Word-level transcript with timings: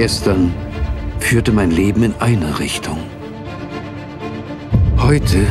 Gestern 0.00 0.50
führte 1.18 1.52
mein 1.52 1.70
Leben 1.70 2.02
in 2.02 2.14
eine 2.20 2.58
Richtung. 2.58 2.96
Heute 4.96 5.46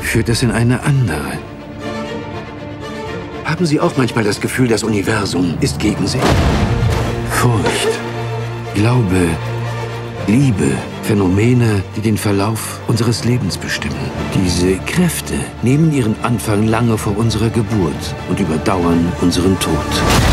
führt 0.00 0.28
es 0.28 0.42
in 0.42 0.50
eine 0.50 0.82
andere. 0.82 1.38
Haben 3.44 3.64
Sie 3.64 3.78
auch 3.78 3.96
manchmal 3.96 4.24
das 4.24 4.40
Gefühl, 4.40 4.66
das 4.66 4.82
Universum 4.82 5.54
ist 5.60 5.78
gegen 5.78 6.08
Sie? 6.08 6.18
Furcht, 7.30 8.00
Glaube, 8.74 9.28
Liebe, 10.26 10.72
Phänomene, 11.04 11.84
die 11.94 12.00
den 12.00 12.18
Verlauf 12.18 12.80
unseres 12.88 13.24
Lebens 13.24 13.56
bestimmen. 13.56 14.10
Diese 14.34 14.74
Kräfte 14.86 15.34
nehmen 15.62 15.92
ihren 15.92 16.16
Anfang 16.24 16.66
lange 16.66 16.98
vor 16.98 17.16
unserer 17.16 17.50
Geburt 17.50 18.16
und 18.28 18.40
überdauern 18.40 19.12
unseren 19.20 19.56
Tod. 19.60 20.31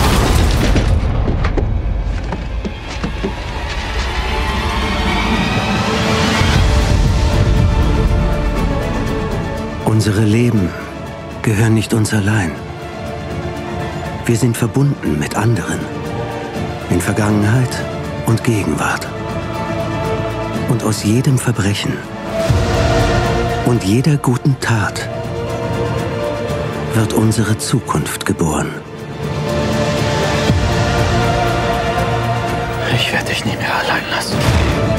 Unsere 9.99 10.23
Leben 10.23 10.69
gehören 11.41 11.73
nicht 11.73 11.93
uns 11.93 12.13
allein. 12.13 12.53
Wir 14.25 14.37
sind 14.37 14.55
verbunden 14.55 15.19
mit 15.19 15.35
anderen. 15.35 15.77
In 16.89 17.01
Vergangenheit 17.01 17.83
und 18.25 18.41
Gegenwart. 18.45 19.05
Und 20.69 20.85
aus 20.85 21.03
jedem 21.03 21.37
Verbrechen 21.37 21.91
und 23.65 23.83
jeder 23.83 24.15
guten 24.15 24.55
Tat 24.61 25.09
wird 26.93 27.11
unsere 27.11 27.57
Zukunft 27.57 28.25
geboren. 28.25 28.69
Ich 32.95 33.11
werde 33.11 33.25
dich 33.25 33.43
nie 33.43 33.57
mehr 33.57 33.75
allein 33.75 34.03
lassen. 34.15 34.98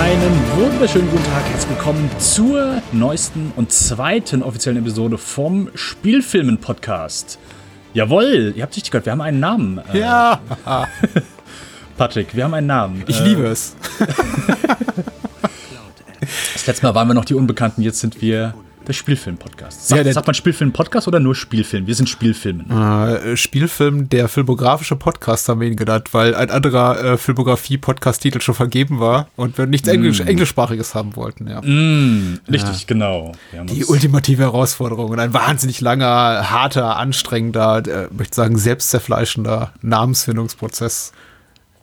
Einen 0.00 0.40
wunderschönen 0.56 1.10
guten 1.10 1.24
Tag, 1.24 1.44
herzlich 1.50 1.76
willkommen 1.76 2.10
zur 2.18 2.80
neuesten 2.90 3.52
und 3.56 3.70
zweiten 3.70 4.42
offiziellen 4.42 4.78
Episode 4.78 5.18
vom 5.18 5.68
Spielfilmen-Podcast. 5.74 7.38
Jawohl, 7.92 8.54
ihr 8.56 8.62
habt 8.62 8.74
richtig 8.74 8.92
gehört, 8.92 9.04
wir 9.04 9.12
haben 9.12 9.20
einen 9.20 9.40
Namen. 9.40 9.78
Äh, 9.92 9.98
ja. 9.98 10.40
Patrick, 11.98 12.34
wir 12.34 12.44
haben 12.44 12.54
einen 12.54 12.66
Namen. 12.66 13.04
Ich 13.08 13.20
liebe 13.22 13.44
es. 13.44 13.76
das 16.54 16.66
letzte 16.66 16.86
Mal 16.86 16.94
waren 16.94 17.08
wir 17.08 17.14
noch 17.14 17.26
die 17.26 17.34
Unbekannten, 17.34 17.82
jetzt 17.82 18.00
sind 18.00 18.22
wir 18.22 18.54
der 18.90 18.94
Spielfilm-Podcast. 18.94 19.86
Sagt, 19.86 20.04
ja, 20.04 20.12
sagt 20.12 20.26
man 20.26 20.34
Spielfilm-Podcast 20.34 21.06
oder 21.06 21.20
nur 21.20 21.36
Spielfilm? 21.36 21.86
Wir 21.86 21.94
sind 21.94 22.08
Spielfilmen. 22.08 22.68
Äh, 22.70 23.36
Spielfilm, 23.36 24.08
der 24.08 24.28
filmografische 24.28 24.96
Podcast 24.96 25.48
haben 25.48 25.60
wir 25.60 25.68
ihn 25.68 25.76
genannt, 25.76 26.12
weil 26.12 26.34
ein 26.34 26.50
anderer 26.50 27.00
äh, 27.02 27.16
Filmografie-Podcast-Titel 27.16 28.40
schon 28.40 28.56
vergeben 28.56 28.98
war 28.98 29.28
und 29.36 29.58
wir 29.58 29.66
nichts 29.66 29.86
mm. 29.86 29.92
Englisch, 29.92 30.18
Englischsprachiges 30.20 30.96
haben 30.96 31.14
wollten. 31.14 31.48
Ja. 31.48 31.60
Mm, 31.62 32.40
richtig, 32.50 32.80
ja. 32.80 32.86
genau. 32.88 33.30
Die 33.66 33.84
ultimative 33.84 34.42
Herausforderung 34.42 35.10
und 35.10 35.20
ein 35.20 35.32
wahnsinnig 35.32 35.80
langer, 35.80 36.50
harter, 36.50 36.96
anstrengender, 36.96 37.86
äh, 37.86 38.08
möchte 38.10 38.34
sagen, 38.34 38.58
selbstzerfleischender 38.58 39.72
Namensfindungsprozess 39.82 41.12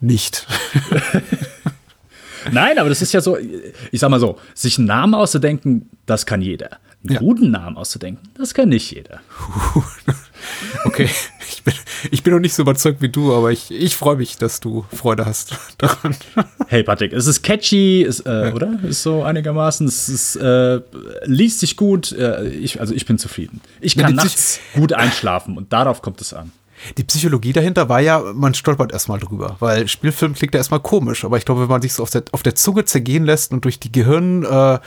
nicht. 0.00 0.46
Nein, 2.52 2.78
aber 2.78 2.90
das 2.90 3.00
ist 3.00 3.14
ja 3.14 3.22
so, 3.22 3.38
ich 3.90 3.98
sag 3.98 4.10
mal 4.10 4.20
so, 4.20 4.38
sich 4.54 4.76
einen 4.76 4.86
Namen 4.86 5.14
auszudenken, 5.14 5.88
das 6.04 6.26
kann 6.26 6.42
jeder 6.42 6.78
einen 7.04 7.14
ja. 7.14 7.20
guten 7.20 7.50
Namen 7.50 7.76
auszudenken. 7.76 8.28
Das 8.36 8.54
kann 8.54 8.70
nicht 8.70 8.90
jeder. 8.90 9.20
okay, 10.84 11.08
ich 11.48 11.62
bin, 11.62 11.74
ich 12.10 12.22
bin 12.22 12.32
noch 12.32 12.40
nicht 12.40 12.54
so 12.54 12.62
überzeugt 12.62 13.00
wie 13.00 13.08
du, 13.08 13.34
aber 13.34 13.52
ich, 13.52 13.70
ich 13.70 13.96
freue 13.96 14.16
mich, 14.16 14.36
dass 14.36 14.60
du 14.60 14.84
Freude 14.92 15.24
hast 15.24 15.56
daran. 15.78 16.16
Hey 16.66 16.82
Patrick, 16.82 17.12
es 17.12 17.26
ist 17.26 17.42
catchy, 17.42 18.02
ist, 18.02 18.26
äh, 18.26 18.48
ja. 18.48 18.54
oder? 18.54 18.78
Ist 18.82 19.02
so 19.02 19.22
einigermaßen, 19.22 19.86
es 19.86 20.08
ist, 20.08 20.36
äh, 20.36 20.80
liest 21.24 21.60
sich 21.60 21.76
gut. 21.76 22.12
Äh, 22.12 22.48
ich, 22.48 22.80
also 22.80 22.94
ich 22.94 23.06
bin 23.06 23.18
zufrieden. 23.18 23.60
Ich 23.80 23.96
kann 23.96 24.16
ja, 24.16 24.24
nachts 24.24 24.58
gut 24.74 24.92
einschlafen 24.92 25.56
und 25.56 25.72
darauf 25.72 26.02
kommt 26.02 26.20
es 26.20 26.32
an. 26.32 26.52
Die 26.96 27.04
Psychologie 27.04 27.52
dahinter 27.52 27.88
war 27.88 28.00
ja, 28.00 28.22
man 28.34 28.54
stolpert 28.54 28.92
erstmal 28.92 29.18
drüber, 29.18 29.56
weil 29.58 29.88
Spielfilm 29.88 30.34
klingt 30.34 30.54
ja 30.54 30.58
erstmal 30.58 30.80
komisch, 30.80 31.24
aber 31.24 31.36
ich 31.36 31.44
glaube, 31.44 31.62
wenn 31.62 31.68
man 31.68 31.82
sich 31.82 31.92
so 31.92 32.02
auf 32.02 32.10
der, 32.10 32.22
auf 32.32 32.42
der 32.42 32.54
Zunge 32.54 32.84
zergehen 32.84 33.24
lässt 33.24 33.52
und 33.52 33.64
durch 33.64 33.80
die 33.80 33.90
Gehirn, 33.90 34.44
äh, 34.44 34.78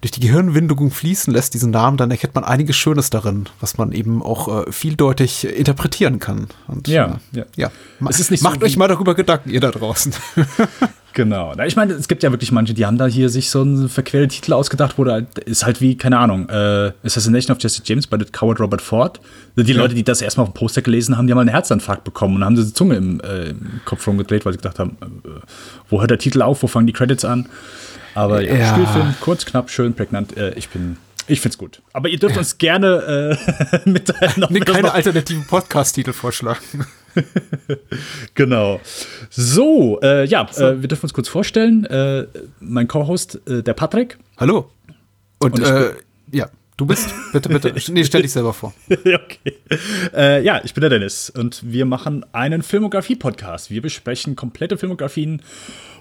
durch 0.00 0.12
die 0.12 0.20
Gehirnwindung 0.20 0.90
fließen 0.90 1.32
lässt, 1.32 1.54
diesen 1.54 1.70
Namen, 1.70 1.96
dann 1.96 2.10
erkennt 2.10 2.34
man 2.34 2.44
einiges 2.44 2.76
Schönes 2.76 3.10
darin, 3.10 3.48
was 3.60 3.78
man 3.78 3.92
eben 3.92 4.22
auch 4.22 4.66
äh, 4.66 4.72
vieldeutig 4.72 5.44
interpretieren 5.44 6.18
kann. 6.18 6.48
Und, 6.68 6.88
ja, 6.88 7.20
äh, 7.34 7.38
ja. 7.38 7.44
ja. 7.56 7.70
Es 8.08 8.20
ist 8.20 8.30
nicht 8.30 8.42
Macht 8.42 8.60
so 8.60 8.66
euch 8.66 8.76
mal 8.76 8.88
darüber 8.88 9.14
Gedanken, 9.14 9.50
ihr 9.50 9.60
da 9.60 9.70
draußen. 9.70 10.14
Genau. 11.14 11.52
Ich 11.66 11.76
meine, 11.76 11.92
es 11.92 12.08
gibt 12.08 12.22
ja 12.22 12.30
wirklich 12.30 12.52
manche, 12.52 12.74
die 12.74 12.86
haben 12.86 12.96
da 12.96 13.06
hier 13.06 13.28
sich 13.28 13.50
so 13.50 13.60
einen 13.60 13.88
verqueren 13.88 14.28
Titel 14.28 14.52
ausgedacht, 14.52 14.98
wo 14.98 15.04
da 15.04 15.20
ist 15.44 15.64
halt 15.64 15.80
wie, 15.80 15.96
keine 15.96 16.18
Ahnung, 16.18 16.48
äh, 16.48 16.92
Assassination 17.04 17.54
of 17.54 17.62
Jesse 17.62 17.82
James 17.84 18.06
bei 18.06 18.18
The 18.18 18.24
Coward 18.24 18.60
Robert 18.60 18.80
Ford. 18.80 19.20
Die 19.56 19.62
ja. 19.62 19.76
Leute, 19.76 19.94
die 19.94 20.04
das 20.04 20.22
erstmal 20.22 20.46
auf 20.46 20.52
dem 20.52 20.54
Poster 20.54 20.82
gelesen 20.82 21.16
haben, 21.16 21.26
die 21.26 21.32
haben 21.32 21.36
mal 21.36 21.42
einen 21.42 21.50
Herzinfarkt 21.50 22.04
bekommen 22.04 22.36
und 22.36 22.44
haben 22.44 22.56
diese 22.56 22.72
Zunge 22.72 22.96
im, 22.96 23.20
äh, 23.20 23.50
im 23.50 23.80
Kopf 23.84 24.06
rumgedreht, 24.06 24.46
weil 24.46 24.52
sie 24.52 24.58
gedacht 24.58 24.78
haben, 24.78 24.96
äh, 25.02 25.28
wo 25.88 26.00
hört 26.00 26.10
der 26.10 26.18
Titel 26.18 26.42
auf, 26.42 26.62
wo 26.62 26.66
fangen 26.66 26.86
die 26.86 26.92
Credits 26.92 27.24
an? 27.24 27.46
Aber 28.14 28.42
ja, 28.42 28.54
ja. 28.54 28.74
Spielfilm, 28.74 29.14
kurz, 29.20 29.44
knapp, 29.44 29.70
schön, 29.70 29.94
prägnant. 29.94 30.36
Äh, 30.36 30.54
ich 30.54 30.68
bin 30.68 30.96
ich 31.28 31.40
find's 31.40 31.56
gut. 31.56 31.82
Aber 31.92 32.08
ihr 32.08 32.18
dürft 32.18 32.36
uns 32.36 32.58
gerne 32.58 33.38
äh, 33.38 33.78
mitteilen. 33.88 34.46
Nee, 34.50 34.60
keine 34.60 34.92
alternativen 34.92 35.46
Podcast-Titel 35.46 36.12
vorschlagen. 36.12 36.84
genau. 38.34 38.80
So, 39.30 40.00
äh, 40.02 40.24
ja, 40.24 40.48
so. 40.50 40.66
Äh, 40.66 40.82
wir 40.82 40.88
dürfen 40.88 41.04
uns 41.04 41.14
kurz 41.14 41.28
vorstellen. 41.28 41.84
Äh, 41.86 42.26
mein 42.60 42.88
Co-Host, 42.88 43.40
äh, 43.46 43.62
der 43.62 43.74
Patrick. 43.74 44.18
Hallo. 44.36 44.70
Und, 45.38 45.60
Und 45.60 45.64
äh, 45.64 45.92
ja, 46.32 46.50
du 46.76 46.86
bist, 46.86 47.14
bitte, 47.32 47.48
bitte, 47.48 47.72
nee, 47.92 48.04
stell 48.04 48.22
dich 48.22 48.32
selber 48.32 48.52
vor. 48.52 48.74
okay. 48.90 49.58
Äh, 50.14 50.44
ja, 50.44 50.60
ich 50.64 50.74
bin 50.74 50.80
der 50.80 50.90
Dennis 50.90 51.30
und 51.30 51.62
wir 51.64 51.84
machen 51.84 52.26
einen 52.32 52.62
Filmografie-Podcast. 52.62 53.70
Wir 53.70 53.80
besprechen 53.80 54.34
komplette 54.34 54.76
Filmografien 54.76 55.40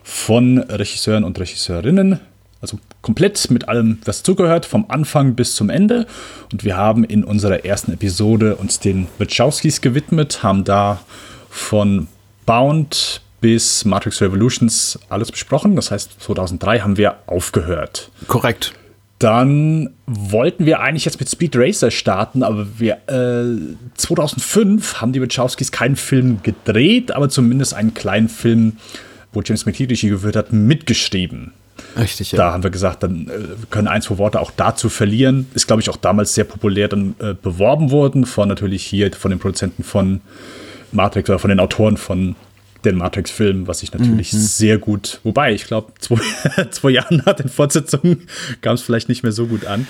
von 0.03 0.57
Regisseuren 0.57 1.23
und 1.23 1.39
Regisseurinnen 1.39 2.19
also 2.61 2.79
komplett 3.01 3.49
mit 3.49 3.67
allem, 3.67 3.97
was 4.05 4.23
zugehört, 4.23 4.65
vom 4.65 4.85
Anfang 4.87 5.33
bis 5.35 5.55
zum 5.55 5.69
Ende. 5.69 6.05
Und 6.51 6.63
wir 6.63 6.77
haben 6.77 7.03
in 7.03 7.23
unserer 7.23 7.65
ersten 7.65 7.91
Episode 7.91 8.55
uns 8.55 8.79
den 8.79 9.07
Wachowskis 9.17 9.81
gewidmet, 9.81 10.43
haben 10.43 10.63
da 10.63 11.01
von 11.49 12.07
Bound 12.45 13.21
bis 13.41 13.83
Matrix 13.85 14.21
Revolutions 14.21 14.99
alles 15.09 15.31
besprochen. 15.31 15.75
Das 15.75 15.89
heißt, 15.89 16.21
2003 16.21 16.81
haben 16.81 16.97
wir 16.97 17.15
aufgehört. 17.25 18.11
Korrekt. 18.27 18.73
Dann 19.17 19.91
wollten 20.07 20.65
wir 20.65 20.79
eigentlich 20.79 21.05
jetzt 21.05 21.19
mit 21.19 21.29
Speed 21.29 21.55
Racer 21.55 21.91
starten, 21.91 22.41
aber 22.43 22.67
wir 22.79 22.97
äh, 23.07 23.75
2005 23.95 25.01
haben 25.01 25.13
die 25.13 25.21
Wachowskis 25.21 25.71
keinen 25.71 25.95
Film 25.95 26.41
gedreht, 26.41 27.11
aber 27.11 27.29
zumindest 27.29 27.73
einen 27.75 27.93
kleinen 27.93 28.29
Film, 28.29 28.77
wo 29.33 29.41
James 29.41 29.65
Regie 29.65 29.87
geführt 29.87 30.35
hat, 30.35 30.51
mitgeschrieben. 30.51 31.53
Richtig, 31.97 32.31
ja. 32.31 32.37
Da 32.37 32.51
haben 32.53 32.63
wir 32.63 32.69
gesagt, 32.69 33.03
dann 33.03 33.27
äh, 33.27 33.65
können 33.69 33.87
ein, 33.87 34.01
zwei 34.01 34.17
Worte 34.17 34.39
auch 34.39 34.51
dazu 34.55 34.89
verlieren. 34.89 35.47
Ist, 35.53 35.67
glaube 35.67 35.81
ich, 35.81 35.89
auch 35.89 35.97
damals 35.97 36.35
sehr 36.35 36.43
populär 36.43 36.87
dann 36.87 37.15
äh, 37.19 37.33
beworben 37.33 37.91
worden 37.91 38.25
von 38.25 38.47
natürlich 38.47 38.85
hier, 38.85 39.11
von 39.13 39.31
den 39.31 39.39
Produzenten 39.39 39.83
von 39.83 40.21
Matrix 40.91 41.29
oder 41.29 41.39
von 41.39 41.49
den 41.49 41.59
Autoren 41.59 41.97
von 41.97 42.35
den 42.85 42.97
Matrix-Filmen, 42.97 43.67
was 43.67 43.83
ich 43.83 43.93
natürlich 43.93 44.33
mhm. 44.33 44.37
sehr 44.37 44.77
gut, 44.77 45.19
wobei 45.23 45.53
ich 45.53 45.65
glaube, 45.65 45.93
zwei, 45.99 46.19
zwei 46.71 46.89
Jahre 46.89 47.15
nach 47.15 47.33
den 47.33 47.49
Fortsetzungen 47.49 48.27
kam 48.61 48.75
es 48.75 48.81
vielleicht 48.81 49.09
nicht 49.09 49.23
mehr 49.23 49.31
so 49.31 49.47
gut 49.47 49.65
an. 49.65 49.87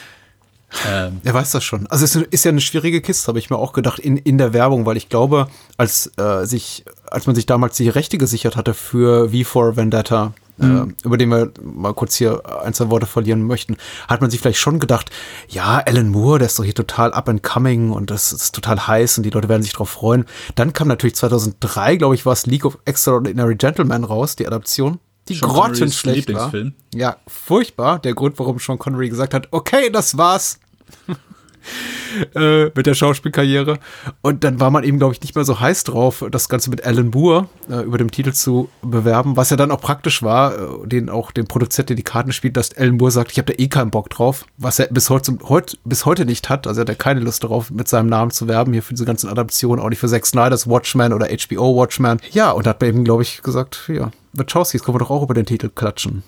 Ähm. 0.87 1.19
Er 1.23 1.33
weiß 1.33 1.51
das 1.51 1.63
schon. 1.63 1.87
Also 1.87 2.05
es 2.05 2.15
ist 2.15 2.45
ja 2.45 2.49
eine 2.49 2.61
schwierige 2.61 3.01
Kiste, 3.01 3.27
habe 3.27 3.39
ich 3.39 3.49
mir 3.49 3.57
auch 3.57 3.73
gedacht, 3.73 3.99
in, 3.99 4.17
in 4.17 4.37
der 4.37 4.53
Werbung, 4.53 4.85
weil 4.85 4.97
ich 4.97 5.09
glaube, 5.09 5.47
als 5.77 6.11
äh, 6.17 6.45
sich, 6.45 6.85
als 7.09 7.27
man 7.27 7.35
sich 7.35 7.45
damals 7.45 7.77
die 7.77 7.89
Rechte 7.89 8.17
gesichert 8.17 8.55
hatte 8.55 8.73
für 8.73 9.29
V4 9.29 9.75
Vendetta, 9.75 10.33
mhm. 10.57 10.95
äh, 11.01 11.05
über 11.05 11.17
den 11.17 11.29
wir 11.29 11.51
mal 11.61 11.93
kurz 11.93 12.15
hier 12.15 12.41
ein, 12.63 12.73
zwei 12.73 12.89
Worte 12.89 13.05
verlieren 13.05 13.43
möchten, 13.43 13.77
hat 14.07 14.21
man 14.21 14.29
sich 14.29 14.39
vielleicht 14.39 14.59
schon 14.59 14.79
gedacht, 14.79 15.09
ja, 15.49 15.81
Alan 15.85 16.09
Moore, 16.09 16.39
der 16.39 16.47
ist 16.47 16.57
doch 16.57 16.63
hier 16.63 16.75
total 16.75 17.13
up 17.13 17.27
and 17.27 17.43
coming 17.43 17.91
und 17.91 18.09
das 18.09 18.31
ist 18.31 18.55
total 18.55 18.87
heiß 18.87 19.17
und 19.17 19.23
die 19.23 19.29
Leute 19.29 19.49
werden 19.49 19.63
sich 19.63 19.73
drauf 19.73 19.89
freuen. 19.89 20.25
Dann 20.55 20.73
kam 20.73 20.87
natürlich 20.87 21.15
2003, 21.15 21.97
glaube 21.97 22.15
ich, 22.15 22.25
war 22.25 22.33
es 22.33 22.45
League 22.45 22.65
of 22.65 22.77
Extraordinary 22.85 23.55
Gentlemen 23.55 24.03
raus, 24.03 24.35
die 24.35 24.47
Adaption 24.47 24.99
die 25.29 25.35
Sean 25.35 25.49
grottenschlecht 25.49 26.33
war. 26.33 26.51
Ja, 26.93 27.17
furchtbar. 27.27 27.99
Der 27.99 28.13
Grund, 28.13 28.37
warum 28.39 28.59
Sean 28.59 28.79
Connery 28.79 29.09
gesagt 29.09 29.33
hat, 29.33 29.47
okay, 29.51 29.89
das 29.91 30.17
war's. 30.17 30.59
äh, 32.35 32.65
mit 32.65 32.85
der 32.85 32.93
Schauspielkarriere. 32.93 33.79
Und 34.21 34.43
dann 34.43 34.59
war 34.59 34.71
man 34.71 34.83
eben, 34.83 34.97
glaube 34.97 35.13
ich, 35.13 35.21
nicht 35.21 35.35
mehr 35.35 35.45
so 35.45 35.59
heiß 35.59 35.83
drauf, 35.83 36.25
das 36.31 36.49
Ganze 36.49 36.69
mit 36.69 36.85
Alan 36.85 37.09
Moore 37.09 37.47
äh, 37.69 37.81
über 37.81 37.97
dem 37.97 38.11
Titel 38.11 38.33
zu 38.33 38.69
bewerben, 38.81 39.37
was 39.37 39.49
ja 39.49 39.57
dann 39.57 39.71
auch 39.71 39.81
praktisch 39.81 40.23
war, 40.23 40.55
äh, 40.55 40.87
den 40.87 41.09
auch 41.09 41.31
den 41.31 41.47
Produzent, 41.47 41.89
der 41.89 41.95
die 41.95 42.03
Karten 42.03 42.31
spielt, 42.31 42.57
dass 42.57 42.75
Alan 42.77 42.97
Moore 42.97 43.11
sagt, 43.11 43.31
ich 43.31 43.37
habe 43.37 43.53
da 43.53 43.63
eh 43.63 43.67
keinen 43.67 43.91
Bock 43.91 44.09
drauf, 44.09 44.45
was 44.57 44.79
er 44.79 44.87
bis 44.87 45.09
heute, 45.09 45.37
heut, 45.47 45.77
bis 45.83 46.05
heute 46.05 46.25
nicht 46.25 46.49
hat. 46.49 46.67
Also 46.67 46.81
er 46.81 46.83
hat 46.83 46.89
er 46.89 46.95
keine 46.95 47.19
Lust 47.19 47.43
darauf, 47.43 47.71
mit 47.71 47.87
seinem 47.87 48.07
Namen 48.07 48.31
zu 48.31 48.47
werben, 48.47 48.73
hier 48.73 48.83
für 48.83 48.93
diese 48.93 49.05
ganzen 49.05 49.29
Adaptionen, 49.29 49.83
auch 49.83 49.89
nicht 49.89 49.99
für 49.99 50.07
Zack 50.07 50.25
Snyder's 50.25 50.67
Watchmen 50.67 51.13
oder 51.13 51.27
HBO 51.27 51.75
Watchmen. 51.75 52.19
Ja, 52.31 52.51
und 52.51 52.65
da 52.65 52.71
hat 52.71 52.81
man 52.81 52.89
eben, 52.89 53.03
glaube 53.03 53.23
ich, 53.23 53.41
gesagt, 53.41 53.89
ja, 53.93 54.11
Wachowskis 54.33 54.83
können 54.83 54.95
wir 54.95 54.99
doch 54.99 55.09
auch 55.09 55.23
über 55.23 55.33
den 55.33 55.45
Titel 55.45 55.69
klatschen. 55.73 56.23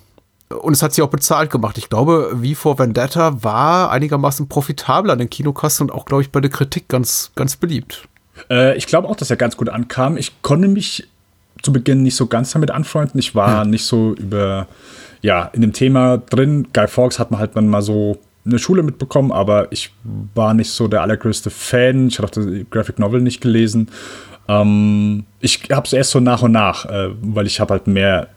Und 0.50 0.73
es 0.73 0.83
hat 0.83 0.94
sie 0.94 1.01
auch 1.01 1.09
bezahlt 1.09 1.50
gemacht. 1.50 1.77
Ich 1.77 1.89
glaube, 1.89 2.31
wie 2.35 2.55
vor 2.55 2.77
Vendetta 2.77 3.44
war 3.44 3.91
einigermaßen 3.91 4.47
profitabel 4.47 5.09
an 5.09 5.19
den 5.19 5.29
Kinokassen 5.29 5.89
und 5.89 5.95
auch, 5.95 6.05
glaube 6.05 6.21
ich, 6.21 6.31
bei 6.31 6.41
der 6.41 6.51
Kritik 6.51 6.88
ganz, 6.88 7.31
ganz 7.35 7.55
beliebt. 7.55 8.07
Äh, 8.50 8.77
ich 8.77 8.88
glaube 8.88 9.07
auch, 9.07 9.15
dass 9.15 9.29
er 9.29 9.38
ganz 9.38 9.57
gut 9.57 9.69
ankam. 9.69 10.17
Ich 10.17 10.41
konnte 10.41 10.67
mich 10.67 11.07
zu 11.61 11.71
Beginn 11.71 12.03
nicht 12.03 12.15
so 12.15 12.27
ganz 12.27 12.51
damit 12.51 12.71
anfreunden. 12.71 13.19
Ich 13.19 13.35
war 13.35 13.63
hm. 13.63 13.71
nicht 13.71 13.85
so 13.85 14.13
über, 14.13 14.67
ja, 15.21 15.45
in 15.53 15.61
dem 15.61 15.73
Thema 15.73 16.17
drin. 16.17 16.67
Guy 16.73 16.88
Fawkes 16.88 17.19
hat 17.19 17.31
man 17.31 17.39
halt 17.39 17.56
mal 17.56 17.81
so 17.81 18.19
eine 18.45 18.59
Schule 18.59 18.83
mitbekommen, 18.83 19.31
aber 19.31 19.71
ich 19.71 19.94
war 20.35 20.53
nicht 20.53 20.71
so 20.71 20.88
der 20.88 21.01
allergrößte 21.01 21.49
Fan. 21.49 22.07
Ich 22.07 22.19
hatte 22.19 22.27
auch 22.27 22.45
die 22.45 22.65
Graphic 22.69 22.99
Novel 22.99 23.21
nicht 23.21 23.39
gelesen. 23.39 23.89
Ähm, 24.48 25.25
ich 25.40 25.62
habe 25.72 25.86
es 25.86 25.94
erst 25.94 26.12
so 26.12 26.19
nach 26.19 26.42
und 26.42 26.51
nach, 26.51 26.86
äh, 26.86 27.10
weil 27.22 27.48
ich 27.48 27.60
habe 27.60 27.74
halt 27.74 27.88
mehr 27.88 28.28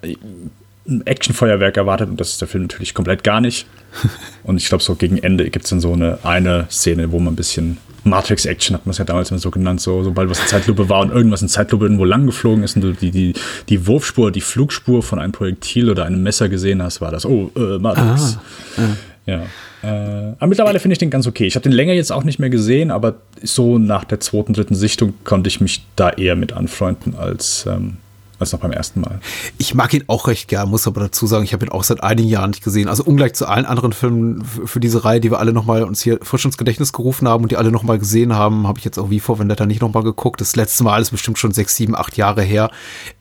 ein 0.89 1.07
Actionfeuerwerk 1.07 1.77
erwartet 1.77 2.09
und 2.09 2.21
das 2.21 2.31
ist 2.31 2.41
der 2.41 2.49
Film 2.49 2.65
natürlich 2.65 2.95
komplett 2.95 3.25
gar 3.25 3.41
nicht. 3.41 3.67
Und 4.45 4.59
ich 4.59 4.69
glaube, 4.69 4.85
so 4.85 4.95
gegen 4.95 5.19
Ende 5.19 5.51
gibt 5.51 5.65
es 5.65 5.71
dann 5.71 5.81
so 5.81 5.93
eine, 5.93 6.19
eine 6.23 6.67
Szene, 6.71 7.11
wo 7.11 7.19
man 7.19 7.33
ein 7.33 7.37
bisschen 7.37 7.79
Matrix-Action 8.05 8.75
hat 8.75 8.87
man 8.87 8.93
es 8.93 8.99
ja 8.99 9.05
damals 9.05 9.31
immer 9.31 9.41
so 9.41 9.51
genannt, 9.51 9.81
so, 9.81 10.05
sobald 10.05 10.31
was 10.31 10.39
in 10.41 10.47
Zeitlupe 10.47 10.89
war 10.89 11.01
und 11.01 11.11
irgendwas 11.11 11.43
in 11.43 11.49
Zeitlupe 11.49 11.87
irgendwo 11.87 12.05
lang 12.05 12.27
geflogen 12.27 12.63
ist 12.63 12.77
und 12.77 12.83
du 12.83 12.93
die, 12.93 13.11
die, 13.11 13.35
die 13.69 13.87
Wurfspur, 13.87 14.31
die 14.31 14.41
Flugspur 14.41 15.03
von 15.03 15.19
einem 15.19 15.33
Projektil 15.33 15.91
oder 15.91 16.05
einem 16.05 16.23
Messer 16.23 16.49
gesehen 16.49 16.83
hast, 16.83 17.01
war 17.01 17.11
das, 17.11 17.27
oh, 17.27 17.51
äh, 17.57 17.79
Matrix. 17.79 18.39
Ah, 18.77 18.83
ja. 19.27 19.43
Äh, 19.83 20.35
aber 20.39 20.47
mittlerweile 20.47 20.81
finde 20.81 20.95
ich 20.95 20.99
den 20.99 21.11
ganz 21.11 21.27
okay. 21.27 21.47
Ich 21.47 21.57
habe 21.57 21.63
den 21.63 21.73
länger 21.73 21.93
jetzt 21.93 22.13
auch 22.13 22.25
nicht 22.25 22.39
mehr 22.39 22.51
gesehen, 22.51 22.91
aber 22.91 23.17
so 23.43 23.79
nach 23.79 24.05
der 24.05 24.21
zweiten, 24.21 24.53
dritten 24.53 24.75
Sichtung 24.75 25.15
konnte 25.25 25.49
ich 25.49 25.61
mich 25.61 25.85
da 25.97 26.11
eher 26.11 26.37
mit 26.37 26.53
anfreunden 26.53 27.15
als, 27.17 27.67
ähm, 27.69 27.99
als 28.39 28.53
noch 28.53 28.61
beim 28.61 28.73
ersten 28.73 29.01
Mal. 29.01 29.21
Ich 29.59 29.75
mag 29.75 29.93
ihn 29.95 30.05
auch 30.07 30.29
recht 30.29 30.49
gern, 30.49 30.69
muss 30.69 30.87
aber 30.87 31.01
dazu 31.01 31.27
sagen, 31.27 31.45
ich 31.45 31.53
habe 31.53 31.67
ihn 31.67 31.73
auch 31.73 31.85
seit 31.85 32.03
einigen 32.03 32.29
Jahren 32.29 32.51
nicht 32.51 32.63
gesehen. 32.63 32.89
Also 32.89 33.05
ungleich 33.05 33.35
zu 33.35 33.47
allen 33.47 33.65
anderen 33.65 33.93
Filmen 33.93 34.45
für 34.45 34.81
diese 34.81 35.05
Reihe, 35.05 35.21
die 35.21 35.31
wir 35.31 35.39
alle 35.39 35.53
nochmal 35.53 35.85
uns 35.85 36.03
hier 36.03 36.19
frisch 36.23 36.45
ins 36.45 36.59
Gedächtnis 36.59 36.93
gerufen 36.93 37.29
haben 37.29 37.45
und 37.45 37.53
die 37.53 37.57
alle 37.57 37.71
nochmal 37.71 37.99
gesehen 37.99 38.35
haben, 38.35 38.67
habe 38.67 38.79
ich 38.79 38.85
jetzt 38.85 38.99
auch 38.99 39.11
wie 39.11 39.21
vor 39.21 39.39
Vendetta 39.39 39.67
nicht 39.67 39.81
nochmal 39.81 40.03
geguckt. 40.03 40.41
Das 40.41 40.57
letzte 40.57 40.85
Mal 40.85 41.01
ist 41.03 41.11
bestimmt 41.11 41.39
schon 41.39 41.53
sechs, 41.53 41.75
sieben, 41.77 41.97
acht 41.97 42.17
Jahre 42.17 42.43
her. 42.43 42.71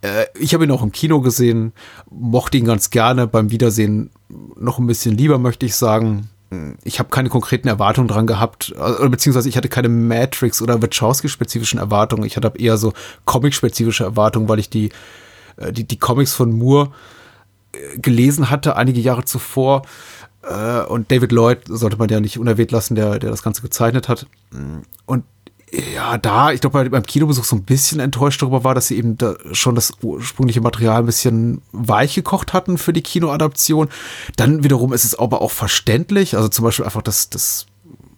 Äh, 0.01 0.25
ich 0.39 0.53
habe 0.53 0.65
ihn 0.65 0.71
auch 0.71 0.83
im 0.83 0.91
Kino 0.91 1.21
gesehen, 1.21 1.73
mochte 2.09 2.57
ihn 2.57 2.65
ganz 2.65 2.89
gerne. 2.89 3.27
Beim 3.27 3.51
Wiedersehen 3.51 4.11
noch 4.29 4.79
ein 4.79 4.87
bisschen 4.87 5.15
lieber, 5.15 5.37
möchte 5.37 5.65
ich 5.65 5.75
sagen 5.75 6.29
ich 6.83 6.99
habe 6.99 7.09
keine 7.09 7.29
konkreten 7.29 7.67
Erwartungen 7.67 8.07
dran 8.07 8.27
gehabt, 8.27 8.73
äh, 8.77 9.09
beziehungsweise 9.09 9.49
ich 9.49 9.57
hatte 9.57 9.69
keine 9.69 9.89
Matrix- 9.89 10.61
oder 10.61 10.81
Wachowski-spezifischen 10.81 11.79
Erwartungen. 11.79 12.25
Ich 12.25 12.35
hatte 12.37 12.53
eher 12.57 12.77
so 12.77 12.93
Comic-spezifische 13.25 14.03
Erwartungen, 14.03 14.49
weil 14.49 14.59
ich 14.59 14.69
die, 14.69 14.89
äh, 15.57 15.71
die, 15.71 15.85
die 15.85 15.97
Comics 15.97 16.33
von 16.33 16.51
Moore 16.51 16.91
äh, 17.73 17.97
gelesen 17.99 18.49
hatte, 18.49 18.75
einige 18.75 18.99
Jahre 18.99 19.25
zuvor. 19.25 19.83
Und 20.89 21.11
David 21.11 21.31
Lloyd 21.31 21.61
sollte 21.67 21.97
man 21.97 22.07
ja 22.09 22.19
nicht 22.19 22.37
unerwähnt 22.37 22.69
lassen, 22.69 22.93
der, 22.93 23.17
der 23.17 23.31
das 23.31 23.41
Ganze 23.41 23.63
gezeichnet 23.63 24.07
hat. 24.07 24.27
Und 25.07 25.23
ja, 25.93 26.17
da, 26.17 26.51
ich 26.51 26.61
glaube, 26.61 26.89
beim 26.89 27.03
Kinobesuch 27.03 27.43
so 27.43 27.55
ein 27.55 27.63
bisschen 27.63 27.99
enttäuscht 27.99 28.41
darüber 28.41 28.63
war, 28.63 28.75
dass 28.75 28.87
sie 28.87 28.97
eben 28.97 29.17
da 29.17 29.35
schon 29.51 29.75
das 29.75 29.93
ursprüngliche 30.01 30.61
Material 30.61 30.99
ein 30.99 31.05
bisschen 31.05 31.61
weich 31.71 32.15
gekocht 32.15 32.53
hatten 32.53 32.77
für 32.77 32.93
die 32.93 33.01
Kinoadaption. 33.01 33.89
Dann 34.35 34.63
wiederum 34.63 34.93
ist 34.93 35.05
es 35.05 35.17
aber 35.17 35.41
auch 35.41 35.51
verständlich. 35.51 36.35
Also 36.35 36.49
zum 36.49 36.65
Beispiel 36.65 36.85
einfach 36.85 37.01
das, 37.01 37.29
das 37.29 37.65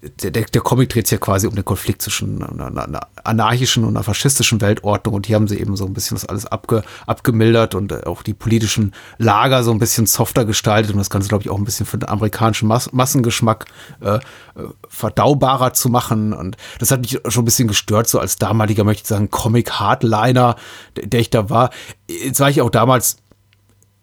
der, 0.01 0.31
der, 0.31 0.45
der 0.45 0.61
Comic 0.61 0.89
dreht 0.89 1.07
sich 1.07 1.13
ja 1.13 1.17
quasi 1.17 1.47
um 1.47 1.55
den 1.55 1.65
Konflikt 1.65 2.01
zwischen 2.01 2.43
einer, 2.43 2.67
einer, 2.67 3.07
anarchischen 3.23 3.83
und 3.83 3.95
einer 3.95 4.03
faschistischen 4.03 4.61
Weltordnung 4.61 5.15
und 5.15 5.25
hier 5.25 5.35
haben 5.35 5.47
sie 5.47 5.59
eben 5.59 5.75
so 5.75 5.85
ein 5.85 5.93
bisschen 5.93 6.15
das 6.15 6.25
alles 6.25 6.45
abge, 6.45 6.83
abgemildert 7.07 7.73
und 7.73 7.91
äh, 7.91 8.03
auch 8.05 8.21
die 8.21 8.35
politischen 8.35 8.93
Lager 9.17 9.63
so 9.63 9.71
ein 9.71 9.79
bisschen 9.79 10.05
softer 10.05 10.45
gestaltet 10.45 10.91
und 10.91 10.99
das 10.99 11.09
Ganze, 11.09 11.29
glaube 11.29 11.43
ich, 11.43 11.49
auch 11.49 11.57
ein 11.57 11.65
bisschen 11.65 11.85
für 11.85 11.97
den 11.97 12.09
amerikanischen 12.09 12.67
Mas 12.67 12.91
Massengeschmack 12.93 13.65
äh, 14.01 14.15
äh, 14.15 14.19
verdaubarer 14.87 15.73
zu 15.73 15.89
machen 15.89 16.33
und 16.33 16.57
das 16.79 16.91
hat 16.91 17.01
mich 17.01 17.19
schon 17.27 17.41
ein 17.41 17.45
bisschen 17.45 17.67
gestört, 17.67 18.07
so 18.07 18.19
als 18.19 18.37
damaliger, 18.37 18.83
möchte 18.83 19.03
ich 19.03 19.07
sagen, 19.07 19.31
Comic-Hardliner, 19.31 20.55
der, 20.95 21.05
der 21.07 21.19
ich 21.19 21.31
da 21.31 21.49
war. 21.49 21.71
Jetzt 22.07 22.39
war 22.39 22.49
ich 22.49 22.61
auch 22.61 22.69
damals 22.69 23.17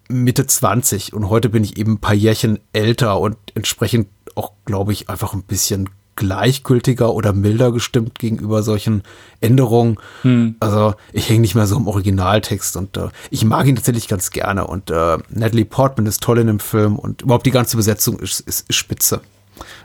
Mitte 0.07 0.45
20 0.45 1.13
und 1.13 1.29
heute 1.29 1.49
bin 1.49 1.63
ich 1.63 1.77
eben 1.77 1.93
ein 1.93 1.99
paar 1.99 2.13
Jährchen 2.13 2.59
älter 2.73 3.19
und 3.19 3.37
entsprechend 3.55 4.07
auch, 4.35 4.51
glaube 4.65 4.91
ich, 4.91 5.09
einfach 5.09 5.33
ein 5.33 5.43
bisschen 5.43 5.89
gleichgültiger 6.15 7.13
oder 7.13 7.33
milder 7.33 7.71
gestimmt 7.71 8.19
gegenüber 8.19 8.63
solchen 8.63 9.03
Änderungen. 9.41 9.97
Hm. 10.21 10.55
Also 10.59 10.95
ich 11.11 11.29
hänge 11.29 11.41
nicht 11.41 11.55
mehr 11.55 11.67
so 11.67 11.75
im 11.75 11.87
Originaltext 11.87 12.77
und 12.77 12.97
äh, 12.97 13.09
ich 13.29 13.43
mag 13.43 13.67
ihn 13.67 13.75
tatsächlich 13.75 14.07
ganz 14.07 14.31
gerne 14.31 14.65
und 14.65 14.91
äh, 14.91 15.17
Natalie 15.29 15.65
Portman 15.65 16.05
ist 16.05 16.23
toll 16.23 16.39
in 16.39 16.47
dem 16.47 16.59
Film 16.59 16.97
und 16.97 17.23
überhaupt 17.23 17.45
die 17.45 17.51
ganze 17.51 17.75
Besetzung 17.75 18.19
ist, 18.19 18.39
ist, 18.41 18.69
ist 18.69 18.73
spitze. 18.73 19.21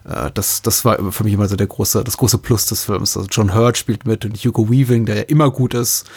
Äh, 0.08 0.30
das, 0.32 0.62
das 0.62 0.84
war 0.84 1.12
für 1.12 1.24
mich 1.24 1.32
immer 1.32 1.48
so 1.48 1.56
der 1.56 1.66
große, 1.66 2.04
das 2.04 2.16
große 2.16 2.38
Plus 2.38 2.66
des 2.66 2.84
Films. 2.84 3.16
Also 3.16 3.28
John 3.30 3.54
Hurt 3.54 3.76
spielt 3.76 4.06
mit 4.06 4.24
und 4.24 4.36
Hugo 4.36 4.70
Weaving, 4.70 5.06
der 5.06 5.16
ja 5.16 5.22
immer 5.22 5.50
gut 5.50 5.74
ist. 5.74 6.08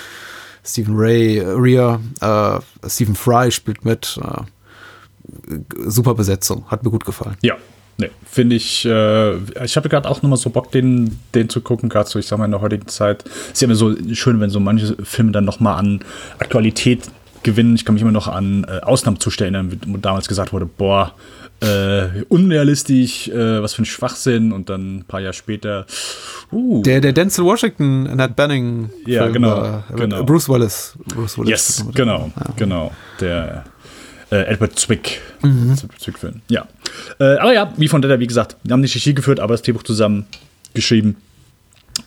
Stephen 0.64 0.96
Ray, 0.96 1.40
äh, 1.40 1.50
Rhea, 1.50 2.00
äh, 2.22 2.88
Stephen 2.88 3.16
Fry 3.16 3.52
spielt 3.52 3.84
mit. 3.84 4.20
Äh, 4.24 4.44
super 5.88 6.14
Besetzung, 6.14 6.66
hat 6.68 6.84
mir 6.84 6.92
gut 6.92 7.06
gefallen. 7.06 7.38
Ja, 7.42 7.56
Nee, 7.98 8.10
finde 8.26 8.56
ich, 8.56 8.86
äh, 8.86 9.36
ich 9.64 9.76
habe 9.76 9.88
gerade 9.88 10.10
auch 10.10 10.22
nochmal 10.22 10.38
so 10.38 10.50
Bock, 10.50 10.72
den, 10.72 11.20
den 11.36 11.50
zu 11.50 11.62
gucken, 11.62 11.90
gerade 11.90 12.10
so, 12.10 12.18
ich 12.18 12.26
sag 12.26 12.40
mal, 12.40 12.46
in 12.46 12.52
der 12.52 12.62
heutigen 12.62 12.88
Zeit. 12.88 13.24
Es 13.26 13.54
ist 13.54 13.62
ja 13.62 13.66
immer 13.68 13.76
so 13.76 13.96
schön, 14.14 14.40
wenn 14.40 14.50
so 14.50 14.60
manche 14.60 14.96
Filme 15.04 15.32
dann 15.32 15.46
nochmal 15.46 15.78
an 15.78 16.00
Aktualität 16.40 17.04
gewinnen. 17.44 17.76
Ich 17.76 17.86
kann 17.86 17.94
mich 17.94 18.02
immer 18.02 18.12
noch 18.12 18.28
an 18.28 18.66
äh, 18.68 18.80
Ausnahmezustände 18.80 19.58
erinnern, 19.58 19.80
wo 19.88 19.98
damals 19.98 20.28
gesagt 20.28 20.54
wurde, 20.54 20.66
boah, 20.66 21.14
äh, 21.64 22.24
unrealistisch, 22.30 23.28
äh, 23.30 23.62
was 23.62 23.74
für 23.74 23.84
ein 23.84 23.86
Schwachsinn 23.86 24.52
und 24.52 24.70
dann 24.70 24.98
ein 24.98 25.06
paar 25.06 25.22
Jahre 25.22 25.34
später. 25.34 25.86
Uh. 26.52 26.82
Der, 26.82 27.00
der 27.00 27.14
Denzel 27.14 27.46
Washington, 27.46 28.04
Nat 28.16 28.36
Banning. 28.36 28.90
Ja, 29.06 29.28
genau, 29.28 29.84
genau. 29.96 30.24
Bruce 30.24 30.50
Willis. 30.50 30.98
Bruce 31.06 31.38
Willis 31.38 31.50
yes, 31.50 31.86
genau, 31.94 32.32
ja. 32.36 32.54
genau. 32.56 32.92
Der 33.22 33.66
äh, 34.34 34.46
Edward 34.48 34.78
Zwick. 34.80 35.22
Mhm. 35.44 35.76
Zwick 35.78 36.18
Film. 36.18 36.42
Ja. 36.50 36.68
Äh, 37.20 37.38
aber 37.38 37.54
ja, 37.54 37.72
wie 37.78 37.88
von 37.88 38.02
der, 38.02 38.20
wie 38.20 38.28
gesagt, 38.28 38.58
wir 38.64 38.74
haben 38.74 38.82
nicht 38.82 38.96
Regie 38.96 39.14
geführt, 39.14 39.40
aber 39.40 39.54
das 39.54 39.62
Drehbuch 39.62 39.84
zusammen 39.84 40.26
geschrieben 40.74 41.18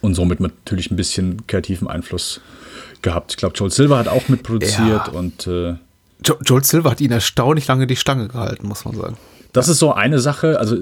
und 0.01 0.15
somit 0.15 0.41
natürlich 0.41 0.91
ein 0.91 0.97
bisschen 0.97 1.47
kreativen 1.47 1.87
Einfluss 1.87 2.41
gehabt. 3.03 3.33
Ich 3.33 3.37
glaube, 3.37 3.55
Joel 3.57 3.71
Silver 3.71 3.99
hat 3.99 4.09
auch 4.09 4.29
mitproduziert 4.29 5.07
ja. 5.07 5.13
und 5.13 5.47
äh, 5.47 5.77
jo 6.25 6.35
Joel 6.45 6.65
Silver 6.65 6.91
hat 6.91 7.01
ihn 7.01 7.13
erstaunlich 7.13 7.69
lange 7.69 7.87
die 7.87 7.97
Stange 7.97 8.27
gehalten, 8.27 8.67
muss 8.67 8.85
man 8.85 8.97
sagen. 8.97 9.17
Das 9.53 9.69
ist 9.69 9.79
so 9.79 9.93
eine 9.93 10.19
Sache. 10.19 10.59
Also 10.59 10.79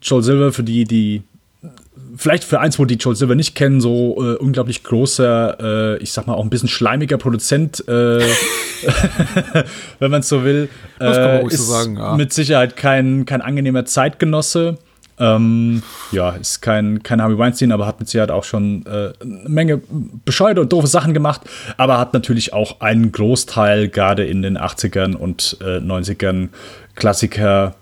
Joel 0.00 0.22
Silver, 0.22 0.52
für 0.52 0.62
die, 0.62 0.84
die 0.84 1.22
vielleicht 2.16 2.44
für 2.44 2.60
eins, 2.60 2.78
wo 2.78 2.84
die 2.84 2.94
Joel 2.94 3.16
Silver 3.16 3.34
nicht 3.34 3.54
kennen, 3.54 3.80
so 3.80 4.16
äh, 4.18 4.36
unglaublich 4.36 4.82
großer, 4.82 5.96
äh, 5.96 6.02
ich 6.02 6.12
sag 6.12 6.26
mal 6.26 6.34
auch 6.34 6.44
ein 6.44 6.50
bisschen 6.50 6.68
schleimiger 6.68 7.18
Produzent, 7.18 7.86
äh, 7.88 8.20
wenn 9.98 10.10
man 10.10 10.20
es 10.20 10.28
so 10.28 10.44
will. 10.44 10.68
Das 10.98 11.16
kann 11.16 11.26
man 11.26 11.40
äh, 11.42 11.46
ist 11.46 11.58
so 11.58 11.72
sagen, 11.72 11.96
ja. 11.96 12.16
Mit 12.16 12.32
Sicherheit 12.32 12.76
kein, 12.76 13.24
kein 13.26 13.42
angenehmer 13.42 13.84
Zeitgenosse. 13.84 14.78
Ähm, 15.18 15.82
ja, 16.12 16.30
ist 16.30 16.62
kein, 16.62 17.02
kein 17.02 17.20
Harvey 17.20 17.36
Weinstein, 17.36 17.72
aber 17.72 17.86
hat 17.86 18.00
mit 18.00 18.08
Sicherheit 18.08 18.30
auch 18.30 18.44
schon 18.44 18.86
äh, 18.86 19.12
eine 19.20 19.48
Menge 19.48 19.82
bescheuerte 20.24 20.62
und 20.62 20.72
doofe 20.72 20.86
Sachen 20.86 21.12
gemacht, 21.12 21.42
aber 21.76 21.98
hat 21.98 22.14
natürlich 22.14 22.54
auch 22.54 22.80
einen 22.80 23.12
Großteil, 23.12 23.88
gerade 23.88 24.24
in 24.24 24.40
den 24.40 24.56
80ern 24.56 25.14
und 25.14 25.58
äh, 25.60 25.76
90ern, 25.76 26.48
Klassiker 26.94 27.74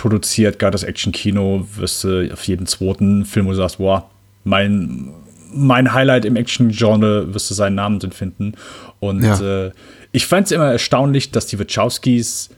produziert, 0.00 0.58
gerade 0.58 0.72
das 0.72 0.82
Action-Kino, 0.82 1.66
wirst 1.76 2.04
du 2.04 2.32
auf 2.32 2.44
jeden 2.44 2.66
zweiten 2.66 3.26
Film, 3.26 3.44
wo 3.44 3.50
du 3.50 3.56
sagst, 3.56 3.76
boah, 3.76 4.08
mein, 4.44 5.10
mein 5.52 5.92
Highlight 5.92 6.24
im 6.24 6.36
Action-Genre 6.36 7.34
wirst 7.34 7.50
du 7.50 7.54
seinen 7.54 7.74
Namen 7.74 7.98
drin 7.98 8.12
finden. 8.12 8.54
Und 8.98 9.22
ja. 9.22 9.66
äh, 9.66 9.72
ich 10.10 10.26
fand 10.26 10.46
es 10.46 10.52
immer 10.52 10.72
erstaunlich, 10.72 11.32
dass 11.32 11.46
die 11.48 11.58
Wachowskis, 11.58 12.48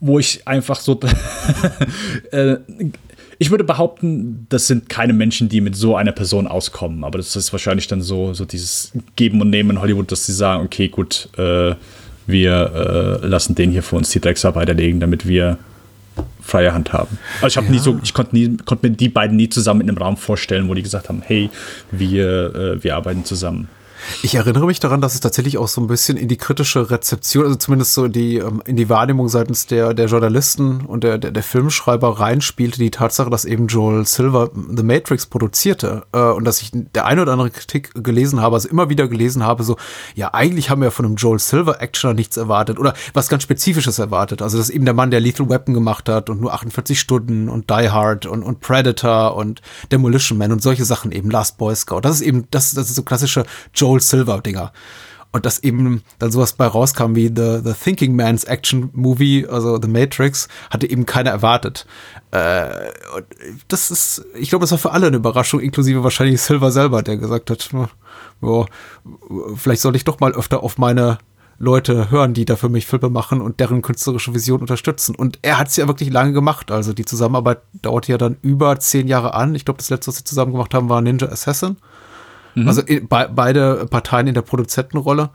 wo 0.00 0.18
ich 0.18 0.48
einfach 0.48 0.80
so. 0.80 0.98
äh, 2.32 2.56
ich 3.38 3.50
würde 3.52 3.62
behaupten, 3.62 4.46
das 4.48 4.66
sind 4.66 4.88
keine 4.88 5.12
Menschen, 5.12 5.48
die 5.48 5.60
mit 5.60 5.76
so 5.76 5.94
einer 5.94 6.12
Person 6.12 6.48
auskommen. 6.48 7.04
Aber 7.04 7.18
das 7.18 7.36
ist 7.36 7.52
wahrscheinlich 7.52 7.86
dann 7.86 8.02
so, 8.02 8.34
so 8.34 8.44
dieses 8.44 8.90
Geben 9.14 9.40
und 9.40 9.50
Nehmen 9.50 9.70
in 9.70 9.80
Hollywood, 9.80 10.10
dass 10.10 10.26
sie 10.26 10.32
sagen, 10.32 10.64
okay, 10.64 10.88
gut, 10.88 11.28
äh, 11.36 11.76
wir 12.26 13.20
äh, 13.22 13.26
lassen 13.26 13.54
den 13.54 13.70
hier 13.70 13.84
für 13.84 13.94
uns 13.94 14.10
die 14.10 14.20
Drecksarbeit 14.20 14.68
erlegen, 14.68 14.98
damit 14.98 15.28
wir 15.28 15.58
freie 16.40 16.72
Hand 16.72 16.92
haben. 16.92 17.18
Also 17.42 17.46
ich 17.48 17.56
habe 17.56 17.66
Ja. 17.66 17.72
nie 17.72 17.78
so, 17.78 17.98
ich 18.02 18.14
konnte 18.14 18.34
nie, 18.36 18.56
konnte 18.64 18.88
mir 18.88 18.94
die 18.96 19.08
beiden 19.08 19.36
nie 19.36 19.48
zusammen 19.48 19.80
in 19.80 19.88
einem 19.88 19.98
Raum 19.98 20.16
vorstellen, 20.16 20.68
wo 20.68 20.74
die 20.74 20.82
gesagt 20.82 21.08
haben, 21.08 21.22
hey, 21.24 21.50
wir, 21.90 22.54
äh, 22.54 22.84
wir 22.84 22.96
arbeiten 22.96 23.24
zusammen. 23.24 23.68
Ich 24.22 24.34
erinnere 24.34 24.66
mich 24.66 24.80
daran, 24.80 25.00
dass 25.00 25.14
es 25.14 25.20
tatsächlich 25.20 25.58
auch 25.58 25.68
so 25.68 25.80
ein 25.80 25.86
bisschen 25.86 26.16
in 26.16 26.28
die 26.28 26.36
kritische 26.36 26.90
Rezeption, 26.90 27.44
also 27.44 27.56
zumindest 27.56 27.94
so 27.94 28.04
in 28.04 28.12
die, 28.12 28.36
ähm, 28.36 28.62
in 28.64 28.76
die 28.76 28.88
Wahrnehmung 28.88 29.28
seitens 29.28 29.66
der, 29.66 29.94
der 29.94 30.06
Journalisten 30.06 30.84
und 30.86 31.04
der, 31.04 31.18
der, 31.18 31.30
der 31.30 31.42
Filmschreiber 31.42 32.20
reinspielte, 32.20 32.78
die 32.78 32.90
Tatsache, 32.90 33.30
dass 33.30 33.44
eben 33.44 33.66
Joel 33.66 34.06
Silver 34.06 34.50
The 34.54 34.82
Matrix 34.82 35.26
produzierte 35.26 36.04
äh, 36.12 36.18
und 36.18 36.44
dass 36.44 36.62
ich 36.62 36.70
der 36.72 37.06
eine 37.06 37.22
oder 37.22 37.32
andere 37.32 37.50
Kritik 37.50 37.92
gelesen 38.02 38.40
habe, 38.40 38.56
also 38.56 38.68
immer 38.68 38.88
wieder 38.88 39.08
gelesen 39.08 39.44
habe, 39.44 39.64
so, 39.64 39.76
ja, 40.14 40.32
eigentlich 40.34 40.70
haben 40.70 40.82
wir 40.82 40.90
von 40.90 41.04
einem 41.04 41.16
Joel 41.16 41.38
Silver 41.38 41.80
Actioner 41.80 42.14
nichts 42.14 42.36
erwartet 42.36 42.78
oder 42.78 42.94
was 43.14 43.28
ganz 43.28 43.42
Spezifisches 43.42 43.98
erwartet. 43.98 44.42
Also, 44.42 44.58
das 44.58 44.68
ist 44.68 44.74
eben 44.74 44.84
der 44.84 44.94
Mann, 44.94 45.10
der 45.10 45.20
Lethal 45.20 45.48
Weapon 45.48 45.74
gemacht 45.74 46.08
hat 46.08 46.30
und 46.30 46.40
nur 46.40 46.52
48 46.52 46.98
Stunden 46.98 47.48
und 47.48 47.70
Die 47.70 47.90
Hard 47.90 48.26
und, 48.26 48.42
und 48.42 48.60
Predator 48.60 49.36
und 49.36 49.62
Demolition 49.92 50.38
Man 50.38 50.52
und 50.52 50.62
solche 50.62 50.84
Sachen 50.84 51.12
eben, 51.12 51.30
Last 51.30 51.58
Boy 51.58 51.74
Scout. 51.74 52.00
Das 52.00 52.16
ist 52.16 52.22
eben, 52.22 52.46
das, 52.50 52.72
das 52.72 52.88
ist 52.88 52.96
so 52.96 53.02
klassische 53.02 53.44
Joel 53.74 53.95
Silver 54.00 54.40
Dinger. 54.40 54.72
Und 55.32 55.44
dass 55.44 55.58
eben 55.58 56.02
dann 56.18 56.30
sowas 56.30 56.54
bei 56.54 56.66
rauskam 56.66 57.14
wie 57.14 57.26
The, 57.26 57.60
The 57.62 57.74
Thinking 57.74 58.16
Man's 58.16 58.44
Action 58.44 58.88
Movie, 58.94 59.46
also 59.46 59.78
The 59.80 59.88
Matrix, 59.88 60.48
hatte 60.70 60.88
eben 60.88 61.04
keiner 61.04 61.30
erwartet. 61.30 61.86
Äh, 62.30 62.68
und 63.14 63.26
das 63.68 63.90
ist, 63.90 64.24
ich 64.34 64.48
glaube, 64.48 64.62
das 64.62 64.70
war 64.70 64.78
für 64.78 64.92
alle 64.92 65.08
eine 65.08 65.16
Überraschung, 65.16 65.60
inklusive 65.60 66.02
wahrscheinlich 66.02 66.40
Silver 66.40 66.70
selber, 66.70 67.02
der 67.02 67.18
gesagt 67.18 67.50
hat, 67.50 67.68
ja, 68.40 68.66
vielleicht 69.56 69.82
soll 69.82 69.96
ich 69.96 70.04
doch 70.04 70.20
mal 70.20 70.32
öfter 70.32 70.62
auf 70.62 70.78
meine 70.78 71.18
Leute 71.58 72.10
hören, 72.10 72.34
die 72.34 72.44
da 72.44 72.56
für 72.56 72.68
mich 72.68 72.86
Filme 72.86 73.08
machen 73.08 73.40
und 73.40 73.60
deren 73.60 73.82
künstlerische 73.82 74.34
Vision 74.34 74.60
unterstützen. 74.60 75.14
Und 75.14 75.38
er 75.42 75.58
hat 75.58 75.68
es 75.68 75.76
ja 75.76 75.86
wirklich 75.86 76.10
lange 76.10 76.32
gemacht. 76.32 76.70
Also 76.70 76.92
die 76.92 77.04
Zusammenarbeit 77.04 77.60
dauert 77.82 78.08
ja 78.08 78.18
dann 78.18 78.36
über 78.42 78.78
zehn 78.78 79.08
Jahre 79.08 79.34
an. 79.34 79.54
Ich 79.54 79.64
glaube, 79.64 79.78
das 79.78 79.90
letzte, 79.90 80.08
was 80.08 80.16
sie 80.16 80.24
zusammen 80.24 80.52
gemacht 80.52 80.74
haben, 80.74 80.88
war 80.88 81.00
Ninja 81.00 81.28
Assassin. 81.28 81.76
Also 82.64 82.82
in, 82.82 83.08
be 83.08 83.30
beide 83.34 83.86
Parteien 83.90 84.26
in 84.26 84.34
der 84.34 84.42
Produzentenrolle. 84.42 85.30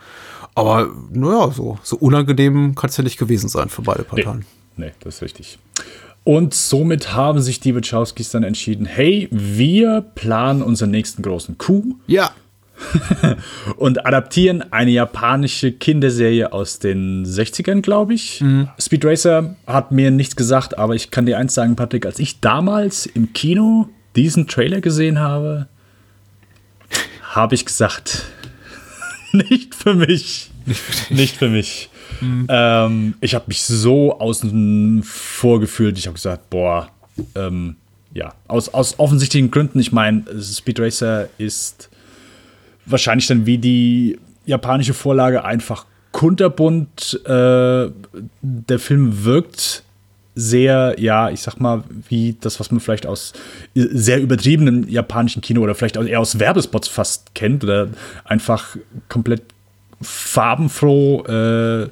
Aber 0.55 0.89
naja, 1.11 1.51
so, 1.51 1.79
so 1.83 1.95
unangenehm 1.97 2.75
kann 2.75 2.89
es 2.89 2.97
ja 2.97 3.03
nicht 3.03 3.17
gewesen 3.17 3.49
sein 3.49 3.69
für 3.69 3.83
beide 3.83 4.03
Parteien. 4.03 4.45
Nee, 4.75 4.87
nee, 4.87 4.91
das 5.01 5.15
ist 5.15 5.21
richtig. 5.21 5.59
Und 6.23 6.53
somit 6.53 7.13
haben 7.13 7.41
sich 7.41 7.59
die 7.59 7.75
Wachowskis 7.75 8.29
dann 8.29 8.43
entschieden, 8.43 8.85
hey, 8.85 9.27
wir 9.31 10.01
planen 10.01 10.61
unseren 10.61 10.91
nächsten 10.91 11.23
großen 11.23 11.57
Coup 11.57 11.83
Ja, 12.05 12.31
und 13.77 14.05
adaptieren 14.05 14.63
eine 14.71 14.91
japanische 14.91 15.71
Kinderserie 15.71 16.51
aus 16.51 16.79
den 16.79 17.25
60ern, 17.25 17.81
glaube 17.81 18.13
ich. 18.13 18.43
Speed 18.79 19.05
Racer 19.05 19.55
hat 19.67 19.91
mir 19.91 20.11
nichts 20.11 20.35
gesagt, 20.35 20.77
aber 20.77 20.95
ich 20.95 21.11
kann 21.11 21.25
dir 21.25 21.37
eins 21.37 21.53
sagen, 21.53 21.75
Patrick, 21.75 22.05
als 22.05 22.19
ich 22.19 22.39
damals 22.39 23.05
im 23.05 23.33
Kino 23.33 23.89
diesen 24.15 24.47
Trailer 24.47 24.81
gesehen 24.81 25.19
habe, 25.19 25.67
habe 27.35 27.55
ich 27.55 27.65
gesagt, 27.65 28.25
nicht 29.31 29.75
für 29.75 29.93
mich. 29.93 30.49
Nicht 31.09 31.37
für 31.37 31.49
mich. 31.49 31.89
Ähm, 32.21 33.15
ich 33.19 33.33
habe 33.33 33.45
mich 33.47 33.63
so 33.63 34.19
außen 34.19 35.01
vor 35.03 35.59
gefühlt. 35.59 35.97
Ich 35.97 36.05
habe 36.05 36.15
gesagt, 36.15 36.49
boah, 36.49 36.89
ähm, 37.35 37.77
ja, 38.13 38.33
aus, 38.47 38.69
aus 38.69 38.99
offensichtlichen 38.99 39.49
Gründen. 39.49 39.79
Ich 39.79 39.91
meine, 39.91 40.23
Speed 40.41 40.79
Racer 40.79 41.29
ist 41.37 41.89
wahrscheinlich 42.85 43.27
dann 43.27 43.45
wie 43.45 43.57
die 43.57 44.19
japanische 44.45 44.93
Vorlage 44.93 45.43
einfach 45.43 45.85
kunterbunt. 46.11 47.19
Äh, 47.25 47.89
der 48.41 48.79
Film 48.79 49.23
wirkt 49.23 49.83
sehr, 50.35 50.95
ja, 50.97 51.29
ich 51.29 51.41
sag 51.41 51.59
mal, 51.59 51.83
wie 52.09 52.35
das, 52.39 52.59
was 52.59 52.71
man 52.71 52.79
vielleicht 52.79 53.05
aus 53.05 53.33
sehr 53.73 54.21
übertriebenem 54.21 54.87
japanischen 54.87 55.41
Kino 55.41 55.61
oder 55.61 55.75
vielleicht 55.75 55.97
auch 55.97 56.05
eher 56.05 56.19
aus 56.19 56.39
Werbespots 56.39 56.87
fast 56.87 57.35
kennt 57.35 57.63
oder 57.63 57.89
einfach 58.23 58.77
komplett 59.09 59.43
farbenfroh, 60.01 61.25
äh, 61.25 61.87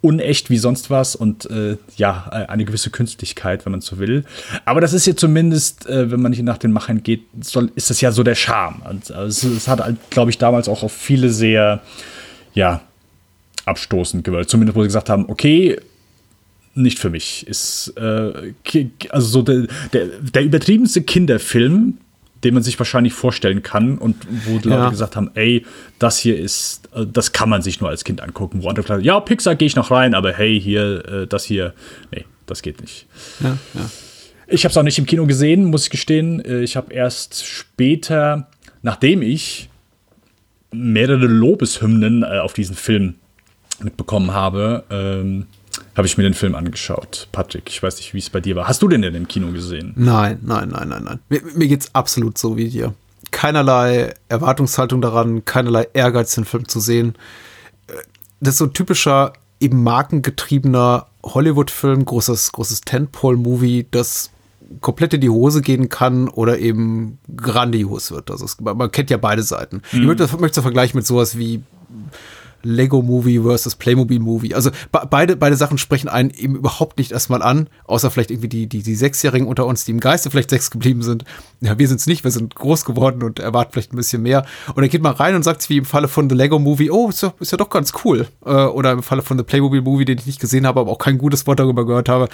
unecht 0.00 0.50
wie 0.50 0.58
sonst 0.58 0.90
was 0.90 1.16
und 1.16 1.50
äh, 1.50 1.76
ja, 1.96 2.28
eine 2.28 2.64
gewisse 2.64 2.90
Künstlichkeit, 2.90 3.64
wenn 3.66 3.72
man 3.72 3.80
so 3.80 3.98
will. 3.98 4.24
Aber 4.64 4.80
das 4.80 4.92
ist 4.92 5.06
ja 5.06 5.16
zumindest, 5.16 5.86
äh, 5.86 6.10
wenn 6.10 6.20
man 6.20 6.32
hier 6.32 6.44
nach 6.44 6.58
den 6.58 6.70
Machern 6.70 7.02
geht, 7.02 7.22
soll, 7.40 7.72
ist 7.74 7.90
das 7.90 8.00
ja 8.00 8.12
so 8.12 8.22
der 8.22 8.36
Charme. 8.36 8.82
Und, 8.88 9.10
also, 9.10 9.48
es, 9.48 9.56
es 9.56 9.68
hat, 9.68 9.82
glaube 10.10 10.30
ich, 10.30 10.38
damals 10.38 10.68
auch 10.68 10.84
auf 10.84 10.92
viele 10.92 11.30
sehr, 11.30 11.82
ja, 12.54 12.82
abstoßend 13.64 14.22
gewirkt. 14.22 14.48
Zumindest, 14.48 14.76
wo 14.76 14.82
sie 14.82 14.88
gesagt 14.88 15.08
haben, 15.10 15.24
okay, 15.28 15.80
nicht 16.76 16.98
für 16.98 17.10
mich. 17.10 17.46
Ist 17.46 17.92
äh, 17.96 18.52
also 19.10 19.26
so 19.28 19.42
der, 19.42 19.66
der, 19.92 20.06
der 20.06 20.44
übertriebenste 20.44 21.02
Kinderfilm, 21.02 21.98
den 22.44 22.54
man 22.54 22.62
sich 22.62 22.78
wahrscheinlich 22.78 23.12
vorstellen 23.14 23.62
kann 23.62 23.98
und 23.98 24.16
wo 24.44 24.58
die 24.58 24.68
Ja. 24.68 24.76
Leute 24.78 24.90
gesagt 24.90 25.16
haben, 25.16 25.30
ey, 25.34 25.64
das 25.98 26.18
hier 26.18 26.38
ist, 26.38 26.88
äh, 26.94 27.06
das 27.10 27.32
kann 27.32 27.48
man 27.48 27.62
sich 27.62 27.80
nur 27.80 27.88
als 27.90 28.04
Kind 28.04 28.20
angucken. 28.20 28.62
Wo 28.62 28.68
andere 28.68 28.86
haben, 28.92 29.02
ja, 29.02 29.18
Pixar 29.20 29.54
gehe 29.56 29.66
ich 29.66 29.76
noch 29.76 29.90
rein, 29.90 30.14
aber 30.14 30.32
hey, 30.32 30.60
hier, 30.60 31.04
äh, 31.08 31.26
das 31.26 31.44
hier, 31.44 31.74
nee, 32.12 32.24
das 32.46 32.62
geht 32.62 32.80
nicht. 32.80 33.06
ja, 33.40 33.56
ja. 33.74 33.90
Ich 34.48 34.62
habe 34.64 34.70
es 34.70 34.76
auch 34.76 34.84
nicht 34.84 34.96
im 34.98 35.06
Kino 35.06 35.26
gesehen, 35.26 35.64
muss 35.64 35.84
ich 35.84 35.90
gestehen. 35.90 36.40
Äh, 36.44 36.62
Ich 36.62 36.76
habe 36.76 36.92
erst 36.92 37.44
später, 37.44 38.48
nachdem 38.82 39.20
ich 39.22 39.68
mehrere 40.72 41.26
Lobeshymnen 41.26 42.22
auf 42.22 42.52
diesen 42.52 42.76
Film 42.76 43.14
mitbekommen 43.82 44.32
habe, 44.32 44.84
ähm, 44.90 45.46
habe 45.96 46.06
ich 46.06 46.16
mir 46.18 46.24
den 46.24 46.34
Film 46.34 46.54
angeschaut. 46.54 47.28
Patrick, 47.32 47.68
ich 47.68 47.82
weiß 47.82 47.96
nicht, 47.96 48.12
wie 48.14 48.18
es 48.18 48.30
bei 48.30 48.40
dir 48.40 48.54
war. 48.56 48.68
Hast 48.68 48.82
du 48.82 48.88
den 48.88 49.02
denn 49.02 49.14
im 49.14 49.28
Kino 49.28 49.50
gesehen? 49.52 49.92
Nein, 49.96 50.38
nein, 50.42 50.68
nein, 50.70 50.88
nein, 50.88 51.04
nein. 51.04 51.20
Mir, 51.28 51.40
mir 51.54 51.68
geht's 51.68 51.94
absolut 51.94 52.36
so 52.38 52.56
wie 52.56 52.68
dir. 52.68 52.94
Keinerlei 53.30 54.14
Erwartungshaltung 54.28 55.00
daran, 55.00 55.44
keinerlei 55.44 55.88
Ehrgeiz, 55.94 56.34
den 56.34 56.44
Film 56.44 56.68
zu 56.68 56.80
sehen. 56.80 57.14
Äh, 57.88 57.92
Das 58.40 58.54
ist 58.54 58.58
so 58.58 58.66
ein 58.66 58.72
typischer, 58.72 59.32
eben 59.58 59.82
markengetriebener 59.82 61.06
Hollywood-Film, 61.24 62.04
großes, 62.04 62.52
großes 62.52 62.82
Tentpole-Movie, 62.82 63.86
das 63.90 64.30
komplett 64.80 65.14
in 65.14 65.20
die 65.20 65.30
Hose 65.30 65.62
gehen 65.62 65.88
kann 65.88 66.28
oder 66.28 66.58
eben 66.58 67.18
grandios 67.36 68.10
wird. 68.10 68.30
Also 68.30 68.44
es, 68.44 68.60
man 68.60 68.90
kennt 68.90 69.10
ja 69.10 69.16
beide 69.16 69.42
Seiten. 69.42 69.80
Ich 69.92 70.00
möchte, 70.00 70.28
möchte 70.38 70.60
vergleichen 70.60 70.98
mit 70.98 71.06
sowas 71.06 71.38
wie 71.38 71.62
Lego 72.62 73.02
Movie 73.02 73.40
versus 73.40 73.74
Playmobil 73.76 74.18
Movie. 74.18 74.54
Also 74.54 74.70
be 74.92 75.00
beide, 75.08 75.36
beide 75.36 75.56
Sachen 75.56 75.78
sprechen 75.78 76.08
einen 76.08 76.30
eben 76.30 76.56
überhaupt 76.56 76.98
nicht 76.98 77.12
erstmal 77.12 77.42
an, 77.42 77.68
außer 77.84 78.10
vielleicht 78.10 78.30
irgendwie 78.30 78.48
die, 78.48 78.66
die, 78.66 78.82
die 78.82 78.94
Sechsjährigen 78.94 79.46
unter 79.46 79.66
uns, 79.66 79.84
die 79.84 79.92
im 79.92 80.00
Geiste 80.00 80.30
vielleicht 80.30 80.50
sechs 80.50 80.70
geblieben 80.70 81.02
sind. 81.02 81.24
Ja, 81.60 81.78
wir 81.78 81.88
sind's 81.88 82.06
nicht, 82.06 82.24
wir 82.24 82.30
sind 82.30 82.54
groß 82.54 82.84
geworden 82.84 83.22
und 83.22 83.38
erwarten 83.38 83.72
vielleicht 83.72 83.92
ein 83.92 83.96
bisschen 83.96 84.22
mehr. 84.22 84.44
Und 84.68 84.78
dann 84.82 84.88
geht 84.90 85.02
man 85.02 85.14
rein 85.14 85.34
und 85.34 85.42
sagt 85.42 85.68
wie 85.70 85.78
im 85.78 85.84
Falle 85.84 86.08
von 86.08 86.28
The 86.28 86.36
Lego 86.36 86.58
Movie, 86.58 86.90
oh, 86.90 87.08
ist 87.08 87.22
ja, 87.22 87.32
ist 87.40 87.52
ja 87.52 87.58
doch 87.58 87.70
ganz 87.70 87.92
cool. 88.04 88.26
Äh, 88.44 88.50
oder 88.50 88.92
im 88.92 89.02
Falle 89.02 89.22
von 89.22 89.38
The 89.38 89.44
Playmobil 89.44 89.82
Movie, 89.82 90.04
den 90.04 90.18
ich 90.18 90.26
nicht 90.26 90.40
gesehen 90.40 90.66
habe, 90.66 90.80
aber 90.80 90.90
auch 90.92 90.98
kein 90.98 91.18
gutes 91.18 91.46
Wort 91.46 91.60
darüber 91.60 91.86
gehört 91.86 92.08
habe, 92.08 92.28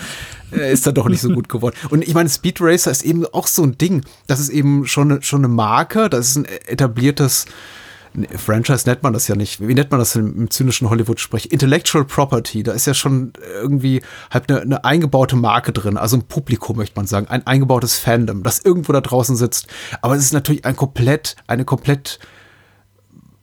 äh, 0.53 0.73
ist 0.73 0.87
dann 0.87 0.95
doch 0.95 1.09
nicht 1.09 1.21
so 1.21 1.29
gut 1.31 1.49
geworden. 1.49 1.77
Und 1.91 2.03
ich 2.07 2.15
meine, 2.15 2.29
Speed 2.29 2.59
Racer 2.61 2.91
ist 2.91 3.05
eben 3.05 3.27
auch 3.27 3.47
so 3.47 3.63
ein 3.63 3.79
Ding. 3.79 4.03
Das 4.27 4.41
ist 4.41 4.49
eben 4.49 4.87
schon, 4.87 5.13
eine- 5.13 5.23
schon 5.23 5.41
eine 5.45 5.49
Marke, 5.49 6.09
das 6.09 6.29
ist 6.31 6.37
ein 6.37 6.45
etabliertes 6.67 7.47
Franchise 8.37 8.89
nennt 8.89 9.03
man 9.03 9.13
das 9.13 9.29
ja 9.29 9.35
nicht. 9.35 9.67
Wie 9.67 9.75
nennt 9.75 9.91
man 9.91 10.01
das 10.01 10.15
im, 10.17 10.37
im 10.37 10.51
zynischen 10.51 10.91
Hollywood-Sprech? 10.91 11.51
Intellectual 11.51 12.05
Property. 12.05 12.63
Da 12.63 12.73
ist 12.73 12.87
ja 12.87 12.95
schon 12.95 13.33
irgendwie 13.61 14.03
halt 14.31 14.51
eine, 14.51 14.61
eine 14.61 14.85
eingebaute 14.85 15.37
Marke 15.37 15.73
drin. 15.73 15.97
Also 15.97 16.17
ein 16.17 16.23
Publikum, 16.23 16.77
möchte 16.77 16.97
man 16.97 17.07
sagen. 17.07 17.29
Ein 17.29 17.47
eingebautes 17.47 17.99
Fandom, 17.99 18.43
das 18.43 18.59
irgendwo 18.59 18.93
da 18.93 19.01
draußen 19.01 19.37
sitzt. 19.37 19.67
Aber 20.03 20.15
es 20.15 20.23
ist 20.23 20.33
natürlich 20.33 20.65
ein 20.65 20.77
komplett, 20.77 21.37
eine 21.47 21.65
komplett 21.65 22.19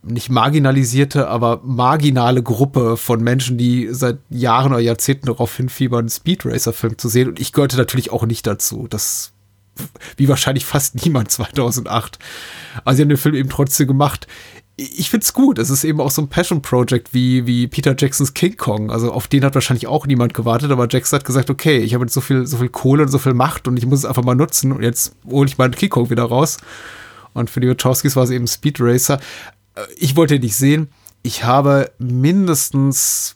nicht 0.01 0.29
marginalisierte, 0.29 1.27
aber 1.27 1.61
marginale 1.63 2.41
Gruppe 2.41 2.95
von 2.95 3.21
Menschen, 3.21 3.57
die 3.57 3.89
seit 3.91 4.19
Jahren 4.29 4.71
oder 4.71 4.81
Jahrzehnten 4.81 5.25
darauf 5.25 5.55
hinfiebern, 5.55 6.01
einen 6.01 6.09
Speed 6.09 6.45
Racer-Film 6.45 6.97
zu 6.97 7.09
sehen. 7.09 7.29
Und 7.29 7.39
ich 7.39 7.53
gehörte 7.53 7.77
natürlich 7.77 8.11
auch 8.11 8.25
nicht 8.25 8.47
dazu. 8.47 8.88
Das 8.89 9.33
wie 10.17 10.27
wahrscheinlich 10.27 10.65
fast 10.65 11.03
niemand 11.03 11.31
2008. 11.31 12.19
Also 12.86 12.98
sie 12.98 13.01
haben 13.03 13.09
den 13.09 13.17
Film 13.17 13.36
eben 13.36 13.50
trotzdem 13.50 13.88
gemacht. 13.88 14.27
Ich 14.77 15.09
find's 15.09 15.33
gut. 15.33 15.59
Es 15.59 15.69
ist 15.69 15.83
eben 15.83 16.00
auch 16.00 16.12
so 16.12 16.21
ein 16.21 16.29
Passion 16.29 16.62
Project 16.62 17.13
wie, 17.13 17.45
wie 17.45 17.67
Peter 17.67 17.95
Jacksons 17.98 18.33
King 18.33 18.55
Kong. 18.55 18.91
Also 18.91 19.12
auf 19.12 19.27
den 19.27 19.43
hat 19.43 19.53
wahrscheinlich 19.55 19.88
auch 19.88 20.07
niemand 20.07 20.33
gewartet, 20.33 20.71
aber 20.71 20.88
Jackson 20.89 21.19
hat 21.19 21.25
gesagt, 21.25 21.50
okay, 21.50 21.79
ich 21.79 21.93
habe 21.93 22.05
jetzt 22.05 22.13
so 22.13 22.21
viel, 22.21 22.48
so 22.48 22.57
viel 22.57 22.69
Kohle 22.69 23.03
und 23.03 23.09
so 23.09 23.17
viel 23.17 23.33
Macht 23.33 23.67
und 23.67 23.75
ich 23.77 23.86
muss 23.86 24.00
es 24.00 24.05
einfach 24.05 24.24
mal 24.24 24.36
nutzen 24.36 24.71
und 24.71 24.81
jetzt 24.81 25.13
hole 25.29 25.48
ich 25.50 25.57
meinen 25.57 25.75
King 25.75 25.89
Kong 25.89 26.09
wieder 26.09 26.24
raus. 26.24 26.57
Und 27.33 27.50
für 27.50 27.59
die 27.59 27.67
Wachowskis 27.69 28.15
war 28.15 28.24
es 28.24 28.29
eben 28.29 28.48
Speed 28.48 28.77
Racer. 28.79 29.19
Äh, 29.75 29.81
Ich 29.98 30.15
wollte 30.15 30.36
ihn 30.36 30.41
nicht 30.41 30.55
sehen. 30.55 30.89
Ich 31.24 31.43
habe 31.43 31.91
mindestens 32.00 33.36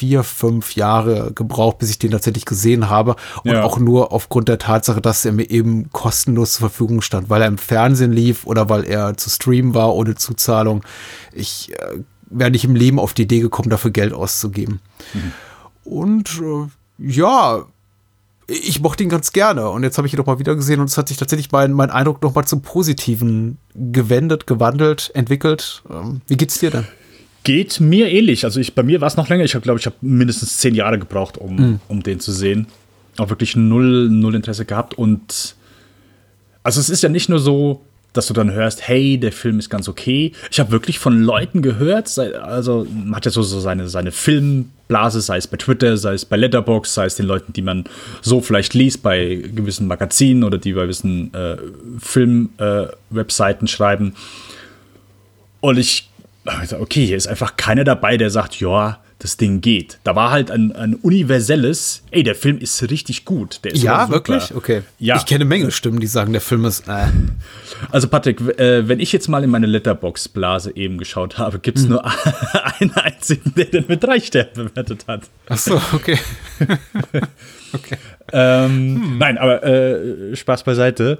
vier, 0.00 0.22
fünf 0.24 0.76
Jahre 0.76 1.32
gebraucht, 1.34 1.76
bis 1.76 1.90
ich 1.90 1.98
den 1.98 2.10
tatsächlich 2.10 2.46
gesehen 2.46 2.88
habe. 2.88 3.16
Und 3.44 3.50
Ja. 3.52 3.64
auch 3.64 3.78
nur 3.78 4.12
aufgrund 4.12 4.48
der 4.48 4.56
Tatsache, 4.58 5.02
dass 5.02 5.26
er 5.26 5.32
mir 5.32 5.50
eben 5.50 5.90
kostenlos 5.92 6.54
zur 6.54 6.70
Verfügung 6.70 7.02
stand, 7.02 7.28
weil 7.28 7.42
er 7.42 7.48
im 7.48 7.58
Fernsehen 7.58 8.10
lief 8.12 8.46
oder 8.46 8.70
weil 8.70 8.84
er 8.84 9.18
zu 9.18 9.28
streamen 9.28 9.74
war 9.74 9.94
ohne 9.94 10.14
Zuzahlung. 10.14 10.82
Ich 11.34 11.70
äh, 11.78 11.98
wäre 12.30 12.50
nicht 12.50 12.64
im 12.64 12.74
Leben 12.76 12.98
auf 12.98 13.12
die 13.12 13.22
Idee 13.24 13.40
gekommen, 13.40 13.68
dafür 13.68 13.90
Geld 13.90 14.14
auszugeben. 14.14 14.80
Und 15.84 16.40
äh, 16.42 16.66
ja, 16.98 17.64
ich 18.46 18.80
mochte 18.80 19.02
ihn 19.02 19.10
ganz 19.10 19.32
gerne 19.32 19.68
und 19.68 19.82
jetzt 19.82 19.98
habe 19.98 20.06
ich 20.08 20.14
ihn 20.14 20.16
doch 20.16 20.26
mal 20.26 20.38
wieder 20.38 20.56
gesehen 20.56 20.80
und 20.80 20.88
es 20.88 20.96
hat 20.96 21.08
sich 21.08 21.18
tatsächlich 21.18 21.52
mein, 21.52 21.72
mein 21.72 21.90
Eindruck 21.90 22.22
noch 22.22 22.34
mal 22.34 22.46
zum 22.46 22.62
Positiven 22.62 23.58
gewendet, 23.74 24.46
gewandelt, 24.46 25.10
entwickelt. 25.14 25.82
Ähm, 25.90 26.22
wie 26.26 26.36
geht's 26.38 26.58
dir 26.58 26.70
denn? 26.70 26.86
Geht 27.42 27.80
mir 27.80 28.10
ähnlich. 28.10 28.44
Also 28.44 28.60
ich, 28.60 28.74
bei 28.74 28.82
mir 28.82 29.00
war 29.00 29.08
es 29.08 29.16
noch 29.16 29.28
länger. 29.28 29.44
Ich 29.44 29.54
habe, 29.54 29.62
glaube 29.62 29.80
ich, 29.80 29.86
habe 29.86 29.96
mindestens 30.00 30.58
zehn 30.58 30.74
Jahre 30.74 30.98
gebraucht, 30.98 31.38
um, 31.38 31.56
mhm. 31.56 31.80
um 31.88 32.02
den 32.02 32.20
zu 32.20 32.32
sehen. 32.32 32.66
Auch 33.16 33.30
wirklich 33.30 33.56
null, 33.56 34.08
null 34.10 34.34
Interesse 34.34 34.64
gehabt. 34.64 34.94
Und 34.94 35.54
also 36.62 36.80
es 36.80 36.90
ist 36.90 37.02
ja 37.02 37.08
nicht 37.08 37.28
nur 37.28 37.38
so, 37.38 37.82
dass 38.12 38.26
du 38.26 38.34
dann 38.34 38.50
hörst, 38.52 38.86
hey, 38.86 39.18
der 39.18 39.32
Film 39.32 39.58
ist 39.58 39.70
ganz 39.70 39.88
okay. 39.88 40.32
Ich 40.50 40.58
habe 40.58 40.72
wirklich 40.72 40.98
von 40.98 41.22
Leuten 41.22 41.62
gehört, 41.62 42.18
also 42.18 42.86
man 42.92 43.14
hat 43.14 43.24
ja 43.24 43.30
so, 43.30 43.42
so 43.42 43.60
seine, 43.60 43.88
seine 43.88 44.10
Filmblase, 44.10 45.20
sei 45.20 45.36
es 45.36 45.46
bei 45.46 45.56
Twitter, 45.56 45.96
sei 45.96 46.14
es 46.14 46.24
bei 46.24 46.36
Letterbox, 46.36 46.92
sei 46.92 47.06
es 47.06 47.14
den 47.14 47.26
Leuten, 47.26 47.52
die 47.52 47.62
man 47.62 47.84
so 48.20 48.40
vielleicht 48.40 48.74
liest 48.74 49.02
bei 49.02 49.36
gewissen 49.54 49.86
Magazinen 49.86 50.42
oder 50.42 50.58
die 50.58 50.72
bei 50.72 50.82
gewissen 50.82 51.32
äh, 51.34 51.56
Film-Webseiten 52.00 53.66
äh, 53.66 53.68
schreiben. 53.68 54.14
Und 55.60 55.78
ich, 55.78 56.09
okay, 56.44 57.06
hier 57.06 57.16
ist 57.16 57.26
einfach 57.26 57.56
keiner 57.56 57.84
dabei, 57.84 58.16
der 58.16 58.30
sagt, 58.30 58.60
ja, 58.60 59.00
das 59.20 59.36
Ding 59.36 59.60
geht. 59.60 59.98
Da 60.02 60.16
war 60.16 60.30
halt 60.30 60.50
ein, 60.50 60.72
ein 60.72 60.94
universelles, 60.94 62.02
ey, 62.10 62.22
der 62.22 62.34
Film 62.34 62.58
ist 62.58 62.82
richtig 62.90 63.26
gut. 63.26 63.60
ja, 63.74 64.08
wirklich? 64.08 64.54
Okay. 64.54 64.82
Ja. 64.98 65.16
Ich 65.16 65.26
kenne 65.26 65.44
Menge 65.44 65.70
Stimmen, 65.70 66.00
die 66.00 66.06
sagen, 66.06 66.32
der 66.32 66.40
Film 66.40 66.64
ist. 66.64 66.88
Äh. 66.88 67.06
Also, 67.90 68.08
Patrick, 68.08 68.40
äh, 68.58 68.88
wenn 68.88 68.98
ich 68.98 69.12
jetzt 69.12 69.28
mal 69.28 69.44
in 69.44 69.50
meine 69.50 69.66
Letterbox-Blase 69.66 70.74
eben 70.74 70.96
geschaut 70.96 71.36
habe, 71.38 71.58
gibt 71.58 71.78
es 71.78 71.84
hm. 71.84 71.90
nur 71.90 72.04
einen 72.80 72.92
einzigen, 72.94 73.52
der 73.54 73.66
den 73.66 73.84
mit 73.88 74.02
drei 74.02 74.20
Sternen 74.20 74.54
bewertet 74.54 75.04
hat. 75.06 75.22
Ach 75.48 75.58
so, 75.58 75.80
okay. 75.92 76.18
okay. 77.74 77.96
Ähm, 78.32 79.02
hm. 79.02 79.18
Nein, 79.18 79.36
aber 79.36 79.62
äh, 79.62 80.34
Spaß 80.34 80.64
beiseite 80.64 81.18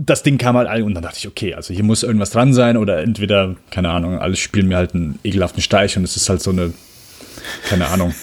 das 0.00 0.22
Ding 0.22 0.38
kam 0.38 0.56
halt 0.56 0.82
und 0.82 0.94
dann 0.94 1.02
dachte 1.02 1.18
ich, 1.18 1.26
okay, 1.26 1.54
also 1.54 1.74
hier 1.74 1.82
muss 1.82 2.04
irgendwas 2.04 2.30
dran 2.30 2.54
sein 2.54 2.76
oder 2.76 3.02
entweder, 3.02 3.56
keine 3.70 3.90
Ahnung, 3.90 4.18
alles 4.18 4.38
spielen 4.38 4.68
mir 4.68 4.76
halt 4.76 4.94
einen 4.94 5.18
ekelhaften 5.24 5.60
Steich 5.60 5.96
und 5.96 6.04
es 6.04 6.16
ist 6.16 6.28
halt 6.28 6.40
so 6.40 6.50
eine 6.50 6.72
keine 7.68 7.86
Ahnung. 7.88 8.14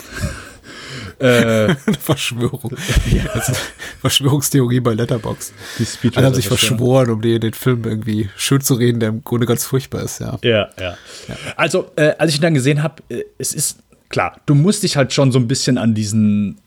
äh, 1.19 1.75
Verschwörung. 1.99 2.75
Ja. 3.11 3.25
Also, 3.33 3.53
Verschwörungstheorie 4.01 4.79
bei 4.79 4.93
Letterbox. 4.93 5.53
Die 5.79 6.15
Alle 6.15 6.27
haben 6.27 6.35
sich 6.35 6.47
verschworen, 6.47 7.09
um 7.09 7.21
den, 7.21 7.41
den 7.41 7.53
Film 7.53 7.83
irgendwie 7.85 8.29
schön 8.35 8.61
zu 8.61 8.75
reden, 8.75 8.99
der 8.99 9.09
im 9.09 9.23
Grunde 9.23 9.45
ganz 9.45 9.65
furchtbar 9.65 10.03
ist, 10.03 10.19
ja. 10.19 10.37
Ja, 10.43 10.69
ja. 10.79 10.97
ja. 11.27 11.35
Also, 11.55 11.91
äh, 11.95 12.13
als 12.17 12.31
ich 12.31 12.39
ihn 12.39 12.41
dann 12.41 12.53
gesehen 12.53 12.83
habe, 12.83 13.01
äh, 13.09 13.23
es 13.37 13.53
ist 13.53 13.79
klar, 14.09 14.39
du 14.45 14.55
musst 14.55 14.83
dich 14.83 14.97
halt 14.97 15.13
schon 15.13 15.31
so 15.31 15.39
ein 15.39 15.47
bisschen 15.47 15.77
an 15.77 15.93
diesen 15.93 16.57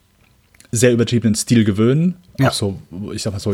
sehr 0.71 0.93
übertriebenen 0.93 1.35
Stil 1.35 1.65
gewöhnen. 1.65 2.17
Ja. 2.39 2.49
Auch 2.49 2.53
so, 2.53 2.79
ich 3.13 3.23
sag 3.23 3.33
mal 3.33 3.41
so, 3.41 3.53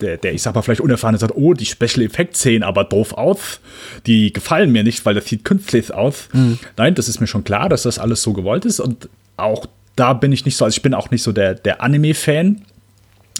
der, 0.00 0.16
der, 0.16 0.32
ich 0.32 0.42
sag 0.42 0.54
mal, 0.54 0.62
vielleicht 0.62 0.80
unerfahrene 0.80 1.18
sagt, 1.18 1.34
oh, 1.36 1.54
die 1.54 1.66
Special 1.66 2.02
Effects 2.02 2.42
sehen 2.42 2.62
aber 2.62 2.84
doof 2.84 3.12
aus. 3.14 3.60
Die 4.06 4.32
gefallen 4.32 4.72
mir 4.72 4.82
nicht, 4.82 5.04
weil 5.06 5.14
das 5.14 5.26
sieht 5.26 5.44
künstlich 5.44 5.92
aus. 5.92 6.28
Mhm. 6.32 6.58
Nein, 6.76 6.94
das 6.94 7.08
ist 7.08 7.20
mir 7.20 7.26
schon 7.26 7.44
klar, 7.44 7.68
dass 7.68 7.82
das 7.82 7.98
alles 7.98 8.22
so 8.22 8.32
gewollt 8.32 8.64
ist. 8.64 8.80
Und 8.80 9.08
auch 9.36 9.66
da 9.96 10.12
bin 10.12 10.32
ich 10.32 10.44
nicht 10.44 10.56
so, 10.56 10.64
also 10.64 10.74
ich 10.74 10.82
bin 10.82 10.94
auch 10.94 11.10
nicht 11.10 11.22
so 11.22 11.32
der, 11.32 11.54
der 11.54 11.82
Anime-Fan. 11.82 12.62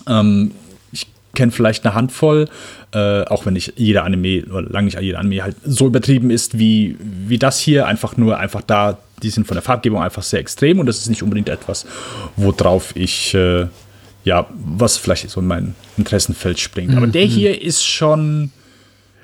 Ähm, 0.09 0.53
ich 0.93 1.07
kenne 1.35 1.53
vielleicht 1.53 1.85
eine 1.85 1.95
Handvoll, 1.95 2.49
äh, 2.93 3.23
auch 3.25 3.47
wenn 3.47 3.55
nicht 3.55 3.75
jeder 3.77 4.05
Anime, 4.05 4.45
oder 4.45 4.69
lange 4.69 4.87
nicht 4.87 5.01
jeder 5.01 5.19
Anime 5.19 5.43
halt 5.43 5.57
so 5.65 5.87
übertrieben 5.87 6.31
ist 6.31 6.59
wie, 6.59 6.97
wie 7.01 7.39
das 7.39 7.59
hier. 7.59 7.87
Einfach 7.87 8.17
nur, 8.17 8.39
einfach 8.39 8.63
da, 8.63 8.99
die 9.23 9.31
sind 9.31 9.47
von 9.47 9.55
der 9.55 9.63
Farbgebung 9.63 10.03
einfach 10.03 10.23
sehr 10.23 10.41
extrem 10.41 10.79
und 10.81 10.87
das 10.87 10.99
ist 10.99 11.09
nicht 11.09 11.23
unbedingt 11.23 11.49
etwas, 11.49 11.87
worauf 12.37 12.95
ich. 12.97 13.35
Äh, 13.35 13.67
ja, 14.25 14.47
was 14.53 14.97
vielleicht 14.97 15.29
so 15.31 15.41
in 15.41 15.47
mein 15.47 15.75
Interessenfeld 15.97 16.59
springt. 16.59 16.97
Aber 16.97 17.07
mhm. 17.07 17.13
der 17.13 17.25
hier 17.25 17.63
ist 17.63 17.85
schon. 17.85 18.51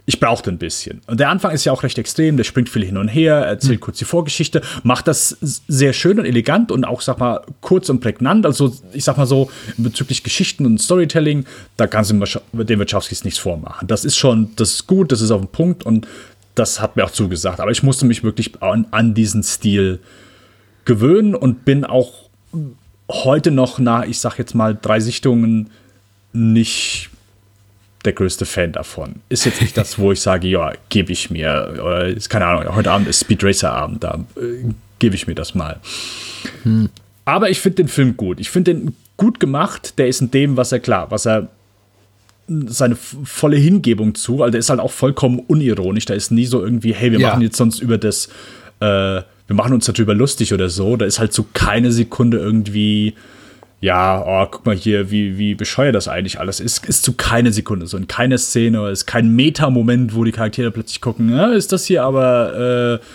Ich 0.08 0.20
brauchte 0.20 0.50
ein 0.50 0.58
bisschen. 0.58 1.00
Und 1.08 1.18
der 1.18 1.30
Anfang 1.30 1.50
ist 1.50 1.64
ja 1.64 1.72
auch 1.72 1.82
recht 1.82 1.98
extrem, 1.98 2.36
der 2.36 2.44
springt 2.44 2.68
viel 2.68 2.84
hin 2.84 2.96
und 2.96 3.08
her, 3.08 3.38
erzählt 3.38 3.80
mhm. 3.80 3.80
kurz 3.80 3.98
die 3.98 4.04
Vorgeschichte, 4.04 4.62
macht 4.84 5.08
das 5.08 5.36
sehr 5.40 5.92
schön 5.92 6.20
und 6.20 6.26
elegant 6.26 6.70
und 6.70 6.84
auch, 6.84 7.00
sag 7.00 7.18
mal, 7.18 7.40
kurz 7.60 7.88
und 7.88 7.98
prägnant. 7.98 8.46
Also, 8.46 8.72
ich 8.92 9.02
sag 9.02 9.16
mal 9.16 9.26
so, 9.26 9.50
bezüglich 9.76 10.22
Geschichten 10.22 10.64
und 10.64 10.80
Storytelling, 10.80 11.44
da 11.76 11.88
kannst 11.88 12.12
du 12.12 12.20
den 12.52 12.78
Wachowskis 12.78 13.24
nichts 13.24 13.40
vormachen. 13.40 13.88
Das 13.88 14.04
ist 14.04 14.16
schon, 14.16 14.50
das 14.54 14.74
ist 14.74 14.86
gut, 14.86 15.10
das 15.10 15.20
ist 15.20 15.32
auf 15.32 15.40
dem 15.40 15.48
Punkt 15.48 15.84
und 15.84 16.06
das 16.54 16.80
hat 16.80 16.94
mir 16.94 17.04
auch 17.04 17.10
zugesagt. 17.10 17.58
Aber 17.58 17.72
ich 17.72 17.82
musste 17.82 18.06
mich 18.06 18.22
wirklich 18.22 18.62
an, 18.62 18.86
an 18.92 19.12
diesen 19.12 19.42
Stil 19.42 19.98
gewöhnen 20.84 21.34
und 21.34 21.64
bin 21.64 21.84
auch 21.84 22.12
heute 23.10 23.50
noch 23.50 23.78
nach, 23.78 24.04
ich 24.04 24.20
sag 24.20 24.38
jetzt 24.38 24.54
mal, 24.54 24.76
drei 24.80 25.00
Sichtungen 25.00 25.70
nicht 26.32 27.10
der 28.04 28.12
größte 28.12 28.46
Fan 28.46 28.72
davon. 28.72 29.16
Ist 29.28 29.44
jetzt 29.44 29.60
nicht 29.60 29.76
das, 29.76 29.98
wo 29.98 30.12
ich 30.12 30.20
sage, 30.20 30.48
ja, 30.48 30.72
gebe 30.88 31.12
ich 31.12 31.30
mir, 31.30 31.74
oder 31.74 32.06
ist, 32.06 32.28
keine 32.28 32.46
Ahnung, 32.46 32.74
heute 32.74 32.90
Abend 32.90 33.08
ist 33.08 33.20
Speed 33.20 33.42
Racer 33.42 33.72
Abend, 33.72 34.04
da 34.04 34.24
äh, 34.36 34.64
gebe 34.98 35.14
ich 35.14 35.26
mir 35.26 35.34
das 35.34 35.54
mal. 35.54 35.80
Hm. 36.62 36.88
Aber 37.24 37.50
ich 37.50 37.60
finde 37.60 37.76
den 37.76 37.88
Film 37.88 38.16
gut. 38.16 38.38
Ich 38.38 38.50
finde 38.50 38.74
den 38.74 38.96
gut 39.16 39.40
gemacht. 39.40 39.98
Der 39.98 40.08
ist 40.08 40.20
in 40.20 40.30
dem, 40.30 40.56
was 40.56 40.72
er 40.72 40.80
klar, 40.80 41.10
was 41.10 41.26
er 41.26 41.48
seine 42.48 42.94
volle 42.94 43.56
Hingebung 43.56 44.14
zu, 44.14 44.42
also 44.42 44.52
der 44.52 44.60
ist 44.60 44.70
halt 44.70 44.78
auch 44.78 44.92
vollkommen 44.92 45.40
unironisch. 45.40 46.04
Da 46.04 46.14
ist 46.14 46.30
nie 46.30 46.46
so 46.46 46.62
irgendwie, 46.62 46.94
hey, 46.94 47.10
wir 47.10 47.18
ja. 47.18 47.30
machen 47.30 47.42
jetzt 47.42 47.56
sonst 47.56 47.80
über 47.80 47.98
das 47.98 48.28
äh, 48.78 49.22
wir 49.46 49.56
machen 49.56 49.72
uns 49.72 49.86
darüber 49.86 50.14
lustig 50.14 50.52
oder 50.52 50.68
so. 50.68 50.96
Da 50.96 51.06
ist 51.06 51.18
halt 51.18 51.32
so 51.32 51.46
keine 51.52 51.92
Sekunde 51.92 52.38
irgendwie, 52.38 53.14
ja, 53.80 54.22
oh, 54.26 54.46
guck 54.50 54.66
mal 54.66 54.74
hier, 54.74 55.10
wie, 55.10 55.38
wie 55.38 55.54
bescheuert 55.54 55.94
das 55.94 56.08
eigentlich 56.08 56.40
alles 56.40 56.60
ist. 56.60 56.84
Ist 56.86 57.04
zu 57.04 57.12
keine 57.12 57.52
Sekunde 57.52 57.86
so. 57.86 57.96
In 57.96 58.08
keiner 58.08 58.38
Szene, 58.38 58.88
ist 58.90 59.06
kein 59.06 59.34
Meta-Moment, 59.34 60.14
wo 60.14 60.24
die 60.24 60.32
Charaktere 60.32 60.70
plötzlich 60.70 61.00
gucken, 61.00 61.30
ja, 61.30 61.52
ist 61.52 61.72
das 61.72 61.86
hier 61.86 62.02
aber 62.02 63.00
äh, 63.00 63.06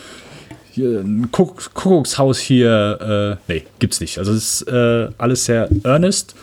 hier 0.72 1.02
ein 1.02 1.32
Kuck 1.32 1.74
Kuckuckshaus 1.74 2.39
hier. 2.39 3.38
Äh, 3.48 3.52
nee, 3.52 3.63
gibt's 3.80 4.00
nicht. 4.00 4.17
Also 4.17 4.32
es 4.32 4.62
ist 4.62 4.67
äh, 4.70 5.10
alles 5.17 5.46
sehr 5.46 5.70
earnest 5.84 6.36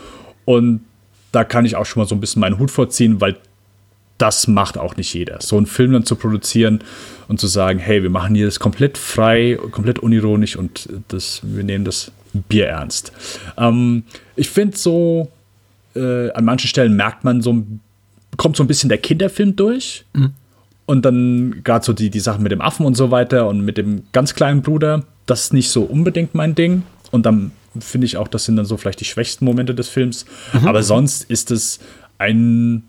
und 0.44 0.80
da 1.32 1.44
kann 1.44 1.64
ich 1.64 1.76
auch 1.76 1.86
schon 1.86 2.02
mal 2.02 2.08
so 2.08 2.14
ein 2.14 2.20
bisschen 2.20 2.40
meinen 2.40 2.58
Hut 2.58 2.70
vorziehen, 2.70 3.20
weil 3.20 3.36
das 4.18 4.48
macht 4.48 4.76
auch 4.76 4.96
nicht 4.96 5.14
jeder. 5.14 5.40
So 5.40 5.56
einen 5.56 5.66
Film 5.66 5.92
dann 5.92 6.04
zu 6.04 6.16
produzieren 6.16 6.80
und 7.28 7.40
zu 7.40 7.46
sagen, 7.46 7.78
hey, 7.78 8.02
wir 8.02 8.10
machen 8.10 8.34
hier 8.34 8.46
das 8.46 8.58
komplett 8.58 8.98
frei, 8.98 9.58
komplett 9.70 10.00
unironisch 10.00 10.56
und 10.56 10.88
das, 11.08 11.40
wir 11.44 11.64
nehmen 11.64 11.84
das 11.84 12.10
Bier 12.48 12.66
ernst. 12.66 13.12
Ähm, 13.56 14.02
ich 14.36 14.50
finde 14.50 14.76
so, 14.76 15.30
äh, 15.94 16.30
an 16.32 16.44
manchen 16.44 16.68
Stellen 16.68 16.96
merkt 16.96 17.24
man 17.24 17.42
so, 17.42 17.64
kommt 18.36 18.56
so 18.56 18.64
ein 18.64 18.66
bisschen 18.66 18.88
der 18.88 18.98
Kinderfilm 18.98 19.56
durch. 19.56 20.04
Mhm. 20.12 20.32
Und 20.86 21.04
dann 21.04 21.60
gerade 21.64 21.84
so 21.84 21.92
die, 21.92 22.08
die 22.08 22.20
Sachen 22.20 22.42
mit 22.42 22.50
dem 22.50 22.62
Affen 22.62 22.86
und 22.86 22.96
so 22.96 23.10
weiter 23.10 23.46
und 23.46 23.60
mit 23.60 23.76
dem 23.76 24.04
ganz 24.12 24.34
kleinen 24.34 24.62
Bruder, 24.62 25.04
das 25.26 25.44
ist 25.44 25.52
nicht 25.52 25.68
so 25.68 25.82
unbedingt 25.82 26.34
mein 26.34 26.54
Ding. 26.54 26.82
Und 27.10 27.26
dann 27.26 27.52
finde 27.78 28.06
ich 28.06 28.16
auch, 28.16 28.26
das 28.26 28.46
sind 28.46 28.56
dann 28.56 28.64
so 28.64 28.78
vielleicht 28.78 29.00
die 29.00 29.04
schwächsten 29.04 29.44
Momente 29.44 29.74
des 29.74 29.88
Films. 29.88 30.24
Mhm. 30.54 30.66
Aber 30.66 30.82
sonst 30.82 31.24
ist 31.24 31.50
es 31.50 31.78
ein 32.16 32.84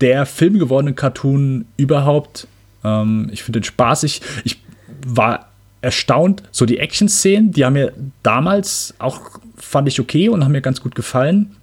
der 0.00 0.26
filmgewordene 0.26 0.94
Cartoon 0.94 1.66
überhaupt. 1.76 2.46
Ähm, 2.84 3.28
ich 3.32 3.42
finde 3.42 3.60
den 3.60 3.64
spaßig. 3.64 4.22
Ich 4.44 4.60
war 5.06 5.48
erstaunt. 5.80 6.42
So 6.50 6.66
die 6.66 6.78
Action-Szenen, 6.78 7.52
die 7.52 7.64
haben 7.64 7.74
mir 7.74 7.92
damals 8.22 8.94
auch, 8.98 9.20
fand 9.56 9.88
ich 9.88 10.00
okay 10.00 10.28
und 10.28 10.44
haben 10.44 10.52
mir 10.52 10.60
ganz 10.60 10.80
gut 10.80 10.94
gefallen. 10.94 11.56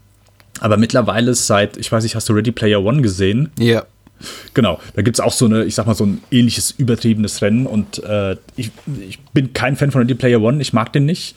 Aber 0.59 0.77
mittlerweile 0.77 1.33
seit, 1.33 1.77
ich 1.77 1.91
weiß 1.91 2.03
nicht, 2.03 2.15
hast 2.15 2.29
du 2.29 2.33
Ready 2.33 2.51
Player 2.51 2.83
One 2.83 3.01
gesehen? 3.01 3.51
Ja. 3.57 3.65
Yeah. 3.65 3.85
Genau, 4.53 4.79
da 4.95 5.01
gibt 5.01 5.17
es 5.17 5.19
auch 5.19 5.33
so 5.33 5.45
eine, 5.45 5.65
ich 5.65 5.75
sag 5.75 5.85
mal, 5.85 5.95
so 5.95 6.05
ein 6.05 6.21
ähnliches 6.31 6.71
übertriebenes 6.71 7.41
Rennen 7.41 7.65
und 7.65 8.01
äh, 8.03 8.37
ich, 8.55 8.71
ich 9.05 9.19
bin 9.19 9.51
kein 9.51 9.75
Fan 9.75 9.91
von 9.91 10.01
Ready 10.01 10.13
Player 10.13 10.41
One, 10.41 10.61
ich 10.61 10.71
mag 10.71 10.93
den 10.93 11.05
nicht. 11.05 11.35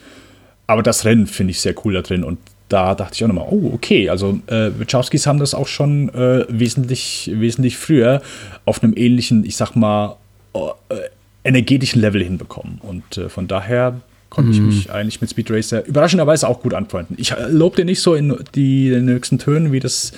Aber 0.67 0.83
das 0.83 1.03
Rennen 1.03 1.27
finde 1.27 1.51
ich 1.51 1.59
sehr 1.59 1.73
cool 1.83 1.93
da 1.93 2.01
drin 2.01 2.23
und 2.23 2.37
da 2.69 2.95
dachte 2.95 3.15
ich 3.15 3.23
auch 3.23 3.27
nochmal, 3.27 3.47
oh, 3.49 3.71
okay, 3.73 4.09
also 4.09 4.39
äh, 4.47 4.71
Wachowskis 4.77 5.25
haben 5.25 5.39
das 5.39 5.53
auch 5.53 5.67
schon 5.67 6.09
äh, 6.09 6.45
wesentlich, 6.49 7.31
wesentlich 7.33 7.77
früher 7.77 8.21
auf 8.65 8.83
einem 8.83 8.93
ähnlichen, 8.95 9.45
ich 9.45 9.55
sag 9.55 9.75
mal, 9.75 10.17
äh, 10.53 10.95
energetischen 11.43 12.01
Level 12.01 12.23
hinbekommen. 12.23 12.79
Und 12.81 13.17
äh, 13.17 13.29
von 13.29 13.47
daher 13.47 14.01
konnte 14.29 14.51
ich 14.51 14.59
mhm. 14.59 14.67
mich 14.67 14.91
eigentlich 14.91 15.21
mit 15.21 15.29
Speed 15.29 15.49
Racer 15.49 15.85
überraschenderweise 15.85 16.47
auch 16.47 16.61
gut 16.61 16.73
anfreunden. 16.73 17.15
Ich 17.19 17.31
äh, 17.31 17.47
lobe 17.49 17.77
den 17.77 17.85
nicht 17.85 18.01
so 18.01 18.15
in 18.15 18.35
die 18.55 18.87
in 18.87 19.07
den 19.07 19.15
höchsten 19.15 19.39
Tönen, 19.39 19.71
wie 19.71 19.79
das 19.79 20.11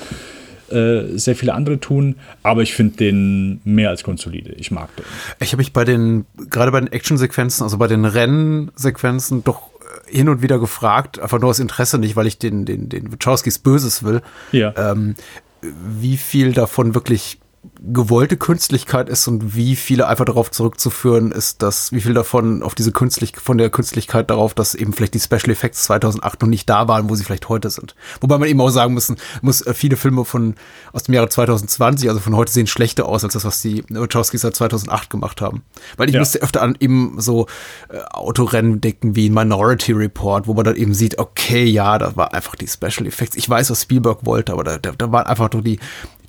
äh, 0.72 1.18
sehr 1.18 1.36
viele 1.36 1.54
andere 1.54 1.80
tun, 1.80 2.16
aber 2.44 2.62
ich 2.62 2.74
finde 2.74 2.98
den 2.98 3.62
mehr 3.64 3.90
als 3.90 4.04
grundsolide. 4.04 4.54
Ich 4.54 4.72
mag 4.72 4.96
den. 4.96 5.06
Ich 5.40 5.52
habe 5.52 5.58
mich 5.58 5.74
bei 5.74 5.86
den, 5.86 6.26
gerade 6.50 6.72
bei 6.72 6.80
den 6.80 6.92
Actionsequenzen, 6.92 7.64
also 7.64 7.78
bei 7.78 7.88
den 7.88 8.06
Rennsequenzen, 8.06 9.44
doch 9.44 9.69
hin 10.10 10.30
und 10.30 10.42
wieder 10.42 10.60
gefragt, 10.60 11.20
einfach 11.20 11.40
nur 11.40 11.50
aus 11.50 11.60
Interesse, 11.60 11.98
nicht 11.98 12.16
weil 12.16 12.28
ich 12.28 12.38
den, 12.40 12.66
den, 12.66 12.90
den 12.90 13.12
Wachowskis 13.12 13.60
Böses 13.60 14.04
will, 14.04 14.22
ja. 14.52 14.74
ähm, 14.78 15.16
wie 15.62 16.18
viel 16.18 16.54
davon 16.54 16.94
wirklich 16.96 17.40
gewollte 17.82 18.38
Künstlichkeit 18.38 19.10
ist 19.10 19.28
und 19.28 19.56
wie 19.56 19.76
viele 19.76 20.08
einfach 20.08 20.26
darauf 20.26 20.52
zurückzuführen 20.52 21.32
ist, 21.32 21.62
dass 21.62 21.92
wie 21.92 22.02
viel 22.02 22.14
davon 22.14 22.64
auf 22.64 22.76
diese 22.76 22.92
künstlich 22.92 23.34
von 23.38 23.58
der 23.58 23.70
Künstlichkeit 23.70 24.30
darauf, 24.30 24.54
dass 24.54 24.76
eben 24.76 24.94
vielleicht 24.94 25.14
die 25.14 25.20
Special 25.20 25.50
Effects 25.50 25.84
2008 25.84 26.42
noch 26.42 26.50
nicht 26.50 26.70
da 26.70 26.88
waren, 26.88 27.10
wo 27.10 27.16
sie 27.16 27.24
vielleicht 27.24 27.50
heute 27.50 27.70
sind. 27.70 27.96
Wobei 28.22 28.38
man 28.38 28.48
eben 28.48 28.62
auch 28.62 28.70
sagen 28.70 28.94
müssen, 28.94 29.18
muss 29.42 29.62
äh, 29.62 29.74
viele 29.74 29.98
Filme 29.98 30.24
von 30.24 30.56
aus 30.94 31.04
dem 31.04 31.16
Jahre 31.16 31.30
2020, 31.30 32.10
also 32.10 32.22
von 32.22 32.36
heute 32.36 32.52
sehen 32.52 32.68
schlechter 32.68 33.06
aus 33.08 33.24
als 33.24 33.34
das, 33.34 33.46
was 33.46 33.62
die 33.62 33.84
Wachowskis 33.90 34.42
seit 34.42 34.56
2008 34.56 35.10
gemacht 35.10 35.42
haben. 35.42 35.64
Weil 35.98 36.10
ich 36.10 36.16
ja. 36.16 36.22
musste 36.22 36.42
öfter 36.42 36.62
an 36.62 36.78
eben 36.80 37.20
so 37.20 37.48
äh, 37.90 38.00
Autorennen 38.12 38.80
denken 38.80 39.16
wie 39.16 39.30
Minority 39.30 39.94
Report, 39.94 40.48
wo 40.48 40.54
man 40.54 40.66
dann 40.66 40.76
eben 40.76 40.94
sieht, 40.94 41.18
okay, 41.18 41.66
ja, 41.66 41.98
da 41.98 42.16
war 42.16 42.34
einfach 42.34 42.56
die 42.56 42.68
Special 42.68 43.06
Effects. 43.06 43.36
Ich 43.36 43.50
weiß, 43.50 43.70
was 43.70 43.82
Spielberg 43.82 44.26
wollte, 44.26 44.54
aber 44.54 44.64
da, 44.64 44.78
da, 44.78 44.92
da 44.98 45.12
waren 45.12 45.26
einfach 45.26 45.52
nur 45.52 45.62
die 45.62 45.80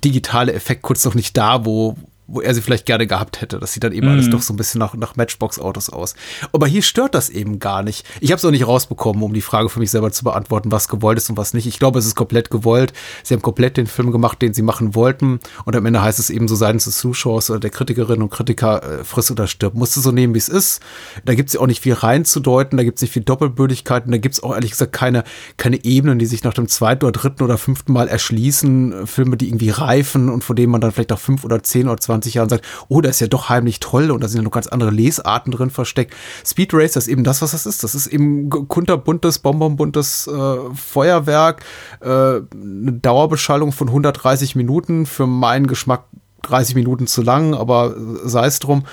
digitale 0.03 0.53
Effekt 0.53 0.81
kurz 0.81 1.05
noch 1.05 1.15
nicht 1.15 1.37
da, 1.37 1.65
wo, 1.65 1.95
wo 2.27 2.41
er 2.41 2.53
sie 2.53 2.61
vielleicht 2.61 2.85
gerne 2.85 3.07
gehabt 3.07 3.41
hätte. 3.41 3.59
Das 3.59 3.73
sieht 3.73 3.83
dann 3.83 3.91
eben 3.91 4.07
mhm. 4.07 4.13
alles 4.13 4.29
doch 4.29 4.41
so 4.41 4.53
ein 4.53 4.57
bisschen 4.57 4.79
nach, 4.79 4.93
nach 4.93 5.15
Matchbox-Autos 5.15 5.89
aus. 5.89 6.15
Aber 6.53 6.67
hier 6.67 6.81
stört 6.81 7.13
das 7.13 7.29
eben 7.29 7.59
gar 7.59 7.83
nicht. 7.83 8.05
Ich 8.21 8.31
habe 8.31 8.37
es 8.37 8.45
auch 8.45 8.51
nicht 8.51 8.65
rausbekommen, 8.65 9.21
um 9.21 9.33
die 9.33 9.41
Frage 9.41 9.69
für 9.69 9.79
mich 9.79 9.91
selber 9.91 10.11
zu 10.11 10.23
beantworten, 10.23 10.71
was 10.71 10.87
gewollt 10.87 11.17
ist 11.17 11.29
und 11.29 11.37
was 11.37 11.53
nicht. 11.53 11.67
Ich 11.67 11.79
glaube, 11.79 11.99
es 11.99 12.05
ist 12.05 12.15
komplett 12.15 12.49
gewollt. 12.49 12.93
Sie 13.23 13.33
haben 13.33 13.41
komplett 13.41 13.75
den 13.75 13.87
Film 13.87 14.11
gemacht, 14.11 14.41
den 14.41 14.53
sie 14.53 14.61
machen 14.61 14.95
wollten. 14.95 15.39
Und 15.65 15.75
am 15.75 15.85
Ende 15.85 16.01
heißt 16.01 16.19
es 16.19 16.29
eben 16.29 16.47
so 16.47 16.55
seitens 16.55 16.85
des 16.85 16.97
Zuschauers 16.99 17.49
oder 17.49 17.59
der 17.59 17.69
Kritikerinnen 17.69 18.21
und 18.21 18.29
Kritiker, 18.29 19.01
äh, 19.01 19.03
friss 19.03 19.29
oder 19.29 19.47
stirb. 19.47 19.73
Musste 19.73 19.99
so 19.99 20.11
nehmen, 20.11 20.33
wie 20.33 20.39
es 20.39 20.49
ist. 20.49 20.81
Da 21.25 21.35
gibt 21.35 21.49
es 21.49 21.53
ja 21.53 21.59
auch 21.59 21.67
nicht 21.67 21.81
viel 21.81 21.93
reinzudeuten, 21.93 22.77
da 22.77 22.83
gibt 22.83 22.99
es 22.99 23.01
nicht 23.01 23.11
viel 23.11 23.23
Doppelbödigkeiten, 23.23 24.11
da 24.11 24.17
gibt 24.17 24.35
es 24.35 24.43
auch 24.43 24.53
ehrlich 24.53 24.71
gesagt 24.71 24.93
keine, 24.93 25.25
keine 25.57 25.83
Ebenen, 25.83 26.17
die 26.17 26.25
sich 26.25 26.43
nach 26.43 26.53
dem 26.53 26.67
zweiten 26.69 27.03
oder 27.03 27.11
dritten 27.11 27.43
oder 27.43 27.57
fünften 27.57 27.91
Mal 27.91 28.07
erschließen. 28.07 29.05
Filme, 29.05 29.35
die 29.35 29.47
irgendwie 29.47 29.69
reifen 29.69 30.29
und 30.29 30.43
vor 30.43 30.55
denen 30.55 30.71
man 30.71 30.79
dann 30.79 30.91
vielleicht 30.91 31.09
nach 31.09 31.19
fünf 31.19 31.43
oder 31.43 31.61
zehn 31.61 31.87
oder 31.87 31.97
zwanzig 31.97 32.10
20 32.11 32.33
Jahren 32.33 32.49
sagt, 32.49 32.65
oh, 32.89 33.01
das 33.01 33.11
ist 33.15 33.19
ja 33.21 33.27
doch 33.27 33.49
heimlich 33.49 33.79
toll 33.79 34.11
und 34.11 34.21
da 34.21 34.27
sind 34.27 34.39
ja 34.39 34.43
noch 34.43 34.51
ganz 34.51 34.67
andere 34.67 34.91
Lesarten 34.91 35.51
drin 35.51 35.69
versteckt. 35.69 36.13
Speed 36.45 36.73
Racer 36.73 36.99
ist 36.99 37.07
eben 37.07 37.23
das, 37.23 37.41
was 37.41 37.51
das 37.51 37.65
ist. 37.65 37.83
Das 37.83 37.95
ist 37.95 38.07
eben 38.07 38.49
kunterbuntes, 38.49 39.39
bonbonbuntes 39.39 40.27
äh, 40.27 40.57
Feuerwerk, 40.75 41.63
äh, 42.01 42.07
eine 42.07 42.93
Dauerbeschallung 43.01 43.71
von 43.71 43.87
130 43.87 44.55
Minuten, 44.55 45.05
für 45.05 45.27
meinen 45.27 45.67
Geschmack 45.67 46.03
30 46.43 46.75
Minuten 46.75 47.07
zu 47.07 47.21
lang, 47.21 47.53
aber 47.53 47.95
sei 48.23 48.45
es 48.47 48.59
drum 48.59 48.83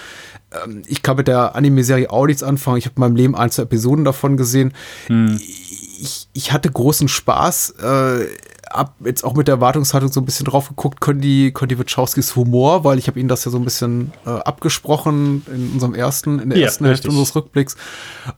ähm, 0.64 0.82
ich 0.86 1.02
kann 1.02 1.16
mit 1.16 1.28
der 1.28 1.54
Anime-Serie 1.54 2.10
auch 2.10 2.26
nichts 2.26 2.42
anfangen. 2.42 2.78
Ich 2.78 2.86
habe 2.86 2.94
in 2.96 3.00
meinem 3.00 3.16
Leben 3.16 3.36
ein, 3.36 3.50
zwei 3.50 3.64
Episoden 3.64 4.04
davon 4.04 4.38
gesehen. 4.38 4.72
Hm. 5.08 5.38
Ich, 5.38 6.28
ich 6.32 6.52
hatte 6.52 6.70
großen 6.70 7.08
Spaß. 7.08 7.74
Äh, 7.82 8.26
hab 8.70 8.94
jetzt 9.04 9.24
auch 9.24 9.34
mit 9.34 9.48
der 9.48 9.56
Erwartungshaltung 9.56 10.10
so 10.12 10.20
ein 10.20 10.24
bisschen 10.24 10.46
drauf 10.46 10.68
geguckt, 10.68 11.00
können 11.00 11.20
die, 11.20 11.52
können 11.52 11.68
die 11.68 11.78
Wachowskis 11.78 12.36
Humor, 12.36 12.84
weil 12.84 12.98
ich 12.98 13.06
habe 13.08 13.18
ihnen 13.18 13.28
das 13.28 13.44
ja 13.44 13.50
so 13.50 13.58
ein 13.58 13.64
bisschen 13.64 14.12
äh, 14.26 14.30
abgesprochen 14.30 15.44
in 15.52 15.72
unserem 15.72 15.94
ersten, 15.94 16.38
in 16.38 16.50
der 16.50 16.58
ja, 16.58 16.66
ersten 16.66 16.84
Hälfte 16.84 17.08
unseres 17.08 17.34
Rückblicks 17.34 17.76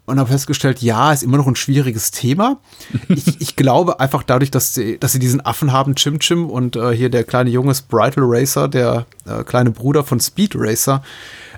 und 0.07 0.19
habe 0.19 0.31
festgestellt, 0.31 0.83
ja, 0.83 1.13
ist 1.13 1.23
immer 1.23 1.37
noch 1.37 1.47
ein 1.47 1.57
schwieriges 1.57 2.11
Thema. 2.11 2.59
ich, 3.09 3.41
ich 3.41 3.57
glaube 3.57 4.01
einfach 4.01 4.23
dadurch, 4.23 4.51
dass 4.51 4.75
sie, 4.75 4.99
dass 4.99 5.13
sie 5.13 5.19
diesen 5.19 5.45
Affen 5.45 5.73
haben, 5.73 5.95
Chim 5.95 6.19
Chim 6.19 6.49
und 6.49 6.77
äh, 6.77 6.93
hier 6.93 7.11
der 7.11 7.25
kleine 7.25 7.51
Junge 7.51 7.73
ist 7.73 7.89
Bridal 7.89 8.25
Racer, 8.27 8.69
der 8.69 9.07
äh, 9.27 9.45
kleine 9.45 9.71
Bruder 9.71 10.05
von 10.05 10.21
Speed 10.21 10.53
Racer, 10.55 11.03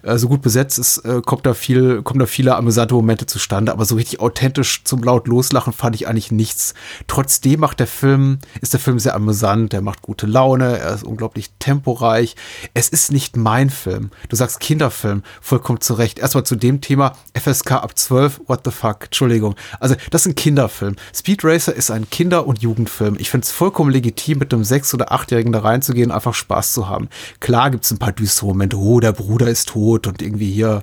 äh, 0.02 0.18
so 0.18 0.28
gut 0.28 0.42
besetzt 0.42 0.78
ist, 0.78 0.98
äh, 0.98 1.20
kommt 1.24 1.46
da 1.46 1.54
viel, 1.54 2.02
kommen 2.02 2.20
da 2.20 2.26
viele 2.26 2.56
amüsante 2.56 2.94
Momente 2.94 3.26
zustande, 3.26 3.72
aber 3.72 3.84
so 3.84 3.94
richtig 3.94 4.20
authentisch 4.20 4.84
zum 4.84 5.02
laut 5.02 5.28
loslachen 5.28 5.72
fand 5.72 5.96
ich 5.96 6.08
eigentlich 6.08 6.32
nichts. 6.32 6.74
Trotzdem 7.06 7.60
macht 7.60 7.80
der 7.80 7.86
Film, 7.86 8.38
ist 8.60 8.72
der 8.72 8.80
Film 8.80 8.98
sehr 8.98 9.14
amüsant, 9.14 9.72
der 9.72 9.82
macht 9.82 10.02
gute 10.02 10.26
Laune, 10.26 10.78
er 10.78 10.94
ist 10.94 11.04
unglaublich 11.04 11.50
temporeich. 11.58 12.36
Es 12.74 12.88
ist 12.88 13.12
nicht 13.12 13.36
mein 13.36 13.70
Film. 13.70 14.10
Du 14.28 14.36
sagst 14.36 14.60
Kinderfilm, 14.60 15.22
vollkommen 15.40 15.80
zurecht. 15.80 16.18
Erstmal 16.18 16.44
zu 16.44 16.56
dem 16.56 16.80
Thema 16.80 17.12
FSK 17.34 17.72
ab 17.72 17.98
12, 17.98 18.42
what 18.46 18.60
the 18.64 18.70
fuck, 18.70 19.04
Entschuldigung. 19.04 19.54
Also, 19.80 19.94
das 20.10 20.22
ist 20.22 20.32
ein 20.32 20.34
Kinderfilm. 20.34 20.96
Speed 21.14 21.44
Racer 21.44 21.74
ist 21.74 21.90
ein 21.90 22.08
Kinder- 22.10 22.46
und 22.46 22.62
Jugendfilm. 22.62 23.16
Ich 23.18 23.30
finde 23.30 23.44
es 23.44 23.52
vollkommen 23.52 23.90
legitim, 23.90 24.38
mit 24.38 24.52
einem 24.52 24.64
sechs- 24.64 24.94
oder 24.94 25.12
achtjährigen 25.12 25.52
da 25.52 25.60
reinzugehen 25.60 26.10
einfach 26.10 26.34
Spaß 26.34 26.72
zu 26.72 26.88
haben. 26.88 27.08
Klar 27.40 27.70
gibt 27.70 27.84
es 27.84 27.90
ein 27.90 27.98
paar 27.98 28.12
düstere 28.12 28.46
Momente, 28.46 28.76
oh, 28.76 29.00
der 29.00 29.12
Bruder 29.12 29.48
ist 29.48 29.68
tot, 29.68 29.91
Not 29.92 30.06
und 30.06 30.22
irgendwie 30.22 30.50
hier 30.50 30.82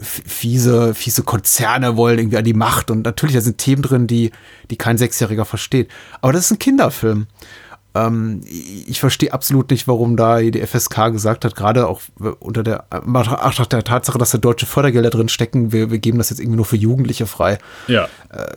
fiese, 0.00 0.94
fiese 0.94 1.22
Konzerne 1.22 1.96
wollen 1.96 2.18
irgendwie 2.18 2.36
an 2.36 2.44
die 2.44 2.54
Macht 2.54 2.90
und 2.90 3.04
natürlich, 3.04 3.34
da 3.34 3.40
sind 3.40 3.58
Themen 3.58 3.82
drin, 3.82 4.06
die, 4.06 4.30
die 4.70 4.76
kein 4.76 4.96
Sechsjähriger 4.96 5.44
versteht. 5.44 5.90
Aber 6.20 6.32
das 6.32 6.46
ist 6.46 6.50
ein 6.52 6.58
Kinderfilm. 6.58 7.26
Ähm, 7.94 8.42
ich 8.46 9.00
verstehe 9.00 9.32
absolut 9.32 9.70
nicht, 9.70 9.88
warum 9.88 10.16
da 10.16 10.40
die 10.40 10.64
FSK 10.64 11.10
gesagt 11.10 11.44
hat, 11.44 11.56
gerade 11.56 11.88
auch 11.88 12.00
unter 12.38 12.62
der, 12.62 12.84
ach, 12.90 13.66
der 13.66 13.82
Tatsache, 13.82 14.18
dass 14.18 14.30
da 14.30 14.38
deutsche 14.38 14.66
Fördergelder 14.66 15.10
drin 15.10 15.28
stecken, 15.28 15.72
wir, 15.72 15.90
wir 15.90 15.98
geben 15.98 16.18
das 16.18 16.30
jetzt 16.30 16.38
irgendwie 16.38 16.56
nur 16.56 16.66
für 16.66 16.76
Jugendliche 16.76 17.26
frei. 17.26 17.58
Ja. 17.88 18.08
Äh, 18.30 18.54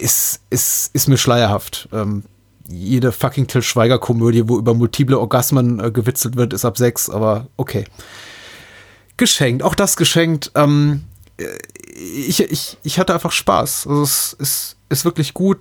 ist, 0.00 0.40
ist, 0.50 0.92
ist 0.92 1.08
mir 1.08 1.18
schleierhaft. 1.18 1.88
Ähm, 1.92 2.24
jede 2.68 3.12
fucking 3.12 3.46
Till 3.46 3.62
Schweiger 3.62 3.98
Komödie, 3.98 4.48
wo 4.48 4.58
über 4.58 4.74
multiple 4.74 5.20
Orgasmen 5.20 5.78
äh, 5.78 5.92
gewitzelt 5.92 6.34
wird, 6.34 6.52
ist 6.52 6.64
ab 6.64 6.78
sechs, 6.78 7.08
aber 7.08 7.46
okay 7.56 7.84
geschenkt. 9.16 9.62
Auch 9.62 9.74
das 9.74 9.96
geschenkt. 9.96 10.50
Ähm, 10.54 11.04
ich, 11.94 12.40
ich, 12.40 12.78
ich 12.82 12.98
hatte 12.98 13.14
einfach 13.14 13.32
Spaß. 13.32 13.86
Also 13.86 14.02
es 14.02 14.32
ist, 14.34 14.76
ist 14.88 15.04
wirklich 15.04 15.34
gut. 15.34 15.58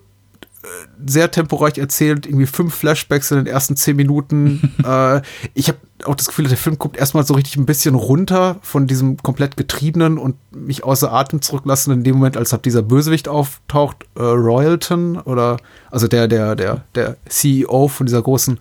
Sehr 1.06 1.30
temporeich 1.30 1.78
erzählt, 1.78 2.26
irgendwie 2.26 2.46
fünf 2.46 2.74
Flashbacks 2.74 3.32
in 3.32 3.38
den 3.38 3.48
ersten 3.48 3.76
zehn 3.76 3.98
Minuten. 3.98 4.74
äh, 4.86 5.22
ich 5.54 5.68
habe 5.68 5.78
auch 6.06 6.16
das 6.16 6.28
Gefühl, 6.28 6.48
der 6.48 6.58
Film 6.58 6.78
guckt 6.78 6.96
erstmal 6.96 7.26
so 7.26 7.34
richtig 7.34 7.58
ein 7.58 7.66
bisschen 7.66 7.96
runter 7.96 8.58
von 8.62 8.88
diesem 8.88 9.18
komplett 9.18 9.58
getriebenen 9.58 10.18
und 10.18 10.36
mich 10.56 10.84
außer 10.86 11.12
Atem 11.12 11.42
zurücklassen 11.42 11.92
in 11.92 12.04
dem 12.04 12.16
Moment, 12.16 12.38
als 12.38 12.54
ab 12.54 12.63
dieser 12.63 12.82
Bösewicht 12.82 13.28
auftaucht, 13.28 14.06
äh, 14.16 14.22
Royalton 14.22 15.18
oder 15.18 15.58
also 15.92 16.08
der, 16.08 16.30
der, 16.30 16.56
der, 16.56 16.86
der 16.96 17.18
CEO 17.28 17.89
von 17.89 18.06
dieser 18.06 18.22
großen 18.22 18.58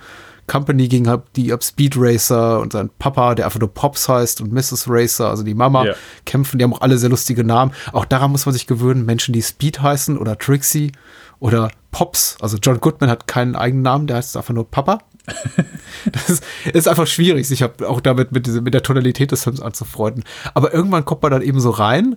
Company 0.52 0.86
ging 0.86 1.08
halt 1.08 1.22
die 1.34 1.50
ab 1.50 1.64
Speed 1.64 1.94
Racer 1.96 2.60
und 2.60 2.74
sein 2.74 2.90
Papa, 2.98 3.34
der 3.34 3.46
einfach 3.46 3.58
nur 3.58 3.72
Pops 3.72 4.06
heißt 4.06 4.42
und 4.42 4.52
Mrs. 4.52 4.84
Racer, 4.86 5.30
also 5.30 5.42
die 5.44 5.54
Mama, 5.54 5.84
yeah. 5.84 5.94
kämpfen. 6.26 6.58
Die 6.58 6.64
haben 6.64 6.74
auch 6.74 6.82
alle 6.82 6.98
sehr 6.98 7.08
lustige 7.08 7.42
Namen. 7.42 7.72
Auch 7.92 8.04
daran 8.04 8.30
muss 8.30 8.44
man 8.44 8.52
sich 8.52 8.66
gewöhnen. 8.66 9.06
Menschen, 9.06 9.32
die 9.32 9.40
Speed 9.40 9.80
heißen 9.80 10.18
oder 10.18 10.36
Trixie 10.36 10.92
oder 11.40 11.70
Pops. 11.90 12.36
Also 12.42 12.58
John 12.58 12.80
Goodman 12.80 13.08
hat 13.08 13.26
keinen 13.26 13.56
eigenen 13.56 13.82
Namen, 13.82 14.06
der 14.06 14.18
heißt 14.18 14.36
einfach 14.36 14.52
nur 14.52 14.70
Papa. 14.70 14.98
das 16.12 16.28
ist, 16.28 16.44
ist, 16.70 16.86
einfach 16.86 17.06
schwierig, 17.06 17.48
sich 17.48 17.64
auch 17.64 18.02
damit 18.02 18.32
mit, 18.32 18.46
mit 18.46 18.74
der 18.74 18.82
Tonalität 18.82 19.32
des 19.32 19.44
Films 19.44 19.62
anzufreunden. 19.62 20.22
Aber 20.52 20.74
irgendwann 20.74 21.06
kommt 21.06 21.22
man 21.22 21.32
dann 21.32 21.40
eben 21.40 21.60
so 21.60 21.70
rein 21.70 22.16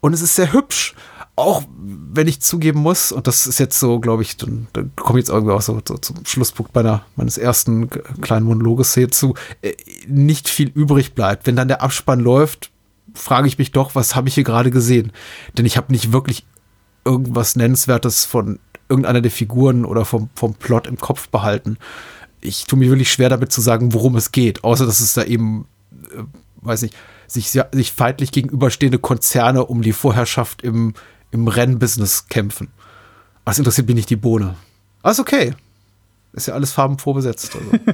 und 0.00 0.12
es 0.12 0.22
ist 0.22 0.36
sehr 0.36 0.52
hübsch 0.52 0.94
auch 1.36 1.64
wenn 2.12 2.28
ich 2.28 2.40
zugeben 2.40 2.80
muss, 2.80 3.10
und 3.10 3.26
das 3.26 3.46
ist 3.46 3.58
jetzt 3.58 3.78
so, 3.80 3.98
glaube 3.98 4.22
ich, 4.22 4.36
dann, 4.36 4.68
dann 4.72 4.92
komme 4.94 5.18
ich 5.18 5.24
jetzt 5.24 5.34
irgendwie 5.34 5.52
auch 5.52 5.62
so, 5.62 5.80
so 5.86 5.98
zum 5.98 6.24
Schlusspunkt 6.24 6.74
meiner, 6.74 7.04
meines 7.16 7.38
ersten 7.38 7.90
kleinen 8.20 8.46
Monologes 8.46 8.94
hierzu, 8.94 9.34
äh, 9.62 9.72
nicht 10.06 10.48
viel 10.48 10.68
übrig 10.68 11.14
bleibt. 11.14 11.46
Wenn 11.46 11.56
dann 11.56 11.68
der 11.68 11.82
Abspann 11.82 12.20
läuft, 12.20 12.70
frage 13.14 13.48
ich 13.48 13.58
mich 13.58 13.72
doch, 13.72 13.94
was 13.96 14.14
habe 14.14 14.28
ich 14.28 14.34
hier 14.34 14.44
gerade 14.44 14.70
gesehen? 14.70 15.12
Denn 15.58 15.66
ich 15.66 15.76
habe 15.76 15.92
nicht 15.92 16.12
wirklich 16.12 16.46
irgendwas 17.04 17.56
Nennenswertes 17.56 18.24
von 18.24 18.60
irgendeiner 18.88 19.20
der 19.20 19.30
Figuren 19.30 19.84
oder 19.84 20.04
vom, 20.04 20.30
vom 20.36 20.54
Plot 20.54 20.86
im 20.86 20.98
Kopf 20.98 21.28
behalten. 21.28 21.78
Ich 22.40 22.66
tue 22.66 22.78
mir 22.78 22.90
wirklich 22.90 23.10
schwer 23.10 23.28
damit 23.28 23.50
zu 23.50 23.60
sagen, 23.60 23.92
worum 23.92 24.14
es 24.16 24.30
geht, 24.30 24.62
außer 24.62 24.86
dass 24.86 25.00
es 25.00 25.14
da 25.14 25.24
eben, 25.24 25.66
äh, 26.16 26.22
weiß 26.62 26.82
nicht, 26.82 26.94
sich, 27.26 27.50
sich 27.50 27.92
feindlich 27.92 28.30
gegenüberstehende 28.30 28.98
Konzerne 28.98 29.64
um 29.64 29.82
die 29.82 29.92
Vorherrschaft 29.92 30.62
im 30.62 30.94
im 31.34 31.48
Rennbusiness 31.48 32.28
kämpfen. 32.28 32.68
Das 33.44 33.58
interessiert 33.58 33.86
mich 33.88 33.96
nicht 33.96 34.10
die 34.10 34.16
Bohne. 34.16 34.54
Alles 35.02 35.20
okay. 35.20 35.52
Ist 36.32 36.46
ja 36.46 36.54
alles 36.54 36.72
farbenfroh 36.72 37.12
besetzt. 37.12 37.54
Also. 37.54 37.84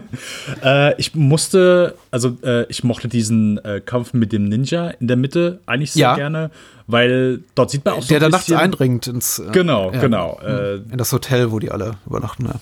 äh, 0.65 0.99
ich 0.99 1.15
musste, 1.15 1.97
also 2.11 2.39
äh, 2.43 2.65
ich 2.69 2.85
mochte 2.85 3.09
diesen 3.09 3.59
äh, 3.65 3.81
Kampf 3.85 4.15
mit 4.15 4.33
dem 4.33 4.45
Ninja 4.45 4.89
in 4.89 5.09
der 5.09 5.17
Mitte 5.17 5.61
eigentlich 5.67 5.93
sehr 5.93 6.03
ja. 6.03 6.15
gerne, 6.15 6.51
weil 6.87 7.41
dort 7.55 7.71
sieht 7.71 7.85
man 7.85 7.95
auch 7.95 8.03
so 8.03 8.09
Der 8.09 8.21
da 8.21 8.29
nachts 8.29 8.51
eindringt 8.53 9.09
ins. 9.09 9.41
Äh, 9.41 9.51
genau, 9.53 9.93
ja, 9.93 10.01
genau. 10.01 10.39
Äh, 10.43 10.77
in 10.77 10.97
das 10.97 11.13
Hotel, 11.13 11.51
wo 11.51 11.59
die 11.59 11.71
alle 11.71 11.97
übernachten. 12.07 12.47
Ja. 12.47 12.55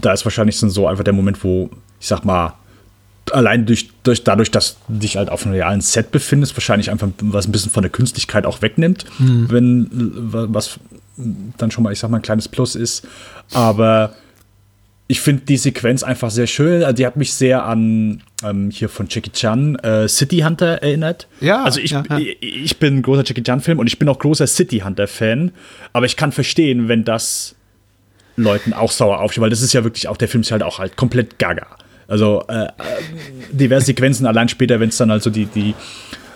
Da 0.00 0.12
ist 0.12 0.24
wahrscheinlich 0.24 0.58
so 0.58 0.86
einfach 0.86 1.04
der 1.04 1.12
Moment, 1.12 1.42
wo, 1.44 1.68
ich 1.98 2.06
sag 2.06 2.24
mal, 2.24 2.54
allein 3.32 3.66
durch, 3.66 3.90
durch, 4.02 4.24
dadurch, 4.24 4.50
dass 4.50 4.76
du 4.88 4.98
dich 4.98 5.16
halt 5.16 5.30
auf 5.30 5.44
einem 5.44 5.54
realen 5.54 5.80
Set 5.80 6.10
befindest, 6.10 6.56
wahrscheinlich 6.56 6.90
einfach 6.90 7.08
was 7.20 7.46
ein 7.46 7.52
bisschen 7.52 7.70
von 7.70 7.82
der 7.82 7.90
Künstlichkeit 7.90 8.46
auch 8.46 8.62
wegnimmt, 8.62 9.04
mhm. 9.18 9.50
wenn 9.50 9.88
was 10.52 10.78
dann 11.16 11.70
schon 11.70 11.84
mal, 11.84 11.92
ich 11.92 11.98
sag 11.98 12.10
mal, 12.10 12.18
ein 12.18 12.22
kleines 12.22 12.48
Plus 12.48 12.74
ist. 12.74 13.06
Aber 13.52 14.14
ich 15.10 15.20
finde 15.20 15.42
die 15.44 15.56
Sequenz 15.56 16.02
einfach 16.02 16.30
sehr 16.30 16.46
schön. 16.46 16.84
Also 16.84 16.94
die 16.94 17.04
hat 17.04 17.16
mich 17.16 17.34
sehr 17.34 17.64
an 17.64 18.22
ähm, 18.44 18.70
hier 18.70 18.88
von 18.88 19.06
Jackie 19.10 19.32
Chan 19.32 19.74
äh, 19.80 20.08
City 20.08 20.38
Hunter 20.38 20.82
erinnert. 20.82 21.26
Ja. 21.40 21.64
Also 21.64 21.80
ich, 21.80 21.90
ja, 21.90 22.04
ja. 22.08 22.18
ich, 22.18 22.38
ich 22.40 22.76
bin 22.78 22.98
ein 22.98 23.02
großer 23.02 23.24
Jackie 23.24 23.42
Chan 23.42 23.60
Film 23.60 23.80
und 23.80 23.88
ich 23.88 23.98
bin 23.98 24.08
auch 24.08 24.18
großer 24.18 24.46
City 24.46 24.78
Hunter 24.80 25.08
Fan. 25.08 25.50
Aber 25.92 26.06
ich 26.06 26.16
kann 26.16 26.30
verstehen, 26.30 26.88
wenn 26.88 27.04
das 27.04 27.56
Leuten 28.36 28.72
auch 28.72 28.92
sauer 28.92 29.18
aufsteht, 29.20 29.42
weil 29.42 29.50
das 29.50 29.62
ist 29.62 29.72
ja 29.72 29.84
wirklich 29.84 30.06
auch 30.06 30.16
der 30.16 30.28
Film 30.28 30.42
ist 30.42 30.52
halt 30.52 30.62
auch 30.62 30.78
halt 30.78 30.96
komplett 30.96 31.38
gaga. 31.38 31.66
Also 32.10 32.44
äh, 32.48 32.68
diverse 33.50 33.86
Sequenzen 33.86 34.26
allein 34.26 34.48
später, 34.48 34.80
wenn 34.80 34.90
es 34.90 34.96
dann 34.96 35.10
also 35.10 35.30
die, 35.30 35.46
die 35.46 35.74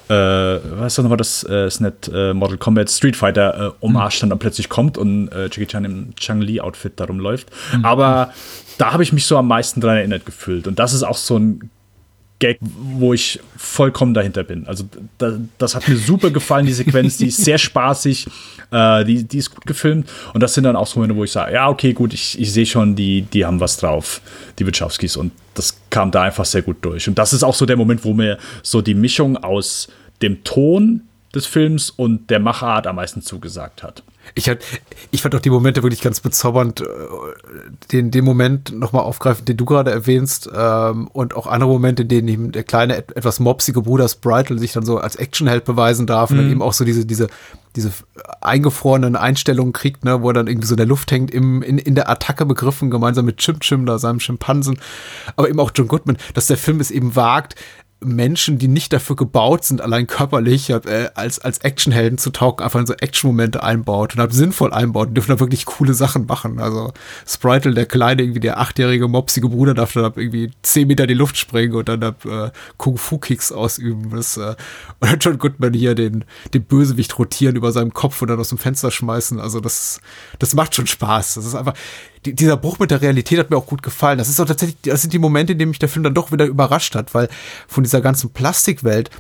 äh, 0.08 0.12
was 0.12 0.92
ist 0.92 0.98
das 0.98 1.02
nochmal, 1.02 1.16
das 1.16 1.46
äh, 1.48 1.66
ist 1.66 1.80
nicht 1.80 2.10
äh, 2.12 2.34
Mortal 2.34 2.58
Kombat 2.58 2.90
Street 2.90 3.16
Fighter 3.16 3.74
äh, 3.80 3.84
Hommage 3.86 4.20
dann, 4.20 4.30
dann 4.30 4.38
plötzlich 4.38 4.68
kommt 4.68 4.98
und 4.98 5.28
äh, 5.28 5.44
Jackie 5.44 5.66
Chan 5.66 5.84
im 5.84 6.14
Chang 6.16 6.40
Li 6.40 6.60
Outfit 6.60 6.92
darum 6.96 7.18
läuft. 7.18 7.48
Mhm. 7.74 7.84
Aber 7.84 8.32
da 8.78 8.92
habe 8.92 9.02
ich 9.02 9.12
mich 9.12 9.26
so 9.26 9.36
am 9.36 9.48
meisten 9.48 9.80
dran 9.80 9.96
erinnert 9.96 10.26
gefühlt. 10.26 10.66
Und 10.66 10.78
das 10.78 10.92
ist 10.92 11.02
auch 11.02 11.16
so 11.16 11.38
ein 11.38 11.70
Gag, 12.40 12.58
wo 12.60 13.12
ich 13.12 13.40
vollkommen 13.56 14.12
dahinter 14.12 14.42
bin. 14.42 14.66
Also 14.66 14.84
da, 15.18 15.38
das 15.58 15.74
hat 15.74 15.88
mir 15.88 15.96
super 15.96 16.30
gefallen, 16.30 16.66
die 16.66 16.72
Sequenz, 16.72 17.16
die 17.16 17.28
ist 17.28 17.44
sehr 17.44 17.58
spaßig, 17.58 18.26
äh, 18.70 19.04
die, 19.04 19.24
die 19.24 19.38
ist 19.38 19.54
gut 19.54 19.64
gefilmt 19.66 20.08
und 20.32 20.42
das 20.42 20.54
sind 20.54 20.64
dann 20.64 20.76
auch 20.76 20.86
so 20.86 20.98
Momente, 20.98 21.16
wo 21.16 21.24
ich 21.24 21.32
sage, 21.32 21.54
ja, 21.54 21.68
okay, 21.68 21.92
gut, 21.92 22.12
ich, 22.12 22.38
ich 22.38 22.52
sehe 22.52 22.66
schon, 22.66 22.96
die, 22.96 23.22
die 23.22 23.44
haben 23.44 23.60
was 23.60 23.76
drauf, 23.76 24.20
die 24.58 24.66
Wachowskis 24.66 25.16
und 25.16 25.32
das 25.54 25.80
kam 25.90 26.10
da 26.10 26.22
einfach 26.22 26.44
sehr 26.44 26.62
gut 26.62 26.78
durch. 26.82 27.08
Und 27.08 27.18
das 27.18 27.32
ist 27.32 27.44
auch 27.44 27.54
so 27.54 27.66
der 27.66 27.76
Moment, 27.76 28.04
wo 28.04 28.12
mir 28.12 28.38
so 28.62 28.82
die 28.82 28.94
Mischung 28.94 29.36
aus 29.36 29.88
dem 30.20 30.42
Ton 30.42 31.02
des 31.34 31.46
Films 31.46 31.90
und 31.90 32.30
der 32.30 32.40
Machart 32.40 32.86
am 32.86 32.96
meisten 32.96 33.22
zugesagt 33.22 33.82
hat. 33.82 34.02
Ich, 34.34 34.48
hat, 34.48 34.60
ich 35.10 35.20
fand 35.20 35.34
auch 35.34 35.40
die 35.40 35.50
Momente 35.50 35.82
wirklich 35.82 36.00
ganz 36.00 36.20
bezaubernd, 36.20 36.80
äh, 36.80 36.84
den, 37.92 38.10
den 38.10 38.24
Moment 38.24 38.72
nochmal 38.72 39.02
aufgreifen, 39.02 39.44
den 39.44 39.56
du 39.56 39.64
gerade 39.64 39.90
erwähnst, 39.90 40.48
ähm, 40.54 41.08
und 41.08 41.36
auch 41.36 41.46
andere 41.46 41.70
Momente, 41.70 42.02
in 42.02 42.08
denen 42.08 42.28
eben 42.28 42.52
der 42.52 42.64
kleine, 42.64 42.96
etwas 42.96 43.38
mopsige 43.40 43.82
Bruder 43.82 44.08
Spritel 44.08 44.58
sich 44.58 44.72
dann 44.72 44.86
so 44.86 44.98
als 44.98 45.16
Actionheld 45.16 45.64
beweisen 45.64 46.06
darf 46.06 46.30
mhm. 46.30 46.38
und 46.38 46.44
dann 46.44 46.52
eben 46.52 46.62
auch 46.62 46.72
so 46.72 46.84
diese, 46.84 47.04
diese, 47.04 47.26
diese 47.76 47.92
eingefrorenen 48.40 49.16
Einstellungen 49.16 49.72
kriegt, 49.72 50.04
ne, 50.04 50.22
wo 50.22 50.30
er 50.30 50.34
dann 50.34 50.46
irgendwie 50.46 50.68
so 50.68 50.74
in 50.74 50.78
der 50.78 50.86
Luft 50.86 51.10
hängt, 51.10 51.30
im, 51.30 51.62
in, 51.62 51.78
in 51.78 51.94
der 51.94 52.08
Attacke 52.08 52.46
begriffen, 52.46 52.90
gemeinsam 52.90 53.26
mit 53.26 53.38
Chim 53.38 53.60
Chim, 53.60 53.84
da 53.84 53.98
seinem 53.98 54.20
Schimpansen, 54.20 54.78
aber 55.36 55.48
eben 55.48 55.60
auch 55.60 55.72
John 55.74 55.88
Goodman, 55.88 56.16
dass 56.32 56.46
der 56.46 56.56
Film 56.56 56.80
es 56.80 56.90
eben 56.90 57.14
wagt, 57.14 57.56
Menschen, 58.04 58.58
die 58.58 58.68
nicht 58.68 58.92
dafür 58.92 59.16
gebaut 59.16 59.64
sind, 59.64 59.80
allein 59.80 60.06
körperlich, 60.06 60.70
äh, 60.70 61.10
als, 61.14 61.38
als 61.38 61.58
Actionhelden 61.58 62.18
zu 62.18 62.30
taugen, 62.30 62.64
einfach 62.64 62.80
in 62.80 62.86
so 62.86 62.94
Action-Momente 62.94 63.62
einbaut 63.62 64.14
und 64.14 64.20
halt 64.20 64.32
sinnvoll 64.32 64.72
einbaut 64.72 65.08
und 65.08 65.14
dürfen 65.14 65.32
da 65.32 65.40
wirklich 65.40 65.66
coole 65.66 65.94
Sachen 65.94 66.26
machen. 66.26 66.60
Also 66.60 66.92
Spritel, 67.26 67.74
der 67.74 67.86
kleine, 67.86 68.22
irgendwie 68.22 68.40
der 68.40 68.58
achtjährige, 68.58 69.08
mopsige 69.08 69.48
Bruder, 69.48 69.74
darf 69.74 69.92
dann 69.92 70.12
irgendwie 70.16 70.50
zehn 70.62 70.88
Meter 70.88 71.04
in 71.04 71.08
die 71.08 71.14
Luft 71.14 71.36
springen 71.36 71.74
und 71.74 71.88
dann 71.88 72.02
äh, 72.02 72.50
Kung-Fu-Kicks 72.76 73.52
ausüben. 73.52 74.10
Das, 74.10 74.36
äh, 74.36 74.54
und 75.00 75.10
dann 75.10 75.18
John 75.18 75.38
Goodman 75.38 75.72
hier 75.74 75.94
den, 75.94 76.24
den 76.52 76.64
Bösewicht 76.64 77.18
rotieren 77.18 77.56
über 77.56 77.72
seinem 77.72 77.92
Kopf 77.92 78.20
und 78.22 78.28
dann 78.28 78.38
aus 78.38 78.50
dem 78.50 78.58
Fenster 78.58 78.90
schmeißen. 78.90 79.40
Also 79.40 79.60
das, 79.60 80.00
das 80.38 80.54
macht 80.54 80.74
schon 80.74 80.86
Spaß. 80.86 81.34
Das 81.34 81.46
ist 81.46 81.54
einfach, 81.54 81.74
die, 82.24 82.34
dieser 82.34 82.56
Bruch 82.56 82.78
mit 82.78 82.90
der 82.90 83.02
Realität 83.02 83.38
hat 83.38 83.50
mir 83.50 83.56
auch 83.56 83.66
gut 83.66 83.82
gefallen. 83.82 84.18
Das 84.18 84.28
ist 84.28 84.40
auch 84.40 84.46
tatsächlich, 84.46 84.78
das 84.82 85.02
sind 85.02 85.12
die 85.12 85.18
Momente, 85.18 85.52
in 85.52 85.58
denen 85.58 85.70
mich 85.70 85.78
der 85.78 85.88
Film 85.88 86.04
dann 86.04 86.14
doch 86.14 86.32
wieder 86.32 86.46
überrascht 86.46 86.94
hat, 86.94 87.14
weil 87.14 87.28
von 87.68 87.84
dieser 87.84 88.00
ganzen 88.00 88.30
Plastikwelt, 88.30 89.10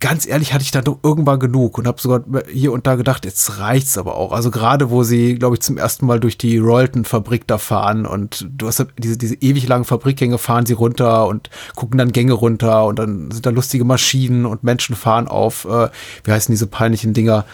ganz 0.00 0.26
ehrlich, 0.26 0.52
hatte 0.52 0.64
ich 0.64 0.72
dann 0.72 0.84
doch 0.84 0.98
irgendwann 1.02 1.38
genug 1.38 1.78
und 1.78 1.86
habe 1.86 2.00
sogar 2.00 2.22
hier 2.52 2.72
und 2.72 2.86
da 2.86 2.96
gedacht, 2.96 3.24
jetzt 3.24 3.58
reicht's 3.58 3.96
aber 3.96 4.16
auch. 4.16 4.32
Also 4.32 4.50
gerade 4.50 4.90
wo 4.90 5.04
sie, 5.04 5.36
glaube 5.36 5.56
ich, 5.56 5.62
zum 5.62 5.78
ersten 5.78 6.06
Mal 6.06 6.18
durch 6.18 6.36
die 6.36 6.58
Royalton-Fabrik 6.58 7.46
da 7.46 7.56
fahren 7.56 8.04
und 8.04 8.48
du 8.50 8.66
hast 8.66 8.84
diese, 8.98 9.16
diese 9.16 9.36
ewig 9.36 9.66
langen 9.68 9.84
Fabrikgänge, 9.84 10.38
fahren 10.38 10.66
sie 10.66 10.72
runter 10.72 11.28
und 11.28 11.50
gucken 11.76 11.98
dann 11.98 12.12
Gänge 12.12 12.32
runter 12.32 12.84
und 12.84 12.98
dann 12.98 13.30
sind 13.30 13.46
da 13.46 13.50
lustige 13.50 13.84
Maschinen 13.84 14.44
und 14.44 14.64
Menschen 14.64 14.96
fahren 14.96 15.28
auf, 15.28 15.64
äh, 15.64 15.88
wie 16.24 16.32
heißen 16.32 16.52
diese 16.52 16.66
peinlichen 16.66 17.14
Dinger? 17.14 17.44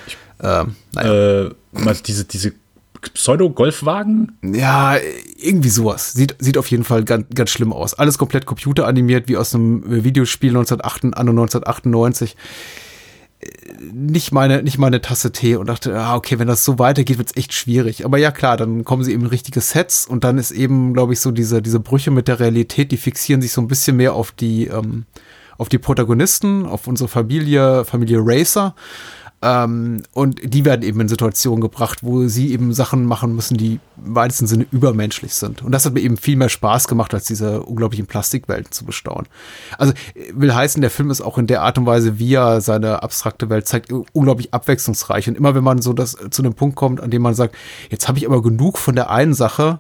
Ähm, 0.41 0.75
naja. 0.95 1.47
äh, 1.47 1.51
diese, 2.07 2.25
diese 2.25 2.55
Pseudo-Golfwagen? 3.01 4.39
Ja, 4.43 4.97
irgendwie 5.37 5.69
sowas. 5.69 6.13
Sieht, 6.13 6.37
sieht 6.39 6.59
auf 6.59 6.71
jeden 6.71 6.85
Fall 6.85 7.05
ganz, 7.05 7.27
ganz 7.35 7.51
schlimm 7.51 7.73
aus. 7.73 7.95
Alles 7.95 8.19
komplett 8.19 8.47
computeranimiert, 8.47 9.29
wie 9.29 9.37
aus 9.37 9.55
einem 9.55 9.83
Videospiel 10.05 10.51
1998. 10.51 12.37
Nicht 13.93 14.33
meine, 14.33 14.63
nicht 14.63 14.79
meine 14.79 15.01
Tasse 15.01 15.31
Tee 15.31 15.57
und 15.57 15.69
dachte, 15.69 15.97
ah, 15.97 16.17
okay, 16.17 16.39
wenn 16.39 16.49
das 16.49 16.65
so 16.65 16.79
weitergeht, 16.79 17.19
wird's 17.19 17.37
echt 17.37 17.53
schwierig. 17.53 18.05
Aber 18.05 18.19
ja, 18.19 18.33
klar, 18.33 18.57
dann 18.57 18.85
kommen 18.85 19.05
sie 19.05 19.13
eben 19.13 19.23
in 19.23 19.29
richtige 19.29 19.61
Sets 19.61 20.07
und 20.07 20.25
dann 20.25 20.39
ist 20.39 20.51
eben, 20.51 20.93
glaube 20.93 21.13
ich, 21.13 21.21
so 21.21 21.31
diese, 21.31 21.63
diese 21.63 21.79
Brüche 21.79 22.11
mit 22.11 22.27
der 22.27 22.41
Realität, 22.41 22.91
die 22.91 22.97
fixieren 22.97 23.41
sich 23.41 23.53
so 23.53 23.61
ein 23.61 23.69
bisschen 23.69 23.97
mehr 23.97 24.15
auf 24.15 24.33
die, 24.33 24.67
ähm, 24.67 25.05
auf 25.57 25.69
die 25.69 25.79
Protagonisten, 25.79 26.67
auf 26.67 26.87
unsere 26.87 27.09
Familie, 27.09 27.85
Familie 27.85 28.19
Racer 28.21 28.75
ähm, 29.41 30.03
und 30.13 30.41
die 30.43 30.65
werden 30.65 30.83
eben 30.83 31.01
in 31.01 31.09
Situationen 31.09 31.61
gebracht, 31.61 32.03
wo 32.03 32.27
sie 32.27 32.53
eben 32.53 32.73
Sachen 32.73 33.05
machen 33.05 33.37
müssen, 33.37 33.57
die 33.57 33.79
im 34.05 34.15
weitesten 34.17 34.49
Sinne 34.49 34.67
übermenschlich 34.73 35.35
sind. 35.35 35.63
Und 35.63 35.71
das 35.71 35.85
hat 35.85 35.95
mir 35.95 36.01
eben 36.01 36.17
viel 36.17 36.37
mehr 36.37 36.49
Spaß 36.49 36.89
gemacht, 36.89 37.15
als 37.15 37.27
diese 37.27 37.63
unglaublichen 37.63 38.07
Plastikwelten 38.07 38.73
zu 38.73 38.85
bestaunen. 38.85 39.27
Also 39.77 39.93
will 40.33 40.53
heißen, 40.53 40.81
der 40.81 40.91
Film 40.91 41.11
ist 41.11 41.21
auch 41.21 41.39
in 41.39 41.47
der 41.47 41.63
Art 41.63 41.79
und 41.79 41.87
Weise, 41.87 42.19
wie 42.19 42.35
er 42.35 42.61
seine 42.61 43.03
abstrakte 43.05 43.49
Welt 43.49 43.69
zeigt, 43.69 43.93
unglaublich 44.13 44.53
abwechslungsreich. 44.53 45.29
Und 45.29 45.37
immer 45.37 45.55
wenn 45.55 45.65
man 45.65 45.83
so 45.83 45.93
das 45.93 46.17
zu 46.31 46.43
einem 46.43 46.55
Punkt 46.55 46.75
kommt, 46.75 47.01
an 47.01 47.11
dem 47.11 47.23
man 47.23 47.35
sagt, 47.35 47.55
jetzt 47.91 48.09
habe 48.09 48.19
ich 48.19 48.27
aber 48.27 48.43
genug 48.43 48.77
von 48.77 48.97
der 48.97 49.11
einen 49.11 49.35
Sache, 49.35 49.79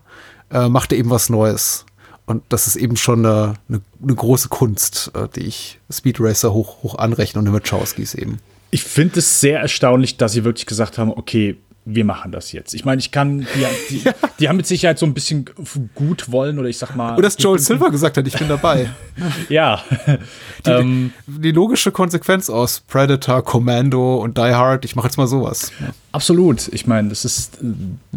äh, 0.50 0.68
macht 0.68 0.92
er 0.92 0.98
eben 0.98 1.10
was 1.10 1.30
Neues. 1.30 1.84
Und 2.26 2.44
das 2.50 2.68
ist 2.68 2.76
eben 2.76 2.96
schon 2.96 3.26
eine, 3.26 3.54
eine, 3.68 3.80
eine 4.02 4.14
große 4.14 4.50
Kunst, 4.50 5.10
äh, 5.14 5.26
die 5.34 5.46
ich 5.46 5.80
Speed 5.90 6.20
Racer 6.20 6.52
hoch, 6.52 6.82
hoch 6.84 6.96
anrechne 6.96 7.40
und 7.40 7.52
Wachowskis 7.52 8.14
eben. 8.14 8.38
Ich 8.70 8.84
finde 8.84 9.20
es 9.20 9.40
sehr 9.40 9.60
erstaunlich, 9.60 10.16
dass 10.16 10.32
sie 10.32 10.44
wirklich 10.44 10.66
gesagt 10.66 10.98
haben, 10.98 11.10
okay, 11.10 11.56
wir 11.90 12.04
machen 12.04 12.32
das 12.32 12.52
jetzt. 12.52 12.74
Ich 12.74 12.84
meine, 12.84 13.00
ich 13.00 13.10
kann, 13.10 13.40
die, 13.40 13.46
die, 13.88 13.98
ja. 14.04 14.12
die, 14.38 14.48
haben 14.48 14.58
mit 14.58 14.66
Sicherheit 14.66 14.98
so 14.98 15.06
ein 15.06 15.14
bisschen 15.14 15.46
gut 15.94 16.30
wollen 16.30 16.58
oder 16.58 16.68
ich 16.68 16.76
sag 16.76 16.94
mal. 16.94 17.14
Oder 17.14 17.22
dass 17.22 17.36
Joel 17.38 17.58
Silver 17.58 17.90
gesagt 17.90 18.18
hat, 18.18 18.26
ich 18.26 18.36
bin 18.36 18.46
dabei. 18.46 18.90
ja. 19.48 19.82
Die, 20.66 20.70
ähm, 20.70 21.12
die, 21.26 21.52
logische 21.52 21.92
Konsequenz 21.92 22.50
aus 22.50 22.80
Predator, 22.80 23.44
Commando 23.44 24.16
und 24.16 24.36
Die 24.36 24.42
Hard, 24.42 24.84
ich 24.84 24.96
mache 24.96 25.06
jetzt 25.06 25.16
mal 25.16 25.28
sowas. 25.28 25.70
Absolut. 26.10 26.68
Ich 26.72 26.86
meine, 26.86 27.10
das 27.10 27.24
ist 27.24 27.58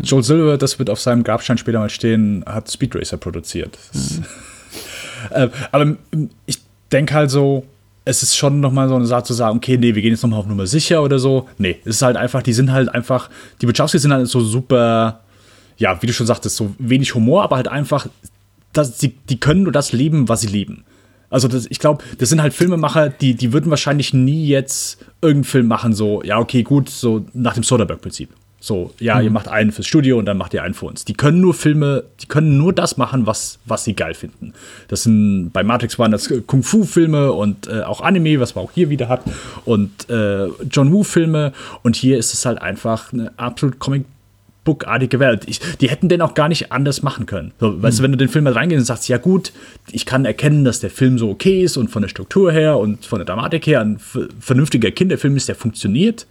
Joel 0.02 0.24
Silver, 0.24 0.58
das 0.58 0.80
wird 0.80 0.90
auf 0.90 1.00
seinem 1.00 1.24
Grabstein 1.24 1.60
später 1.60 1.78
mal 1.78 1.90
stehen, 1.90 2.44
hat 2.48 2.70
Speed 2.72 2.96
Racer 2.96 3.18
produziert. 3.18 3.78
Mhm. 3.94 4.26
äh, 5.30 5.50
aber 5.72 5.96
ich 6.48 6.60
denke 6.92 7.14
halt 7.14 7.30
so, 7.30 7.64
es 8.04 8.24
ist 8.24 8.36
schon 8.36 8.60
nochmal 8.60 8.90
so 8.90 8.96
eine 8.96 9.06
Sache 9.06 9.24
zu 9.24 9.34
sagen, 9.34 9.58
okay, 9.58 9.78
nee, 9.78 9.94
wir 9.94 10.02
gehen 10.02 10.12
jetzt 10.12 10.24
nochmal 10.24 10.40
auf 10.40 10.48
Nummer 10.48 10.66
sicher 10.66 11.04
oder 11.04 11.20
so. 11.20 11.48
Nee, 11.58 11.78
es 11.82 11.98
ist 11.98 12.02
halt 12.02 12.18
einfach, 12.18 12.42
die 12.42 12.54
sind 12.54 12.72
halt 12.72 12.90
einfach, 12.90 13.30
die 13.62 13.68
Wachowski 13.68 14.00
sind 14.00 14.12
halt 14.12 14.28
so 14.28 14.42
super, 14.42 15.22
ja, 15.78 16.02
wie 16.02 16.08
du 16.08 16.14
schon 16.14 16.28
sagtest, 16.28 16.56
so 16.56 16.74
wenig 16.80 17.14
Humor, 17.14 17.44
aber 17.44 17.58
halt 17.58 17.68
einfach, 17.68 18.08
dass 18.74 18.98
die, 18.98 19.10
die 19.30 19.40
können 19.40 19.64
nur 19.64 19.72
das 19.72 19.92
lieben, 19.92 20.30
was 20.30 20.42
sie 20.42 20.48
lieben. 20.48 20.84
Also 21.30 21.48
das, 21.48 21.68
ich 21.70 21.80
glaube, 21.80 22.04
das 22.18 22.30
sind 22.30 22.42
halt 22.42 22.54
Filmemacher, 22.54 23.10
die, 23.10 23.36
die 23.36 23.54
würden 23.54 23.70
wahrscheinlich 23.70 24.14
nie 24.14 24.48
jetzt 24.48 24.98
irgendeinen 25.22 25.44
Film 25.46 25.68
machen, 25.68 25.94
so, 25.94 26.24
ja, 26.24 26.40
okay, 26.40 26.64
gut, 26.64 26.90
so 26.90 27.26
nach 27.34 27.54
dem 27.54 27.64
Soderbergh-Prinzip. 27.64 28.30
So, 28.63 28.93
ja, 29.00 29.15
mhm. 29.15 29.24
ihr 29.24 29.32
macht 29.32 29.47
einen 29.47 29.71
fürs 29.71 29.88
Studio 29.88 30.19
und 30.19 30.26
dann 30.26 30.38
macht 30.38 30.54
ihr 30.54 30.62
einen 30.62 30.76
für 30.76 30.86
uns. 30.86 31.04
Die 31.04 31.15
können 31.15 31.41
nur 31.41 31.56
Filme, 31.56 32.04
die 32.21 32.28
können 32.28 32.60
nur 32.60 32.71
das 32.74 32.95
machen, 32.95 33.26
was, 33.26 33.58
was 33.65 33.84
sie 33.84 33.95
geil 33.95 34.13
finden. 34.13 34.54
Das 34.88 35.04
sind 35.04 35.50
bei 35.52 35.63
Matrix 35.63 35.97
waren 35.97 36.12
das 36.12 36.32
Kung-Fu-Filme 36.45 37.32
und 37.32 37.67
äh, 37.67 37.82
auch 37.82 38.02
Anime, 38.02 38.39
was 38.39 38.54
man 38.54 38.65
auch 38.65 38.71
hier 38.71 38.89
wieder 38.89 39.10
hat, 39.10 39.24
und 39.65 40.08
äh, 40.12 40.45
John 40.69 40.91
Woo-Filme. 40.91 41.54
Und 41.82 41.95
hier 41.95 42.19
ist 42.19 42.36
es 42.36 42.45
halt 42.45 42.62
einfach 42.62 43.12
eine 43.12 43.32
absolut 43.38 43.80
Comic- 43.80 44.06
Book-artige 44.63 45.19
Welt. 45.19 45.45
Ich, 45.47 45.60
die 45.78 45.89
hätten 45.89 46.08
den 46.08 46.21
auch 46.21 46.36
gar 46.36 46.47
nicht 46.47 46.71
anders 46.71 47.02
machen 47.02 47.26
können. 47.26 47.52
So, 47.60 47.71
mhm. 47.71 47.82
Weißt 47.82 47.97
du, 47.97 48.04
wenn 48.04 48.12
du 48.12 48.17
den 48.17 48.30
Film 48.30 48.43
mal 48.43 48.54
reingehst 48.54 48.80
und 48.80 48.86
sagst, 48.86 49.10
ja 49.10 49.17
gut, 49.17 49.54
ich 49.91 50.06
kann 50.06 50.24
erkennen, 50.24 50.63
dass 50.65 50.80
der 50.80 50.91
Film 50.91 51.17
so 51.17 51.32
okay 51.32 51.63
ist 51.63 51.78
und 51.78 51.89
von 51.89 52.04
der 52.04 52.10
Struktur 52.10 52.52
her 52.52 52.78
und 52.78 53.06
von 53.06 53.17
der 53.17 53.26
Dramatik 53.26 53.65
her 53.65 53.82
ein 53.82 54.00
vernünftiger 54.39 54.91
Kinderfilm 54.91 55.36
ist, 55.36 55.47
der 55.47 55.56
funktioniert 55.56 56.28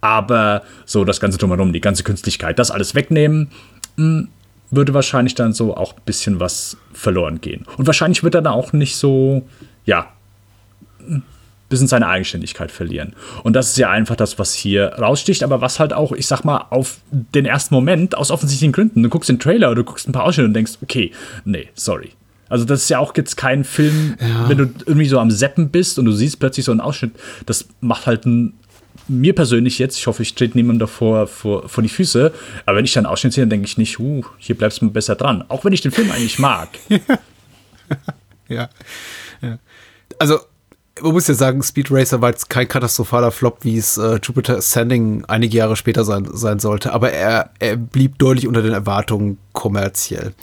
aber 0.00 0.62
so 0.84 1.04
das 1.04 1.20
Ganze 1.20 1.38
drumherum, 1.38 1.72
die 1.72 1.80
ganze 1.80 2.02
Künstlichkeit, 2.02 2.58
das 2.58 2.70
alles 2.70 2.94
wegnehmen, 2.94 3.50
hm, 3.96 4.28
würde 4.70 4.94
wahrscheinlich 4.94 5.34
dann 5.34 5.52
so 5.52 5.76
auch 5.76 5.94
ein 5.94 6.02
bisschen 6.04 6.40
was 6.40 6.76
verloren 6.92 7.40
gehen. 7.40 7.64
Und 7.76 7.86
wahrscheinlich 7.86 8.22
wird 8.22 8.34
er 8.34 8.42
dann 8.42 8.52
auch 8.52 8.72
nicht 8.72 8.96
so, 8.96 9.46
ja, 9.84 10.08
ein 11.00 11.22
bisschen 11.68 11.88
seine 11.88 12.06
Eigenständigkeit 12.06 12.70
verlieren. 12.70 13.14
Und 13.44 13.54
das 13.54 13.70
ist 13.70 13.78
ja 13.78 13.90
einfach 13.90 14.16
das, 14.16 14.38
was 14.38 14.54
hier 14.54 14.94
raussticht, 14.98 15.42
aber 15.42 15.60
was 15.60 15.80
halt 15.80 15.92
auch, 15.92 16.12
ich 16.12 16.26
sag 16.26 16.44
mal, 16.44 16.66
auf 16.70 16.98
den 17.10 17.46
ersten 17.46 17.74
Moment, 17.74 18.16
aus 18.16 18.30
offensichtlichen 18.30 18.72
Gründen, 18.72 19.02
du 19.02 19.08
guckst 19.08 19.28
den 19.28 19.38
Trailer 19.38 19.68
oder 19.68 19.76
du 19.76 19.84
guckst 19.84 20.08
ein 20.08 20.12
paar 20.12 20.24
Ausschnitte 20.24 20.48
und 20.48 20.54
denkst, 20.54 20.72
okay, 20.82 21.12
nee, 21.44 21.68
sorry. 21.74 22.12
Also 22.50 22.64
das 22.64 22.82
ist 22.82 22.88
ja 22.88 22.98
auch 22.98 23.14
jetzt 23.16 23.36
kein 23.36 23.64
Film, 23.64 24.16
ja. 24.20 24.48
wenn 24.48 24.56
du 24.56 24.70
irgendwie 24.86 25.06
so 25.06 25.18
am 25.18 25.30
Seppen 25.30 25.68
bist 25.68 25.98
und 25.98 26.06
du 26.06 26.12
siehst 26.12 26.40
plötzlich 26.40 26.64
so 26.64 26.72
einen 26.72 26.80
Ausschnitt, 26.80 27.12
das 27.44 27.68
macht 27.80 28.06
halt 28.06 28.24
einen 28.24 28.54
mir 29.08 29.34
persönlich 29.34 29.78
jetzt, 29.78 29.96
ich 29.98 30.06
hoffe, 30.06 30.22
ich 30.22 30.34
trete 30.34 30.56
niemand 30.56 30.80
davor 30.80 31.26
vor, 31.26 31.68
vor 31.68 31.82
die 31.82 31.88
Füße, 31.88 32.32
aber 32.66 32.76
wenn 32.76 32.84
ich 32.84 32.92
dann 32.92 33.06
Ausschnitt 33.06 33.32
sehe, 33.32 33.42
dann 33.42 33.50
denke 33.50 33.66
ich 33.66 33.78
nicht, 33.78 33.98
uh, 33.98 34.24
hier 34.38 34.56
bleibst 34.56 34.82
du 34.82 34.90
besser 34.90 35.16
dran. 35.16 35.44
Auch 35.48 35.64
wenn 35.64 35.72
ich 35.72 35.80
den 35.80 35.92
Film 35.92 36.10
eigentlich 36.10 36.38
mag. 36.38 36.68
ja. 38.48 38.68
ja. 39.40 39.58
Also, 40.18 40.38
man 41.00 41.12
muss 41.12 41.28
ja 41.28 41.34
sagen, 41.34 41.62
Speed 41.62 41.90
Racer 41.90 42.20
war 42.20 42.30
jetzt 42.30 42.50
kein 42.50 42.68
katastrophaler 42.68 43.30
Flop, 43.30 43.58
wie 43.62 43.78
es 43.78 43.98
äh, 43.98 44.18
Jupiter 44.22 44.56
Ascending 44.56 45.24
einige 45.26 45.56
Jahre 45.56 45.76
später 45.76 46.04
sein, 46.04 46.28
sein 46.32 46.58
sollte, 46.58 46.92
aber 46.92 47.12
er, 47.12 47.50
er 47.58 47.76
blieb 47.76 48.18
deutlich 48.18 48.46
unter 48.46 48.62
den 48.62 48.72
Erwartungen 48.72 49.38
kommerziell. 49.52 50.34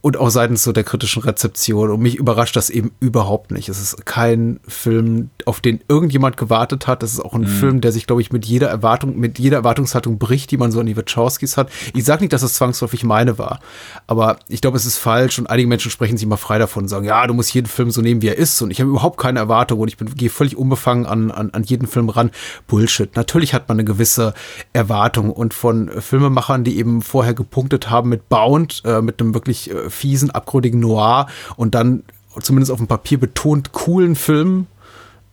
Und 0.00 0.18
auch 0.18 0.28
seitens 0.28 0.62
so 0.62 0.72
der 0.72 0.84
kritischen 0.84 1.22
Rezeption. 1.22 1.90
Und 1.90 2.00
mich 2.00 2.16
überrascht 2.16 2.56
das 2.56 2.68
eben 2.68 2.92
überhaupt 3.00 3.50
nicht. 3.50 3.68
Es 3.68 3.80
ist 3.80 4.04
kein 4.04 4.60
Film, 4.68 5.30
auf 5.46 5.60
den 5.60 5.80
irgendjemand 5.88 6.36
gewartet 6.36 6.86
hat. 6.86 7.02
Es 7.02 7.14
ist 7.14 7.20
auch 7.20 7.34
ein 7.34 7.42
mhm. 7.42 7.46
Film, 7.46 7.80
der 7.80 7.92
sich, 7.92 8.06
glaube 8.06 8.20
ich, 8.20 8.30
mit 8.32 8.44
jeder 8.44 8.68
Erwartung, 8.68 9.18
mit 9.18 9.38
jeder 9.38 9.58
Erwartungshaltung 9.58 10.18
bricht, 10.18 10.50
die 10.50 10.56
man 10.56 10.72
so 10.72 10.80
an 10.80 10.86
die 10.86 10.96
Wachowskis 10.96 11.56
hat. 11.56 11.70
Ich 11.94 12.04
sage 12.04 12.22
nicht, 12.22 12.32
dass 12.32 12.42
es 12.42 12.54
zwangsläufig 12.54 13.04
meine 13.04 13.38
war, 13.38 13.60
aber 14.06 14.38
ich 14.48 14.60
glaube, 14.60 14.76
es 14.76 14.84
ist 14.84 14.98
falsch 14.98 15.38
und 15.38 15.48
einige 15.48 15.68
Menschen 15.68 15.90
sprechen 15.90 16.18
sich 16.18 16.26
mal 16.26 16.36
frei 16.36 16.58
davon 16.58 16.84
und 16.84 16.88
sagen, 16.88 17.06
ja, 17.06 17.26
du 17.26 17.34
musst 17.34 17.54
jeden 17.54 17.66
Film 17.66 17.90
so 17.90 18.02
nehmen, 18.02 18.20
wie 18.20 18.28
er 18.28 18.36
ist. 18.36 18.60
Und 18.60 18.70
ich 18.70 18.80
habe 18.80 18.90
überhaupt 18.90 19.18
keine 19.18 19.38
Erwartung 19.38 19.80
und 19.80 19.88
ich 19.88 19.96
bin, 19.96 20.14
gehe 20.14 20.30
völlig 20.30 20.56
unbefangen 20.56 21.06
an, 21.06 21.30
an, 21.30 21.50
an 21.50 21.62
jeden 21.62 21.86
Film 21.86 22.08
ran. 22.08 22.30
Bullshit. 22.66 23.16
Natürlich 23.16 23.54
hat 23.54 23.68
man 23.68 23.76
eine 23.76 23.84
gewisse 23.84 24.34
Erwartung 24.72 25.30
und 25.30 25.54
von 25.54 25.88
Filmemachern, 25.88 26.64
die 26.64 26.76
eben 26.76 27.00
vorher 27.00 27.34
gepunktet 27.34 27.88
haben 27.88 28.10
mit 28.10 28.28
Bound, 28.28 28.82
äh, 28.84 29.00
mit 29.00 29.20
einem 29.20 29.34
wirklich 29.34 29.43
äh, 29.48 29.90
fiesen, 29.90 30.30
abgründigen 30.30 30.80
Noir 30.80 31.26
und 31.56 31.74
dann 31.74 32.04
zumindest 32.40 32.72
auf 32.72 32.78
dem 32.78 32.88
Papier 32.88 33.18
betont 33.18 33.72
coolen 33.72 34.16
Film, 34.16 34.66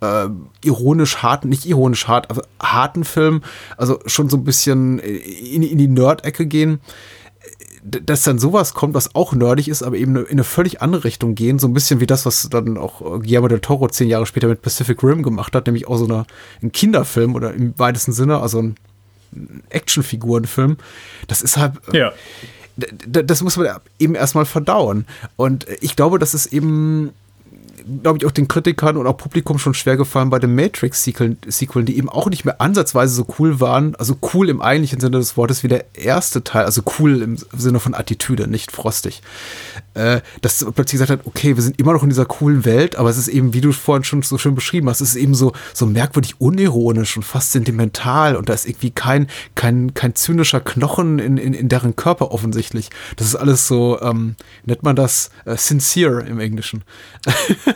äh, 0.02 0.28
ironisch 0.64 1.18
harten, 1.18 1.50
nicht 1.50 1.66
ironisch 1.66 2.08
hart, 2.08 2.30
aber 2.30 2.44
harten 2.62 3.04
Film, 3.04 3.42
also 3.78 4.00
schon 4.06 4.30
so 4.30 4.38
ein 4.38 4.44
bisschen 4.44 5.00
in, 5.00 5.64
in 5.64 5.78
die 5.78 5.88
Nerd-Ecke 5.88 6.46
gehen 6.46 6.80
dass 7.84 8.24
dann 8.24 8.38
sowas 8.38 8.74
kommt, 8.76 8.94
was 8.94 9.16
auch 9.16 9.34
nerdig 9.34 9.68
ist, 9.68 9.82
aber 9.82 9.98
eben 9.98 10.16
in 10.16 10.28
eine 10.28 10.44
völlig 10.44 10.82
andere 10.82 11.04
Richtung 11.04 11.34
gehen, 11.34 11.58
so 11.58 11.68
ein 11.68 11.74
bisschen 11.74 12.00
wie 12.00 12.06
das, 12.06 12.28
was 12.28 12.48
dann 12.50 12.78
auch 12.78 13.00
Guillermo 13.00 13.48
del 13.48 13.60
Toro 13.60 13.88
zehn 13.88 14.08
Jahre 14.08 14.28
später 14.28 14.48
mit 14.48 14.62
Pacific 14.62 15.02
Rim 15.04 15.24
gemacht 15.24 15.56
hat, 15.56 15.66
nämlich 15.66 15.88
auch 15.88 15.98
so 15.98 16.06
eine, 16.06 16.26
ein 16.62 16.72
Kinderfilm 16.72 17.34
oder 17.34 17.54
im 17.54 17.74
weitesten 17.80 18.14
Sinne, 18.14 18.40
also 18.40 18.62
ein 18.62 18.76
Actionfigurenfilm. 19.70 20.78
Das 21.28 21.42
ist 21.42 21.58
halt, 21.58 21.74
ja 21.92 22.14
das 23.08 23.42
muss 23.42 23.58
man 23.58 23.68
eben 24.00 24.16
erstmal 24.16 24.46
verdauen. 24.46 25.06
Und 25.36 25.66
ich 25.82 25.96
glaube, 25.96 26.20
das 26.20 26.34
ist 26.34 26.48
eben 26.48 27.12
glaube 28.04 28.18
ich, 28.18 28.26
auch 28.26 28.32
den 28.32 28.48
Kritikern 28.48 28.98
und 28.98 29.08
auch 29.08 29.18
Publikum 29.18 29.58
schon 29.60 29.74
schwer 29.74 29.98
gefallen 29.98 30.30
bei 30.30 30.40
den 30.40 30.56
Matrix-Sequeln, 30.56 31.86
die 31.86 31.98
eben 31.98 32.10
auch 32.10 32.30
nicht 32.30 32.46
mehr 32.46 32.62
ansatzweise 32.62 33.14
so 33.14 33.26
cool 33.40 33.60
waren. 33.60 33.96
Also 33.96 34.18
cool 34.34 34.50
im 34.50 34.62
eigentlichen 34.62 35.00
Sinne 35.00 35.18
des 35.18 35.38
Wortes 35.38 35.64
wie 35.64 35.68
der 35.68 35.86
erste 35.96 36.44
Teil, 36.44 36.66
also 36.66 36.82
cool 37.00 37.22
im 37.22 37.38
Sinne 37.38 37.80
von 37.80 37.94
Attitüde, 37.94 38.48
nicht 38.48 38.72
frostig. 38.72 39.22
Äh, 39.94 40.22
dass 40.42 40.66
plötzlich 40.74 41.00
gesagt 41.00 41.12
hat, 41.12 41.28
okay, 41.28 41.56
wir 41.56 41.64
sind 41.64 41.80
immer 41.80 41.94
noch 41.94 42.04
in 42.04 42.10
dieser 42.10 42.26
coolen 42.26 42.66
Welt, 42.66 42.96
aber 42.96 43.10
es 43.10 43.18
ist 43.18 43.28
eben, 43.28 43.54
wie 43.54 43.62
du 43.62 43.72
vorhin 43.72 44.04
schon 44.04 44.22
so 44.22 44.38
schön 44.38 44.56
beschrieben 44.56 44.90
hast, 44.90 45.02
es 45.02 45.10
ist 45.10 45.16
eben 45.16 45.36
so, 45.36 45.54
so 45.74 45.86
merkwürdig 45.86 46.40
unironisch 46.40 47.18
und 47.18 47.24
fast 47.24 47.52
sentimental 47.52 48.36
und 48.36 48.50
da 48.50 48.54
ist 48.54 48.66
irgendwie 48.66 48.92
kein, 48.92 49.28
kein, 49.56 49.94
kein 49.94 50.16
zynischer 50.16 50.60
Knochen 50.60 51.20
in, 51.20 51.38
in, 51.38 51.54
in 51.54 51.70
deren 51.70 51.96
Körper 51.96 52.32
offensichtlich. 52.32 52.90
Das 53.16 53.28
ist 53.28 53.36
alles 53.36 53.68
so, 53.68 54.00
ähm, 54.02 54.36
nennt 54.66 54.84
man 54.84 54.96
das, 54.96 55.32
äh, 55.46 55.58
sincere 55.58 56.22
im 56.22 56.40
Englischen. 56.40 56.84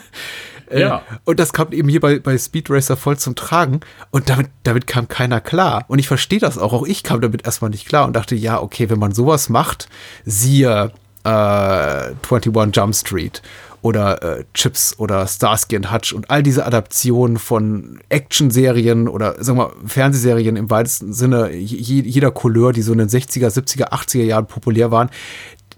Äh, 0.68 0.82
ja. 0.82 1.04
Und 1.26 1.40
das 1.40 1.54
kam 1.54 1.72
eben 1.72 1.90
hier 1.90 2.00
bei, 2.00 2.18
bei 2.20 2.38
Speed 2.38 2.70
Racer 2.70 2.98
voll 2.98 3.18
zum 3.18 3.36
Tragen. 3.36 3.82
Und 4.12 4.30
damit, 4.30 4.50
damit 4.64 4.88
kam 4.88 5.08
keiner 5.08 5.40
klar. 5.40 5.86
Und 5.88 6.00
ich 6.00 6.08
verstehe 6.08 6.40
das 6.40 6.58
auch. 6.58 6.74
Auch 6.74 6.88
ich 6.88 7.04
kam 7.04 7.22
damit 7.22 7.46
erstmal 7.46 7.70
nicht 7.70 7.88
klar 7.88 8.08
und 8.08 8.16
dachte, 8.16 8.36
ja, 8.36 8.60
okay, 8.60 8.90
wenn 8.90 9.00
man 9.00 9.14
sowas 9.14 9.50
macht, 9.50 9.90
siehe 10.26 10.92
äh, 11.24 11.28
21 11.28 12.76
Jump 12.76 12.96
Street 12.96 13.42
oder 13.82 14.24
äh, 14.24 14.46
Chips 14.56 14.96
oder 14.98 15.28
Starsky 15.28 15.76
and 15.76 15.92
Hutch 15.94 16.12
und 16.12 16.32
all 16.32 16.42
diese 16.42 16.66
Adaptionen 16.66 17.38
von 17.38 18.00
Action-Serien 18.10 19.08
oder 19.08 19.44
sagen 19.44 19.60
wir 19.60 19.74
Fernsehserien 19.86 20.56
im 20.56 20.72
weitesten 20.72 21.14
Sinne 21.14 21.52
jeder 21.52 22.32
Couleur, 22.32 22.74
die 22.74 22.82
so 22.82 22.94
in 22.94 22.98
den 22.98 23.10
60er, 23.10 23.48
70er, 23.48 23.92
80er 23.92 24.24
Jahren 24.24 24.48
populär 24.48 24.90
waren, 24.90 25.12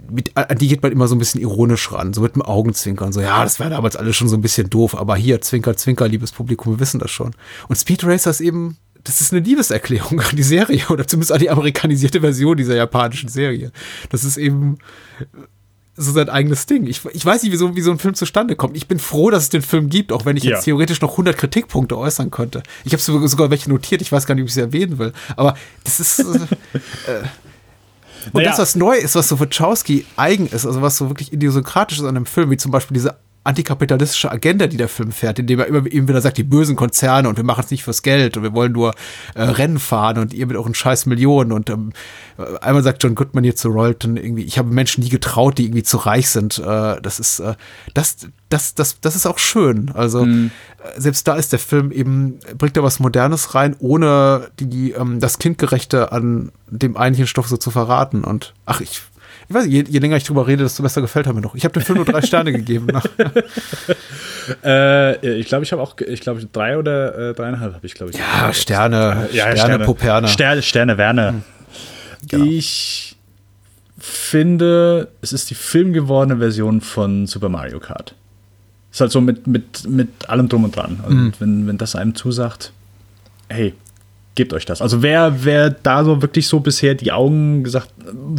mit, 0.09 0.35
an 0.35 0.57
die 0.57 0.67
geht 0.67 0.83
man 0.83 0.91
immer 0.91 1.07
so 1.07 1.15
ein 1.15 1.19
bisschen 1.19 1.41
ironisch 1.41 1.91
ran, 1.91 2.13
so 2.13 2.21
mit 2.21 2.35
dem 2.35 2.41
Augenzwinkern. 2.41 3.11
So, 3.11 3.21
ja, 3.21 3.43
das 3.43 3.59
war 3.59 3.69
damals 3.69 3.95
alles 3.95 4.15
schon 4.15 4.29
so 4.29 4.37
ein 4.37 4.41
bisschen 4.41 4.69
doof, 4.69 4.95
aber 4.95 5.15
hier, 5.15 5.41
Zwinker, 5.41 5.75
Zwinker, 5.75 6.07
liebes 6.07 6.31
Publikum, 6.31 6.73
wir 6.73 6.79
wissen 6.79 6.99
das 6.99 7.11
schon. 7.11 7.33
Und 7.67 7.75
Speed 7.75 8.03
Racer 8.05 8.29
ist 8.29 8.41
eben, 8.41 8.77
das 9.03 9.21
ist 9.21 9.33
eine 9.33 9.41
Liebeserklärung 9.41 10.19
an 10.29 10.35
die 10.35 10.43
Serie 10.43 10.83
oder 10.89 11.07
zumindest 11.07 11.31
an 11.31 11.39
die 11.39 11.49
amerikanisierte 11.49 12.21
Version 12.21 12.57
dieser 12.57 12.75
japanischen 12.75 13.29
Serie. 13.29 13.71
Das 14.09 14.23
ist 14.23 14.37
eben 14.37 14.77
so 15.99 16.11
sein 16.11 16.29
eigenes 16.29 16.67
Ding. 16.67 16.85
Ich, 16.85 17.03
ich 17.11 17.25
weiß 17.25 17.41
nicht, 17.41 17.51
wie 17.51 17.57
so, 17.57 17.75
wie 17.75 17.81
so 17.81 17.89
ein 17.89 17.97
Film 17.97 18.13
zustande 18.13 18.55
kommt. 18.55 18.77
Ich 18.77 18.87
bin 18.87 18.99
froh, 18.99 19.31
dass 19.31 19.43
es 19.43 19.49
den 19.49 19.63
Film 19.63 19.89
gibt, 19.89 20.11
auch 20.11 20.25
wenn 20.25 20.37
ich 20.37 20.43
ja. 20.43 20.51
jetzt 20.51 20.65
theoretisch 20.65 21.01
noch 21.01 21.11
100 21.11 21.35
Kritikpunkte 21.35 21.97
äußern 21.97 22.29
könnte. 22.29 22.61
Ich 22.85 22.93
habe 22.93 23.01
sogar 23.01 23.49
welche 23.49 23.69
notiert, 23.69 24.03
ich 24.03 24.11
weiß 24.11 24.27
gar 24.27 24.35
nicht, 24.35 24.43
ob 24.43 24.47
ich 24.47 24.53
sie 24.53 24.61
erwähnen 24.61 24.99
will. 24.99 25.11
Aber 25.35 25.57
das 25.83 25.99
ist. 25.99 26.19
äh, 26.19 26.23
äh 27.11 27.23
und 28.33 28.35
naja. 28.35 28.49
das, 28.49 28.59
was 28.59 28.75
neu 28.75 28.95
ist, 28.95 29.15
was 29.15 29.27
so 29.27 29.39
Wachowski 29.39 30.05
eigen 30.15 30.47
ist, 30.47 30.65
also 30.65 30.81
was 30.81 30.97
so 30.97 31.09
wirklich 31.09 31.33
idiosynkratisch 31.33 31.97
ist 31.99 32.03
an 32.03 32.15
einem 32.15 32.25
Film, 32.25 32.51
wie 32.51 32.57
zum 32.57 32.71
Beispiel 32.71 32.95
diese 32.95 33.15
antikapitalistische 33.47 34.29
Agenda, 34.29 34.67
die 34.67 34.77
der 34.77 34.89
Film 34.89 35.11
fährt, 35.11 35.39
indem 35.39 35.59
er 35.59 35.67
immer 35.67 35.85
eben 35.85 36.07
wieder 36.07 36.19
sagt, 36.21 36.37
die 36.37 36.43
bösen 36.43 36.75
Konzerne 36.75 37.29
und 37.29 37.37
wir 37.37 37.45
machen 37.45 37.63
es 37.63 37.71
nicht 37.71 37.83
fürs 37.83 38.01
Geld 38.01 38.35
und 38.35 38.43
wir 38.43 38.53
wollen 38.53 38.73
nur 38.73 38.93
äh, 39.35 39.41
Rennen 39.41 39.79
fahren 39.79 40.17
und 40.17 40.33
ihr 40.33 40.45
mit 40.45 40.57
euren 40.57 40.73
scheiß 40.73 41.05
Millionen 41.05 41.53
und 41.53 41.69
ähm, 41.69 41.93
einmal 42.61 42.83
sagt 42.83 43.01
John 43.01 43.15
Goodman 43.15 43.45
hier 43.45 43.55
zu 43.55 43.69
Rolton 43.69 44.17
irgendwie, 44.17 44.43
ich 44.43 44.57
habe 44.57 44.69
Menschen 44.69 45.01
nie 45.01 45.09
getraut, 45.09 45.57
die 45.57 45.63
irgendwie 45.63 45.83
zu 45.83 45.97
reich 45.97 46.29
sind. 46.29 46.59
Äh, 46.59 47.01
das 47.01 47.19
ist 47.19 47.39
äh, 47.39 47.55
das 47.93 48.17
das 48.49 48.75
das 48.75 48.99
das 48.99 49.15
ist 49.15 49.25
auch 49.25 49.39
schön. 49.39 49.91
Also 49.93 50.25
mhm. 50.25 50.51
selbst 50.97 51.27
da 51.27 51.35
ist 51.35 51.53
der 51.53 51.59
Film 51.59 51.91
eben 51.91 52.39
bringt 52.57 52.75
er 52.75 52.83
was 52.83 52.99
Modernes 52.99 53.55
rein, 53.55 53.77
ohne 53.79 54.49
die 54.59 54.91
ähm, 54.91 55.21
das 55.21 55.39
kindgerechte 55.39 56.11
an 56.11 56.51
dem 56.69 56.97
eigentlichen 56.97 57.27
Stoff 57.27 57.47
so 57.47 57.55
zu 57.55 57.71
verraten 57.71 58.25
und 58.25 58.53
ach 58.65 58.81
ich 58.81 59.01
ich 59.49 59.55
weiß 59.55 59.65
je, 59.67 59.83
je, 59.87 59.99
länger 59.99 60.17
ich 60.17 60.25
drüber 60.25 60.45
rede, 60.45 60.63
desto 60.63 60.83
besser 60.83 61.01
gefällt 61.01 61.25
er 61.25 61.33
mir 61.33 61.41
noch. 61.41 61.55
Ich 61.55 61.63
habe 61.63 61.73
dem 61.73 61.81
Film 61.81 61.97
nur 61.97 62.05
drei 62.05 62.21
Sterne 62.21 62.51
gegeben. 62.51 62.87
äh, 64.63 65.37
ich 65.39 65.47
glaube, 65.47 65.63
ich 65.63 65.71
habe 65.71 65.81
auch, 65.81 65.95
ich 65.99 66.19
glaube, 66.19 66.45
drei 66.51 66.77
oder 66.77 67.29
äh, 67.29 67.33
dreieinhalb 67.33 67.75
habe 67.75 67.85
ich, 67.85 67.93
glaube 67.93 68.11
ich. 68.11 68.17
Ja, 68.17 68.51
Sterne, 68.51 69.29
ja, 69.31 69.43
Sterne, 69.43 69.57
Sterne, 69.57 69.85
Poperne. 69.85 70.27
Sterne, 70.27 70.61
Sterne, 70.61 70.97
Werner. 70.97 71.29
Hm. 71.29 71.43
Genau. 72.27 72.45
Ich 72.45 73.15
finde, 73.97 75.09
es 75.21 75.31
ist 75.31 75.49
die 75.49 75.55
filmgewordene 75.55 76.39
Version 76.39 76.81
von 76.81 77.25
Super 77.25 77.49
Mario 77.49 77.79
Kart. 77.79 78.15
Ist 78.91 78.99
halt 78.99 79.11
so 79.11 79.21
mit, 79.21 79.47
mit, 79.47 79.87
mit 79.87 80.29
allem 80.29 80.49
drum 80.49 80.65
und 80.65 80.75
dran. 80.75 80.99
Und 81.07 81.15
mhm. 81.15 81.33
wenn, 81.39 81.67
wenn 81.67 81.77
das 81.77 81.95
einem 81.95 82.15
zusagt, 82.15 82.73
hey, 83.47 83.73
gebt 84.37 84.53
euch 84.53 84.65
das. 84.65 84.81
Also 84.81 85.01
wer, 85.01 85.43
wer 85.43 85.71
da 85.71 86.05
so 86.05 86.21
wirklich 86.21 86.47
so 86.47 86.61
bisher 86.61 86.95
die 86.95 87.11
Augen 87.11 87.63
gesagt, 87.63 87.89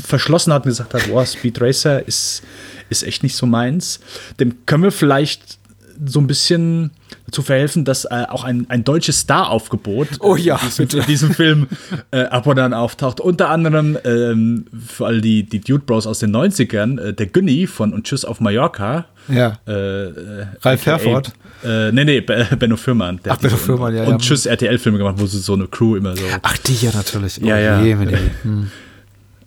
verschlossen 0.02 0.52
hat 0.54 0.64
und 0.64 0.70
gesagt 0.70 0.94
hat, 0.94 1.06
boah, 1.08 1.26
Speed 1.26 1.60
Racer 1.60 2.06
ist, 2.06 2.42
ist 2.88 3.02
echt 3.02 3.22
nicht 3.22 3.36
so 3.36 3.44
meins, 3.44 4.00
dem 4.40 4.64
können 4.64 4.84
wir 4.84 4.92
vielleicht 4.92 5.57
so 6.04 6.20
ein 6.20 6.26
bisschen 6.26 6.90
zu 7.30 7.42
verhelfen, 7.42 7.84
dass 7.84 8.04
äh, 8.04 8.24
auch 8.28 8.44
ein, 8.44 8.66
ein 8.68 8.84
deutsches 8.84 9.20
Star-Aufgebot 9.20 10.08
oh, 10.20 10.36
ja, 10.36 10.58
in, 10.78 10.86
diesem, 10.86 11.00
in 11.00 11.06
diesem 11.06 11.34
Film 11.34 11.68
äh, 12.10 12.22
ab 12.22 12.46
und 12.46 12.58
an 12.58 12.72
auftaucht. 12.74 13.20
Unter 13.20 13.50
anderem 13.50 13.98
ähm, 14.04 14.66
für 14.86 15.06
all 15.06 15.20
die, 15.20 15.42
die 15.42 15.60
Dude 15.60 15.84
Bros 15.84 16.06
aus 16.06 16.20
den 16.20 16.34
90ern, 16.34 17.00
äh, 17.00 17.12
der 17.12 17.26
Günni 17.26 17.66
von 17.66 17.92
Und 17.92 18.04
Tschüss 18.04 18.24
auf 18.24 18.40
Mallorca. 18.40 19.06
Ja. 19.28 19.58
Äh, 19.66 19.72
äh, 19.72 20.46
Ralf 20.62 20.86
Herford. 20.86 21.32
Äh, 21.64 21.92
nee, 21.92 22.04
nee, 22.04 22.20
Benno 22.20 22.76
Fürmann. 22.76 23.20
Ach, 23.28 23.36
Benno 23.36 23.56
Fürmann, 23.56 23.94
ja. 23.94 24.04
Und, 24.04 24.14
und 24.14 24.22
Tschüss 24.22 24.46
RTL-Filme 24.46 24.98
gemacht, 24.98 25.16
wo 25.18 25.26
sie 25.26 25.38
so 25.38 25.54
eine 25.54 25.66
Crew 25.66 25.96
immer 25.96 26.16
so. 26.16 26.24
Ach, 26.42 26.56
die 26.58 26.74
ja 26.74 26.92
natürlich. 26.94 27.40
Oh, 27.42 27.46
ja, 27.46 27.58
ja. 27.58 27.82
Je, 27.82 27.96
hm. 28.42 28.70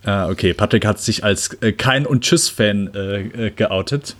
Ah, 0.03 0.29
okay, 0.29 0.53
Patrick 0.53 0.85
hat 0.85 0.99
sich 0.99 1.23
als 1.23 1.53
äh, 1.61 1.73
kein 1.73 2.05
und 2.05 2.23
Tschüss-Fan 2.23 2.91
äh, 2.93 3.47
äh, 3.47 3.51
geoutet. 3.51 4.15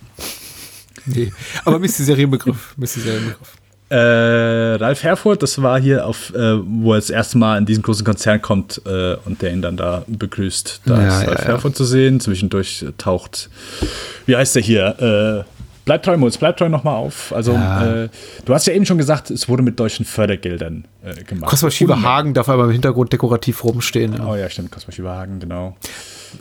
Nee, 1.14 1.32
aber 1.64 1.78
mir 1.78 1.86
ist 1.86 1.98
die 1.98 2.04
Serie 2.04 2.28
Begriff. 2.28 2.74
Mir 2.76 2.84
ist 2.84 2.96
die 2.96 3.00
Serie 3.00 3.20
Begriff. 3.20 3.56
Äh, 3.88 4.76
Ralf 4.76 5.02
Herford, 5.02 5.42
das 5.42 5.60
war 5.60 5.78
hier 5.78 6.06
auf, 6.06 6.32
äh, 6.34 6.58
wo 6.64 6.94
er 6.94 6.98
das 6.98 7.10
erste 7.10 7.36
Mal 7.36 7.58
in 7.58 7.66
diesen 7.66 7.82
großen 7.82 8.06
Konzern 8.06 8.40
kommt 8.40 8.80
äh, 8.86 9.16
und 9.26 9.42
der 9.42 9.52
ihn 9.52 9.60
dann 9.60 9.76
da 9.76 10.04
begrüßt. 10.06 10.80
Da 10.86 11.02
ja, 11.02 11.20
ist 11.20 11.28
Ralf 11.28 11.40
ja, 11.40 11.46
Herford 11.46 11.76
zu 11.76 11.84
sehen. 11.84 12.18
Zwischendurch 12.18 12.86
taucht, 12.96 13.50
wie 14.24 14.34
heißt 14.34 14.54
der 14.54 14.62
hier? 14.62 15.44
Äh, 15.46 15.52
Bleib 15.84 16.04
treu, 16.04 16.16
Moritz, 16.16 16.38
bleib 16.38 16.56
treu 16.56 16.68
nochmal 16.68 16.94
auf. 16.94 17.32
Also, 17.34 17.54
ja. 17.54 18.04
äh, 18.04 18.08
du 18.44 18.54
hast 18.54 18.66
ja 18.66 18.72
eben 18.72 18.86
schon 18.86 18.98
gesagt, 18.98 19.30
es 19.30 19.48
wurde 19.48 19.64
mit 19.64 19.80
deutschen 19.80 20.04
Fördergeldern 20.04 20.84
äh, 21.02 21.24
gemacht. 21.24 21.50
Kosmos 21.50 21.74
Schieberhagen 21.74 22.34
darf 22.34 22.48
aber 22.48 22.64
im 22.64 22.70
Hintergrund 22.70 23.12
dekorativ 23.12 23.64
rumstehen. 23.64 24.14
Ja. 24.14 24.28
Oh 24.28 24.36
ja, 24.36 24.48
stimmt, 24.48 24.70
Kosmos 24.70 24.94
Schieberhagen, 24.94 25.40
genau. 25.40 25.76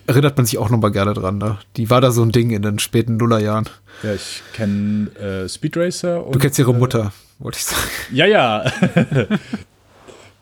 Erinnert 0.07 0.37
man 0.37 0.45
sich 0.45 0.57
auch 0.57 0.69
nochmal 0.69 0.91
gerne 0.91 1.13
dran, 1.13 1.37
ne? 1.37 1.57
Die 1.77 1.89
war 1.89 2.01
da 2.01 2.11
so 2.11 2.23
ein 2.23 2.31
Ding 2.31 2.51
in 2.51 2.61
den 2.61 2.79
späten 2.79 3.17
Nullerjahren. 3.17 3.67
Ja, 4.03 4.13
ich 4.13 4.41
kenne 4.53 5.09
äh, 5.15 5.49
Speed 5.49 5.77
Racer. 5.77 6.25
Und, 6.25 6.35
du 6.35 6.39
kennst 6.39 6.57
ihre 6.59 6.71
äh, 6.71 6.77
Mutter, 6.77 7.13
wollte 7.39 7.57
ich 7.57 7.65
sagen. 7.65 7.89
Ja, 8.11 8.25
ja. 8.25 8.65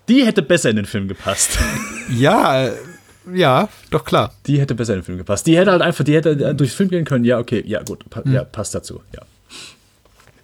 Die 0.09 0.25
hätte 0.25 0.41
besser 0.41 0.71
in 0.71 0.75
den 0.75 0.85
Film 0.85 1.07
gepasst. 1.07 1.57
Ja, 2.11 2.71
ja, 3.31 3.69
doch 3.91 4.03
klar. 4.03 4.33
Die 4.47 4.59
hätte 4.59 4.73
besser 4.73 4.93
in 4.93 5.01
den 5.01 5.05
Film 5.05 5.19
gepasst. 5.19 5.45
Die 5.45 5.55
hätte 5.55 5.69
halt 5.69 5.83
einfach, 5.83 6.03
die 6.03 6.15
hätte 6.15 6.55
durchs 6.55 6.73
Film 6.73 6.89
gehen 6.89 7.05
können. 7.05 7.23
Ja, 7.23 7.37
okay, 7.37 7.63
ja, 7.67 7.83
gut, 7.83 8.09
pa 8.09 8.23
mhm. 8.25 8.33
ja, 8.33 8.43
passt 8.43 8.73
dazu, 8.73 9.03
ja. 9.15 9.21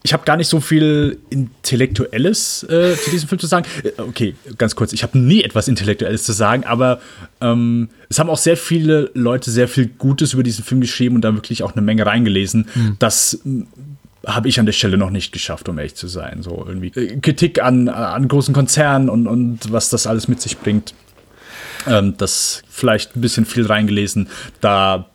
Ich 0.05 0.13
habe 0.13 0.23
gar 0.23 0.37
nicht 0.37 0.49
so 0.49 0.59
viel 0.59 1.17
Intellektuelles 1.31 2.61
äh, 2.69 2.95
zu 2.95 3.09
diesem 3.09 3.27
Film 3.27 3.39
zu 3.39 3.47
sagen. 3.47 3.65
Äh, 3.83 3.99
okay, 3.99 4.35
ganz 4.55 4.75
kurz, 4.75 4.93
ich 4.93 5.01
habe 5.01 5.17
nie 5.17 5.41
etwas 5.41 5.67
Intellektuelles 5.67 6.23
zu 6.23 6.31
sagen, 6.31 6.63
aber 6.63 7.01
ähm, 7.41 7.89
es 8.07 8.19
haben 8.19 8.29
auch 8.29 8.37
sehr 8.37 8.55
viele 8.55 9.09
Leute 9.15 9.49
sehr 9.49 9.67
viel 9.67 9.87
Gutes 9.87 10.33
über 10.33 10.43
diesen 10.43 10.63
Film 10.63 10.79
geschrieben 10.79 11.15
und 11.15 11.21
da 11.21 11.33
wirklich 11.33 11.63
auch 11.63 11.73
eine 11.73 11.81
Menge 11.81 12.05
reingelesen. 12.05 12.67
Mhm. 12.75 12.97
Das 12.99 13.39
habe 14.27 14.47
ich 14.47 14.59
an 14.59 14.67
der 14.67 14.73
Stelle 14.73 14.97
noch 14.97 15.09
nicht 15.09 15.31
geschafft, 15.31 15.67
um 15.69 15.79
ehrlich 15.79 15.95
zu 15.95 16.07
sein. 16.07 16.43
So 16.43 16.63
irgendwie 16.67 16.91
äh, 16.99 17.19
Kritik 17.19 17.63
an, 17.63 17.89
an 17.89 18.27
großen 18.27 18.53
Konzernen 18.53 19.09
und, 19.09 19.25
und 19.25 19.71
was 19.71 19.89
das 19.89 20.05
alles 20.05 20.27
mit 20.27 20.39
sich 20.39 20.59
bringt. 20.59 20.93
Ähm, 21.87 22.13
das 22.19 22.61
vielleicht 22.69 23.15
ein 23.15 23.21
bisschen 23.21 23.47
viel 23.47 23.65
reingelesen. 23.65 24.29
Da 24.61 25.09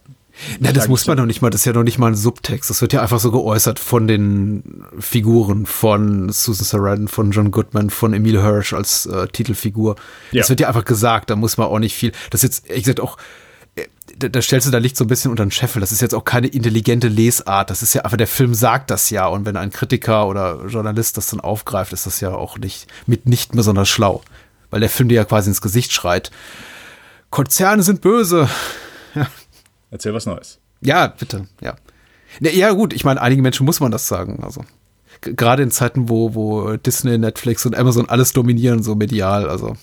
na, 0.58 0.72
das 0.72 0.88
muss 0.88 1.06
man 1.06 1.16
doch 1.16 1.26
nicht 1.26 1.42
mal, 1.42 1.50
das 1.50 1.62
ist 1.62 1.64
ja 1.64 1.72
noch 1.72 1.82
nicht 1.82 1.98
mal 1.98 2.08
ein 2.08 2.16
Subtext. 2.16 2.70
Das 2.70 2.80
wird 2.80 2.92
ja 2.92 3.02
einfach 3.02 3.20
so 3.20 3.30
geäußert 3.30 3.78
von 3.78 4.06
den 4.06 4.84
Figuren 4.98 5.66
von 5.66 6.30
Susan 6.30 6.64
Sarandon, 6.64 7.08
von 7.08 7.30
John 7.30 7.50
Goodman, 7.50 7.90
von 7.90 8.12
Emile 8.12 8.42
Hirsch 8.42 8.72
als 8.72 9.06
äh, 9.06 9.28
Titelfigur. 9.28 9.96
Ja. 10.32 10.40
Das 10.40 10.48
wird 10.48 10.60
ja 10.60 10.68
einfach 10.68 10.84
gesagt, 10.84 11.30
da 11.30 11.36
muss 11.36 11.56
man 11.56 11.68
auch 11.68 11.78
nicht 11.78 11.94
viel. 11.94 12.12
Das 12.30 12.42
ist 12.42 12.54
jetzt, 12.60 12.68
ehrlich 12.68 12.84
gesagt, 12.84 13.00
auch 13.00 13.16
da, 14.18 14.28
da 14.28 14.42
stellst 14.42 14.66
du 14.66 14.70
da 14.70 14.78
Licht 14.78 14.96
so 14.96 15.04
ein 15.04 15.08
bisschen 15.08 15.30
unter 15.30 15.44
den 15.44 15.50
Scheffel. 15.50 15.80
Das 15.80 15.92
ist 15.92 16.00
jetzt 16.00 16.14
auch 16.14 16.24
keine 16.24 16.48
intelligente 16.48 17.08
Lesart. 17.08 17.70
Das 17.70 17.82
ist 17.82 17.94
ja 17.94 18.02
einfach, 18.02 18.16
der 18.16 18.26
Film 18.26 18.54
sagt 18.54 18.90
das 18.90 19.10
ja. 19.10 19.26
Und 19.26 19.46
wenn 19.46 19.56
ein 19.56 19.70
Kritiker 19.70 20.26
oder 20.26 20.66
Journalist 20.66 21.16
das 21.16 21.28
dann 21.28 21.40
aufgreift, 21.40 21.92
ist 21.92 22.06
das 22.06 22.20
ja 22.20 22.30
auch 22.30 22.58
nicht, 22.58 22.86
mit 23.06 23.26
nicht 23.26 23.52
besonders 23.52 23.88
schlau. 23.88 24.22
Weil 24.70 24.80
der 24.80 24.90
Film 24.90 25.08
dir 25.08 25.16
ja 25.16 25.24
quasi 25.24 25.48
ins 25.50 25.60
Gesicht 25.60 25.92
schreit. 25.92 26.30
Konzerne 27.30 27.82
sind 27.82 28.00
böse. 28.00 28.48
Ja. 29.12 29.26
Erzähl 29.90 30.14
was 30.14 30.26
Neues. 30.26 30.58
Ja, 30.80 31.08
bitte, 31.08 31.46
ja. 31.60 31.76
Ja, 32.40 32.72
gut, 32.72 32.92
ich 32.92 33.04
meine, 33.04 33.20
einigen 33.20 33.42
Menschen 33.42 33.66
muss 33.66 33.80
man 33.80 33.90
das 33.90 34.06
sagen. 34.06 34.42
Also 34.42 34.64
gerade 35.20 35.62
in 35.62 35.70
Zeiten, 35.70 36.08
wo, 36.08 36.34
wo 36.34 36.76
Disney, 36.76 37.18
Netflix 37.18 37.66
und 37.66 37.76
Amazon 37.76 38.08
alles 38.08 38.32
dominieren, 38.32 38.82
so 38.82 38.94
medial. 38.94 39.48
Also 39.48 39.76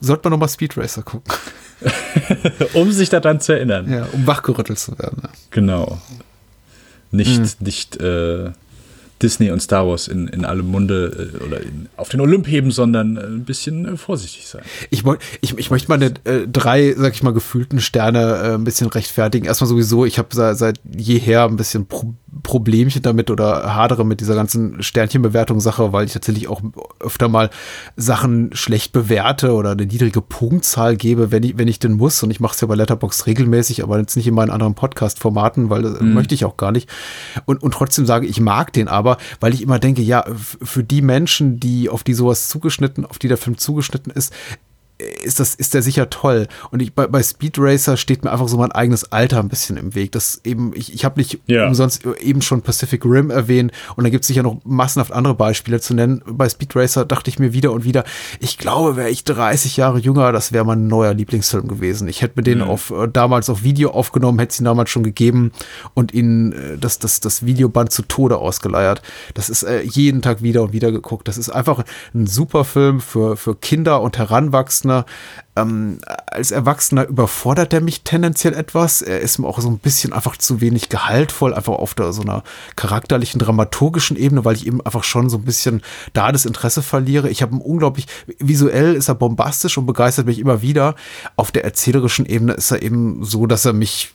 sollte 0.00 0.24
man 0.24 0.32
noch 0.32 0.46
mal 0.46 0.48
Speed 0.48 0.76
Racer 0.76 1.02
gucken. 1.02 1.32
um 2.74 2.90
sich 2.92 3.08
daran 3.08 3.40
zu 3.40 3.52
erinnern. 3.52 3.90
Ja, 3.90 4.06
um 4.12 4.26
wachgerüttelt 4.26 4.78
zu 4.78 4.98
werden. 4.98 5.22
Ja. 5.22 5.30
Genau. 5.50 6.00
Nicht, 7.10 7.40
mhm. 7.40 7.66
nicht 7.66 7.96
äh, 8.00 8.52
Disney 9.22 9.50
und 9.50 9.60
Star 9.60 9.86
Wars 9.86 10.08
in, 10.08 10.28
in 10.28 10.44
allem 10.44 10.66
Munde 10.66 11.32
äh, 11.34 11.44
oder 11.44 11.60
in, 11.60 11.88
auf 11.96 12.08
den 12.08 12.20
Olymp 12.20 12.46
heben, 12.46 12.70
sondern 12.70 13.16
äh, 13.16 13.20
ein 13.20 13.44
bisschen 13.44 13.84
äh, 13.86 13.96
vorsichtig 13.96 14.46
sein. 14.46 14.62
Ich, 14.90 15.04
ich, 15.40 15.58
ich 15.58 15.70
möchte 15.70 15.88
meine 15.88 16.06
äh, 16.24 16.46
drei, 16.50 16.94
sag 16.96 17.14
ich 17.14 17.22
mal, 17.22 17.32
gefühlten 17.32 17.80
Sterne 17.80 18.20
äh, 18.20 18.54
ein 18.54 18.64
bisschen 18.64 18.88
rechtfertigen. 18.88 19.46
Erstmal 19.46 19.68
sowieso, 19.68 20.04
ich 20.04 20.18
habe 20.18 20.28
seit, 20.32 20.58
seit 20.58 20.80
jeher 20.96 21.44
ein 21.44 21.56
bisschen 21.56 21.86
Pro 21.86 22.14
Problemchen 22.42 23.02
damit 23.02 23.30
oder 23.30 23.74
hadere 23.74 24.04
mit 24.04 24.20
dieser 24.20 24.34
ganzen 24.34 24.82
Sternchenbewertung-Sache, 24.82 25.92
weil 25.92 26.06
ich 26.06 26.12
tatsächlich 26.12 26.48
auch 26.48 26.62
öfter 27.00 27.28
mal 27.28 27.50
Sachen 27.96 28.50
schlecht 28.54 28.92
bewerte 28.92 29.54
oder 29.54 29.72
eine 29.72 29.86
niedrige 29.86 30.20
Punktzahl 30.20 30.96
gebe, 30.96 31.30
wenn 31.32 31.42
ich, 31.42 31.58
wenn 31.58 31.68
ich 31.68 31.78
denn 31.78 31.92
muss. 31.92 32.22
Und 32.22 32.30
ich 32.30 32.40
mache 32.40 32.54
es 32.54 32.60
ja 32.60 32.68
bei 32.68 32.74
Letterbox 32.74 33.26
regelmäßig, 33.26 33.82
aber 33.82 33.98
jetzt 33.98 34.16
nicht 34.16 34.26
in 34.26 34.34
meinen 34.34 34.50
anderen 34.50 34.74
Podcast-Formaten, 34.74 35.70
weil 35.70 35.82
das 35.82 36.00
mhm. 36.00 36.14
möchte 36.14 36.34
ich 36.34 36.44
auch 36.44 36.56
gar 36.56 36.72
nicht. 36.72 36.88
Und, 37.46 37.62
und 37.62 37.72
trotzdem 37.72 38.06
sage 38.06 38.26
ich, 38.26 38.40
mag 38.40 38.72
den 38.72 38.86
aber 38.88 38.98
aber 38.98 39.16
weil 39.40 39.54
ich 39.54 39.62
immer 39.62 39.78
denke, 39.78 40.02
ja, 40.02 40.24
für 40.36 40.84
die 40.84 41.02
Menschen, 41.02 41.58
die 41.60 41.88
auf 41.88 42.04
die 42.04 42.14
sowas 42.14 42.48
zugeschnitten, 42.48 43.06
auf 43.06 43.18
die 43.18 43.28
der 43.28 43.38
Film 43.38 43.56
zugeschnitten 43.56 44.12
ist, 44.12 44.34
ist 44.98 45.38
das 45.38 45.54
ist 45.54 45.74
der 45.74 45.82
sicher 45.82 46.10
toll. 46.10 46.48
Und 46.70 46.80
ich 46.80 46.92
bei, 46.92 47.06
bei 47.06 47.22
Speed 47.22 47.56
Racer 47.58 47.96
steht 47.96 48.24
mir 48.24 48.32
einfach 48.32 48.48
so 48.48 48.56
mein 48.56 48.72
eigenes 48.72 49.12
Alter 49.12 49.38
ein 49.38 49.48
bisschen 49.48 49.76
im 49.76 49.94
Weg. 49.94 50.12
Das 50.12 50.40
eben 50.44 50.72
ich, 50.74 50.92
ich 50.92 51.04
habe 51.04 51.20
nicht 51.20 51.38
ja. 51.46 51.66
umsonst 51.66 52.04
eben 52.20 52.42
schon 52.42 52.62
Pacific 52.62 53.04
Rim 53.04 53.30
erwähnt 53.30 53.72
und 53.94 54.04
da 54.04 54.10
gibt 54.10 54.24
es 54.24 54.28
sicher 54.28 54.42
noch 54.42 54.58
massenhaft 54.64 55.12
andere 55.12 55.34
Beispiele 55.34 55.80
zu 55.80 55.94
nennen. 55.94 56.22
Bei 56.26 56.48
Speed 56.48 56.74
Racer 56.74 57.04
dachte 57.04 57.30
ich 57.30 57.38
mir 57.38 57.52
wieder 57.52 57.70
und 57.72 57.84
wieder 57.84 58.04
ich 58.40 58.58
glaube 58.58 58.96
wäre 58.96 59.10
ich 59.10 59.22
30 59.24 59.76
Jahre 59.76 59.98
jünger 59.98 60.32
das 60.32 60.52
wäre 60.52 60.64
mein 60.64 60.88
neuer 60.88 61.14
Lieblingsfilm 61.14 61.68
gewesen. 61.68 62.08
Ich 62.08 62.22
hätte 62.22 62.34
mir 62.36 62.42
den 62.42 62.58
mhm. 62.58 62.64
auf 62.64 62.90
äh, 62.90 63.06
damals 63.06 63.48
auf 63.50 63.62
Video 63.62 63.90
aufgenommen 63.90 64.40
hätte 64.40 64.52
es 64.52 64.60
ihn 64.60 64.64
damals 64.64 64.90
schon 64.90 65.04
gegeben 65.04 65.52
und 65.94 66.12
ihn 66.12 66.52
äh, 66.52 66.78
das 66.78 66.98
das 66.98 67.20
das 67.20 67.46
Videoband 67.46 67.92
zu 67.92 68.02
Tode 68.02 68.38
ausgeleiert. 68.38 69.02
Das 69.34 69.48
ist 69.48 69.62
äh, 69.62 69.82
jeden 69.82 70.22
Tag 70.22 70.42
wieder 70.42 70.62
und 70.62 70.72
wieder 70.72 70.90
geguckt. 70.90 71.28
Das 71.28 71.38
ist 71.38 71.50
einfach 71.50 71.84
ein 72.14 72.26
super 72.26 72.64
Film 72.64 73.00
für 73.00 73.36
für 73.36 73.54
Kinder 73.54 74.00
und 74.02 74.18
Heranwachsende 74.18 74.87
Erwachsener. 74.88 75.04
Ähm, 75.56 75.98
als 76.26 76.50
Erwachsener 76.50 77.06
überfordert 77.06 77.72
er 77.72 77.80
mich 77.80 78.02
tendenziell 78.02 78.54
etwas. 78.54 79.02
Er 79.02 79.20
ist 79.20 79.38
mir 79.38 79.48
auch 79.48 79.58
so 79.60 79.68
ein 79.68 79.78
bisschen 79.78 80.12
einfach 80.12 80.36
zu 80.36 80.60
wenig 80.60 80.88
gehaltvoll, 80.88 81.52
einfach 81.52 81.74
auf 81.74 81.94
der, 81.94 82.12
so 82.12 82.22
einer 82.22 82.44
charakterlichen, 82.76 83.40
dramaturgischen 83.40 84.16
Ebene, 84.16 84.44
weil 84.44 84.54
ich 84.54 84.66
eben 84.66 84.80
einfach 84.80 85.04
schon 85.04 85.28
so 85.28 85.38
ein 85.38 85.44
bisschen 85.44 85.82
da 86.12 86.30
das 86.30 86.46
Interesse 86.46 86.82
verliere. 86.82 87.28
Ich 87.28 87.42
habe 87.42 87.56
ein 87.56 87.60
unglaublich, 87.60 88.06
visuell 88.38 88.94
ist 88.94 89.08
er 89.08 89.14
bombastisch 89.16 89.78
und 89.78 89.86
begeistert 89.86 90.26
mich 90.26 90.38
immer 90.38 90.62
wieder. 90.62 90.94
Auf 91.36 91.50
der 91.50 91.64
erzählerischen 91.64 92.26
Ebene 92.26 92.52
ist 92.52 92.70
er 92.70 92.82
eben 92.82 93.24
so, 93.24 93.46
dass 93.46 93.64
er 93.64 93.72
mich 93.72 94.14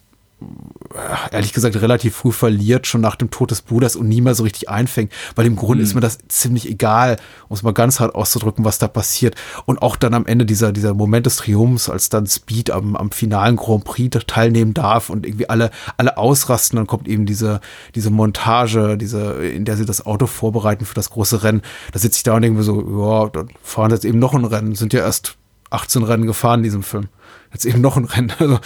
ehrlich 1.32 1.54
gesagt 1.54 1.76
relativ 1.76 2.16
früh 2.16 2.32
verliert, 2.32 2.88
schon 2.88 3.02
nach 3.02 3.16
dem 3.16 3.32
Tod 3.32 3.52
des 3.52 3.62
Bruders 3.62 3.96
und 3.96 4.08
nie 4.08 4.22
mehr 4.22 4.36
so 4.36 4.44
richtig 4.44 4.70
einfängt, 4.70 5.12
weil 5.36 5.46
im 5.46 5.56
Grunde 5.56 5.84
mhm. 5.84 5.84
ist 5.84 5.96
mir 5.96 6.02
das 6.02 6.20
ziemlich 6.28 6.70
egal, 6.70 7.18
um 7.50 7.56
es 7.56 7.64
mal 7.64 7.74
ganz 7.74 8.00
hart 8.00 8.16
auszudrücken, 8.16 8.66
was 8.66 8.78
da 8.78 8.88
passiert. 8.88 9.36
Und 9.66 9.82
auch 9.82 9.96
dann 9.96 10.14
am 10.14 10.26
Ende 10.26 10.46
dieser, 10.46 10.72
dieser 10.72 10.94
Moment 10.94 11.26
des 11.26 11.38
Triumphs, 11.38 11.90
als 11.90 12.10
dann 12.10 12.28
Speed 12.28 12.72
am, 12.72 12.96
am 12.96 13.12
finalen 13.12 13.56
Grand 13.56 13.84
Prix 13.84 14.18
teilnehmen 14.28 14.74
darf 14.74 15.10
und 15.10 15.26
irgendwie 15.26 15.50
alle, 15.50 15.72
alle 15.98 16.18
ausrasten, 16.18 16.78
dann 16.78 16.88
kommt 16.88 17.08
eben 17.08 17.26
diese, 17.26 17.62
diese 17.96 18.10
Montage, 18.10 18.98
diese, 18.98 19.34
in 19.46 19.66
der 19.66 19.78
sie 19.78 19.86
das 19.86 20.06
Auto 20.06 20.28
vorbereiten 20.28 20.86
für 20.86 20.96
das 20.96 21.10
große 21.10 21.44
Rennen. 21.44 21.62
Da 21.92 22.00
sitze 22.00 22.18
ich 22.18 22.24
da 22.24 22.36
und 22.36 22.42
denke 22.42 22.58
mir 22.58 22.64
so, 22.64 22.82
ja, 22.82 23.30
dann 23.30 23.50
fahren 23.62 23.92
jetzt 23.92 24.06
eben 24.06 24.20
noch 24.20 24.34
ein 24.34 24.46
Rennen, 24.46 24.76
sind 24.76 24.94
ja 24.94 25.00
erst 25.02 25.36
18 25.70 26.04
Rennen 26.04 26.28
gefahren 26.28 26.60
in 26.60 26.64
diesem 26.64 26.84
Film. 26.84 27.10
Jetzt 27.52 27.66
eben 27.66 27.82
noch 27.82 27.98
ein 27.98 28.06
Rennen. 28.06 28.32
Also, 28.40 28.60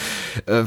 äh, 0.46 0.66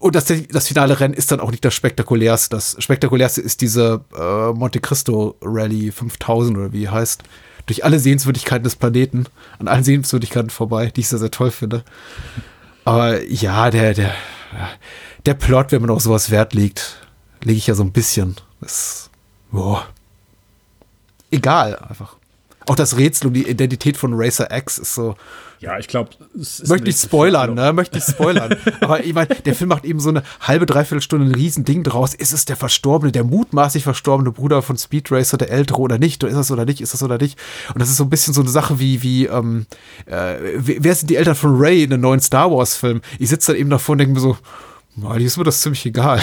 und 0.00 0.14
das, 0.14 0.24
das 0.24 0.66
finale 0.66 0.98
Rennen 0.98 1.12
ist 1.12 1.30
dann 1.30 1.40
auch 1.40 1.50
nicht 1.50 1.62
das 1.62 1.74
spektakulärste. 1.74 2.56
Das 2.56 2.74
spektakulärste 2.78 3.42
ist 3.42 3.60
diese 3.60 4.02
äh, 4.18 4.50
Monte 4.50 4.80
Cristo 4.80 5.36
Rally 5.42 5.92
5000 5.92 6.56
oder 6.56 6.72
wie 6.72 6.88
heißt. 6.88 7.22
Durch 7.66 7.84
alle 7.84 8.00
Sehenswürdigkeiten 8.00 8.64
des 8.64 8.76
Planeten, 8.76 9.26
an 9.58 9.68
allen 9.68 9.84
Sehenswürdigkeiten 9.84 10.48
vorbei, 10.48 10.86
die 10.86 11.02
ich 11.02 11.08
sehr, 11.08 11.18
sehr 11.18 11.30
toll 11.30 11.50
finde. 11.50 11.84
Aber 12.86 13.22
ja, 13.24 13.70
der, 13.70 13.92
der, 13.92 14.14
der 15.26 15.34
Plot, 15.34 15.70
wenn 15.70 15.82
man 15.82 15.90
auf 15.90 16.00
sowas 16.00 16.30
Wert 16.30 16.54
legt, 16.54 16.96
lege 17.44 17.58
ich 17.58 17.66
ja 17.66 17.74
so 17.74 17.82
ein 17.82 17.92
bisschen. 17.92 18.36
Das, 18.62 19.10
boah. 19.52 19.86
Egal, 21.30 21.76
einfach. 21.76 22.16
Auch 22.70 22.76
das 22.76 22.96
Rätsel 22.96 23.26
um 23.26 23.34
die 23.34 23.48
Identität 23.48 23.96
von 23.96 24.12
Racer 24.14 24.56
X 24.56 24.78
ist 24.78 24.94
so. 24.94 25.16
Ja, 25.58 25.80
ich 25.80 25.88
glaube, 25.88 26.10
möchte 26.68 26.88
ich 26.88 26.96
spoilern, 26.96 27.54
ne? 27.54 27.72
Möchte 27.72 27.98
ich 27.98 28.04
spoilern. 28.04 28.54
Aber 28.80 29.04
ich 29.04 29.12
meine, 29.12 29.26
der 29.26 29.56
Film 29.56 29.70
macht 29.70 29.84
eben 29.84 29.98
so 29.98 30.08
eine 30.08 30.22
halbe, 30.40 30.66
dreiviertel 30.66 31.02
Stunde 31.02 31.26
ein 31.26 31.34
Riesending 31.34 31.82
draus. 31.82 32.14
Ist 32.14 32.32
es 32.32 32.44
der 32.44 32.54
verstorbene, 32.54 33.10
der 33.10 33.24
mutmaßlich 33.24 33.82
verstorbene 33.82 34.30
Bruder 34.30 34.62
von 34.62 34.78
Speed 34.78 35.10
Racer, 35.10 35.36
der 35.36 35.50
ältere 35.50 35.80
oder 35.80 35.98
nicht? 35.98 36.22
Ist 36.22 36.36
das 36.36 36.52
oder 36.52 36.64
nicht? 36.64 36.80
Ist 36.80 36.94
das 36.94 37.02
oder 37.02 37.18
nicht? 37.18 37.36
Und 37.74 37.80
das 37.80 37.90
ist 37.90 37.96
so 37.96 38.04
ein 38.04 38.10
bisschen 38.10 38.34
so 38.34 38.40
eine 38.40 38.50
Sache 38.50 38.78
wie, 38.78 39.02
wie, 39.02 39.26
ähm, 39.26 39.66
äh, 40.06 40.36
wer 40.54 40.94
sind 40.94 41.10
die 41.10 41.16
Eltern 41.16 41.34
von 41.34 41.56
Ray 41.56 41.82
in 41.82 41.92
einem 41.92 42.02
neuen 42.02 42.20
Star 42.20 42.52
Wars 42.52 42.76
Film? 42.76 43.00
Ich 43.18 43.30
sitze 43.30 43.50
dann 43.50 43.60
eben 43.60 43.70
davor 43.70 43.94
und 43.94 43.98
denke 43.98 44.14
mir 44.14 44.20
so, 44.20 44.38
eigentlich 45.02 45.26
ist 45.26 45.38
mir 45.38 45.42
das 45.42 45.60
ziemlich 45.60 45.84
egal. 45.86 46.20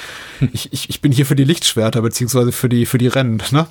ich, 0.54 0.72
ich, 0.72 0.88
ich 0.88 1.02
bin 1.02 1.12
hier 1.12 1.26
für 1.26 1.36
die 1.36 1.44
Lichtschwerter, 1.44 2.00
beziehungsweise 2.00 2.50
für 2.50 2.70
die, 2.70 2.86
für 2.86 2.96
die 2.96 3.08
Rennen, 3.08 3.42
ne? 3.50 3.66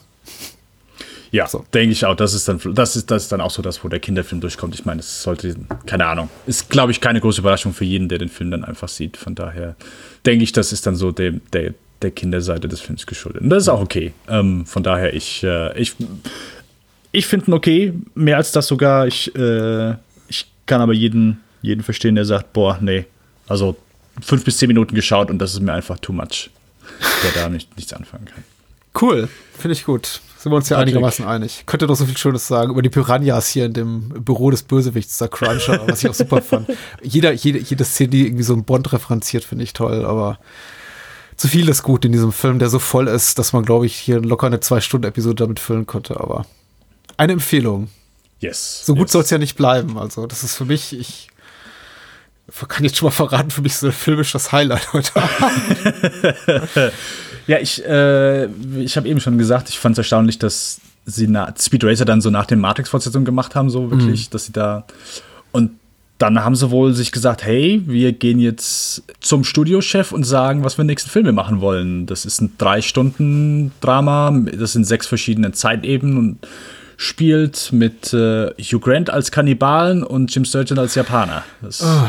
Ja, 1.32 1.48
so. 1.48 1.66
denke 1.74 1.94
ich 1.94 2.06
auch. 2.06 2.16
Das 2.16 2.34
ist, 2.34 2.48
dann, 2.48 2.60
das, 2.74 2.96
ist, 2.96 3.10
das 3.10 3.24
ist 3.24 3.32
dann 3.32 3.40
auch 3.40 3.52
so 3.52 3.62
das, 3.62 3.84
wo 3.84 3.88
der 3.88 4.00
Kinderfilm 4.00 4.42
durchkommt. 4.42 4.76
Ich 4.76 4.86
meine, 4.86 5.00
es 5.00 5.24
sollte, 5.24 5.56
keine 5.86 6.06
Ahnung, 6.06 6.30
ist, 6.46 6.70
glaube 6.70 6.92
ich, 6.92 7.00
keine 7.00 7.22
große 7.22 7.40
Überraschung 7.40 7.74
für 7.74 7.86
jeden, 7.86 8.10
der 8.10 8.18
den 8.18 8.30
Film 8.30 8.52
dann 8.52 8.66
einfach 8.66 8.90
sieht. 8.90 9.16
Von 9.16 9.34
daher 9.34 9.76
denke 10.26 10.44
ich, 10.44 10.52
das 10.52 10.74
ist 10.74 10.86
dann 10.86 10.96
so 10.96 11.12
der, 11.12 11.32
der, 11.54 11.74
der 12.02 12.12
Kinderseite 12.12 12.68
des 12.68 12.82
Films 12.82 13.06
geschuldet. 13.06 13.44
Und 13.44 13.50
das 13.50 13.64
ist 13.64 13.70
auch 13.70 13.82
okay. 13.82 14.14
Ähm, 14.28 14.66
von 14.66 14.84
daher, 14.84 15.14
ich, 15.14 15.42
äh, 15.44 15.80
ich, 15.80 15.96
ich 17.14 17.26
finde 17.26 17.52
ihn 17.52 17.54
okay, 17.54 17.94
mehr 18.14 18.36
als 18.36 18.52
das 18.52 18.68
sogar. 18.68 19.08
Ich, 19.08 19.34
äh, 19.34 19.92
ich 20.28 20.48
kann 20.66 20.82
aber 20.82 20.94
jeden, 20.94 21.40
jeden 21.62 21.84
verstehen, 21.84 22.16
der 22.16 22.26
sagt, 22.26 22.52
boah, 22.52 22.78
nee, 22.82 23.06
also 23.48 23.78
fünf 24.22 24.44
bis 24.44 24.58
zehn 24.58 24.68
Minuten 24.68 24.96
geschaut 24.96 25.30
und 25.30 25.40
das 25.40 25.54
ist 25.54 25.62
mir 25.62 25.74
einfach 25.74 25.98
too 26.00 26.12
much, 26.12 26.50
der 27.24 27.42
da 27.42 27.50
nicht, 27.50 27.76
nichts 27.78 27.94
anfangen 27.94 28.26
kann. 28.26 28.44
Cool, 29.00 29.30
finde 29.58 29.74
ich 29.74 29.86
gut. 29.86 30.20
Sind 30.42 30.52
wir 30.52 30.56
uns 30.56 30.70
ja 30.70 30.80
einigermaßen 30.80 31.24
einig. 31.24 31.66
Könnte 31.68 31.86
doch 31.86 31.94
so 31.94 32.08
viel 32.08 32.18
Schönes 32.18 32.48
sagen 32.48 32.72
über 32.72 32.82
die 32.82 32.90
Piranhas 32.90 33.48
hier 33.50 33.66
in 33.66 33.74
dem 33.74 34.10
Büro 34.10 34.50
des 34.50 34.64
Bösewichts, 34.64 35.20
der 35.20 35.28
Cruncher, 35.28 35.88
was 35.88 36.04
ich 36.04 36.10
auch 36.10 36.16
super 36.16 36.42
fand. 36.42 36.68
Jeder, 37.04 37.32
jede, 37.32 37.60
jede 37.60 37.86
Szene, 37.86 38.10
die 38.10 38.26
irgendwie 38.26 38.42
so 38.42 38.56
ein 38.56 38.64
Bond 38.64 38.92
referenziert, 38.92 39.44
finde 39.44 39.64
ich 39.64 39.74
toll, 39.74 40.04
aber 40.04 40.40
zu 41.36 41.48
viel 41.48 41.70
ist 41.70 41.84
gut 41.84 42.06
in 42.06 42.12
diesem 42.12 42.32
Film, 42.32 42.58
der 42.58 42.70
so 42.70 42.80
voll 42.80 43.08
ist, 43.08 43.38
dass 43.38 43.54
man, 43.54 43.64
glaube 43.66 43.86
ich, 43.86 43.96
hier 43.96 44.20
locker 44.20 44.48
eine 44.48 44.60
Zwei-Stunden-Episode 44.60 45.44
damit 45.44 45.60
füllen 45.60 45.86
konnte, 45.86 46.20
aber 46.20 46.48
eine 47.18 47.34
Empfehlung. 47.34 47.90
Yes. 48.40 48.84
So 48.84 48.96
gut 48.96 49.04
yes. 49.04 49.12
soll 49.12 49.22
es 49.22 49.30
ja 49.30 49.38
nicht 49.38 49.56
bleiben. 49.56 50.00
Also, 50.00 50.26
das 50.26 50.42
ist 50.42 50.56
für 50.56 50.66
mich, 50.66 50.98
ich 51.00 51.28
kann 52.68 52.84
jetzt 52.84 52.98
schon 52.98 53.06
mal 53.06 53.12
verraten, 53.12 53.52
für 53.52 53.62
mich 53.62 53.76
so 53.76 53.86
ein 53.86 53.94
filmisches 53.94 54.52
Highlight 54.52 54.92
heute. 54.92 55.12
Ja, 57.48 57.60
ich, 57.60 57.84
äh, 57.86 58.46
ich 58.80 58.98
habe 58.98 59.08
eben 59.08 59.20
schon 59.20 59.38
gesagt, 59.38 59.70
ich 59.70 59.80
fand 59.80 59.94
es 59.94 60.00
erstaunlich, 60.00 60.40
dass 60.40 60.80
sie 61.06 61.28
na, 61.28 61.54
Speed 61.58 61.84
Racer 61.84 62.06
dann 62.06 62.22
so 62.22 62.30
nach 62.30 62.46
den 62.46 62.60
Matrix-Fortsetzungen 62.60 63.26
gemacht 63.26 63.56
haben, 63.56 63.70
so 63.70 63.92
wirklich, 63.92 64.28
mhm. 64.28 64.32
dass 64.32 64.46
sie 64.46 64.54
da. 64.54 64.86
Und 65.52 65.72
dann 66.18 66.44
haben 66.44 66.56
sie 66.56 66.70
wohl 66.70 66.94
sich 66.94 67.12
gesagt, 67.12 67.44
hey, 67.44 67.82
wir 67.86 68.14
gehen 68.14 68.40
jetzt 68.40 69.04
zum 69.22 69.44
Studiochef 69.44 70.12
und 70.12 70.24
sagen, 70.24 70.64
was 70.64 70.78
wir 70.78 70.86
nächsten 70.86 71.10
Filme 71.10 71.32
machen 71.32 71.62
wollen. 71.62 72.06
Das 72.06 72.26
ist 72.26 72.42
ein 72.42 72.52
drei 72.60 72.82
Stunden 72.82 73.72
Drama, 73.82 74.32
das 74.54 74.74
sind 74.74 74.86
sechs 74.86 75.08
verschiedene 75.08 75.52
Zeitebenen 75.52 76.18
und 76.18 76.38
spielt 76.96 77.74
mit 77.74 78.14
äh, 78.14 78.52
Hugh 78.60 78.80
Grant 78.80 79.10
als 79.10 79.32
Kannibalen 79.32 80.04
und 80.04 80.34
Jim 80.34 80.46
Sturgeon 80.46 80.78
als 80.78 80.94
Japaner. 80.94 81.44
Das 81.64 81.82
oh. 81.84 82.08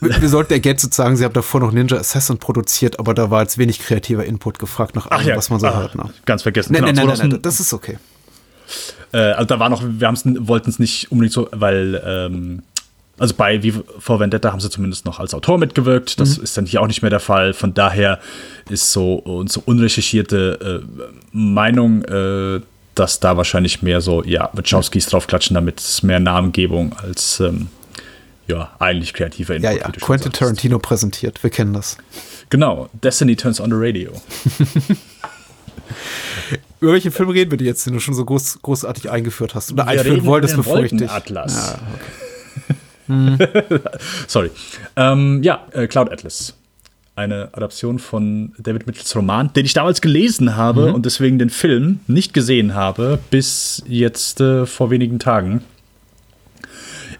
Wir 0.00 0.28
sollten 0.28 0.52
ergänzend 0.52 0.94
sagen, 0.94 1.16
sie 1.16 1.24
haben 1.24 1.32
davor 1.32 1.60
noch 1.60 1.72
Ninja 1.72 1.96
Assassin 1.96 2.38
produziert, 2.38 2.98
aber 2.98 3.14
da 3.14 3.30
war 3.30 3.42
jetzt 3.42 3.58
wenig 3.58 3.78
kreativer 3.78 4.24
Input 4.24 4.58
gefragt 4.58 4.94
nach 4.94 5.10
allem, 5.10 5.28
ja, 5.28 5.36
was 5.36 5.50
man 5.50 5.60
so 5.60 5.66
ah, 5.66 5.78
hört. 5.78 5.94
Ne? 5.94 6.10
Ganz 6.24 6.42
vergessen. 6.42 6.72
Nein, 6.72 6.84
genau, 6.84 7.06
nein, 7.06 7.18
nein, 7.18 7.28
nein, 7.28 7.42
das 7.42 7.60
ist 7.60 7.72
okay. 7.72 7.98
Äh, 9.12 9.18
also 9.18 9.46
da 9.46 9.58
war 9.58 9.68
noch, 9.68 9.82
wir 9.82 10.14
wollten 10.48 10.70
es 10.70 10.78
nicht 10.78 11.10
unbedingt 11.12 11.32
so, 11.32 11.48
weil 11.52 12.02
ähm, 12.04 12.62
also 13.18 13.34
bei 13.34 13.62
Wie 13.62 13.72
vor 13.98 14.18
Vendetta 14.18 14.50
haben 14.50 14.60
sie 14.60 14.70
zumindest 14.70 15.04
noch 15.04 15.20
als 15.20 15.34
Autor 15.34 15.58
mitgewirkt. 15.58 16.18
Das 16.18 16.38
mhm. 16.38 16.44
ist 16.44 16.56
dann 16.56 16.66
hier 16.66 16.82
auch 16.82 16.86
nicht 16.86 17.02
mehr 17.02 17.10
der 17.10 17.20
Fall. 17.20 17.52
Von 17.52 17.74
daher 17.74 18.18
ist 18.68 18.92
so 18.92 19.14
unsere 19.14 19.64
unrecherchierte 19.66 20.82
äh, 20.82 21.06
Meinung, 21.32 22.02
äh, 22.04 22.60
dass 22.94 23.20
da 23.20 23.36
wahrscheinlich 23.36 23.82
mehr 23.82 24.00
so, 24.00 24.24
ja, 24.24 24.50
Wachowskis 24.52 25.06
draufklatschen, 25.06 25.54
damit 25.54 25.80
es 25.80 26.02
mehr 26.02 26.20
Namengebung 26.20 26.94
als 27.00 27.40
ähm, 27.40 27.68
ja, 28.46 28.72
eigentlich 28.78 29.14
kreativer 29.14 29.56
Input. 29.56 29.70
Ja, 29.70 29.76
ja, 29.76 29.90
Quentin 29.90 30.32
Tarantino 30.32 30.78
präsentiert, 30.78 31.42
wir 31.42 31.50
kennen 31.50 31.72
das. 31.72 31.96
Genau, 32.50 32.88
Destiny 32.92 33.36
turns 33.36 33.60
on 33.60 33.70
the 33.70 33.76
radio. 33.76 34.12
Über 36.80 36.92
welche 36.92 37.10
Filme 37.10 37.32
reden 37.32 37.50
wir 37.50 37.66
jetzt, 37.66 37.86
den 37.86 37.94
du 37.94 38.00
schon 38.00 38.14
so 38.14 38.24
groß, 38.24 38.60
großartig 38.62 39.10
eingeführt 39.10 39.54
hast? 39.54 39.72
Oder 39.72 39.86
einführen 39.86 40.24
wolltest, 40.24 40.56
bevor 40.56 40.82
ich 40.82 40.90
dich. 40.92 41.10
Atlas. 41.10 41.54
Ja, 41.56 41.78
okay. 41.94 42.04
Sorry. 44.26 44.50
Ähm, 44.96 45.42
ja, 45.42 45.66
äh, 45.72 45.86
Cloud 45.86 46.10
Atlas. 46.10 46.54
Eine 47.16 47.48
Adaption 47.52 47.98
von 47.98 48.52
David 48.58 48.86
Mitchells 48.86 49.14
Roman, 49.14 49.52
den 49.52 49.64
ich 49.64 49.72
damals 49.72 50.00
gelesen 50.00 50.56
habe 50.56 50.88
mhm. 50.88 50.94
und 50.94 51.06
deswegen 51.06 51.38
den 51.38 51.50
Film 51.50 52.00
nicht 52.06 52.34
gesehen 52.34 52.74
habe, 52.74 53.20
bis 53.30 53.82
jetzt 53.86 54.40
äh, 54.40 54.66
vor 54.66 54.90
wenigen 54.90 55.18
Tagen 55.18 55.62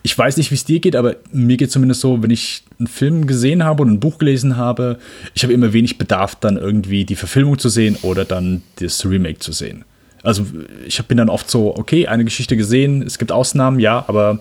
ich 0.07 0.17
weiß 0.17 0.37
nicht, 0.37 0.51
wie 0.51 0.55
es 0.55 0.67
dir 0.67 0.81
geht, 0.81 0.97
aber 0.97 1.17
mir 1.33 1.57
geht 1.57 1.73
zumindest 1.73 2.03
so, 2.03 2.23
wenn 2.23 2.31
ich 2.31 2.63
einen 2.79 2.89
Film 2.89 3.27
gesehen 3.27 3.65
habe 3.65 3.83
und 3.83 3.91
ein 3.91 4.01
Buch 4.01 4.19
gelesen 4.19 4.59
habe, 4.59 4.99
ich 5.33 5.43
habe 5.43 5.55
immer 5.55 5.73
wenig 5.73 5.97
Bedarf, 5.97 6.35
dann 6.35 6.59
irgendwie 6.59 7.07
die 7.07 7.17
Verfilmung 7.17 7.59
zu 7.59 7.71
sehen 7.71 7.97
oder 8.03 8.27
dann 8.27 8.61
das 8.77 9.07
Remake 9.07 9.39
zu 9.39 9.53
sehen. 9.53 9.87
Also 10.23 10.45
ich 10.87 11.03
bin 11.05 11.17
dann 11.17 11.31
oft 11.31 11.51
so, 11.51 11.75
okay, 11.75 12.07
eine 12.07 12.25
Geschichte 12.25 12.55
gesehen, 12.55 13.01
es 13.01 13.19
gibt 13.19 13.33
Ausnahmen, 13.33 13.81
ja, 13.81 14.05
aber 14.07 14.41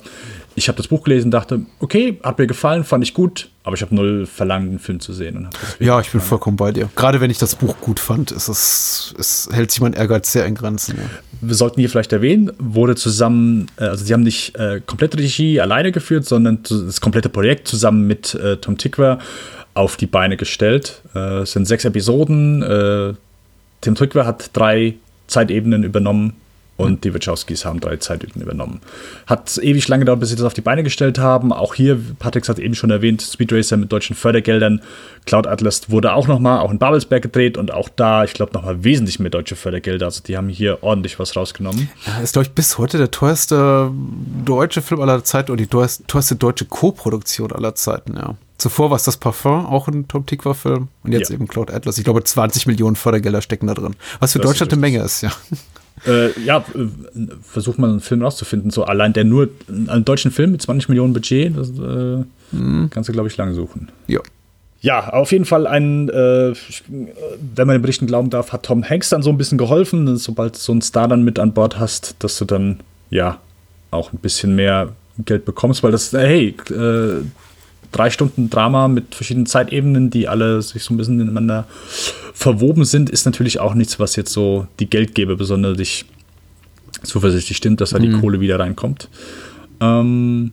ich 0.56 0.68
habe 0.68 0.78
das 0.78 0.88
Buch 0.88 1.04
gelesen, 1.04 1.32
dachte, 1.32 1.62
okay, 1.80 2.20
hat 2.24 2.38
mir 2.38 2.48
gefallen, 2.48 2.84
fand 2.84 3.04
ich 3.04 3.14
gut, 3.14 3.50
aber 3.64 3.76
ich 3.76 3.82
habe 3.82 3.94
null 3.96 4.26
verlangt, 4.26 4.70
einen 4.70 4.80
Film 4.80 5.00
zu 5.00 5.14
sehen. 5.14 5.48
ja, 5.80 6.00
ich 6.00 6.12
bin 6.12 6.22
vollkommen 6.22 6.58
bei 6.58 6.72
dir. 6.72 6.90
Gerade 6.96 7.22
wenn 7.22 7.32
ich 7.32 7.38
das 7.38 7.56
Buch 7.56 7.76
gut 7.82 8.00
fand, 8.00 8.32
ist 8.32 8.48
es, 8.48 9.14
es 9.18 9.50
hält 9.52 9.72
sich 9.72 9.82
mein 9.82 9.94
Ehrgeiz 9.94 10.32
sehr 10.32 10.46
in 10.46 10.56
Grenzen. 10.56 10.98
Ja. 10.98 11.04
Wir 11.42 11.56
sollten 11.56 11.80
hier 11.80 11.90
vielleicht 11.90 12.14
erwähnen, 12.14 12.52
wurde 12.60 12.96
zusammen, 12.96 13.68
äh, 13.78 13.86
also 13.86 14.06
sie 14.06 14.14
haben 14.14 14.24
nicht 14.24 14.56
äh, 14.56 14.82
komplette 14.86 15.18
Regie 15.18 15.60
alleine 15.60 15.92
geführt, 15.92 16.26
sondern 16.26 16.60
das 16.64 17.02
komplette 17.02 17.30
Projekt 17.30 17.68
zusammen 17.68 18.08
mit 18.08 18.36
äh, 18.36 18.58
Tom 18.58 18.78
Tickwer 18.78 19.20
auf 19.74 19.98
die 19.98 20.06
Beine 20.08 20.38
gestellt. 20.38 21.02
Äh, 21.16 21.42
es 21.42 21.54
sind 21.54 21.66
sechs 21.66 21.86
Episoden. 21.86 22.62
Äh, 22.62 23.14
Tim 23.82 23.96
Tickwer 23.96 24.26
hat 24.26 24.52
drei 24.54 24.96
Zeitebenen 25.28 25.84
übernommen 25.84 26.34
und 26.76 27.04
die 27.04 27.14
Wachowskis 27.14 27.66
haben 27.66 27.80
drei 27.80 27.98
Zeitüten 27.98 28.42
übernommen. 28.42 28.82
Hat 29.28 29.58
ewig 29.58 29.88
lange 29.88 30.02
gedauert, 30.02 30.20
bis 30.20 30.30
sie 30.30 30.36
das 30.36 30.46
auf 30.46 30.54
die 30.54 30.62
Beine 30.62 30.84
gestellt 30.84 31.20
haben. 31.20 31.54
Auch 31.54 31.76
hier, 31.76 32.00
Patrick 32.18 32.48
hat 32.50 32.58
eben 32.58 32.74
schon 32.74 32.90
erwähnt, 32.90 33.22
Speed 33.22 33.54
Racer 33.54 33.78
mit 33.78 33.92
deutschen 33.92 34.16
Fördergeldern. 34.16 34.82
Cloud 35.26 35.46
Atlas 35.46 35.90
wurde 35.90 36.14
auch 36.14 36.28
nochmal, 36.28 36.60
auch 36.60 36.72
in 36.72 36.80
Babelsberg 36.80 37.22
gedreht 37.22 37.58
und 37.58 37.72
auch 37.72 37.90
da, 37.90 38.24
ich 38.24 38.34
glaube, 38.34 38.54
nochmal 38.54 38.84
wesentlich 38.84 39.20
mehr 39.20 39.30
deutsche 39.30 39.56
Fördergelder. 39.56 40.08
Also 40.08 40.22
die 40.24 40.36
haben 40.36 40.50
hier 40.50 40.80
ordentlich 40.82 41.20
was 41.20 41.36
rausgenommen. 41.36 41.90
Ja, 42.06 42.20
ist, 42.20 42.34
glaube 42.34 42.48
ich, 42.48 42.54
bis 42.54 42.78
heute 42.78 42.98
der 42.98 43.12
teuerste 43.12 43.92
deutsche 44.44 44.82
Film 44.82 45.02
aller 45.02 45.24
Zeiten 45.24 45.52
und 45.52 45.60
die 45.60 45.68
teuerste 45.68 46.36
deutsche 46.36 46.66
Co-Produktion 46.66 47.52
aller 47.52 47.76
Zeiten, 47.76 48.16
ja. 48.18 48.36
Zuvor 48.58 48.92
war 48.92 48.96
es 48.96 49.04
das 49.04 49.18
Parfum, 49.18 49.66
auch 49.66 49.90
ein 49.90 50.08
Tom 50.08 50.26
Tikva-Film. 50.26 50.88
Und 51.04 51.12
jetzt 51.12 51.30
ja. 51.30 51.36
eben 51.36 51.48
Cloud 51.48 51.70
Atlas. 51.70 51.98
Ich 51.98 52.04
glaube, 52.06 52.24
20 52.24 52.66
Millionen 52.66 52.96
Fördergelder 52.96 53.42
stecken 53.42 53.68
da 53.68 53.74
drin. 53.74 53.96
Was 54.20 54.32
für 54.32 54.40
das 54.40 54.52
Deutschland 54.52 54.72
eine 54.72 54.80
Menge 54.80 55.02
ist, 55.02 55.22
ja. 55.22 55.32
Äh, 56.06 56.40
ja, 56.42 56.58
äh, 56.76 57.28
versucht 57.42 57.80
mal 57.80 57.90
einen 57.90 58.00
Film 58.00 58.22
rauszufinden. 58.22 58.72
So 58.72 58.84
allein 58.84 59.14
der 59.14 59.24
nur, 59.24 59.50
einen 59.88 60.06
deutschen 60.06 60.32
Film 60.32 60.52
mit 60.52 60.62
20 60.62 60.90
Millionen 60.90 61.14
Budget, 61.14 61.58
das 61.58 61.70
äh, 61.70 62.24
mhm. 62.56 62.90
kannst 62.90 63.10
du, 63.10 63.14
glaube 63.14 63.30
ich, 63.30 63.38
lange 63.38 63.54
suchen. 63.54 63.90
Ja. 64.08 64.20
Ja, 64.82 65.14
auf 65.14 65.32
jeden 65.32 65.46
Fall 65.46 65.66
ein, 65.66 66.10
äh, 66.10 66.54
wenn 66.90 67.68
man 67.68 67.78
den 67.78 67.82
Berichten 67.82 68.06
glauben 68.06 68.30
darf, 68.30 68.52
hat 68.52 68.64
Tom 68.64 68.84
Hanks 68.84 69.08
dann 69.08 69.24
so 69.24 69.30
ein 69.30 69.38
bisschen 69.38 69.58
geholfen. 69.58 70.18
Sobald 70.18 70.56
du 70.56 70.60
so 70.60 70.74
einen 70.74 70.82
Star 70.82 71.08
dann 71.08 71.24
mit 71.24 71.40
an 71.40 71.54
Bord 71.54 71.80
hast, 71.80 72.18
dass 72.20 72.38
du 72.38 72.44
dann, 72.44 72.82
ja, 73.10 73.40
auch 73.92 74.12
ein 74.12 74.18
bisschen 74.18 74.56
mehr 74.56 74.90
Geld 75.20 75.46
bekommst, 75.46 75.84
weil 75.84 75.94
das, 75.94 76.14
äh, 76.14 76.28
hey, 76.28 76.56
äh, 76.70 77.22
drei 77.94 78.10
Stunden 78.10 78.50
Drama 78.50 78.88
mit 78.88 79.16
verschiedenen 79.16 79.46
Zeitebenen, 79.46 80.10
die 80.10 80.28
alle 80.28 80.62
sich 80.62 80.84
so 80.84 80.94
ein 80.94 80.98
bisschen 80.98 81.20
ineinander 81.20 81.66
verwoben 82.34 82.84
sind, 82.84 83.10
ist 83.10 83.26
natürlich 83.26 83.60
auch 83.60 83.74
nichts, 83.74 84.00
was 84.00 84.16
jetzt 84.16 84.34
so 84.34 84.68
die 84.80 84.90
Geldgeber 84.90 85.36
besonders 85.36 86.06
zuversichtlich 87.04 87.58
stimmt, 87.58 87.82
dass 87.82 87.92
da 87.92 88.00
die 88.00 88.10
mhm. 88.10 88.22
Kohle 88.22 88.40
wieder 88.40 88.60
reinkommt. 88.60 89.08
Ähm, 89.80 90.52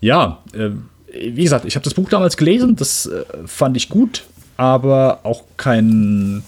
ja, 0.00 0.38
äh, 0.52 0.70
wie 1.12 1.42
gesagt, 1.42 1.64
ich 1.64 1.74
habe 1.74 1.84
das 1.84 1.94
Buch 1.94 2.08
damals 2.08 2.36
gelesen, 2.36 2.76
das 2.76 3.06
äh, 3.06 3.24
fand 3.46 3.76
ich 3.76 3.88
gut, 3.88 4.24
aber 4.56 5.20
auch 5.24 5.42
kein 5.56 6.42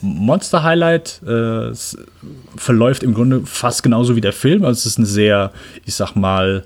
Monster-Highlight. 0.00 1.22
Äh, 1.26 1.30
es 1.70 1.96
verläuft 2.56 3.02
im 3.02 3.14
Grunde 3.14 3.42
fast 3.44 3.82
genauso 3.82 4.16
wie 4.16 4.20
der 4.20 4.32
Film. 4.32 4.64
Also 4.64 4.78
es 4.78 4.86
ist 4.86 4.98
eine 4.98 5.06
sehr, 5.06 5.52
ich 5.84 5.94
sag 5.94 6.14
mal, 6.14 6.64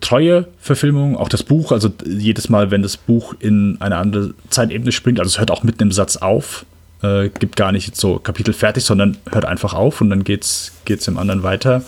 treue 0.00 0.48
Verfilmung, 0.58 1.16
auch 1.16 1.28
das 1.28 1.42
Buch, 1.42 1.72
also 1.72 1.90
jedes 2.04 2.48
Mal, 2.48 2.70
wenn 2.70 2.82
das 2.82 2.96
Buch 2.96 3.34
in 3.38 3.76
eine 3.80 3.96
andere 3.96 4.34
Zeitebene 4.50 4.92
springt, 4.92 5.18
also 5.18 5.28
es 5.28 5.38
hört 5.38 5.50
auch 5.50 5.62
mitten 5.62 5.82
im 5.84 5.92
Satz 5.92 6.16
auf, 6.16 6.64
äh, 7.02 7.28
gibt 7.28 7.56
gar 7.56 7.72
nicht 7.72 7.96
so 7.96 8.18
Kapitel 8.18 8.52
fertig, 8.52 8.84
sondern 8.84 9.16
hört 9.30 9.44
einfach 9.44 9.74
auf 9.74 10.00
und 10.00 10.10
dann 10.10 10.24
geht's, 10.24 10.72
geht's 10.84 11.08
im 11.08 11.18
anderen 11.18 11.42
weiter. 11.42 11.82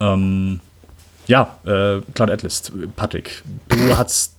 Ähm, 0.00 0.60
ja, 1.26 1.58
äh, 1.64 2.00
Cloud 2.14 2.30
Atlas, 2.30 2.72
Patrick, 2.94 3.42
du 3.68 3.76
hast, 3.96 4.34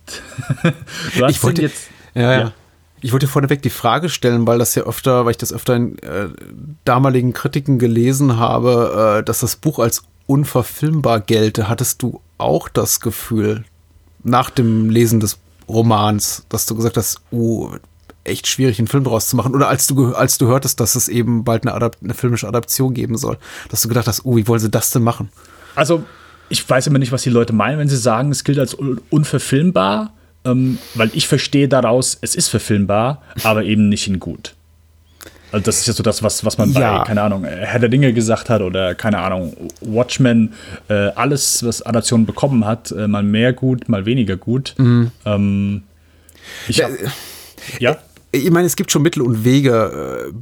du 0.62 1.24
hast 1.24 1.36
ich 1.36 1.42
wollte, 1.42 1.62
jetzt. 1.62 1.88
Ja, 2.14 2.22
ja. 2.22 2.40
ja. 2.40 2.52
Ich 3.00 3.12
wollte 3.12 3.28
vorneweg 3.28 3.62
die 3.62 3.70
Frage 3.70 4.08
stellen, 4.08 4.46
weil 4.46 4.58
das 4.58 4.74
ja 4.74 4.82
öfter, 4.82 5.24
weil 5.24 5.30
ich 5.32 5.36
das 5.36 5.52
öfter 5.52 5.76
in 5.76 5.98
äh, 5.98 6.28
damaligen 6.84 7.32
Kritiken 7.32 7.78
gelesen 7.78 8.38
habe, 8.38 9.18
äh, 9.20 9.24
dass 9.24 9.40
das 9.40 9.56
Buch 9.56 9.78
als 9.78 10.02
unverfilmbar 10.28 11.20
gelte. 11.20 11.68
Hattest 11.68 12.02
du 12.02 12.20
auch 12.36 12.68
das 12.68 13.00
Gefühl, 13.00 13.64
nach 14.22 14.50
dem 14.50 14.90
Lesen 14.90 15.18
des 15.18 15.38
Romans, 15.68 16.44
dass 16.48 16.66
du 16.66 16.76
gesagt 16.76 16.96
hast, 16.96 17.20
oh, 17.32 17.70
echt 18.24 18.46
schwierig, 18.46 18.78
einen 18.78 18.88
Film 18.88 19.04
draus 19.04 19.28
zu 19.28 19.36
machen? 19.36 19.54
Oder 19.54 19.68
als 19.68 19.86
du, 19.86 20.14
als 20.14 20.38
du 20.38 20.46
hörtest, 20.46 20.80
dass 20.80 20.94
es 20.94 21.08
eben 21.08 21.44
bald 21.44 21.66
eine, 21.66 21.74
Adap 21.74 21.96
eine 22.02 22.14
filmische 22.14 22.46
Adaption 22.46 22.94
geben 22.94 23.16
soll, 23.16 23.38
dass 23.70 23.82
du 23.82 23.88
gedacht 23.88 24.06
hast, 24.06 24.24
oh, 24.24 24.36
wie 24.36 24.46
wollen 24.46 24.60
sie 24.60 24.70
das 24.70 24.90
denn 24.90 25.02
machen? 25.02 25.30
Also, 25.74 26.04
ich 26.50 26.68
weiß 26.68 26.86
immer 26.86 26.98
nicht, 26.98 27.12
was 27.12 27.22
die 27.22 27.30
Leute 27.30 27.54
meinen, 27.54 27.78
wenn 27.78 27.88
sie 27.88 27.96
sagen, 27.96 28.30
es 28.30 28.44
gilt 28.44 28.58
als 28.58 28.74
unverfilmbar, 28.74 30.12
ähm, 30.44 30.78
weil 30.94 31.10
ich 31.14 31.26
verstehe 31.26 31.68
daraus, 31.68 32.18
es 32.20 32.34
ist 32.34 32.48
verfilmbar, 32.48 33.22
aber 33.44 33.64
eben 33.64 33.88
nicht 33.88 34.06
in 34.06 34.20
gut. 34.20 34.54
Also 35.50 35.64
das 35.64 35.78
ist 35.78 35.86
ja 35.86 35.92
so 35.92 36.02
das, 36.02 36.22
was, 36.22 36.44
was 36.44 36.58
man 36.58 36.72
ja. 36.72 36.98
bei, 36.98 37.04
keine 37.04 37.22
Ahnung, 37.22 37.44
Herr 37.44 37.78
der 37.78 37.88
Dinge 37.88 38.12
gesagt 38.12 38.50
hat 38.50 38.60
oder, 38.60 38.94
keine 38.94 39.18
Ahnung, 39.18 39.56
Watchmen, 39.80 40.54
äh, 40.88 41.08
alles, 41.14 41.64
was 41.64 41.82
Adaption 41.82 42.26
bekommen 42.26 42.64
hat, 42.64 42.90
äh, 42.92 43.08
mal 43.08 43.22
mehr 43.22 43.52
gut, 43.52 43.88
mal 43.88 44.04
weniger 44.04 44.36
gut. 44.36 44.74
Mhm. 44.78 45.10
Ähm, 45.24 45.82
ich 46.68 46.82
hab, 46.82 46.90
ja? 47.78 47.92
Äh, 48.32 48.38
ich 48.38 48.50
meine, 48.50 48.66
es 48.66 48.76
gibt 48.76 48.90
schon 48.90 49.02
Mittel 49.02 49.22
und 49.22 49.44
Wege, 49.44 50.28
äh, 50.28 50.32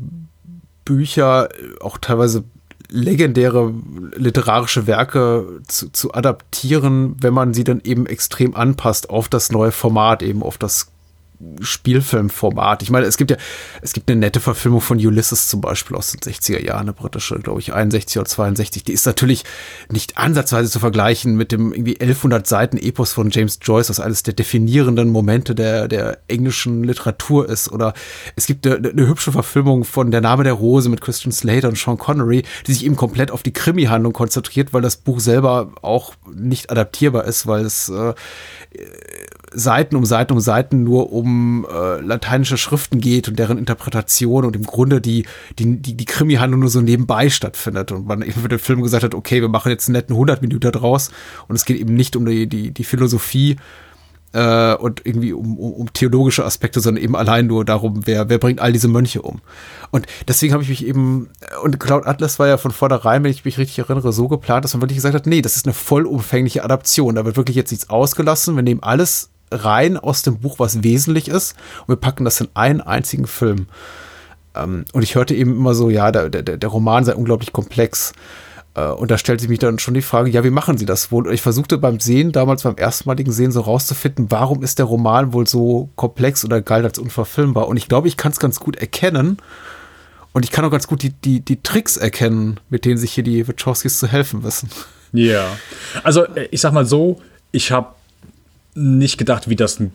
Bücher, 0.84 1.48
auch 1.80 1.98
teilweise 1.98 2.44
legendäre 2.88 3.74
literarische 4.14 4.86
Werke 4.86 5.60
zu, 5.66 5.90
zu 5.90 6.14
adaptieren, 6.14 7.16
wenn 7.20 7.34
man 7.34 7.52
sie 7.54 7.64
dann 7.64 7.80
eben 7.82 8.06
extrem 8.06 8.54
anpasst 8.54 9.10
auf 9.10 9.28
das 9.28 9.50
neue 9.50 9.72
Format, 9.72 10.22
eben 10.22 10.42
auf 10.42 10.58
das 10.58 10.92
Spielfilmformat. 11.60 12.82
Ich 12.82 12.90
meine, 12.90 13.06
es 13.06 13.16
gibt 13.16 13.30
ja, 13.30 13.36
es 13.82 13.92
gibt 13.92 14.10
eine 14.10 14.20
nette 14.20 14.40
Verfilmung 14.40 14.80
von 14.80 14.98
Ulysses 14.98 15.48
zum 15.48 15.60
Beispiel 15.60 15.96
aus 15.96 16.12
den 16.12 16.20
60er 16.20 16.64
Jahren, 16.64 16.82
eine 16.82 16.92
britische, 16.92 17.38
glaube 17.38 17.60
ich, 17.60 17.72
61 17.72 18.18
oder 18.18 18.28
62. 18.28 18.84
Die 18.84 18.92
ist 18.92 19.06
natürlich 19.06 19.44
nicht 19.90 20.16
ansatzweise 20.18 20.70
zu 20.70 20.78
vergleichen 20.78 21.36
mit 21.36 21.52
dem 21.52 21.72
irgendwie 21.72 22.00
1100 22.00 22.46
Seiten 22.46 22.78
Epos 22.78 23.12
von 23.12 23.30
James 23.30 23.58
Joyce, 23.62 23.90
was 23.90 24.00
eines 24.00 24.22
der 24.22 24.34
definierenden 24.34 25.10
Momente 25.10 25.54
der, 25.54 25.88
der 25.88 26.18
englischen 26.28 26.84
Literatur 26.84 27.48
ist. 27.48 27.70
Oder 27.70 27.92
es 28.34 28.46
gibt 28.46 28.66
eine, 28.66 28.88
eine 28.88 29.06
hübsche 29.06 29.32
Verfilmung 29.32 29.84
von 29.84 30.10
Der 30.10 30.20
Name 30.20 30.44
der 30.44 30.54
Rose 30.54 30.88
mit 30.88 31.00
Christian 31.00 31.32
Slater 31.32 31.68
und 31.68 31.78
Sean 31.78 31.98
Connery, 31.98 32.44
die 32.66 32.72
sich 32.72 32.84
eben 32.84 32.96
komplett 32.96 33.30
auf 33.30 33.42
die 33.42 33.52
Krimi-Handlung 33.52 34.12
konzentriert, 34.12 34.72
weil 34.72 34.82
das 34.82 34.96
Buch 34.96 35.20
selber 35.20 35.72
auch 35.82 36.14
nicht 36.34 36.70
adaptierbar 36.70 37.24
ist, 37.24 37.46
weil 37.46 37.64
es 37.64 37.88
äh, 37.88 38.14
Seiten 39.56 39.96
um 39.96 40.04
Seiten 40.04 40.34
um 40.34 40.40
Seiten 40.40 40.84
nur 40.84 41.12
um 41.12 41.66
äh, 41.70 42.00
lateinische 42.00 42.58
Schriften 42.58 43.00
geht 43.00 43.28
und 43.28 43.38
deren 43.38 43.58
Interpretation 43.58 44.44
und 44.44 44.54
im 44.54 44.64
Grunde 44.64 45.00
die, 45.00 45.24
die, 45.58 45.80
die, 45.80 45.96
die 45.96 46.04
Krimi-Handlung 46.04 46.60
nur 46.60 46.68
so 46.68 46.82
nebenbei 46.82 47.30
stattfindet. 47.30 47.90
Und 47.90 48.06
man 48.06 48.22
eben 48.22 48.40
für 48.40 48.48
den 48.48 48.58
Film 48.58 48.82
gesagt 48.82 49.02
hat, 49.02 49.14
okay, 49.14 49.40
wir 49.40 49.48
machen 49.48 49.70
jetzt 49.70 49.88
einen 49.88 49.94
netten 49.94 50.14
100 50.14 50.42
Minuten 50.42 50.70
draus 50.72 51.10
und 51.48 51.56
es 51.56 51.64
geht 51.64 51.78
eben 51.78 51.94
nicht 51.94 52.16
um 52.16 52.26
die, 52.26 52.46
die, 52.46 52.70
die 52.70 52.84
Philosophie 52.84 53.56
äh, 54.32 54.74
und 54.74 55.06
irgendwie 55.06 55.32
um, 55.32 55.58
um, 55.58 55.72
um 55.72 55.92
theologische 55.92 56.44
Aspekte, 56.44 56.80
sondern 56.80 57.02
eben 57.02 57.16
allein 57.16 57.46
nur 57.46 57.64
darum, 57.64 58.06
wer, 58.06 58.28
wer 58.28 58.38
bringt 58.38 58.60
all 58.60 58.72
diese 58.72 58.88
Mönche 58.88 59.22
um. 59.22 59.40
Und 59.90 60.06
deswegen 60.28 60.52
habe 60.52 60.62
ich 60.62 60.68
mich 60.68 60.84
eben, 60.86 61.30
und 61.62 61.80
Cloud 61.80 62.06
Atlas 62.06 62.38
war 62.38 62.46
ja 62.46 62.58
von 62.58 62.72
vornherein, 62.72 63.24
wenn 63.24 63.30
ich 63.30 63.46
mich 63.46 63.56
richtig 63.56 63.78
erinnere, 63.78 64.12
so 64.12 64.28
geplant, 64.28 64.64
dass 64.64 64.74
man 64.74 64.82
wirklich 64.82 64.98
gesagt 64.98 65.14
hat, 65.14 65.26
nee, 65.26 65.40
das 65.40 65.56
ist 65.56 65.66
eine 65.66 65.72
vollumfängliche 65.72 66.62
Adaption. 66.62 67.14
Da 67.14 67.24
wird 67.24 67.36
wirklich 67.36 67.56
jetzt 67.56 67.70
nichts 67.70 67.88
ausgelassen. 67.88 68.56
Wir 68.56 68.62
nehmen 68.62 68.82
alles 68.82 69.30
rein 69.50 69.96
aus 69.96 70.22
dem 70.22 70.38
Buch, 70.38 70.58
was 70.58 70.82
wesentlich 70.82 71.28
ist, 71.28 71.54
und 71.82 71.88
wir 71.88 71.96
packen 71.96 72.24
das 72.24 72.40
in 72.40 72.48
einen 72.54 72.80
einzigen 72.80 73.26
Film. 73.26 73.66
Ähm, 74.54 74.84
und 74.92 75.02
ich 75.02 75.14
hörte 75.14 75.34
eben 75.34 75.52
immer 75.52 75.74
so, 75.74 75.90
ja, 75.90 76.10
der, 76.10 76.30
der, 76.30 76.56
der 76.56 76.68
Roman 76.68 77.04
sei 77.04 77.14
unglaublich 77.14 77.52
komplex. 77.52 78.12
Äh, 78.74 78.86
und 78.88 79.10
da 79.10 79.18
stellt 79.18 79.40
sich 79.40 79.48
mich 79.48 79.58
dann 79.58 79.78
schon 79.78 79.94
die 79.94 80.02
Frage, 80.02 80.30
ja, 80.30 80.44
wie 80.44 80.50
machen 80.50 80.78
Sie 80.78 80.86
das 80.86 81.10
wohl? 81.12 81.26
Und 81.26 81.34
ich 81.34 81.42
versuchte 81.42 81.78
beim 81.78 82.00
Sehen, 82.00 82.32
damals 82.32 82.62
beim 82.62 82.76
erstmaligen 82.76 83.32
Sehen, 83.32 83.52
so 83.52 83.60
rauszufinden, 83.60 84.26
warum 84.30 84.62
ist 84.62 84.78
der 84.78 84.86
Roman 84.86 85.32
wohl 85.32 85.46
so 85.46 85.90
komplex 85.96 86.44
oder 86.44 86.60
galt 86.60 86.84
als 86.84 86.98
unverfilmbar? 86.98 87.68
Und 87.68 87.76
ich 87.76 87.88
glaube, 87.88 88.08
ich 88.08 88.16
kann 88.16 88.32
es 88.32 88.38
ganz 88.38 88.60
gut 88.60 88.76
erkennen. 88.76 89.38
Und 90.32 90.44
ich 90.44 90.50
kann 90.50 90.66
auch 90.66 90.70
ganz 90.70 90.86
gut 90.86 91.02
die, 91.02 91.14
die, 91.14 91.40
die 91.40 91.62
Tricks 91.62 91.96
erkennen, 91.96 92.60
mit 92.68 92.84
denen 92.84 92.98
sich 92.98 93.12
hier 93.12 93.24
die 93.24 93.48
Wachowskis 93.48 93.98
zu 93.98 94.06
helfen 94.06 94.44
wissen. 94.44 94.68
Ja. 95.12 95.46
Also, 96.02 96.24
äh, 96.24 96.48
ich 96.50 96.60
sag 96.60 96.72
mal 96.72 96.84
so, 96.84 97.22
ich 97.52 97.72
habe 97.72 97.95
nicht 98.76 99.18
gedacht, 99.18 99.48
wie 99.48 99.56
das 99.56 99.80
ein 99.80 99.92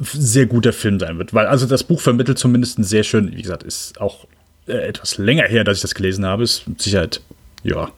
sehr 0.00 0.46
guter 0.46 0.72
Film 0.72 0.98
sein 0.98 1.18
wird. 1.18 1.34
Weil, 1.34 1.46
also 1.46 1.66
das 1.66 1.84
Buch 1.84 2.00
vermittelt 2.00 2.38
zumindest 2.38 2.78
einen 2.78 2.84
sehr 2.84 3.02
schön, 3.02 3.36
wie 3.36 3.42
gesagt, 3.42 3.62
ist 3.62 4.00
auch 4.00 4.26
äh, 4.66 4.72
etwas 4.72 5.18
länger 5.18 5.44
her, 5.44 5.64
dass 5.64 5.78
ich 5.78 5.82
das 5.82 5.94
gelesen 5.94 6.24
habe. 6.24 6.44
Ist 6.44 6.66
mit 6.66 6.80
Sicherheit, 6.80 7.20
ja, 7.62 7.90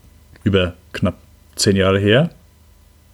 über 0.42 0.74
knapp 0.92 1.18
zehn 1.56 1.76
Jahre 1.76 1.98
her. 1.98 2.30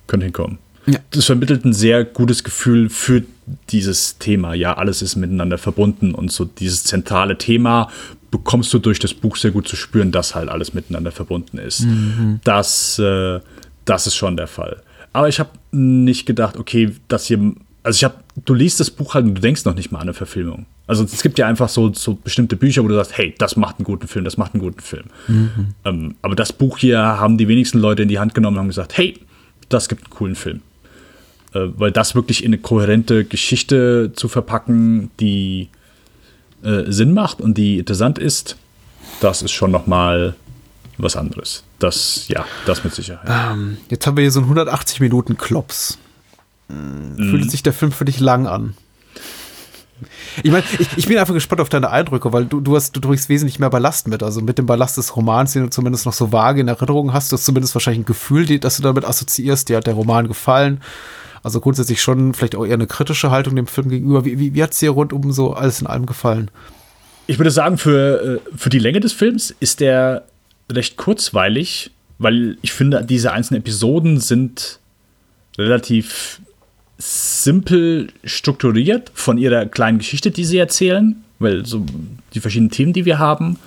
Könnte 0.06 0.24
hinkommen. 0.24 0.58
Ja. 0.86 0.98
Das 1.10 1.26
vermittelt 1.26 1.64
ein 1.64 1.72
sehr 1.72 2.04
gutes 2.04 2.42
Gefühl 2.42 2.88
für 2.88 3.22
dieses 3.70 4.18
Thema. 4.18 4.54
Ja, 4.54 4.76
alles 4.76 5.02
ist 5.02 5.16
miteinander 5.16 5.58
verbunden 5.58 6.14
und 6.14 6.32
so 6.32 6.44
dieses 6.44 6.84
zentrale 6.84 7.36
Thema 7.38 7.90
bekommst 8.30 8.72
du 8.72 8.78
durch 8.78 8.98
das 8.98 9.12
Buch 9.12 9.36
sehr 9.36 9.50
gut 9.50 9.66
zu 9.68 9.76
spüren, 9.76 10.12
dass 10.12 10.34
halt 10.34 10.48
alles 10.48 10.72
miteinander 10.72 11.10
verbunden 11.10 11.58
ist. 11.58 11.80
Mhm. 11.80 12.40
Das, 12.44 12.98
äh, 12.98 13.40
das 13.84 14.06
ist 14.06 14.14
schon 14.14 14.36
der 14.36 14.46
Fall. 14.46 14.82
Aber 15.12 15.28
ich 15.28 15.40
habe 15.40 15.50
nicht 15.72 16.26
gedacht, 16.26 16.56
okay, 16.56 16.92
dass 17.08 17.26
hier, 17.26 17.38
also 17.82 17.96
ich 17.96 18.04
habe, 18.04 18.16
du 18.44 18.54
liest 18.54 18.80
das 18.80 18.90
Buch 18.90 19.14
halt 19.14 19.24
und 19.26 19.34
du 19.34 19.40
denkst 19.40 19.64
noch 19.64 19.74
nicht 19.74 19.90
mal 19.90 19.98
an 19.98 20.02
eine 20.02 20.14
Verfilmung. 20.14 20.66
Also 20.86 21.04
es 21.04 21.22
gibt 21.22 21.38
ja 21.38 21.46
einfach 21.46 21.68
so, 21.68 21.92
so 21.92 22.14
bestimmte 22.14 22.56
Bücher, 22.56 22.82
wo 22.82 22.88
du 22.88 22.94
sagst, 22.94 23.16
hey, 23.16 23.34
das 23.38 23.56
macht 23.56 23.78
einen 23.78 23.84
guten 23.84 24.08
Film, 24.08 24.24
das 24.24 24.36
macht 24.36 24.54
einen 24.54 24.62
guten 24.62 24.80
Film. 24.80 25.04
Mhm. 25.28 25.66
Ähm, 25.84 26.14
aber 26.22 26.34
das 26.34 26.52
Buch 26.52 26.78
hier 26.78 26.98
haben 26.98 27.38
die 27.38 27.48
wenigsten 27.48 27.78
Leute 27.78 28.02
in 28.02 28.08
die 28.08 28.18
Hand 28.18 28.34
genommen 28.34 28.56
und 28.56 28.60
haben 28.60 28.68
gesagt, 28.68 28.96
hey, 28.96 29.14
das 29.68 29.88
gibt 29.88 30.04
einen 30.04 30.10
coolen 30.10 30.34
Film. 30.34 30.62
Äh, 31.52 31.68
weil 31.76 31.90
das 31.90 32.14
wirklich 32.14 32.44
in 32.44 32.50
eine 32.50 32.58
kohärente 32.58 33.24
Geschichte 33.24 34.12
zu 34.14 34.28
verpacken, 34.28 35.10
die 35.18 35.68
äh, 36.62 36.90
Sinn 36.90 37.12
macht 37.12 37.40
und 37.40 37.56
die 37.56 37.78
interessant 37.78 38.18
ist, 38.18 38.56
das 39.20 39.42
ist 39.42 39.52
schon 39.52 39.70
noch 39.70 39.86
mal 39.86 40.34
was 41.02 41.16
anderes. 41.16 41.64
Das, 41.78 42.26
ja, 42.28 42.44
das 42.66 42.84
mit 42.84 42.94
Sicherheit. 42.94 43.28
Ähm, 43.28 43.78
jetzt 43.88 44.06
haben 44.06 44.16
wir 44.16 44.22
hier 44.22 44.30
so 44.30 44.40
einen 44.40 44.46
180 44.46 45.00
Minuten 45.00 45.36
Klops. 45.36 45.98
Mhm. 46.68 47.16
Fühlt 47.16 47.50
sich 47.50 47.62
der 47.62 47.72
Film 47.72 47.92
für 47.92 48.04
dich 48.04 48.20
lang 48.20 48.46
an? 48.46 48.74
Ich 50.42 50.50
meine, 50.50 50.64
ich, 50.78 50.88
ich, 50.96 51.06
bin 51.06 51.18
einfach 51.18 51.34
gespannt 51.34 51.60
auf 51.60 51.68
deine 51.68 51.90
Eindrücke, 51.90 52.32
weil 52.32 52.46
du, 52.46 52.60
du 52.60 52.74
hast, 52.74 52.96
du 52.96 53.00
bringst 53.00 53.28
wesentlich 53.28 53.58
mehr 53.58 53.70
Ballast 53.70 54.08
mit. 54.08 54.22
Also 54.22 54.40
mit 54.40 54.58
dem 54.58 54.66
Ballast 54.66 54.96
des 54.96 55.14
Romans, 55.16 55.52
den 55.52 55.64
du 55.64 55.70
zumindest 55.70 56.06
noch 56.06 56.12
so 56.12 56.32
vage 56.32 56.60
in 56.60 56.68
Erinnerung 56.68 57.12
hast, 57.12 57.30
du 57.30 57.36
hast 57.36 57.44
zumindest 57.44 57.74
wahrscheinlich 57.74 58.02
ein 58.02 58.06
Gefühl, 58.06 58.58
das 58.58 58.76
du 58.76 58.82
damit 58.82 59.04
assoziierst, 59.04 59.68
dir 59.68 59.78
hat 59.78 59.86
der 59.86 59.94
Roman 59.94 60.28
gefallen. 60.28 60.80
Also 61.42 61.60
grundsätzlich 61.60 62.02
schon 62.02 62.34
vielleicht 62.34 62.54
auch 62.54 62.64
eher 62.64 62.74
eine 62.74 62.86
kritische 62.86 63.30
Haltung 63.30 63.56
dem 63.56 63.66
Film 63.66 63.88
gegenüber. 63.88 64.24
Wie, 64.24 64.38
wie, 64.38 64.54
wie 64.54 64.62
hat 64.62 64.72
es 64.72 64.78
dir 64.78 64.90
rundum 64.90 65.32
so 65.32 65.54
alles 65.54 65.80
in 65.80 65.86
allem 65.86 66.06
gefallen? 66.06 66.50
Ich 67.26 67.38
würde 67.38 67.50
sagen, 67.50 67.78
für, 67.78 68.40
äh, 68.46 68.56
für 68.56 68.70
die 68.70 68.78
Länge 68.78 69.00
des 69.00 69.12
Films 69.12 69.54
ist 69.60 69.80
der 69.80 70.24
recht 70.74 70.96
kurzweilig, 70.96 71.90
weil 72.18 72.58
ich 72.62 72.72
finde, 72.72 73.04
diese 73.04 73.32
einzelnen 73.32 73.60
Episoden 73.60 74.20
sind 74.20 74.78
relativ 75.58 76.40
simpel 76.98 78.08
strukturiert 78.24 79.10
von 79.14 79.38
ihrer 79.38 79.66
kleinen 79.66 79.98
Geschichte, 79.98 80.30
die 80.30 80.44
sie 80.44 80.58
erzählen, 80.58 81.16
weil 81.38 81.64
so 81.64 81.84
die 82.34 82.40
verschiedenen 82.40 82.70
Themen, 82.70 82.92
die 82.92 83.06
wir 83.06 83.18
haben. 83.18 83.58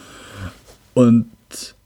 Und 0.94 1.26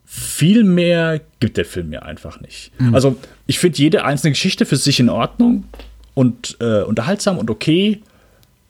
viel 0.06 0.64
mehr 0.64 1.22
gibt 1.40 1.58
der 1.58 1.66
Film 1.66 1.90
mir 1.90 2.04
einfach 2.04 2.42
nicht. 2.42 2.72
Mhm. 2.80 2.94
Also, 2.94 3.16
ich 3.46 3.60
finde 3.60 3.78
jede 3.78 4.04
einzelne 4.04 4.32
Geschichte 4.32 4.66
für 4.66 4.76
sich 4.76 5.00
in 5.00 5.10
Ordnung 5.10 5.64
und 6.14 6.58
äh, 6.60 6.82
unterhaltsam 6.82 7.38
und 7.38 7.50
okay, 7.50 8.02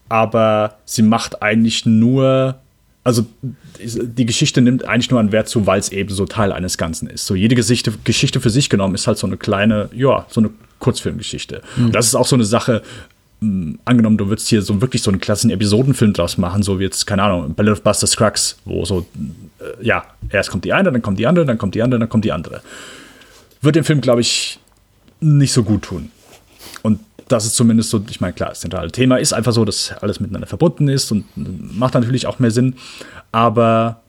aber 0.10 0.78
sie 0.86 1.02
macht 1.02 1.42
eigentlich 1.42 1.86
nur 1.86 2.60
also 3.08 3.26
die 3.74 4.26
Geschichte 4.26 4.60
nimmt 4.60 4.84
eigentlich 4.84 5.10
nur 5.12 5.22
einen 5.22 5.32
Wert 5.32 5.48
zu, 5.48 5.66
weil 5.66 5.80
es 5.80 5.94
eben 5.94 6.14
so 6.14 6.26
Teil 6.26 6.52
eines 6.52 6.78
Ganzen 6.78 7.10
ist. 7.10 7.26
So 7.26 7.36
jede 7.36 7.56
Geschichte, 7.56 7.94
Geschichte 8.04 8.42
für 8.42 8.50
sich 8.50 8.70
genommen 8.70 8.96
ist 8.96 9.08
halt 9.08 9.18
so 9.18 9.26
eine 9.26 9.38
kleine, 9.38 9.90
ja, 9.96 10.26
so 10.30 10.42
eine 10.42 10.50
Kurzfilmgeschichte. 10.80 11.62
Mhm. 11.78 11.86
Und 11.86 11.96
das 11.96 12.08
ist 12.08 12.16
auch 12.16 12.28
so 12.28 12.36
eine 12.36 12.44
Sache, 12.44 12.82
mh, 13.40 13.50
hm, 13.50 13.80
angenommen, 13.86 14.18
du 14.18 14.28
würdest 14.28 14.50
hier 14.50 14.62
so 14.62 14.82
wirklich 14.82 15.04
so 15.04 15.10
einen 15.10 15.22
klassischen 15.22 15.52
Episodenfilm 15.52 16.12
draus 16.12 16.38
machen, 16.38 16.64
so 16.64 16.80
wie 16.80 16.84
jetzt, 16.84 17.08
keine 17.08 17.24
Ahnung, 17.24 17.54
Ballad 17.54 17.78
of 17.78 17.82
Buster 17.82 18.08
Scruggs, 18.08 18.58
wo 18.66 18.84
so, 18.84 19.08
äh, 19.60 19.86
ja, 19.86 20.04
erst 20.30 20.52
kommt 20.52 20.66
die 20.66 20.74
eine, 20.74 20.92
dann 20.92 21.02
kommt 21.02 21.18
die 21.18 21.28
andere, 21.28 21.46
dann 21.46 21.58
kommt 21.58 21.76
die 21.76 21.82
andere, 21.82 22.02
dann 22.02 22.10
kommt 22.10 22.26
die 22.26 22.34
andere. 22.34 22.62
Wird 23.62 23.78
dem 23.78 23.86
Film, 23.86 24.02
glaube 24.02 24.20
ich, 24.20 24.60
nicht 25.22 25.54
so 25.54 25.64
gut 25.64 25.84
tun. 25.84 26.12
Das 27.28 27.46
ist 27.46 27.56
zumindest 27.56 27.90
so, 27.90 28.04
ich 28.10 28.22
meine, 28.22 28.34
klar, 28.34 28.50
das 28.50 28.62
zentrale 28.62 28.92
Thema 28.92 29.18
ist 29.18 29.34
einfach 29.34 29.52
so, 29.52 29.66
dass 29.66 29.92
alles 30.02 30.20
miteinander 30.20 30.48
verbunden 30.48 30.88
ist 30.88 31.12
und 31.12 31.26
macht 31.36 31.94
natürlich 31.94 32.26
auch 32.26 32.40
mehr 32.40 32.52
Sinn. 32.52 32.76
Aber 33.32 34.02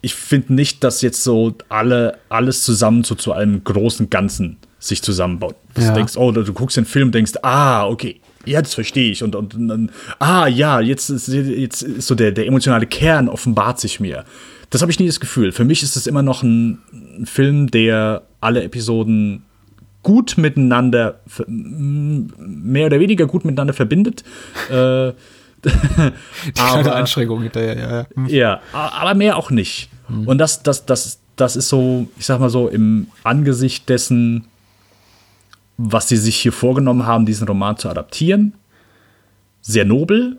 ich 0.00 0.14
finde 0.14 0.54
nicht, 0.54 0.84
dass 0.84 1.02
jetzt 1.02 1.22
so 1.22 1.54
alle, 1.68 2.18
alles 2.28 2.62
zusammen 2.62 3.04
so 3.04 3.14
zu 3.14 3.32
einem 3.32 3.64
großen 3.64 4.08
Ganzen 4.08 4.56
sich 4.78 5.02
zusammenbaut. 5.02 5.56
Ja. 5.76 5.88
Du 5.88 5.94
denkst, 5.94 6.16
oh, 6.16 6.30
du 6.32 6.52
guckst 6.52 6.76
den 6.76 6.84
Film 6.84 7.08
und 7.08 7.14
denkst, 7.14 7.32
ah, 7.42 7.86
okay, 7.86 8.20
jetzt 8.44 8.74
verstehe 8.74 9.10
ich. 9.10 9.22
Und, 9.22 9.34
und, 9.34 9.54
und, 9.54 9.90
ah, 10.18 10.46
ja, 10.46 10.80
jetzt 10.80 11.10
ist, 11.10 11.28
jetzt 11.28 11.82
ist 11.82 12.06
so 12.06 12.14
der, 12.14 12.32
der 12.32 12.46
emotionale 12.46 12.86
Kern 12.86 13.28
offenbart 13.28 13.80
sich 13.80 14.00
mir. 14.00 14.24
Das 14.70 14.82
habe 14.82 14.90
ich 14.90 14.98
nie 14.98 15.06
das 15.06 15.20
Gefühl. 15.20 15.52
Für 15.52 15.64
mich 15.64 15.82
ist 15.82 15.96
es 15.96 16.06
immer 16.06 16.22
noch 16.22 16.42
ein 16.42 16.78
Film, 17.24 17.70
der 17.70 18.22
alle 18.40 18.62
Episoden 18.62 19.42
gut 20.06 20.38
miteinander, 20.38 21.18
mehr 21.48 22.86
oder 22.86 23.00
weniger 23.00 23.26
gut 23.26 23.44
miteinander 23.44 23.74
verbindet. 23.74 24.22
äh, 24.70 25.12
aber, 26.60 26.94
Einschränkung 26.94 27.42
hinterher, 27.42 27.76
ja, 27.76 27.90
ja. 27.90 28.06
Hm. 28.14 28.26
Ja, 28.28 28.60
aber 28.70 29.14
mehr 29.14 29.36
auch 29.36 29.50
nicht. 29.50 29.90
Mhm. 30.08 30.28
Und 30.28 30.38
das, 30.38 30.62
das, 30.62 30.86
das, 30.86 31.18
das 31.34 31.56
ist 31.56 31.68
so, 31.68 32.06
ich 32.16 32.24
sag 32.24 32.38
mal 32.38 32.50
so, 32.50 32.68
im 32.68 33.08
Angesicht 33.24 33.88
dessen, 33.88 34.44
was 35.76 36.08
sie 36.08 36.18
sich 36.18 36.36
hier 36.36 36.52
vorgenommen 36.52 37.04
haben, 37.04 37.26
diesen 37.26 37.48
Roman 37.48 37.76
zu 37.76 37.88
adaptieren, 37.88 38.52
sehr 39.60 39.84
nobel, 39.84 40.38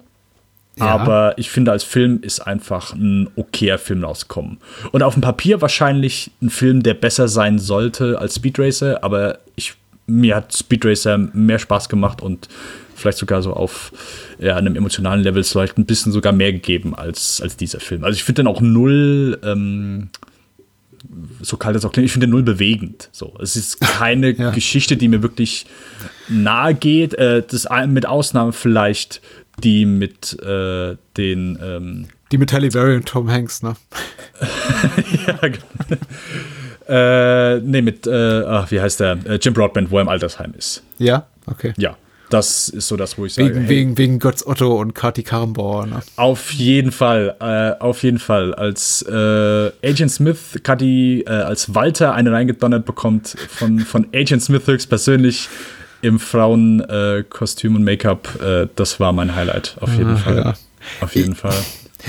ja. 0.80 0.86
Aber 0.88 1.34
ich 1.38 1.50
finde, 1.50 1.72
als 1.72 1.84
Film 1.84 2.20
ist 2.22 2.42
einfach 2.42 2.94
ein 2.94 3.30
okayer 3.36 3.78
Film 3.78 4.04
rausgekommen. 4.04 4.58
Und 4.92 5.04
auf 5.04 5.14
dem 5.14 5.22
Papier 5.22 5.62
wahrscheinlich 5.62 6.32
ein 6.42 6.50
Film, 6.50 6.84
der 6.84 6.94
besser 6.94 7.28
sein 7.28 7.60
sollte 7.60 8.20
als 8.20 8.36
Speed 8.36 8.60
Racer, 8.60 9.04
aber 9.04 9.40
ich, 9.56 9.74
mir 10.06 10.36
hat 10.36 10.54
Speed 10.54 10.86
Racer 10.86 11.18
mehr 11.18 11.60
Spaß 11.60 11.90
gemacht 11.90 12.22
und 12.22 12.48
vielleicht 12.96 13.18
sogar 13.18 13.42
so 13.42 13.54
auf 13.54 13.92
ja, 14.40 14.56
einem 14.56 14.76
emotionalen 14.76 15.22
Level 15.22 15.44
vielleicht 15.44 15.78
ein 15.78 15.86
bisschen 15.86 16.12
sogar 16.12 16.34
mehr 16.34 16.52
gegeben 16.52 16.96
als, 16.96 17.42
als 17.42 17.58
dieser 17.58 17.80
Film. 17.80 18.04
Also 18.04 18.16
ich 18.16 18.24
finde 18.24 18.44
den 18.44 18.48
auch 18.48 18.62
null, 18.62 19.40
ähm, 19.44 20.10
so 21.42 21.58
kalt 21.58 21.76
es 21.76 21.86
auch 21.86 21.92
klingt, 21.92 22.06
ich 22.06 22.12
finde 22.12 22.28
null 22.28 22.44
bewegend. 22.44 23.10
So, 23.12 23.36
es 23.40 23.56
ist 23.56 23.82
keine 23.82 24.32
ja. 24.38 24.52
Geschichte, 24.52 24.98
die 24.98 25.08
mir 25.08 25.22
wirklich 25.22 25.66
nahe 26.28 26.74
geht. 26.74 27.14
Äh, 27.14 27.44
das 27.48 27.68
mit 27.88 28.06
Ausnahme 28.06 28.52
vielleicht 28.52 29.22
die 29.64 29.86
mit 29.86 30.38
äh, 30.42 30.96
den 31.18 31.60
ähm 31.62 32.08
die 32.32 32.38
mit 32.38 32.52
Halle 32.52 32.70
Berry 32.70 32.96
und 32.96 33.06
Tom 33.06 33.32
Hanks, 33.32 33.64
ne? 33.64 33.76
ja, 35.28 35.38
genau. 35.48 35.98
äh, 36.88 37.60
nee, 37.62 37.82
mit, 37.82 38.06
äh, 38.06 38.44
ach, 38.46 38.70
wie 38.70 38.82
heißt 38.82 39.00
der? 39.00 39.18
Äh, 39.26 39.40
Jim 39.42 39.54
Broadbent, 39.54 39.92
wo 39.92 39.98
er 39.98 40.02
im 40.02 40.10
Altersheim 40.10 40.54
ist. 40.58 40.84
Ja, 40.98 41.26
okay. 41.46 41.74
Ja, 41.78 41.96
das 42.30 42.68
ist 42.68 42.90
so 42.90 42.98
das, 42.98 43.18
wo 43.18 43.26
ich 43.26 43.34
sage. 43.34 43.50
Wegen, 43.50 43.62
hey, 43.62 43.70
wegen, 43.70 43.98
wegen 43.98 44.20
Götz 44.20 44.46
Otto 44.46 44.80
und 44.80 44.94
Kati 44.94 45.24
Karrenbauer. 45.24 45.86
Ne? 45.86 46.02
Auf 46.18 46.52
jeden 46.52 46.92
Fall, 46.92 47.36
äh, 47.40 47.82
auf 47.82 48.04
jeden 48.04 48.20
Fall. 48.20 48.54
Als 48.54 49.02
äh, 49.04 49.72
Agent 49.84 50.12
Smith 50.12 50.60
Kati 50.64 51.22
äh, 51.26 51.30
als 51.30 51.74
Walter 51.74 52.14
eine 52.14 52.32
reingedonnert 52.34 52.86
bekommt 52.86 53.30
von, 53.50 53.80
von 53.80 54.08
Agent 54.14 54.44
Smith 54.44 54.68
höchstpersönlich 54.68 55.48
im 56.02 56.20
Frauenkostüm 56.20 57.76
und 57.76 57.84
Make-up, 57.84 58.42
äh, 58.42 58.68
das 58.76 59.00
war 59.00 59.14
mein 59.14 59.36
Highlight. 59.36 59.78
Auf 59.82 59.92
jeden 59.92 60.12
ah, 60.12 60.18
Fall. 60.18 60.38
Ja. 60.38 60.54
Auf 61.02 61.16
jeden 61.16 61.34
ich, 61.34 61.38
Fall. 61.40 61.56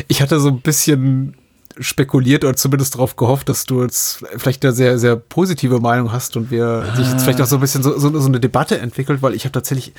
Ich 0.09 0.23
hatte 0.23 0.39
so 0.41 0.49
ein 0.49 0.61
bisschen 0.61 1.35
spekuliert 1.81 2.45
oder 2.45 2.57
zumindest 2.57 2.95
darauf 2.95 3.17
gehofft, 3.17 3.49
dass 3.49 3.65
du 3.65 3.83
jetzt 3.83 4.25
vielleicht 4.37 4.65
eine 4.65 4.75
sehr, 4.75 4.99
sehr 4.99 5.17
positive 5.17 5.81
Meinung 5.81 6.13
hast 6.13 6.37
und 6.37 6.51
wir 6.51 6.67
ah. 6.67 6.97
sich 6.97 7.09
jetzt 7.09 7.23
vielleicht 7.23 7.41
auch 7.41 7.47
so 7.47 7.57
ein 7.57 7.61
bisschen 7.61 7.83
so, 7.83 7.99
so, 7.99 8.19
so 8.19 8.27
eine 8.27 8.41
Debatte 8.41 8.79
entwickelt, 8.79 9.23
weil 9.23 9.35
ich 9.35 9.45
habe 9.45 9.53
tatsächlich, 9.53 9.93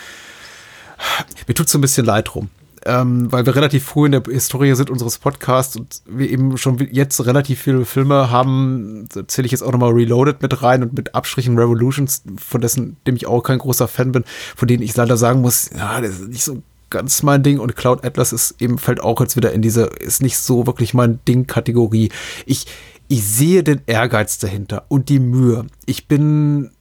mir 1.48 1.54
tut 1.54 1.70
so 1.70 1.78
ein 1.78 1.82
bisschen 1.82 2.06
leid 2.06 2.36
rum. 2.36 2.50
Ähm, 2.86 3.32
weil 3.32 3.46
wir 3.46 3.56
relativ 3.56 3.84
früh 3.84 4.06
in 4.06 4.14
der 4.14 4.24
Historie 4.30 4.74
sind 4.76 4.90
unseres 4.90 5.18
Podcasts 5.18 5.76
und 5.76 6.02
wir 6.06 6.30
eben 6.30 6.58
schon 6.58 6.78
jetzt 6.92 7.26
relativ 7.26 7.62
viele 7.62 7.86
Filme 7.86 8.30
haben, 8.30 9.08
zähle 9.28 9.46
ich 9.46 9.52
jetzt 9.52 9.64
auch 9.64 9.72
nochmal 9.72 9.92
Reloaded 9.92 10.42
mit 10.42 10.62
rein 10.62 10.84
und 10.84 10.94
mit 10.94 11.14
Abstrichen 11.14 11.58
Revolutions, 11.58 12.24
von 12.38 12.62
dessen, 12.62 12.98
dem 13.06 13.16
ich 13.16 13.28
auch 13.28 13.42
kein 13.42 13.60
großer 13.60 13.88
Fan 13.88 14.12
bin, 14.12 14.24
von 14.56 14.68
denen 14.68 14.84
ich 14.84 14.96
leider 14.96 15.18
sagen 15.18 15.42
muss, 15.42 15.70
ja, 15.76 16.00
das 16.00 16.20
ist 16.20 16.30
nicht 16.30 16.44
so 16.44 16.62
ganz 16.90 17.24
mein 17.24 17.44
Ding 17.44 17.60
und 17.60 17.76
Cloud 17.76 18.04
Atlas 18.04 18.34
ist 18.34 18.56
eben 18.60 18.78
fällt 18.78 19.02
auch 19.02 19.22
jetzt 19.22 19.36
wieder 19.36 19.52
in 19.52 19.62
diese 19.62 19.84
ist 19.84 20.22
nicht 20.22 20.38
so 20.38 20.66
wirklich 20.66 20.94
mein 20.94 21.20
Ding 21.28 21.48
Kategorie. 21.48 22.12
Ich 22.46 22.66
ich 23.08 23.24
sehe 23.26 23.64
den 23.64 23.82
Ehrgeiz 23.88 24.38
dahinter 24.38 24.86
und 24.88 25.10
die 25.10 25.20
Mühe. 25.20 25.66
Ich 25.86 26.08
bin 26.08 26.72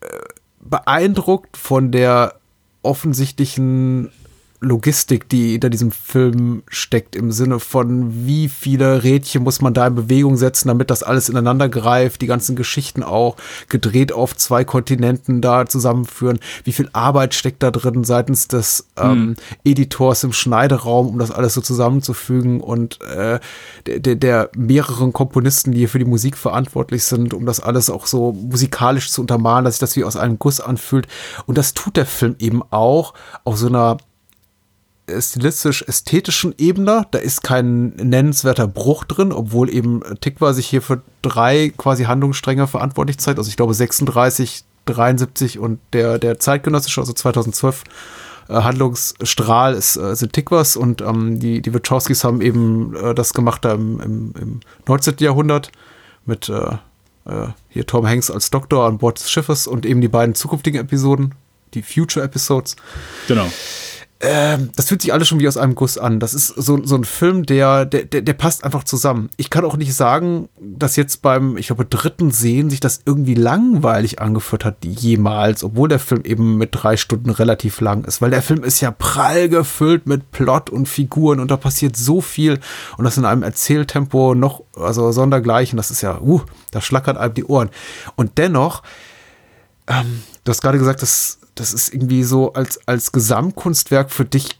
äh, 0.00 0.06
beeindruckt 0.60 1.56
von 1.56 1.92
der 1.92 2.36
offensichtlichen 2.82 4.10
Logistik, 4.64 5.28
die 5.28 5.52
hinter 5.52 5.70
diesem 5.70 5.92
Film 5.92 6.62
steckt, 6.68 7.16
im 7.16 7.32
Sinne 7.32 7.60
von, 7.60 8.26
wie 8.26 8.48
viele 8.48 9.04
Rädchen 9.04 9.42
muss 9.42 9.60
man 9.60 9.74
da 9.74 9.86
in 9.86 9.94
Bewegung 9.94 10.36
setzen, 10.36 10.68
damit 10.68 10.90
das 10.90 11.02
alles 11.02 11.28
ineinander 11.28 11.68
greift, 11.68 12.22
die 12.22 12.26
ganzen 12.26 12.56
Geschichten 12.56 13.02
auch 13.02 13.36
gedreht 13.68 14.12
auf 14.12 14.36
zwei 14.36 14.64
Kontinenten 14.64 15.40
da 15.40 15.66
zusammenführen, 15.66 16.40
wie 16.64 16.72
viel 16.72 16.88
Arbeit 16.92 17.34
steckt 17.34 17.62
da 17.62 17.70
drin 17.70 18.04
seitens 18.04 18.48
des 18.48 18.88
ähm, 18.96 19.18
mhm. 19.18 19.34
Editors 19.64 20.24
im 20.24 20.32
Schneideraum, 20.32 21.08
um 21.08 21.18
das 21.18 21.30
alles 21.30 21.54
so 21.54 21.60
zusammenzufügen 21.60 22.60
und 22.60 23.00
äh, 23.02 23.38
der, 23.86 24.00
der, 24.00 24.16
der 24.16 24.50
mehreren 24.56 25.12
Komponisten, 25.12 25.72
die 25.72 25.78
hier 25.78 25.88
für 25.88 25.98
die 25.98 26.04
Musik 26.04 26.36
verantwortlich 26.36 27.04
sind, 27.04 27.34
um 27.34 27.46
das 27.46 27.60
alles 27.60 27.90
auch 27.90 28.06
so 28.06 28.32
musikalisch 28.32 29.10
zu 29.10 29.20
untermalen, 29.20 29.64
dass 29.64 29.74
sich 29.74 29.80
das 29.80 29.96
wie 29.96 30.04
aus 30.04 30.16
einem 30.16 30.38
Guss 30.38 30.60
anfühlt. 30.60 31.06
Und 31.46 31.58
das 31.58 31.74
tut 31.74 31.96
der 31.96 32.06
Film 32.06 32.36
eben 32.38 32.62
auch 32.70 33.14
auf 33.44 33.56
so 33.56 33.68
einer 33.68 33.98
stilistisch-ästhetischen 35.08 36.54
Ebene. 36.58 37.06
Da 37.10 37.18
ist 37.18 37.42
kein 37.42 37.88
nennenswerter 37.96 38.66
Bruch 38.66 39.04
drin, 39.04 39.32
obwohl 39.32 39.72
eben 39.72 40.02
Tikva 40.20 40.52
sich 40.52 40.66
hier 40.66 40.82
für 40.82 41.02
drei 41.22 41.72
quasi 41.76 42.04
Handlungsstränge 42.04 42.66
verantwortlich 42.66 43.18
zeigt. 43.18 43.38
Also 43.38 43.48
ich 43.48 43.56
glaube 43.56 43.74
36, 43.74 44.64
73 44.86 45.58
und 45.58 45.80
der, 45.92 46.18
der 46.18 46.38
zeitgenössische, 46.38 47.00
also 47.00 47.12
2012 47.12 47.84
äh, 48.48 48.54
Handlungsstrahl 48.54 49.74
ist, 49.74 49.96
äh, 49.96 50.14
sind 50.16 50.32
Tikwas 50.32 50.76
und 50.76 51.00
ähm, 51.00 51.38
die, 51.38 51.60
die 51.60 51.74
Wachowskis 51.74 52.24
haben 52.24 52.40
eben 52.40 52.94
äh, 52.96 53.14
das 53.14 53.34
gemacht 53.34 53.64
da 53.64 53.74
im, 53.74 54.00
im, 54.00 54.34
im 54.40 54.60
19. 54.86 55.16
Jahrhundert 55.18 55.70
mit 56.26 56.48
äh, 56.48 56.76
äh, 57.26 57.48
hier 57.68 57.86
Tom 57.86 58.06
Hanks 58.06 58.30
als 58.30 58.50
Doktor 58.50 58.86
an 58.86 58.98
Bord 58.98 59.18
des 59.18 59.30
Schiffes 59.30 59.66
und 59.66 59.86
eben 59.86 60.00
die 60.00 60.08
beiden 60.08 60.34
zukünftigen 60.34 60.80
Episoden, 60.80 61.34
die 61.74 61.82
Future 61.82 62.24
Episodes. 62.24 62.76
Genau 63.28 63.48
ähm, 64.20 64.70
das 64.76 64.88
fühlt 64.88 65.02
sich 65.02 65.12
alles 65.12 65.28
schon 65.28 65.40
wie 65.40 65.48
aus 65.48 65.56
einem 65.56 65.74
Guss 65.74 65.98
an. 65.98 66.20
Das 66.20 66.34
ist 66.34 66.46
so, 66.46 66.82
so 66.84 66.94
ein 66.94 67.04
Film, 67.04 67.44
der, 67.44 67.84
der, 67.84 68.04
der 68.04 68.32
passt 68.32 68.64
einfach 68.64 68.84
zusammen. 68.84 69.28
Ich 69.36 69.50
kann 69.50 69.64
auch 69.64 69.76
nicht 69.76 69.92
sagen, 69.94 70.48
dass 70.60 70.96
jetzt 70.96 71.20
beim, 71.20 71.56
ich 71.56 71.66
glaube, 71.66 71.84
dritten 71.84 72.30
Sehen 72.30 72.70
sich 72.70 72.80
das 72.80 73.00
irgendwie 73.04 73.34
langweilig 73.34 74.20
angeführt 74.20 74.64
hat, 74.64 74.84
jemals, 74.84 75.64
obwohl 75.64 75.88
der 75.88 75.98
Film 75.98 76.22
eben 76.24 76.56
mit 76.56 76.70
drei 76.72 76.96
Stunden 76.96 77.30
relativ 77.30 77.80
lang 77.80 78.04
ist, 78.04 78.22
weil 78.22 78.30
der 78.30 78.42
Film 78.42 78.62
ist 78.62 78.80
ja 78.80 78.92
prall 78.92 79.48
gefüllt 79.48 80.06
mit 80.06 80.30
Plot 80.30 80.70
und 80.70 80.88
Figuren 80.88 81.40
und 81.40 81.50
da 81.50 81.56
passiert 81.56 81.96
so 81.96 82.20
viel 82.20 82.60
und 82.96 83.04
das 83.04 83.18
in 83.18 83.24
einem 83.24 83.42
Erzähltempo 83.42 84.34
noch, 84.34 84.62
also 84.76 85.10
sondergleichen, 85.12 85.76
das 85.76 85.90
ist 85.90 86.02
ja, 86.02 86.20
uh, 86.20 86.40
da 86.70 86.80
schlackert 86.80 87.18
einem 87.18 87.34
die 87.34 87.44
Ohren. 87.44 87.68
Und 88.14 88.38
dennoch, 88.38 88.82
ähm, 89.86 90.22
du 90.44 90.50
hast 90.50 90.62
gerade 90.62 90.78
gesagt, 90.78 91.02
dass 91.02 91.40
das 91.54 91.72
ist 91.72 91.92
irgendwie 91.92 92.24
so 92.24 92.52
als, 92.52 92.80
als 92.86 93.12
Gesamtkunstwerk 93.12 94.10
für 94.10 94.24
dich 94.24 94.58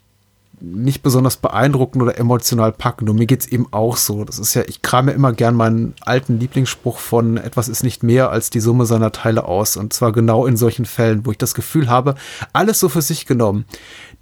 nicht 0.60 1.02
besonders 1.02 1.36
beeindruckend 1.36 2.02
oder 2.02 2.18
emotional 2.18 2.72
packend. 2.72 3.10
Und 3.10 3.18
mir 3.18 3.26
geht 3.26 3.40
es 3.40 3.46
eben 3.48 3.66
auch 3.70 3.96
so. 3.96 4.24
Das 4.24 4.38
ist 4.38 4.54
ja, 4.54 4.62
ich 4.66 4.82
krame 4.82 5.12
immer 5.12 5.32
gern 5.32 5.54
meinen 5.54 5.94
alten 6.00 6.38
Lieblingsspruch 6.38 6.98
von 6.98 7.36
etwas 7.36 7.68
ist 7.68 7.82
nicht 7.82 8.02
mehr 8.02 8.30
als 8.30 8.50
die 8.50 8.60
Summe 8.60 8.86
seiner 8.86 9.12
Teile 9.12 9.44
aus. 9.44 9.76
Und 9.76 9.92
zwar 9.92 10.12
genau 10.12 10.46
in 10.46 10.56
solchen 10.56 10.86
Fällen, 10.86 11.26
wo 11.26 11.32
ich 11.32 11.38
das 11.38 11.54
Gefühl 11.54 11.88
habe, 11.88 12.14
alles 12.52 12.80
so 12.80 12.88
für 12.88 13.02
sich 13.02 13.26
genommen. 13.26 13.66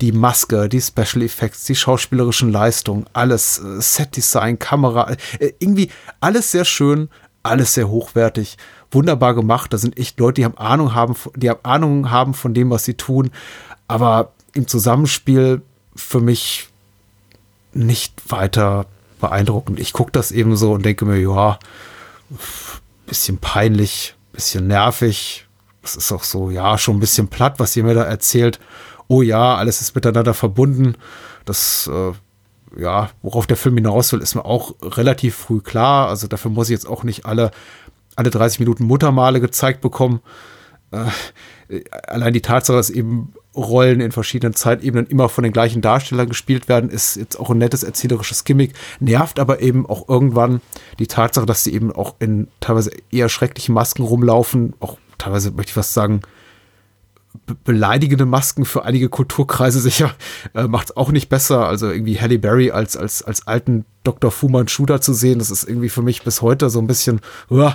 Die 0.00 0.12
Maske, 0.12 0.68
die 0.68 0.80
Special 0.80 1.22
Effects, 1.22 1.64
die 1.64 1.76
schauspielerischen 1.76 2.50
Leistungen, 2.50 3.06
alles, 3.12 3.58
äh, 3.58 3.80
Set 3.80 4.16
Design, 4.16 4.58
Kamera, 4.58 5.12
äh, 5.38 5.52
irgendwie 5.58 5.90
alles 6.20 6.50
sehr 6.50 6.64
schön, 6.64 7.08
alles 7.42 7.74
sehr 7.74 7.88
hochwertig 7.88 8.56
wunderbar 8.94 9.34
gemacht. 9.34 9.72
Da 9.72 9.78
sind 9.78 9.98
echt 9.98 10.20
Leute, 10.20 10.40
die 10.40 10.44
haben 10.44 10.58
Ahnung 10.58 10.94
haben, 10.94 11.16
die 11.36 11.50
haben 11.50 11.60
Ahnung 11.64 12.10
haben 12.10 12.34
von 12.34 12.54
dem, 12.54 12.70
was 12.70 12.84
sie 12.84 12.94
tun. 12.94 13.30
Aber 13.88 14.32
im 14.54 14.68
Zusammenspiel 14.68 15.62
für 15.96 16.20
mich 16.20 16.68
nicht 17.72 18.30
weiter 18.30 18.86
beeindruckend. 19.20 19.80
Ich 19.80 19.92
gucke 19.92 20.12
das 20.12 20.32
eben 20.32 20.56
so 20.56 20.72
und 20.72 20.84
denke 20.84 21.04
mir, 21.04 21.18
ja, 21.18 21.58
bisschen 23.06 23.38
peinlich, 23.38 24.14
bisschen 24.32 24.66
nervig. 24.66 25.46
Es 25.82 25.96
ist 25.96 26.12
auch 26.12 26.24
so, 26.24 26.50
ja, 26.50 26.78
schon 26.78 26.96
ein 26.96 27.00
bisschen 27.00 27.28
platt, 27.28 27.58
was 27.58 27.76
ihr 27.76 27.84
mir 27.84 27.94
da 27.94 28.04
erzählt. 28.04 28.60
Oh 29.08 29.22
ja, 29.22 29.56
alles 29.56 29.80
ist 29.80 29.94
miteinander 29.94 30.34
verbunden. 30.34 30.96
Das, 31.44 31.90
äh, 31.92 32.12
ja, 32.80 33.10
worauf 33.20 33.46
der 33.46 33.56
Film 33.56 33.76
hinaus 33.76 34.12
will, 34.12 34.20
ist 34.20 34.34
mir 34.34 34.44
auch 34.44 34.74
relativ 34.82 35.34
früh 35.34 35.60
klar. 35.60 36.08
Also 36.08 36.26
dafür 36.26 36.50
muss 36.50 36.68
ich 36.68 36.74
jetzt 36.74 36.86
auch 36.86 37.04
nicht 37.04 37.26
alle 37.26 37.50
alle 38.16 38.30
30 38.30 38.60
Minuten 38.60 38.84
Muttermale 38.84 39.40
gezeigt 39.40 39.80
bekommen. 39.80 40.20
Äh, 40.90 41.06
allein 42.06 42.32
die 42.32 42.42
Tatsache, 42.42 42.76
dass 42.76 42.90
eben 42.90 43.32
Rollen 43.54 44.00
in 44.00 44.12
verschiedenen 44.12 44.54
Zeitebenen 44.54 45.06
immer 45.06 45.28
von 45.28 45.44
den 45.44 45.52
gleichen 45.52 45.82
Darstellern 45.82 46.28
gespielt 46.28 46.68
werden, 46.68 46.90
ist 46.90 47.16
jetzt 47.16 47.38
auch 47.38 47.50
ein 47.50 47.58
nettes 47.58 47.82
erzählerisches 47.82 48.44
Gimmick, 48.44 48.72
nervt 48.98 49.38
aber 49.38 49.60
eben 49.60 49.86
auch 49.86 50.08
irgendwann 50.08 50.60
die 50.98 51.06
Tatsache, 51.06 51.46
dass 51.46 51.64
sie 51.64 51.74
eben 51.74 51.92
auch 51.92 52.14
in 52.18 52.48
teilweise 52.60 52.92
eher 53.10 53.28
schrecklichen 53.28 53.74
Masken 53.74 54.02
rumlaufen, 54.02 54.74
auch 54.80 54.98
teilweise 55.18 55.50
möchte 55.50 55.70
ich 55.70 55.74
fast 55.74 55.92
sagen, 55.92 56.22
beleidigende 57.64 58.26
Masken 58.26 58.64
für 58.64 58.84
einige 58.84 59.08
Kulturkreise 59.08 59.80
sicher 59.80 60.14
äh, 60.54 60.64
macht 60.64 60.90
es 60.90 60.96
auch 60.96 61.10
nicht 61.10 61.28
besser. 61.28 61.66
Also 61.66 61.90
irgendwie 61.90 62.20
Halle 62.20 62.38
Berry 62.38 62.70
als, 62.70 62.96
als, 62.96 63.22
als 63.22 63.46
alten 63.46 63.84
Dr. 64.04 64.30
Fu 64.30 64.48
Manchu 64.48 64.86
da 64.86 65.00
zu 65.00 65.12
sehen, 65.12 65.38
das 65.38 65.50
ist 65.50 65.64
irgendwie 65.64 65.88
für 65.88 66.02
mich 66.02 66.22
bis 66.22 66.42
heute 66.42 66.70
so 66.70 66.80
ein 66.80 66.86
bisschen, 66.86 67.20
uh, 67.50 67.70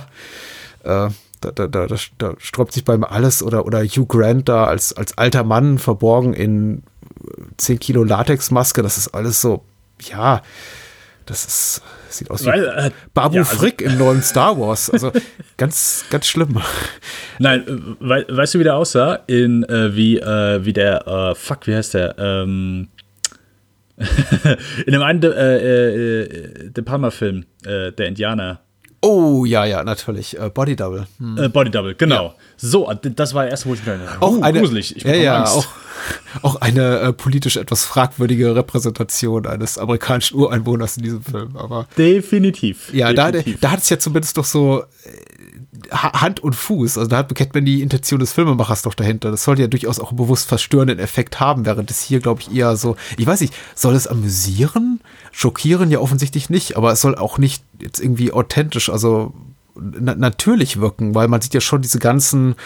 äh, 0.84 1.08
da, 1.40 1.50
da, 1.54 1.66
da, 1.66 1.86
da 2.18 2.34
sträubt 2.38 2.72
sich 2.72 2.84
bei 2.84 2.98
mir 2.98 3.10
alles 3.10 3.42
oder, 3.42 3.64
oder 3.66 3.82
Hugh 3.84 4.06
Grant 4.06 4.48
da 4.48 4.64
als, 4.64 4.92
als 4.92 5.16
alter 5.16 5.44
Mann 5.44 5.78
verborgen 5.78 6.34
in 6.34 6.82
10 7.56 7.78
Kilo 7.78 8.04
Latexmaske, 8.04 8.82
das 8.82 8.98
ist 8.98 9.08
alles 9.08 9.40
so, 9.40 9.64
ja, 10.00 10.42
das 11.28 11.44
ist, 11.44 11.82
sieht 12.08 12.30
aus 12.30 12.42
wie 12.42 12.48
Weil, 12.48 12.64
äh, 12.64 12.90
Babu 13.12 13.36
ja, 13.36 13.42
also, 13.42 13.56
Frick 13.56 13.82
im 13.82 13.98
neuen 13.98 14.22
Star 14.22 14.58
Wars. 14.58 14.88
Also 14.88 15.12
ganz, 15.56 16.04
ganz 16.10 16.26
schlimm. 16.26 16.60
Nein, 17.38 17.96
we 18.00 18.24
weißt 18.28 18.54
du, 18.54 18.58
wie 18.60 18.64
der 18.64 18.76
aussah? 18.76 19.20
In 19.26 19.62
äh, 19.64 19.94
wie, 19.94 20.18
äh, 20.18 20.64
wie 20.64 20.72
der, 20.72 21.06
äh, 21.06 21.34
fuck, 21.34 21.66
wie 21.66 21.74
heißt 21.74 21.94
der? 21.94 22.16
Ähm, 22.18 22.88
in 24.86 24.92
dem 24.92 25.02
einen 25.02 25.22
äh, 25.22 26.22
äh, 26.22 26.70
De 26.70 26.84
Palma-Film, 26.84 27.44
der 27.64 28.06
Indianer. 28.06 28.60
Oh, 29.00 29.44
ja, 29.44 29.64
ja, 29.64 29.84
natürlich. 29.84 30.38
Äh, 30.38 30.50
Body 30.50 30.74
Double. 30.74 31.06
Hm. 31.18 31.38
Äh, 31.38 31.48
Body 31.48 31.70
Double, 31.70 31.94
genau. 31.94 32.24
Ja. 32.24 32.34
So, 32.56 32.92
das 32.92 33.32
war 33.34 33.46
erst, 33.46 33.66
wo 33.66 33.74
ich 33.74 33.86
mir 33.86 33.98
auch 34.20 34.32
oh, 34.32 34.42
eine, 34.42 34.58
gruselig. 34.58 34.96
Ich 34.96 35.04
ja, 35.04 35.14
ja, 35.14 35.38
Angst. 35.38 35.56
auch, 35.56 35.66
auch 36.42 36.56
eine 36.60 36.98
äh, 36.98 37.12
politisch 37.12 37.56
etwas 37.56 37.84
fragwürdige 37.84 38.56
Repräsentation 38.56 39.46
eines 39.46 39.78
amerikanischen 39.78 40.36
Ureinwohners 40.38 40.96
in 40.96 41.04
diesem 41.04 41.22
Film. 41.22 41.56
Aber 41.56 41.86
definitiv. 41.96 42.92
Ja, 42.92 43.12
definitiv. 43.12 43.60
da, 43.60 43.68
da 43.68 43.72
hat 43.72 43.80
es 43.80 43.88
ja 43.88 43.98
zumindest 44.00 44.36
doch 44.36 44.44
so 44.44 44.82
äh, 45.04 45.37
Hand 45.90 46.40
und 46.40 46.54
Fuß. 46.54 46.98
Also 46.98 47.08
da 47.08 47.22
kennt 47.22 47.54
man 47.54 47.64
die 47.64 47.82
Intention 47.82 48.20
des 48.20 48.32
Filmemachers 48.32 48.82
doch 48.82 48.94
dahinter. 48.94 49.30
Das 49.30 49.44
sollte 49.44 49.62
ja 49.62 49.68
durchaus 49.68 50.00
auch 50.00 50.10
einen 50.10 50.18
bewusst 50.18 50.48
verstörenden 50.48 50.98
Effekt 50.98 51.40
haben, 51.40 51.64
während 51.64 51.90
es 51.90 52.02
hier, 52.02 52.20
glaube 52.20 52.42
ich, 52.42 52.54
eher 52.54 52.76
so, 52.76 52.96
ich 53.16 53.26
weiß 53.26 53.40
nicht, 53.40 53.54
soll 53.74 53.94
es 53.94 54.06
amüsieren? 54.06 55.00
Schockieren 55.32 55.90
ja 55.90 56.00
offensichtlich 56.00 56.50
nicht, 56.50 56.76
aber 56.76 56.92
es 56.92 57.00
soll 57.00 57.14
auch 57.14 57.38
nicht 57.38 57.62
jetzt 57.80 58.00
irgendwie 58.00 58.32
authentisch, 58.32 58.90
also 58.90 59.32
na 59.74 60.14
natürlich 60.14 60.80
wirken, 60.80 61.14
weil 61.14 61.28
man 61.28 61.40
sieht 61.40 61.54
ja 61.54 61.60
schon 61.60 61.82
diese 61.82 62.00
ganzen 62.00 62.56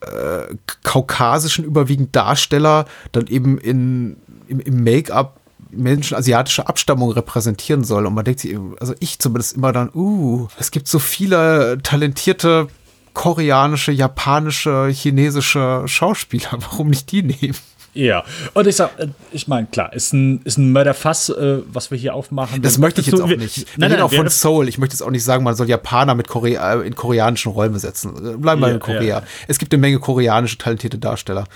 äh, 0.00 0.54
kaukasischen 0.82 1.64
überwiegend 1.64 2.16
Darsteller 2.16 2.86
dann 3.12 3.26
eben 3.26 3.58
in, 3.58 4.16
im, 4.48 4.60
im 4.60 4.82
Make-up 4.82 5.39
Menschen 5.72 6.16
asiatischer 6.16 6.68
Abstammung 6.68 7.12
repräsentieren 7.12 7.84
soll. 7.84 8.06
Und 8.06 8.14
man 8.14 8.24
denkt 8.24 8.40
sich, 8.40 8.56
also 8.80 8.94
ich 9.00 9.18
zumindest 9.18 9.56
immer 9.56 9.72
dann, 9.72 9.90
uh, 9.94 10.48
es 10.58 10.70
gibt 10.70 10.88
so 10.88 10.98
viele 10.98 11.78
talentierte 11.82 12.68
koreanische, 13.14 13.92
japanische, 13.92 14.88
chinesische 14.88 15.82
Schauspieler. 15.86 16.50
Warum 16.58 16.88
nicht 16.88 17.10
die 17.12 17.22
nehmen? 17.22 17.56
Ja, 17.92 18.22
und 18.54 18.68
ich 18.68 18.76
sag, 18.76 18.98
äh, 19.00 19.08
ich 19.32 19.48
meine, 19.48 19.66
klar, 19.66 19.92
ist 19.92 20.12
ein, 20.12 20.42
ist 20.44 20.58
ein 20.58 20.70
Mörderfass, 20.70 21.28
äh, 21.30 21.58
was 21.72 21.90
wir 21.90 21.98
hier 21.98 22.14
aufmachen. 22.14 22.62
Das 22.62 22.78
möchte 22.78 23.00
ich 23.00 23.08
jetzt 23.08 23.20
auch 23.20 23.26
nicht. 23.26 23.56
Wir 23.56 23.66
nein, 23.78 23.90
nein, 23.90 24.00
auch 24.00 24.12
von 24.12 24.28
Soul. 24.28 24.68
Ich 24.68 24.78
möchte 24.78 24.94
jetzt 24.94 25.02
auch 25.02 25.10
nicht 25.10 25.24
sagen, 25.24 25.42
man 25.42 25.56
soll 25.56 25.68
Japaner 25.68 26.14
mit 26.14 26.28
Korea, 26.28 26.74
äh, 26.74 26.86
in 26.86 26.94
koreanischen 26.94 27.50
Rollen 27.50 27.72
besetzen. 27.72 28.14
Äh, 28.14 28.36
bleiben 28.36 28.60
wir 28.60 28.68
ja, 28.68 28.74
in 28.74 28.80
Korea. 28.80 29.02
Ja. 29.02 29.22
Es 29.48 29.58
gibt 29.58 29.72
eine 29.72 29.80
Menge 29.80 29.98
koreanische 29.98 30.56
talentierte 30.56 30.98
Darsteller. 30.98 31.46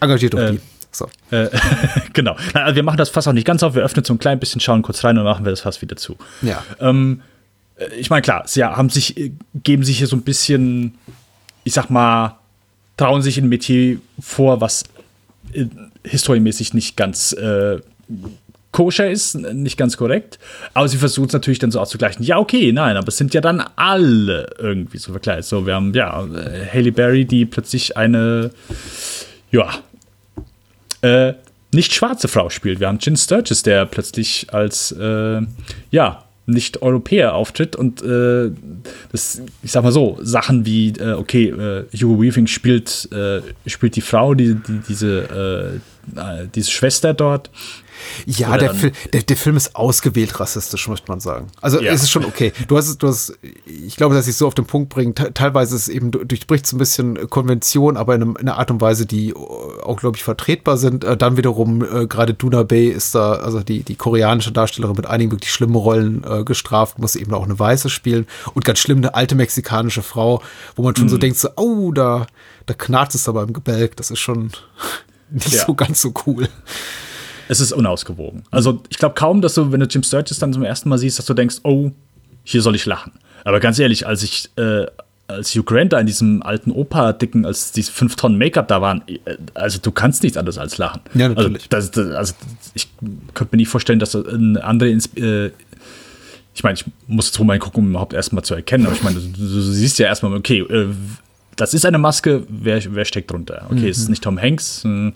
Engagiert 0.00 0.34
doch 0.34 0.40
äh, 0.40 0.52
die. 0.52 0.60
So. 0.90 1.08
Äh, 1.30 1.48
genau. 2.12 2.36
Also 2.54 2.76
wir 2.76 2.82
machen 2.82 2.96
das 2.96 3.10
Fass 3.10 3.28
auch 3.28 3.32
nicht 3.32 3.46
ganz 3.46 3.62
auf. 3.62 3.74
Wir 3.74 3.82
öffnen 3.82 4.04
so 4.04 4.14
ein 4.14 4.18
klein 4.18 4.40
bisschen, 4.40 4.60
schauen 4.60 4.82
kurz 4.82 5.04
rein 5.04 5.18
und 5.18 5.24
machen 5.24 5.44
wir 5.44 5.50
das 5.50 5.60
Fass 5.60 5.82
wieder 5.82 5.96
zu. 5.96 6.16
Ja. 6.42 6.62
Ähm, 6.80 7.22
ich 7.96 8.10
meine, 8.10 8.22
klar, 8.22 8.44
sie 8.46 8.64
haben 8.64 8.90
sich, 8.90 9.32
geben 9.54 9.84
sich 9.84 9.98
hier 9.98 10.06
so 10.06 10.16
ein 10.16 10.22
bisschen, 10.22 10.98
ich 11.64 11.72
sag 11.72 11.90
mal, 11.90 12.38
trauen 12.96 13.22
sich 13.22 13.38
ein 13.38 13.48
Metier 13.48 13.98
vor, 14.20 14.60
was 14.60 14.84
äh, 15.52 15.66
historiemäßig 16.04 16.74
nicht 16.74 16.96
ganz 16.96 17.32
äh, 17.32 17.78
koscher 18.72 19.10
ist, 19.10 19.34
nicht 19.34 19.76
ganz 19.76 19.96
korrekt. 19.96 20.38
Aber 20.74 20.88
sie 20.88 20.98
versucht 20.98 21.28
es 21.28 21.32
natürlich 21.32 21.58
dann 21.58 21.70
so 21.70 21.80
auszugleichen. 21.80 22.24
Ja, 22.24 22.38
okay, 22.38 22.72
nein, 22.72 22.96
aber 22.96 23.08
es 23.08 23.16
sind 23.16 23.34
ja 23.34 23.40
dann 23.40 23.64
alle 23.76 24.50
irgendwie 24.58 24.98
so 24.98 25.12
verkleidet. 25.12 25.44
So, 25.44 25.66
wir 25.66 25.74
haben 25.74 25.94
ja 25.94 26.24
äh, 26.24 26.66
Haley 26.72 26.90
Berry, 26.90 27.24
die 27.24 27.46
plötzlich 27.46 27.96
eine, 27.96 28.50
ja, 29.50 29.70
äh, 31.02 31.34
nicht 31.72 31.92
schwarze 31.92 32.28
Frau 32.28 32.50
spielt. 32.50 32.80
Wir 32.80 32.88
haben 32.88 32.98
Jin 33.00 33.16
Sturgis, 33.16 33.62
der 33.62 33.86
plötzlich 33.86 34.46
als, 34.52 34.92
äh, 34.92 35.40
ja, 35.90 36.24
nicht 36.46 36.80
Europäer 36.80 37.34
auftritt 37.34 37.76
und 37.76 38.00
äh, 38.00 38.50
das, 39.12 39.42
ich 39.62 39.70
sag 39.70 39.82
mal 39.82 39.92
so, 39.92 40.18
Sachen 40.22 40.64
wie, 40.64 40.88
äh, 40.92 41.12
okay, 41.12 41.48
äh, 41.48 41.84
Hugo 41.94 42.22
Weaving 42.22 42.46
spielt, 42.46 43.06
äh, 43.12 43.42
spielt 43.66 43.96
die 43.96 44.00
Frau, 44.00 44.32
die, 44.32 44.54
die 44.54 44.80
diese, 44.88 45.80
äh, 46.16 46.18
äh, 46.18 46.48
diese 46.54 46.70
Schwester 46.70 47.12
dort, 47.12 47.50
ja, 48.26 48.56
der, 48.56 48.74
Fil 48.74 48.92
der, 49.12 49.22
der, 49.22 49.36
Film 49.36 49.56
ist 49.56 49.74
ausgewählt 49.76 50.38
rassistisch, 50.38 50.88
möchte 50.88 51.10
man 51.10 51.20
sagen. 51.20 51.48
Also 51.60 51.80
ja. 51.80 51.92
es 51.92 52.02
ist 52.02 52.10
schon 52.10 52.24
okay. 52.24 52.52
Du 52.66 52.76
hast 52.76 52.88
es, 52.88 52.98
du 52.98 53.08
hast, 53.08 53.38
ich 53.66 53.96
glaube, 53.96 54.14
dass 54.14 54.26
ich 54.26 54.32
es 54.32 54.38
so 54.38 54.46
auf 54.46 54.54
den 54.54 54.66
Punkt 54.66 54.88
bringe. 54.88 55.14
Teilweise 55.14 55.76
ist 55.76 55.82
es 55.82 55.88
eben 55.88 56.10
durchbricht 56.10 56.66
so 56.66 56.76
ein 56.76 56.78
bisschen 56.78 57.28
Konvention, 57.30 57.96
aber 57.96 58.14
in, 58.14 58.22
einem, 58.22 58.36
in, 58.36 58.48
einer 58.48 58.58
Art 58.58 58.70
und 58.70 58.80
Weise, 58.80 59.06
die 59.06 59.34
auch, 59.34 59.98
glaube 59.98 60.16
ich, 60.16 60.24
vertretbar 60.24 60.76
sind. 60.76 61.04
Äh, 61.04 61.16
dann 61.16 61.36
wiederum, 61.36 61.82
äh, 61.82 62.06
gerade 62.06 62.34
Duna 62.34 62.62
Bay 62.62 62.88
ist 62.88 63.14
da, 63.14 63.34
also 63.34 63.60
die, 63.60 63.82
die 63.82 63.96
koreanische 63.96 64.52
Darstellerin 64.52 64.96
mit 64.96 65.06
einigen 65.06 65.30
wirklich 65.30 65.52
schlimmen 65.52 65.76
Rollen 65.76 66.24
äh, 66.24 66.44
gestraft, 66.44 66.98
muss 66.98 67.16
eben 67.16 67.32
auch 67.34 67.44
eine 67.44 67.58
Weiße 67.58 67.90
spielen. 67.90 68.26
Und 68.54 68.64
ganz 68.64 68.78
schlimm, 68.78 68.98
eine 68.98 69.14
alte 69.14 69.34
mexikanische 69.34 70.02
Frau, 70.02 70.42
wo 70.76 70.82
man 70.82 70.96
schon 70.96 71.06
mhm. 71.06 71.10
so 71.10 71.18
denkt, 71.18 71.38
so, 71.38 71.48
oh, 71.56 71.92
da, 71.92 72.26
da 72.66 72.74
knarrt 72.74 73.14
es 73.14 73.28
aber 73.28 73.42
im 73.42 73.52
Gebälk. 73.52 73.96
Das 73.96 74.10
ist 74.10 74.20
schon 74.20 74.50
nicht 75.30 75.52
ja. 75.52 75.64
so 75.64 75.74
ganz 75.74 76.00
so 76.00 76.12
cool 76.26 76.48
es 77.48 77.60
ist 77.60 77.72
unausgewogen. 77.72 78.44
Also 78.50 78.82
ich 78.88 78.98
glaube 78.98 79.14
kaum, 79.14 79.40
dass 79.40 79.54
du, 79.54 79.72
wenn 79.72 79.80
du 79.80 79.86
Jim 79.86 80.02
Sturgis 80.02 80.38
dann 80.38 80.52
zum 80.52 80.62
ersten 80.62 80.88
Mal 80.88 80.98
siehst, 80.98 81.18
dass 81.18 81.26
du 81.26 81.34
denkst, 81.34 81.56
oh, 81.64 81.90
hier 82.44 82.62
soll 82.62 82.76
ich 82.76 82.86
lachen. 82.86 83.12
Aber 83.44 83.60
ganz 83.60 83.78
ehrlich, 83.78 84.06
als 84.06 84.22
ich 84.22 84.50
äh, 84.56 84.86
als 85.28 85.54
Hugh 85.54 85.62
Grant 85.62 85.92
da 85.92 86.00
in 86.00 86.06
diesem 86.06 86.42
alten 86.42 86.72
Opa-Dicken, 86.72 87.44
als 87.44 87.72
diese 87.72 87.92
fünf 87.92 88.16
Tonnen 88.16 88.38
Make-up 88.38 88.66
da 88.68 88.80
waren, 88.80 89.02
äh, 89.06 89.36
also 89.54 89.78
du 89.80 89.92
kannst 89.92 90.22
nichts 90.22 90.38
anderes 90.38 90.58
als 90.58 90.78
lachen. 90.78 91.00
Ja, 91.14 91.28
natürlich. 91.28 91.68
Also, 91.70 91.90
das, 91.90 92.08
das, 92.08 92.14
also 92.14 92.34
ich 92.74 92.88
könnte 93.34 93.54
mir 93.54 93.58
nicht 93.58 93.68
vorstellen, 93.68 93.98
dass 93.98 94.16
eine 94.16 94.64
andere, 94.64 94.88
äh, 94.88 95.50
ich 96.54 96.64
meine, 96.64 96.74
ich 96.74 96.84
muss 97.06 97.26
jetzt 97.26 97.38
mal 97.38 97.58
gucken, 97.58 97.84
um 97.84 97.90
überhaupt 97.90 98.14
erstmal 98.14 98.42
zu 98.42 98.54
erkennen, 98.54 98.86
aber 98.86 98.94
ich 98.94 99.02
meine, 99.02 99.20
du, 99.20 99.30
du 99.30 99.60
siehst 99.60 99.98
ja 99.98 100.06
erstmal, 100.06 100.34
okay, 100.34 100.60
äh, 100.60 100.88
das 101.56 101.74
ist 101.74 101.84
eine 101.84 101.98
Maske, 101.98 102.44
wer, 102.48 102.82
wer 102.94 103.04
steckt 103.04 103.30
drunter? 103.30 103.66
Okay, 103.66 103.80
mhm. 103.80 103.88
es 103.88 103.98
ist 103.98 104.08
nicht 104.08 104.22
Tom 104.24 104.40
Hanks, 104.40 104.84
äh, 104.84 105.12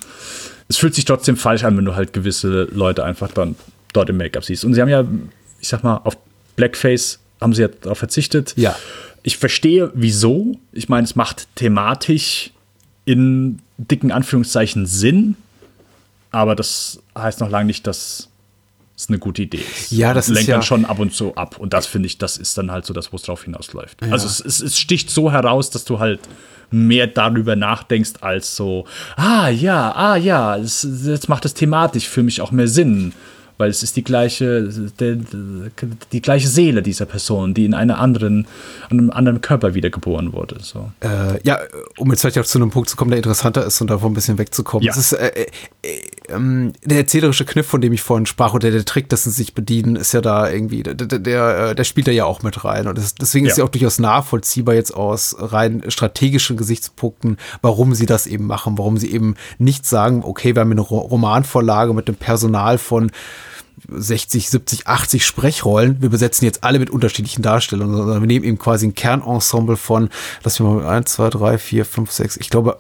es 0.69 0.77
fühlt 0.77 0.95
sich 0.95 1.05
trotzdem 1.05 1.37
falsch 1.37 1.65
an, 1.65 1.77
wenn 1.77 1.85
du 1.85 1.95
halt 1.95 2.13
gewisse 2.13 2.69
Leute 2.73 3.05
einfach 3.05 3.31
dann 3.33 3.57
dort 3.93 4.09
im 4.11 4.17
Make-up 4.17 4.45
siehst. 4.45 4.65
Und 4.65 4.75
sie 4.75 4.81
haben 4.81 4.89
ja, 4.89 5.05
ich 5.61 5.69
sag 5.69 5.83
mal, 5.83 5.97
auf 6.05 6.17
Blackface 6.57 7.19
haben 7.41 7.55
sie 7.55 7.63
ja 7.63 7.69
darauf 7.69 7.99
verzichtet. 7.99 8.55
Ja. 8.57 8.77
Ich 9.23 9.37
verstehe, 9.37 9.91
wieso. 9.95 10.59
Ich 10.73 10.89
meine, 10.89 11.05
es 11.05 11.15
macht 11.15 11.49
thematisch 11.55 12.51
in 13.05 13.59
dicken 13.79 14.13
Anführungszeichen 14.13 14.87
Sinn, 14.87 15.37
aber 16.31 16.55
das 16.55 17.01
heißt 17.17 17.41
noch 17.41 17.51
lange 17.51 17.67
nicht, 17.67 17.87
dass 17.87 18.29
es 18.97 19.09
eine 19.09 19.19
gute 19.19 19.43
Idee 19.43 19.59
ist. 19.59 19.93
Ja, 19.93 20.15
das, 20.15 20.29
lenkt 20.29 20.49
ja 20.49 20.57
dann 20.57 20.63
schon 20.63 20.85
ab 20.85 20.99
und 20.99 21.13
zu 21.13 21.35
ab. 21.35 21.59
Und 21.59 21.73
das 21.73 21.87
finde 21.87 22.07
ich, 22.07 22.19
das 22.19 22.37
ist 22.37 22.57
dann 22.57 22.71
halt 22.71 22.87
so 22.87 22.95
das, 22.95 23.13
wo 23.13 23.17
es 23.17 23.23
drauf 23.23 23.45
hinausläuft. 23.45 24.03
Ja. 24.03 24.13
Also 24.13 24.27
es, 24.27 24.41
es, 24.41 24.61
es, 24.61 24.79
sticht 24.79 25.11
so 25.11 25.33
heraus, 25.33 25.71
dass 25.71 25.85
du 25.85 25.99
halt 25.99 26.21
mehr 26.73 27.07
darüber 27.07 27.55
nachdenkst, 27.57 28.15
als 28.21 28.57
so, 28.57 28.87
ah 29.17 29.49
ja, 29.49 29.93
ah 29.93 30.17
ja, 30.17 30.57
es, 30.57 30.87
jetzt 31.05 31.29
macht 31.29 31.45
es 31.45 31.55
thematisch 31.55 32.09
für 32.09 32.23
mich 32.23 32.41
auch 32.41 32.51
mehr 32.51 32.69
Sinn 32.69 33.13
weil 33.63 33.71
es 33.71 33.85
ist 33.85 33.97
die 33.97 34.03
gleiche, 34.03 34.69
die, 34.99 35.21
die 36.11 36.21
gleiche 36.21 36.49
Seele 36.49 36.83
dieser 36.83 37.07
Person, 37.07 37.55
die 37.55 37.65
in 37.65 37.75
einer 37.75 38.01
anderen, 38.01 38.49
einem 38.91 39.11
anderen 39.11 39.41
Körper 39.41 39.75
wiedergeboren 39.75 40.33
wurde. 40.33 40.57
So. 40.61 40.91
Äh, 40.99 41.41
ja, 41.45 41.61
um 41.97 42.11
jetzt 42.11 42.23
vielleicht 42.23 42.39
auch 42.39 42.45
zu 42.45 42.59
einem 42.59 42.71
Punkt 42.71 42.89
zu 42.91 42.97
kommen, 42.97 43.11
der 43.11 43.19
interessanter 43.19 43.65
ist 43.65 43.81
und 43.81 43.89
davon 43.89 44.11
ein 44.11 44.15
bisschen 44.15 44.37
wegzukommen. 44.39 44.85
Ja. 44.85 44.97
Ist, 44.97 45.13
äh, 45.13 45.47
äh, 45.83 46.01
äh, 46.29 46.73
der 46.85 46.99
erzählerische 46.99 47.45
Kniff, 47.45 47.67
von 47.67 47.81
dem 47.81 47.93
ich 47.93 48.03
vorhin 48.03 48.27
sprach, 48.27 48.55
oder 48.55 48.71
der 48.71 48.85
Trick, 48.85 49.09
dass 49.09 49.25
sie 49.25 49.31
sich 49.31 49.55
bedienen, 49.55 49.97
ist 49.97 50.13
ja 50.13 50.21
da 50.21 50.51
irgendwie, 50.51 50.83
der, 50.83 50.95
der, 50.95 51.19
der, 51.19 51.71
äh, 51.71 51.75
der 51.75 51.85
spielt 51.85 52.09
da 52.09 52.13
ja 52.13 52.25
auch 52.25 52.43
mit 52.43 52.65
rein. 52.65 52.87
Und 52.87 52.99
das, 52.99 53.15
deswegen 53.15 53.47
ja. 53.47 53.53
ist 53.53 53.59
ja 53.59 53.65
auch 53.65 53.71
durchaus 53.71 53.99
nachvollziehbar 53.99 54.75
jetzt 54.75 54.95
aus 54.95 55.37
rein 55.39 55.83
strategischen 55.89 56.57
Gesichtspunkten, 56.57 57.39
warum 57.61 57.95
sie 57.95 58.07
das 58.07 58.27
eben 58.27 58.47
machen, 58.47 58.79
warum 58.79 58.97
sie 58.97 59.13
eben 59.13 59.37
nicht 59.59 59.87
sagen, 59.87 60.23
okay, 60.25 60.55
wir 60.55 60.61
haben 60.61 60.73
eine 60.73 60.81
Romanvorlage 60.81 61.95
mit 61.95 62.09
dem 62.09 62.17
Personal 62.17 62.79
von 62.79 63.11
60, 63.89 64.49
70, 64.49 64.87
80 64.87 65.27
Sprechrollen. 65.27 66.01
Wir 66.01 66.09
besetzen 66.09 66.45
jetzt 66.45 66.65
alle 66.65 66.79
mit 66.79 66.91
unterschiedlichen 66.91 67.43
Darstellungen, 67.43 67.97
sondern 67.97 68.21
wir 68.21 68.27
nehmen 68.27 68.45
eben 68.45 68.59
quasi 68.59 68.87
ein 68.87 68.95
Kernensemble 68.95 69.77
von, 69.77 70.09
lass 70.45 70.61
mich 70.61 70.69
mal 70.69 70.87
1, 70.87 71.13
2, 71.13 71.31
3, 71.31 71.59
4, 71.59 71.85
5, 71.85 72.11
6, 72.11 72.37
ich 72.37 72.51
glaube 72.51 72.79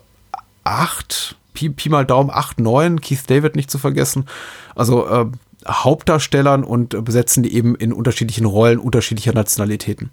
8, 0.65 1.37
Pi, 1.53 1.71
Pi 1.71 1.89
mal 1.89 2.07
Daumen 2.07 2.31
8, 2.31 2.61
9, 2.61 3.01
Keith 3.01 3.29
David 3.29 3.57
nicht 3.57 3.71
zu 3.71 3.79
vergessen. 3.79 4.27
Also 4.75 5.07
äh, 5.07 5.27
Hauptdarstellern 5.67 6.65
und 6.65 7.05
besetzen 7.05 7.43
die 7.43 7.55
eben 7.55 7.75
in 7.75 7.93
unterschiedlichen 7.93 8.45
Rollen 8.45 8.79
unterschiedlicher 8.79 9.33
Nationalitäten, 9.33 10.11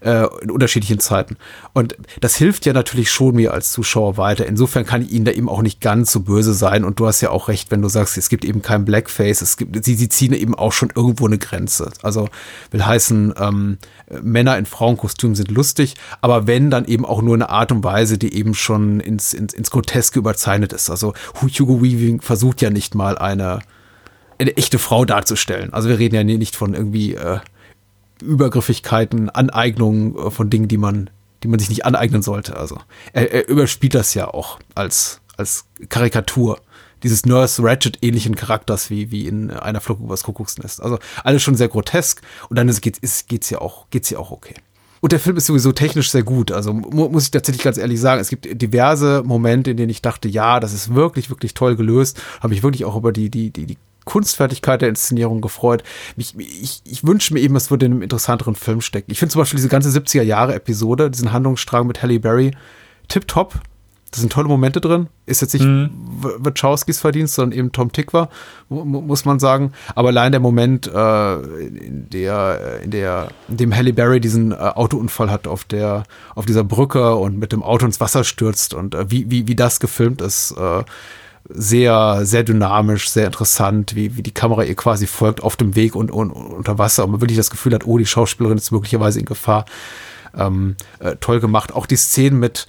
äh, 0.00 0.26
in 0.42 0.50
unterschiedlichen 0.50 1.00
Zeiten. 1.00 1.36
Und 1.72 1.96
das 2.20 2.36
hilft 2.36 2.66
ja 2.66 2.72
natürlich 2.72 3.10
schon 3.10 3.34
mir 3.34 3.52
als 3.54 3.72
Zuschauer 3.72 4.16
weiter. 4.16 4.46
Insofern 4.46 4.86
kann 4.86 5.02
ich 5.02 5.12
ihnen 5.12 5.24
da 5.24 5.32
eben 5.32 5.48
auch 5.48 5.62
nicht 5.62 5.80
ganz 5.80 6.12
so 6.12 6.20
böse 6.20 6.54
sein. 6.54 6.84
Und 6.84 7.00
du 7.00 7.06
hast 7.06 7.20
ja 7.20 7.30
auch 7.30 7.48
recht, 7.48 7.70
wenn 7.70 7.82
du 7.82 7.88
sagst, 7.88 8.18
es 8.18 8.28
gibt 8.28 8.44
eben 8.44 8.62
kein 8.62 8.84
Blackface. 8.84 9.42
Es 9.42 9.56
gibt, 9.56 9.84
sie, 9.84 9.94
sie 9.94 10.08
ziehen 10.08 10.32
eben 10.32 10.54
auch 10.54 10.72
schon 10.72 10.90
irgendwo 10.94 11.26
eine 11.26 11.38
Grenze. 11.38 11.90
Also 12.02 12.28
will 12.70 12.84
heißen, 12.84 13.34
ähm, 13.38 13.78
Männer 14.22 14.58
in 14.58 14.66
Frauenkostümen 14.66 15.36
sind 15.36 15.50
lustig, 15.50 15.94
aber 16.20 16.46
wenn, 16.46 16.70
dann 16.70 16.84
eben 16.84 17.04
auch 17.04 17.22
nur 17.22 17.34
eine 17.34 17.50
Art 17.50 17.72
und 17.72 17.84
Weise, 17.84 18.18
die 18.18 18.34
eben 18.34 18.54
schon 18.54 19.00
ins, 19.00 19.32
ins, 19.32 19.54
ins 19.54 19.70
Groteske 19.70 20.18
überzeichnet 20.18 20.72
ist. 20.72 20.90
Also 20.90 21.14
Hugo 21.40 21.82
Weaving 21.82 22.20
versucht 22.20 22.60
ja 22.60 22.70
nicht 22.70 22.94
mal 22.94 23.18
eine 23.18 23.60
eine 24.40 24.56
echte 24.56 24.78
Frau 24.78 25.04
darzustellen. 25.04 25.72
Also 25.72 25.88
wir 25.88 25.98
reden 25.98 26.14
ja 26.14 26.24
nicht 26.24 26.56
von 26.56 26.74
irgendwie 26.74 27.14
äh, 27.14 27.40
Übergriffigkeiten, 28.22 29.30
Aneignungen 29.30 30.16
äh, 30.16 30.30
von 30.30 30.50
Dingen, 30.50 30.68
die 30.68 30.78
man, 30.78 31.10
die 31.42 31.48
man 31.48 31.58
sich 31.58 31.68
nicht 31.68 31.84
aneignen 31.84 32.22
sollte. 32.22 32.56
Also 32.56 32.78
er, 33.12 33.32
er 33.32 33.48
überspielt 33.48 33.94
das 33.94 34.14
ja 34.14 34.28
auch 34.28 34.58
als, 34.74 35.20
als 35.36 35.66
Karikatur 35.88 36.60
dieses 37.02 37.24
Nurse 37.24 37.62
Ratchet-ähnlichen 37.62 38.34
Charakters 38.34 38.90
wie, 38.90 39.10
wie 39.10 39.26
in 39.26 39.50
einer 39.50 39.80
Flug 39.80 40.00
übers 40.00 40.22
Kuckucksnest. 40.22 40.82
Also 40.82 40.98
alles 41.24 41.42
schon 41.42 41.54
sehr 41.54 41.68
grotesk 41.68 42.20
und 42.48 42.58
dann 42.58 42.68
ist, 42.68 42.80
geht, 42.82 42.98
ist, 42.98 43.28
geht's 43.28 43.50
ja 43.50 43.60
auch, 43.60 43.86
ja 43.92 44.18
auch 44.18 44.30
okay. 44.30 44.54
Und 45.00 45.12
der 45.12 45.20
Film 45.20 45.38
ist 45.38 45.46
sowieso 45.46 45.72
technisch 45.72 46.10
sehr 46.10 46.22
gut. 46.22 46.52
Also 46.52 46.74
mu 46.74 47.08
muss 47.08 47.24
ich 47.24 47.30
tatsächlich 47.30 47.64
ganz 47.64 47.78
ehrlich 47.78 47.98
sagen, 47.98 48.20
es 48.20 48.28
gibt 48.28 48.60
diverse 48.60 49.22
Momente, 49.24 49.70
in 49.70 49.78
denen 49.78 49.88
ich 49.88 50.02
dachte, 50.02 50.28
ja, 50.28 50.60
das 50.60 50.74
ist 50.74 50.94
wirklich, 50.94 51.30
wirklich 51.30 51.54
toll 51.54 51.74
gelöst. 51.74 52.20
Habe 52.40 52.50
mich 52.50 52.62
wirklich 52.62 52.84
auch 52.84 52.96
über 52.96 53.10
die, 53.10 53.30
die, 53.30 53.50
die, 53.50 53.64
die 53.64 53.78
Kunstfertigkeit 54.04 54.82
der 54.82 54.88
Inszenierung 54.88 55.40
gefreut. 55.40 55.82
Ich, 56.16 56.36
ich, 56.38 56.82
ich 56.84 57.06
wünsche 57.06 57.34
mir 57.34 57.40
eben, 57.40 57.56
es 57.56 57.70
würde 57.70 57.86
in 57.86 57.92
einem 57.92 58.02
interessanteren 58.02 58.54
Film 58.54 58.80
stecken. 58.80 59.10
Ich 59.10 59.18
finde 59.18 59.32
zum 59.32 59.40
Beispiel 59.40 59.58
diese 59.58 59.68
ganze 59.68 59.90
70er-Jahre-Episode, 59.90 61.10
diesen 61.10 61.32
Handlungsstrang 61.32 61.86
mit 61.86 62.02
Halle 62.02 62.20
Berry, 62.20 62.52
tipptopp. 63.08 63.60
Da 64.12 64.18
sind 64.18 64.32
tolle 64.32 64.48
Momente 64.48 64.80
drin. 64.80 65.06
Ist 65.26 65.40
jetzt 65.40 65.54
nicht 65.54 65.64
mhm. 65.64 65.90
Wachowskis 66.38 66.98
Verdienst, 66.98 67.34
sondern 67.34 67.56
eben 67.56 67.70
Tom 67.70 67.92
Tick 67.92 68.12
war, 68.12 68.28
muss 68.68 69.24
man 69.24 69.38
sagen. 69.38 69.70
Aber 69.94 70.08
allein 70.08 70.32
der 70.32 70.40
Moment, 70.40 70.88
äh, 70.92 71.34
in 71.34 72.10
der, 72.10 72.80
in 72.82 72.90
der, 72.90 73.28
in 73.48 73.56
dem 73.56 73.76
Halle 73.76 73.92
Berry 73.92 74.18
diesen 74.18 74.50
äh, 74.50 74.56
Autounfall 74.56 75.30
hat 75.30 75.46
auf 75.46 75.62
der, 75.62 76.02
auf 76.34 76.44
dieser 76.44 76.64
Brücke 76.64 77.14
und 77.14 77.38
mit 77.38 77.52
dem 77.52 77.62
Auto 77.62 77.86
ins 77.86 78.00
Wasser 78.00 78.24
stürzt 78.24 78.74
und 78.74 78.96
äh, 78.96 79.08
wie, 79.12 79.30
wie, 79.30 79.46
wie 79.46 79.54
das 79.54 79.78
gefilmt 79.78 80.22
ist, 80.22 80.56
äh, 80.58 80.82
sehr, 81.48 82.24
sehr 82.24 82.44
dynamisch, 82.44 83.10
sehr 83.10 83.26
interessant, 83.26 83.94
wie, 83.94 84.16
wie 84.16 84.22
die 84.22 84.34
Kamera 84.34 84.64
ihr 84.64 84.76
quasi 84.76 85.06
folgt 85.06 85.42
auf 85.42 85.56
dem 85.56 85.74
Weg 85.74 85.96
und, 85.96 86.10
und, 86.10 86.30
und 86.30 86.46
unter 86.52 86.78
Wasser 86.78 87.04
und 87.04 87.12
man 87.12 87.20
wirklich 87.20 87.38
das 87.38 87.50
Gefühl 87.50 87.74
hat, 87.74 87.86
oh, 87.86 87.98
die 87.98 88.06
Schauspielerin 88.06 88.58
ist 88.58 88.70
möglicherweise 88.70 89.18
in 89.18 89.26
Gefahr. 89.26 89.64
Ähm, 90.36 90.76
äh, 91.00 91.16
toll 91.16 91.40
gemacht. 91.40 91.72
Auch 91.72 91.86
die 91.86 91.96
Szenen 91.96 92.38
mit, 92.38 92.66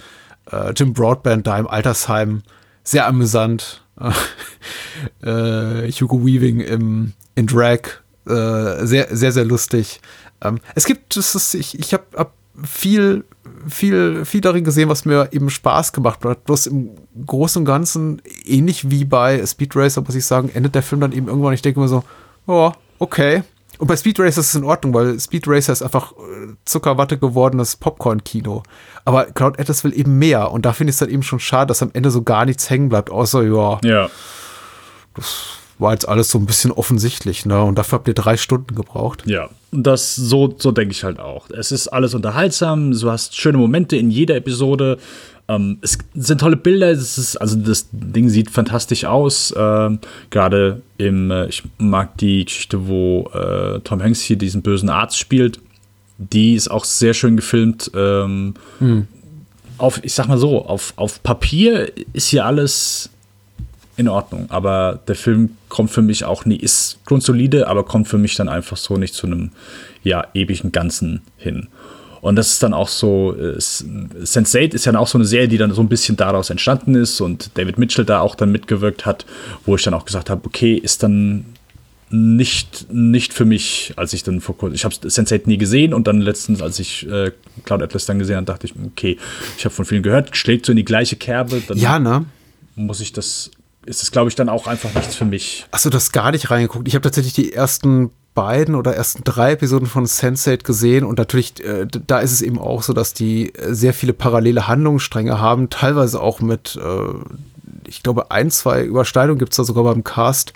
äh, 0.50 0.72
Jim 0.72 0.92
Broadband 0.92 1.46
da 1.46 1.58
im 1.58 1.68
Altersheim. 1.68 2.42
Sehr 2.84 3.06
amüsant. 3.06 3.82
äh, 5.22 5.90
Hugo 5.92 6.24
Weaving 6.24 6.60
im, 6.60 7.12
in 7.34 7.46
Drag. 7.46 7.80
Äh, 8.26 8.86
sehr, 8.86 9.08
sehr, 9.10 9.32
sehr 9.32 9.44
lustig. 9.44 10.00
Ähm, 10.42 10.58
es 10.74 10.86
gibt, 10.86 11.16
ist, 11.16 11.54
ich, 11.54 11.78
ich 11.78 11.92
habe 11.92 12.04
hab 12.16 12.32
viel, 12.64 13.24
viel, 13.68 14.24
viel 14.24 14.40
darin 14.40 14.64
gesehen, 14.64 14.88
was 14.88 15.04
mir 15.04 15.28
eben 15.32 15.50
Spaß 15.50 15.92
gemacht 15.92 16.24
hat. 16.24 16.44
Bloß 16.44 16.66
im 16.66 16.90
Großen 17.26 17.60
und 17.60 17.66
Ganzen, 17.66 18.22
ähnlich 18.44 18.90
wie 18.90 19.04
bei 19.04 19.44
Speed 19.46 19.76
Racer, 19.76 20.02
muss 20.02 20.14
ich 20.14 20.24
sagen, 20.24 20.50
endet 20.52 20.74
der 20.74 20.82
Film 20.82 21.00
dann 21.00 21.12
eben 21.12 21.28
irgendwann. 21.28 21.54
Ich 21.54 21.62
denke 21.62 21.80
mir 21.80 21.88
so, 21.88 22.04
oh, 22.46 22.72
okay. 22.98 23.42
Und 23.78 23.88
bei 23.88 23.96
Speed 23.96 24.20
Racer 24.20 24.40
ist 24.40 24.48
es 24.48 24.54
in 24.54 24.64
Ordnung, 24.64 24.94
weil 24.94 25.18
Speed 25.18 25.48
Racer 25.48 25.72
ist 25.72 25.82
einfach 25.82 26.12
äh, 26.12 26.54
Zuckerwatte 26.64 27.18
gewordenes 27.18 27.76
Popcorn-Kino. 27.76 28.62
Aber 29.04 29.24
Cloud 29.26 29.58
Atlas 29.58 29.82
will 29.82 29.98
eben 29.98 30.18
mehr. 30.18 30.52
Und 30.52 30.66
da 30.66 30.72
finde 30.72 30.90
ich 30.90 30.94
es 30.94 31.00
dann 31.00 31.08
eben 31.08 31.22
schon 31.22 31.40
schade, 31.40 31.68
dass 31.68 31.82
am 31.82 31.90
Ende 31.92 32.10
so 32.10 32.22
gar 32.22 32.44
nichts 32.44 32.70
hängen 32.70 32.88
bleibt, 32.90 33.10
außer, 33.10 33.42
ja, 33.42 33.80
ja. 33.82 34.10
das 35.14 35.58
war 35.82 35.92
jetzt 35.92 36.08
alles 36.08 36.30
so 36.30 36.38
ein 36.38 36.46
bisschen 36.46 36.72
offensichtlich, 36.72 37.44
ne? 37.44 37.62
Und 37.62 37.76
dafür 37.76 37.98
habt 37.98 38.08
ihr 38.08 38.14
drei 38.14 38.36
Stunden 38.36 38.74
gebraucht. 38.74 39.24
Ja, 39.26 39.50
das 39.72 40.14
so, 40.16 40.54
so 40.58 40.72
denke 40.72 40.92
ich 40.92 41.04
halt 41.04 41.18
auch. 41.18 41.50
Es 41.50 41.72
ist 41.72 41.88
alles 41.88 42.14
unterhaltsam, 42.14 42.92
du 42.92 43.10
hast 43.10 43.36
schöne 43.36 43.58
Momente 43.58 43.96
in 43.96 44.10
jeder 44.10 44.36
Episode. 44.36 44.98
Ähm, 45.48 45.78
es 45.80 45.98
sind 46.14 46.40
tolle 46.40 46.56
Bilder, 46.56 46.90
es 46.90 47.18
ist, 47.18 47.36
also 47.36 47.56
das 47.56 47.88
Ding 47.90 48.28
sieht 48.28 48.50
fantastisch 48.50 49.04
aus. 49.04 49.52
Ähm, 49.56 49.98
Gerade 50.30 50.82
im, 50.98 51.30
äh, 51.30 51.46
ich 51.46 51.62
mag 51.78 52.16
die 52.18 52.44
Geschichte, 52.44 52.86
wo 52.86 53.30
äh, 53.34 53.80
Tom 53.80 54.02
Hanks 54.02 54.20
hier 54.20 54.36
diesen 54.36 54.62
bösen 54.62 54.88
Arzt 54.88 55.18
spielt. 55.18 55.60
Die 56.18 56.54
ist 56.54 56.70
auch 56.70 56.84
sehr 56.84 57.14
schön 57.14 57.36
gefilmt. 57.36 57.90
Ähm, 57.94 58.54
hm. 58.78 59.08
Auf, 59.78 60.00
ich 60.04 60.14
sag 60.14 60.28
mal 60.28 60.38
so, 60.38 60.64
auf, 60.64 60.92
auf 60.96 61.22
Papier 61.22 61.90
ist 62.12 62.28
hier 62.28 62.46
alles 62.46 63.10
in 63.96 64.08
Ordnung, 64.08 64.46
aber 64.50 65.00
der 65.06 65.14
Film 65.14 65.56
kommt 65.68 65.90
für 65.90 66.02
mich 66.02 66.24
auch 66.24 66.44
nie, 66.44 66.56
ist 66.56 66.98
grundsolide, 67.04 67.68
aber 67.68 67.84
kommt 67.84 68.08
für 68.08 68.18
mich 68.18 68.34
dann 68.36 68.48
einfach 68.48 68.76
so 68.76 68.96
nicht 68.96 69.14
zu 69.14 69.26
einem 69.26 69.50
ja, 70.02 70.26
ewigen 70.34 70.72
Ganzen 70.72 71.22
hin. 71.36 71.68
Und 72.22 72.36
das 72.36 72.52
ist 72.52 72.62
dann 72.62 72.72
auch 72.72 72.88
so, 72.88 73.34
äh, 73.36 73.58
Sense8 73.58 74.74
ist 74.74 74.84
ja 74.84 74.96
auch 74.96 75.08
so 75.08 75.18
eine 75.18 75.24
Serie, 75.24 75.48
die 75.48 75.58
dann 75.58 75.72
so 75.72 75.82
ein 75.82 75.88
bisschen 75.88 76.16
daraus 76.16 76.50
entstanden 76.50 76.94
ist 76.94 77.20
und 77.20 77.50
David 77.58 77.78
Mitchell 77.78 78.04
da 78.04 78.20
auch 78.20 78.36
dann 78.36 78.52
mitgewirkt 78.52 79.04
hat, 79.04 79.26
wo 79.66 79.74
ich 79.74 79.82
dann 79.82 79.92
auch 79.92 80.04
gesagt 80.04 80.30
habe, 80.30 80.42
okay, 80.46 80.74
ist 80.74 81.02
dann 81.02 81.44
nicht, 82.10 82.92
nicht 82.92 83.32
für 83.32 83.44
mich, 83.44 83.94
als 83.96 84.12
ich 84.12 84.22
dann 84.22 84.40
vor 84.40 84.56
kurzem, 84.56 84.74
ich 84.74 84.84
habe 84.84 84.94
Sense8 84.94 85.42
nie 85.46 85.58
gesehen 85.58 85.92
und 85.92 86.06
dann 86.06 86.20
letztens, 86.20 86.62
als 86.62 86.78
ich 86.78 87.08
äh, 87.10 87.32
Cloud 87.64 87.82
Atlas 87.82 88.06
dann 88.06 88.18
gesehen 88.18 88.36
habe, 88.36 88.46
dachte 88.46 88.66
ich, 88.66 88.74
okay, 88.86 89.18
ich 89.58 89.64
habe 89.64 89.74
von 89.74 89.84
vielen 89.84 90.02
gehört, 90.02 90.36
schlägt 90.36 90.66
so 90.66 90.72
in 90.72 90.76
die 90.76 90.84
gleiche 90.84 91.16
Kerbe, 91.16 91.60
dann 91.66 91.76
ja, 91.76 91.98
ne? 91.98 92.26
muss 92.76 93.00
ich 93.00 93.12
das, 93.12 93.50
ist 93.86 94.02
das 94.02 94.10
glaube 94.10 94.28
ich 94.28 94.34
dann 94.34 94.48
auch 94.48 94.66
einfach 94.66 94.94
nichts 94.94 95.14
für 95.14 95.24
mich. 95.24 95.66
Achso, 95.70 95.90
du 95.90 95.96
hast 95.96 96.12
gar 96.12 96.30
nicht 96.30 96.50
reingeguckt. 96.50 96.88
Ich 96.88 96.94
habe 96.94 97.02
tatsächlich 97.02 97.32
die 97.34 97.52
ersten 97.52 98.10
beiden 98.34 98.74
oder 98.74 98.94
ersten 98.94 99.24
drei 99.24 99.52
Episoden 99.52 99.86
von 99.86 100.06
Sense8 100.06 100.64
gesehen 100.64 101.04
und 101.04 101.18
natürlich, 101.18 101.62
äh, 101.64 101.86
da 102.06 102.20
ist 102.20 102.32
es 102.32 102.42
eben 102.42 102.58
auch 102.58 102.82
so, 102.82 102.92
dass 102.92 103.12
die 103.12 103.54
äh, 103.54 103.74
sehr 103.74 103.92
viele 103.92 104.12
parallele 104.12 104.68
Handlungsstränge 104.68 105.38
haben, 105.38 105.70
teilweise 105.70 106.20
auch 106.20 106.40
mit, 106.40 106.78
äh, 106.82 107.88
ich 107.88 108.02
glaube, 108.02 108.30
ein, 108.30 108.50
zwei 108.50 108.84
Überschneidungen 108.84 109.38
gibt 109.38 109.52
es 109.52 109.58
da 109.58 109.64
sogar 109.64 109.84
beim 109.84 110.04
Cast. 110.04 110.54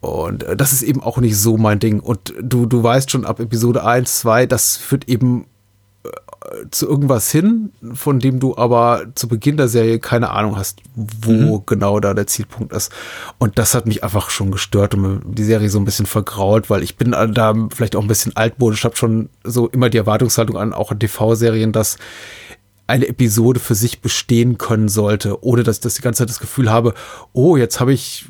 Und 0.00 0.42
äh, 0.42 0.56
das 0.56 0.72
ist 0.72 0.82
eben 0.82 1.02
auch 1.02 1.18
nicht 1.18 1.38
so 1.38 1.56
mein 1.56 1.78
Ding. 1.78 2.00
Und 2.00 2.34
du, 2.40 2.66
du 2.66 2.82
weißt 2.82 3.10
schon 3.10 3.24
ab 3.24 3.40
Episode 3.40 3.84
1, 3.84 4.20
2, 4.20 4.46
das 4.46 4.76
führt 4.76 5.08
eben 5.08 5.46
zu 6.70 6.88
irgendwas 6.88 7.30
hin, 7.30 7.72
von 7.94 8.18
dem 8.18 8.40
du 8.40 8.56
aber 8.56 9.04
zu 9.14 9.28
Beginn 9.28 9.56
der 9.56 9.68
Serie 9.68 9.98
keine 9.98 10.30
Ahnung 10.30 10.56
hast, 10.56 10.80
wo 10.94 11.58
mhm. 11.58 11.62
genau 11.66 12.00
da 12.00 12.14
der 12.14 12.26
Zielpunkt 12.26 12.72
ist. 12.72 12.92
Und 13.38 13.58
das 13.58 13.74
hat 13.74 13.86
mich 13.86 14.04
einfach 14.04 14.30
schon 14.30 14.50
gestört 14.50 14.94
und 14.94 15.22
die 15.24 15.44
Serie 15.44 15.70
so 15.70 15.78
ein 15.78 15.84
bisschen 15.84 16.06
vergrault, 16.06 16.70
weil 16.70 16.82
ich 16.82 16.96
bin 16.96 17.12
da 17.12 17.54
vielleicht 17.74 17.96
auch 17.96 18.02
ein 18.02 18.08
bisschen 18.08 18.36
altmodisch, 18.36 18.84
habe 18.84 18.96
schon 18.96 19.28
so 19.44 19.68
immer 19.68 19.90
die 19.90 19.98
Erwartungshaltung 19.98 20.56
an 20.56 20.72
auch 20.72 20.90
an 20.90 20.98
TV-Serien, 20.98 21.72
dass 21.72 21.98
eine 22.86 23.08
Episode 23.08 23.60
für 23.60 23.74
sich 23.74 24.00
bestehen 24.00 24.58
können 24.58 24.88
sollte, 24.88 25.42
ohne 25.44 25.62
dass 25.62 25.76
ich 25.76 25.82
das 25.82 25.94
die 25.94 26.02
ganze 26.02 26.18
Zeit 26.18 26.30
das 26.30 26.40
Gefühl 26.40 26.70
habe, 26.70 26.94
oh, 27.32 27.56
jetzt 27.56 27.80
habe 27.80 27.92
ich 27.92 28.26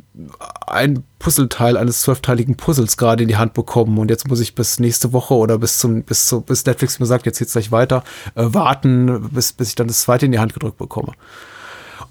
ein 0.67 1.05
Puzzleteil 1.19 1.77
eines 1.77 2.03
zwölfteiligen 2.03 2.57
Puzzles 2.57 2.97
gerade 2.97 3.23
in 3.23 3.29
die 3.29 3.37
Hand 3.37 3.55
bekommen 3.55 3.99
und 3.99 4.11
jetzt 4.11 4.29
muss 4.29 4.41
ich 4.41 4.55
bis 4.55 4.79
nächste 4.79 5.13
Woche 5.13 5.35
oder 5.35 5.59
bis 5.59 5.79
zum 5.79 6.03
bis 6.03 6.27
zu, 6.27 6.43
bis 6.43 6.67
Netflix 6.67 7.01
mir 7.01 7.07
sagt, 7.07 7.27
jetzt 7.27 7.39
geht's 7.39 7.53
gleich 7.53 7.73
weiter, 7.73 8.05
äh, 8.35 8.45
warten, 8.47 9.31
bis, 9.31 9.53
bis 9.53 9.71
ich 9.71 9.75
dann 9.75 9.89
das 9.89 10.03
zweite 10.03 10.27
in 10.27 10.33
die 10.33 10.39
Hand 10.39 10.55
gedrückt 10.55 10.79
bekomme. 10.79 11.13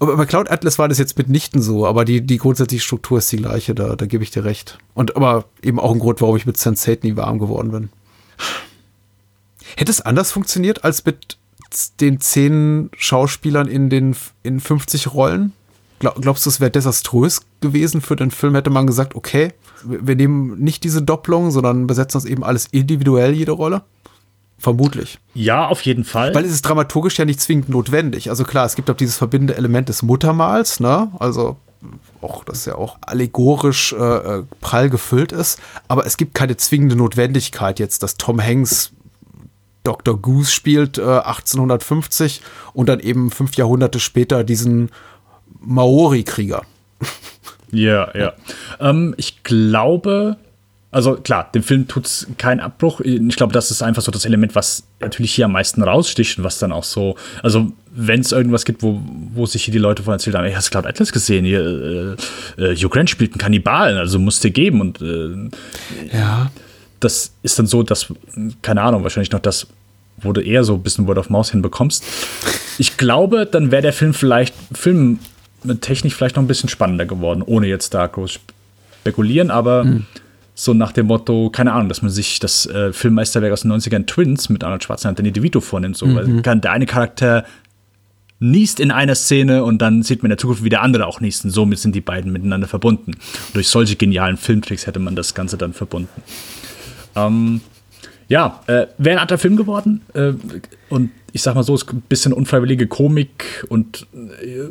Aber 0.00 0.16
bei 0.16 0.26
Cloud 0.26 0.50
Atlas 0.50 0.80
war 0.80 0.88
das 0.88 0.98
jetzt 0.98 1.16
mitnichten 1.16 1.62
so, 1.62 1.86
aber 1.86 2.04
die, 2.04 2.22
die 2.22 2.38
grundsätzliche 2.38 2.82
Struktur 2.82 3.18
ist 3.18 3.30
die 3.30 3.36
gleiche, 3.36 3.74
da, 3.74 3.94
da 3.94 4.06
gebe 4.06 4.24
ich 4.24 4.32
dir 4.32 4.44
recht. 4.44 4.78
Und 4.94 5.14
aber 5.14 5.44
eben 5.62 5.78
auch 5.78 5.92
ein 5.92 6.00
Grund, 6.00 6.20
warum 6.20 6.36
ich 6.36 6.44
mit 6.44 6.56
Sense8 6.56 6.98
nie 7.02 7.16
warm 7.16 7.38
geworden 7.38 7.70
bin. 7.70 7.88
Hätte 9.76 9.92
es 9.92 10.00
anders 10.00 10.32
funktioniert 10.32 10.84
als 10.84 11.04
mit 11.04 11.38
den 12.00 12.20
zehn 12.20 12.90
Schauspielern 12.96 13.68
in 13.68 13.90
den 13.90 14.16
in 14.42 14.60
50 14.60 15.12
Rollen? 15.14 15.52
Glaub, 15.98 16.20
glaubst 16.20 16.44
du, 16.46 16.50
es 16.50 16.60
wäre 16.60 16.70
desaströs 16.70 17.42
gewesen 17.60 18.00
für 18.00 18.16
den 18.16 18.30
Film? 18.30 18.54
Hätte 18.54 18.70
man 18.70 18.86
gesagt, 18.86 19.14
okay, 19.14 19.52
wir 19.84 20.16
nehmen 20.16 20.58
nicht 20.58 20.84
diese 20.84 21.02
Doppelung, 21.02 21.50
sondern 21.50 21.86
besetzen 21.86 22.18
das 22.18 22.24
eben 22.24 22.42
alles 22.42 22.66
individuell, 22.72 23.32
jede 23.32 23.52
Rolle? 23.52 23.82
Vermutlich. 24.58 25.18
Ja, 25.34 25.66
auf 25.66 25.80
jeden 25.82 26.04
Fall. 26.04 26.34
Weil 26.34 26.44
es 26.44 26.52
ist 26.52 26.62
dramaturgisch 26.62 27.18
ja 27.18 27.24
nicht 27.24 27.40
zwingend 27.40 27.68
notwendig. 27.68 28.30
Also 28.30 28.44
klar, 28.44 28.64
es 28.64 28.76
gibt 28.76 28.90
auch 28.90 28.96
dieses 28.96 29.16
verbindende 29.16 29.56
Element 29.56 29.88
des 29.88 30.02
Muttermals, 30.02 30.78
ne? 30.78 31.10
Also 31.18 31.56
auch, 32.20 32.44
das 32.44 32.64
ja 32.64 32.76
auch 32.76 32.96
allegorisch 33.00 33.92
äh, 33.92 33.96
äh, 33.96 34.44
prall 34.60 34.88
gefüllt 34.88 35.32
ist. 35.32 35.58
Aber 35.88 36.06
es 36.06 36.16
gibt 36.16 36.34
keine 36.34 36.56
zwingende 36.56 36.96
Notwendigkeit 36.96 37.80
jetzt, 37.80 38.02
dass 38.02 38.16
Tom 38.16 38.40
Hanks 38.40 38.92
Dr. 39.84 40.16
Goose 40.20 40.50
spielt 40.50 40.98
äh, 40.98 41.02
1850 41.02 42.40
und 42.72 42.88
dann 42.88 43.00
eben 43.00 43.30
fünf 43.30 43.54
Jahrhunderte 43.54 44.00
später 44.00 44.44
diesen 44.44 44.90
Maori-Krieger. 45.60 46.62
Ja, 47.72 48.10
ja. 48.14 48.34
Ähm, 48.80 49.14
ich 49.16 49.42
glaube, 49.44 50.36
also 50.90 51.14
klar, 51.14 51.50
dem 51.54 51.62
Film 51.62 51.88
tut 51.88 52.04
es 52.04 52.26
keinen 52.36 52.60
Abbruch. 52.60 53.00
Ich 53.00 53.36
glaube, 53.36 53.54
das 53.54 53.70
ist 53.70 53.80
einfach 53.80 54.02
so 54.02 54.12
das 54.12 54.26
Element, 54.26 54.54
was 54.54 54.84
natürlich 55.00 55.34
hier 55.34 55.46
am 55.46 55.52
meisten 55.52 55.82
raussticht 55.82 56.36
und 56.36 56.44
was 56.44 56.58
dann 56.58 56.70
auch 56.70 56.84
so, 56.84 57.16
also 57.42 57.72
wenn 57.90 58.20
es 58.20 58.30
irgendwas 58.30 58.66
gibt, 58.66 58.82
wo, 58.82 59.00
wo 59.32 59.46
sich 59.46 59.64
hier 59.64 59.72
die 59.72 59.78
Leute 59.78 60.02
von 60.02 60.12
erzählt 60.12 60.36
haben, 60.36 60.44
ey, 60.44 60.52
hast 60.52 60.66
du 60.66 60.70
Cloud 60.72 60.86
Atlas 60.86 61.12
gesehen? 61.12 61.46
Hier, 61.46 62.16
äh, 62.58 62.62
äh, 62.62 62.76
Hugh 62.76 62.90
Grant 62.90 63.08
spielt 63.08 63.32
einen 63.32 63.38
Kannibalen, 63.38 63.96
also 63.96 64.18
musst 64.18 64.44
dir 64.44 64.50
geben 64.50 64.82
und 64.82 65.00
äh, 65.00 66.14
ja 66.14 66.50
das 67.04 67.32
ist 67.42 67.58
dann 67.58 67.66
so, 67.66 67.82
dass, 67.82 68.12
keine 68.62 68.82
Ahnung, 68.82 69.02
wahrscheinlich 69.02 69.32
noch 69.32 69.40
das, 69.40 69.66
wo 70.18 70.32
du 70.32 70.40
eher 70.40 70.64
so 70.64 70.74
ein 70.74 70.82
bisschen 70.82 71.06
Word 71.06 71.18
of 71.18 71.30
Mouse 71.30 71.50
hinbekommst. 71.50 72.04
Ich 72.78 72.96
glaube, 72.96 73.46
dann 73.46 73.70
wäre 73.70 73.82
der 73.82 73.92
Film 73.92 74.14
vielleicht, 74.14 74.54
Film 74.72 75.18
mit 75.64 75.82
Technik 75.82 76.12
vielleicht 76.12 76.36
noch 76.36 76.42
ein 76.42 76.48
bisschen 76.48 76.68
spannender 76.68 77.06
geworden, 77.06 77.42
ohne 77.42 77.66
jetzt 77.66 77.94
da 77.94 78.06
groß 78.06 78.38
spekulieren, 79.00 79.50
aber 79.50 79.84
mhm. 79.84 80.06
so 80.54 80.74
nach 80.74 80.92
dem 80.92 81.06
Motto, 81.06 81.50
keine 81.50 81.72
Ahnung, 81.72 81.88
dass 81.88 82.02
man 82.02 82.10
sich 82.10 82.38
das 82.38 82.66
äh, 82.66 82.92
Filmmeisterwerk 82.92 83.52
aus 83.52 83.62
den 83.62 83.72
90ern 83.72 84.06
Twins 84.06 84.48
mit 84.48 84.64
Arnold 84.64 84.84
Schwarzenegger 84.84 85.10
und 85.10 85.18
Danny 85.18 85.32
DeVito 85.32 85.60
vornimmt, 85.60 85.96
so, 85.96 86.06
mhm. 86.06 86.14
weil 86.14 86.42
kann 86.42 86.60
der 86.60 86.72
eine 86.72 86.86
Charakter 86.86 87.44
niest 88.42 88.80
in 88.80 88.90
einer 88.90 89.14
Szene 89.14 89.62
und 89.62 89.80
dann 89.80 90.02
sieht 90.02 90.22
man 90.22 90.26
in 90.26 90.30
der 90.30 90.38
Zukunft, 90.38 90.64
wie 90.64 90.68
der 90.68 90.82
andere 90.82 91.06
auch 91.06 91.20
niest. 91.20 91.44
Und 91.44 91.52
somit 91.52 91.78
sind 91.78 91.94
die 91.94 92.00
beiden 92.00 92.32
miteinander 92.32 92.66
verbunden. 92.66 93.12
Und 93.12 93.54
durch 93.54 93.68
solche 93.68 93.94
genialen 93.94 94.36
Filmtricks 94.36 94.86
hätte 94.86 94.98
man 94.98 95.14
das 95.14 95.34
Ganze 95.34 95.56
dann 95.56 95.72
verbunden. 95.72 96.22
Ähm, 97.16 97.60
ja, 98.28 98.60
äh, 98.66 98.86
wäre 98.98 99.16
ein 99.16 99.22
anderer 99.22 99.38
Film 99.38 99.56
geworden. 99.56 100.00
Äh, 100.14 100.32
und 100.88 101.10
ich 101.32 101.42
sag 101.42 101.54
mal 101.54 101.62
so, 101.62 101.74
es 101.74 101.82
ist 101.82 101.92
ein 101.92 102.02
bisschen 102.02 102.32
unfreiwillige 102.32 102.86
Komik 102.86 103.64
und 103.68 104.06
äh, 104.42 104.70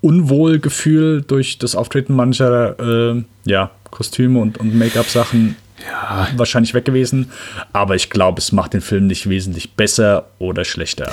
Unwohlgefühl 0.00 1.22
durch 1.22 1.58
das 1.58 1.74
Auftreten 1.74 2.14
mancher 2.14 3.14
äh, 3.14 3.22
ja, 3.44 3.70
Kostüme 3.90 4.40
und, 4.40 4.58
und 4.58 4.74
Make-up-Sachen 4.74 5.56
ja. 5.86 6.28
wahrscheinlich 6.36 6.74
weg 6.74 6.84
gewesen. 6.84 7.30
Aber 7.72 7.94
ich 7.94 8.10
glaube, 8.10 8.40
es 8.40 8.52
macht 8.52 8.72
den 8.72 8.80
Film 8.80 9.06
nicht 9.06 9.28
wesentlich 9.28 9.74
besser 9.74 10.26
oder 10.38 10.64
schlechter. 10.64 11.12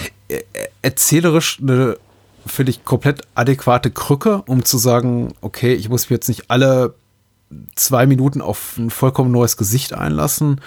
Erzählerisch 0.82 1.60
eine, 1.62 1.98
finde 2.46 2.72
ich, 2.72 2.86
komplett 2.86 3.22
adäquate 3.36 3.92
Krücke, 3.92 4.44
um 4.48 4.64
zu 4.64 4.78
sagen, 4.78 5.34
okay, 5.42 5.74
ich 5.74 5.90
muss 5.90 6.10
mir 6.10 6.16
jetzt 6.16 6.30
nicht 6.30 6.50
alle 6.50 6.94
zwei 7.76 8.06
Minuten 8.06 8.42
auf 8.42 8.78
ein 8.78 8.90
vollkommen 8.90 9.32
neues 9.32 9.58
Gesicht 9.58 9.94
einlassen. 9.94 10.62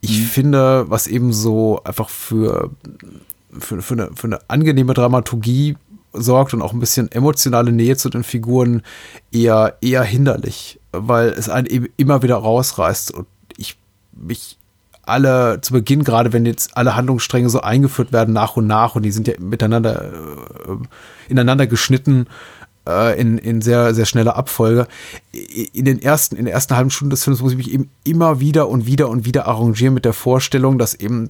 Ich 0.00 0.20
mhm. 0.20 0.24
finde, 0.24 0.90
was 0.90 1.06
eben 1.06 1.32
so 1.32 1.82
einfach 1.84 2.08
für, 2.08 2.70
für, 3.58 3.82
für, 3.82 3.94
eine, 3.94 4.10
für 4.14 4.26
eine 4.26 4.38
angenehme 4.48 4.94
Dramaturgie 4.94 5.76
sorgt 6.12 6.54
und 6.54 6.62
auch 6.62 6.72
ein 6.72 6.80
bisschen 6.80 7.10
emotionale 7.12 7.72
Nähe 7.72 7.96
zu 7.96 8.08
den 8.08 8.24
Figuren 8.24 8.82
eher, 9.32 9.76
eher 9.80 10.02
hinderlich, 10.02 10.80
weil 10.92 11.28
es 11.28 11.48
einen 11.48 11.66
eben 11.66 11.88
immer 11.96 12.22
wieder 12.22 12.36
rausreißt 12.36 13.12
und 13.12 13.26
ich 13.56 13.76
mich 14.12 14.58
alle 15.02 15.60
zu 15.60 15.72
Beginn, 15.72 16.02
gerade 16.02 16.32
wenn 16.32 16.44
jetzt 16.46 16.76
alle 16.76 16.96
Handlungsstränge 16.96 17.48
so 17.48 17.60
eingeführt 17.60 18.12
werden 18.12 18.34
nach 18.34 18.56
und 18.56 18.66
nach 18.66 18.96
und 18.96 19.04
die 19.04 19.12
sind 19.12 19.28
ja 19.28 19.34
miteinander 19.38 20.04
äh, 20.04 21.28
ineinander 21.28 21.66
geschnitten 21.66 22.26
äh, 22.86 23.20
in, 23.20 23.38
in 23.38 23.60
sehr, 23.60 23.94
sehr 23.94 24.06
schneller 24.06 24.36
Abfolge. 24.36 24.86
In 25.72 25.84
den 25.84 26.00
ersten, 26.00 26.36
in 26.36 26.44
der 26.44 26.54
ersten 26.54 26.76
halben 26.76 26.90
Stunde 26.90 27.14
des 27.14 27.24
Films 27.24 27.40
muss 27.40 27.52
ich 27.52 27.58
mich 27.58 27.72
eben 27.72 27.90
immer 28.04 28.40
wieder 28.40 28.68
und 28.68 28.86
wieder 28.86 29.08
und 29.08 29.24
wieder 29.24 29.46
arrangieren 29.46 29.94
mit 29.94 30.04
der 30.04 30.12
Vorstellung, 30.12 30.78
dass 30.78 30.94
eben 30.94 31.28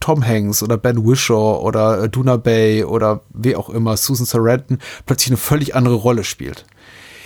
Tom 0.00 0.24
Hanks 0.24 0.62
oder 0.62 0.76
Ben 0.76 1.04
Wishaw 1.04 1.60
oder 1.60 2.04
äh, 2.04 2.08
Duna 2.08 2.36
Bay 2.36 2.84
oder 2.84 3.22
wie 3.34 3.56
auch 3.56 3.68
immer, 3.68 3.96
Susan 3.96 4.26
Sarandon 4.26 4.78
plötzlich 5.06 5.30
eine 5.30 5.36
völlig 5.36 5.74
andere 5.74 5.94
Rolle 5.94 6.24
spielt. 6.24 6.66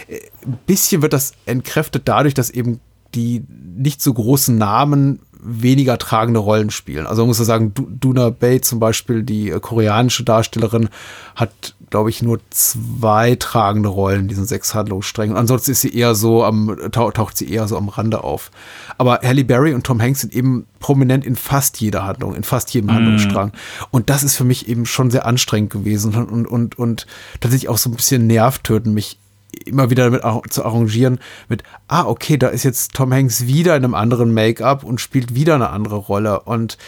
Ein 0.09 0.15
äh, 0.17 0.57
bisschen 0.67 1.03
wird 1.03 1.13
das 1.13 1.33
entkräftet 1.47 2.03
dadurch, 2.07 2.35
dass 2.35 2.51
eben 2.51 2.81
die 3.15 3.45
nicht 3.49 4.01
so 4.01 4.15
großen 4.15 4.57
Namen 4.57 5.21
weniger 5.43 5.99
tragende 5.99 6.41
Rollen 6.41 6.71
spielen. 6.71 7.07
Also 7.07 7.23
man 7.23 7.29
muss 7.29 7.39
ja 7.39 7.45
sagen, 7.45 7.73
Duna 7.75 8.31
Bay 8.31 8.61
zum 8.61 8.79
Beispiel, 8.79 9.23
die 9.23 9.51
äh, 9.51 9.61
koreanische 9.61 10.23
Darstellerin, 10.23 10.89
hat, 11.35 11.75
glaube 11.91 12.11
ich, 12.11 12.23
nur 12.23 12.39
zwei 12.51 13.35
tragende 13.35 13.89
Rollen 13.89 14.23
in 14.23 14.29
diesen 14.29 14.45
sechs 14.45 14.75
Handlungssträngen. 14.75 15.37
ansonsten 15.37 15.73
ist 15.73 15.81
sie 15.81 15.95
eher 15.95 16.15
so 16.15 16.45
am, 16.45 16.77
taucht 16.93 17.37
sie 17.37 17.51
eher 17.51 17.67
so 17.67 17.77
am 17.77 17.89
Rande 17.89 18.23
auf. 18.23 18.51
Aber 18.99 19.21
Halle 19.23 19.45
Berry 19.45 19.75
und 19.75 19.85
Tom 19.85 20.01
Hanks 20.01 20.21
sind 20.21 20.33
eben 20.33 20.67
prominent 20.79 21.27
in 21.27 21.37
fast 21.37 21.81
jeder 21.81 22.05
Handlung, 22.05 22.35
in 22.35 22.45
fast 22.45 22.73
jedem 22.73 22.89
mm. 22.89 22.95
Handlungsstrang. 22.95 23.53
Und 23.91 24.11
das 24.11 24.23
ist 24.23 24.37
für 24.37 24.45
mich 24.45 24.69
eben 24.69 24.87
schon 24.87 25.11
sehr 25.11 25.27
anstrengend 25.27 25.71
gewesen 25.71 26.15
und, 26.15 26.31
und, 26.31 26.47
und, 26.47 26.79
und 26.79 27.07
tatsächlich 27.41 27.69
auch 27.69 27.79
so 27.79 27.91
ein 27.91 27.97
bisschen 27.97 28.27
nervtöten, 28.27 28.95
mich 28.95 29.19
immer 29.65 29.91
wieder 29.91 30.11
damit 30.11 30.53
zu 30.53 30.65
arrangieren 30.65 31.19
mit, 31.49 31.63
ah, 31.89 32.05
okay, 32.05 32.37
da 32.37 32.49
ist 32.49 32.63
jetzt 32.63 32.95
Tom 32.95 33.13
Hanks 33.13 33.47
wieder 33.47 33.77
in 33.77 33.85
einem 33.85 33.95
anderen 33.95 34.33
Make-up 34.35 34.85
und 34.85 35.01
spielt 35.01 35.35
wieder 35.35 35.55
eine 35.55 35.71
andere 35.71 35.97
Rolle. 35.97 36.41
Und 36.41 36.79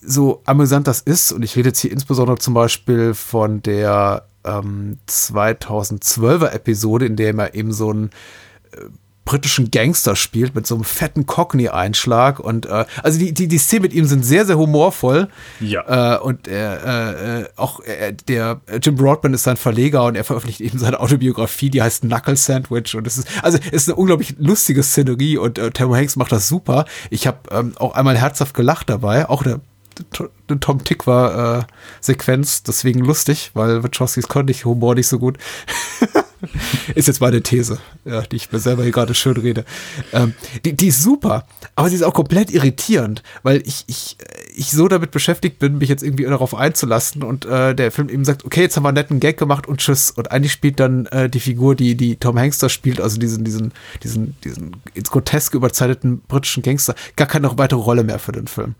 so 0.00 0.42
amüsant 0.44 0.86
das 0.86 1.00
ist, 1.00 1.32
und 1.32 1.42
ich 1.42 1.56
rede 1.56 1.68
jetzt 1.68 1.80
hier 1.80 1.92
insbesondere 1.92 2.38
zum 2.38 2.54
Beispiel 2.54 3.14
von 3.14 3.62
der 3.62 4.26
ähm, 4.44 4.98
2012er 5.08 6.52
Episode, 6.52 7.06
in 7.06 7.16
der 7.16 7.34
er 7.36 7.54
eben 7.54 7.72
so 7.72 7.92
ein 7.92 8.10
äh, 8.72 8.84
britischen 9.28 9.70
Gangster 9.70 10.16
spielt 10.16 10.54
mit 10.54 10.66
so 10.66 10.74
einem 10.74 10.84
fetten 10.84 11.26
Cockney-Einschlag 11.26 12.40
und 12.40 12.64
äh, 12.64 12.86
also 13.02 13.18
die, 13.18 13.34
die, 13.34 13.46
die 13.46 13.58
Szenen 13.58 13.82
mit 13.82 13.92
ihm 13.92 14.06
sind 14.06 14.24
sehr, 14.24 14.46
sehr 14.46 14.56
humorvoll. 14.56 15.28
Ja. 15.60 16.16
Äh, 16.16 16.18
und 16.20 16.48
äh, 16.48 17.40
äh, 17.42 17.48
auch 17.56 17.80
äh, 17.80 18.14
der 18.26 18.62
Jim 18.82 18.96
Broadbent 18.96 19.34
ist 19.34 19.42
sein 19.42 19.58
Verleger 19.58 20.04
und 20.04 20.14
er 20.14 20.24
veröffentlicht 20.24 20.62
eben 20.62 20.78
seine 20.78 20.98
Autobiografie, 20.98 21.68
die 21.68 21.82
heißt 21.82 22.04
Knuckle 22.04 22.36
Sandwich 22.36 22.94
und 22.94 23.06
es 23.06 23.18
ist, 23.18 23.28
also 23.42 23.58
es 23.66 23.82
ist 23.82 23.88
eine 23.90 23.96
unglaublich 23.96 24.34
lustige 24.38 24.82
Szenerie 24.82 25.36
und 25.36 25.58
äh, 25.58 25.72
Tom 25.72 25.94
Hanks 25.94 26.16
macht 26.16 26.32
das 26.32 26.48
super. 26.48 26.86
Ich 27.10 27.26
habe 27.26 27.38
ähm, 27.50 27.72
auch 27.76 27.92
einmal 27.92 28.16
herzhaft 28.16 28.54
gelacht 28.54 28.88
dabei, 28.88 29.28
auch 29.28 29.42
der 29.42 29.60
eine 30.48 30.60
Tom 30.60 30.84
Tick 30.84 31.06
war 31.06 31.58
äh, 31.58 31.62
Sequenz, 32.00 32.62
deswegen 32.62 33.00
lustig, 33.00 33.50
weil 33.54 33.82
Wachowskis 33.82 34.28
konnte 34.28 34.52
ich 34.52 34.64
Humor 34.64 34.94
nicht 34.94 35.08
so 35.08 35.18
gut. 35.18 35.38
ist 36.94 37.08
jetzt 37.08 37.20
meine 37.20 37.42
These, 37.42 37.78
ja, 38.04 38.22
die 38.22 38.36
ich 38.36 38.52
mir 38.52 38.58
selber 38.58 38.82
hier 38.82 38.92
gerade 38.92 39.14
schön 39.14 39.36
rede. 39.36 39.64
Ähm, 40.12 40.34
die, 40.64 40.74
die 40.74 40.88
ist 40.88 41.02
super, 41.02 41.46
aber 41.74 41.88
sie 41.88 41.96
ist 41.96 42.02
auch 42.02 42.14
komplett 42.14 42.50
irritierend, 42.50 43.22
weil 43.42 43.62
ich, 43.66 43.84
ich, 43.86 44.16
ich 44.54 44.70
so 44.70 44.88
damit 44.88 45.10
beschäftigt 45.10 45.58
bin, 45.58 45.78
mich 45.78 45.88
jetzt 45.88 46.02
irgendwie 46.02 46.24
darauf 46.24 46.54
einzulassen 46.54 47.22
und 47.22 47.44
äh, 47.44 47.74
der 47.74 47.90
Film 47.90 48.08
eben 48.08 48.24
sagt, 48.24 48.44
okay, 48.44 48.62
jetzt 48.62 48.76
haben 48.76 48.84
wir 48.84 48.88
einen 48.88 48.96
netten 48.96 49.20
Gag 49.20 49.38
gemacht 49.38 49.66
und 49.66 49.78
tschüss. 49.78 50.10
Und 50.10 50.30
eigentlich 50.30 50.52
spielt 50.52 50.80
dann 50.80 51.06
äh, 51.06 51.28
die 51.28 51.40
Figur, 51.40 51.74
die, 51.74 51.96
die 51.96 52.16
Tom 52.16 52.38
Hanks 52.38 52.58
da 52.58 52.68
spielt, 52.68 53.00
also 53.00 53.18
diesen, 53.18 53.44
diesen, 53.44 53.72
diesen, 54.02 54.36
diesen 54.44 54.76
ins 54.94 55.10
Groteske 55.10 55.56
überzeichneten 55.56 56.20
britischen 56.28 56.62
Gangster, 56.62 56.94
gar 57.16 57.26
keine 57.26 57.56
weitere 57.58 57.80
Rolle 57.80 58.04
mehr 58.04 58.18
für 58.18 58.32
den 58.32 58.46
Film. 58.46 58.74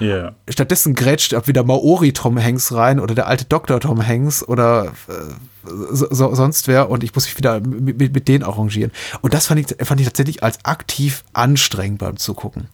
Yeah. 0.00 0.34
Stattdessen 0.48 0.94
grätscht 0.94 1.34
auch 1.34 1.46
wieder 1.46 1.62
Maori 1.64 2.12
Tom 2.12 2.42
Hanks 2.42 2.72
rein 2.72 2.98
oder 2.98 3.14
der 3.14 3.26
alte 3.28 3.44
Doktor 3.44 3.80
Tom 3.80 4.04
Hanks 4.04 4.46
oder 4.46 4.92
äh, 5.08 5.34
so, 5.66 6.06
so, 6.10 6.34
sonst 6.34 6.68
wer 6.68 6.90
und 6.90 7.04
ich 7.04 7.14
muss 7.14 7.26
mich 7.26 7.36
wieder 7.36 7.60
mit, 7.60 7.98
mit, 7.98 8.14
mit 8.14 8.28
denen 8.28 8.44
arrangieren. 8.44 8.92
Und 9.20 9.34
das 9.34 9.46
fand 9.46 9.60
ich, 9.60 9.86
fand 9.86 10.00
ich 10.00 10.06
tatsächlich 10.06 10.42
als 10.42 10.64
aktiv 10.64 11.24
anstrengend 11.32 11.98
beim 11.98 12.16
Zugucken 12.16 12.68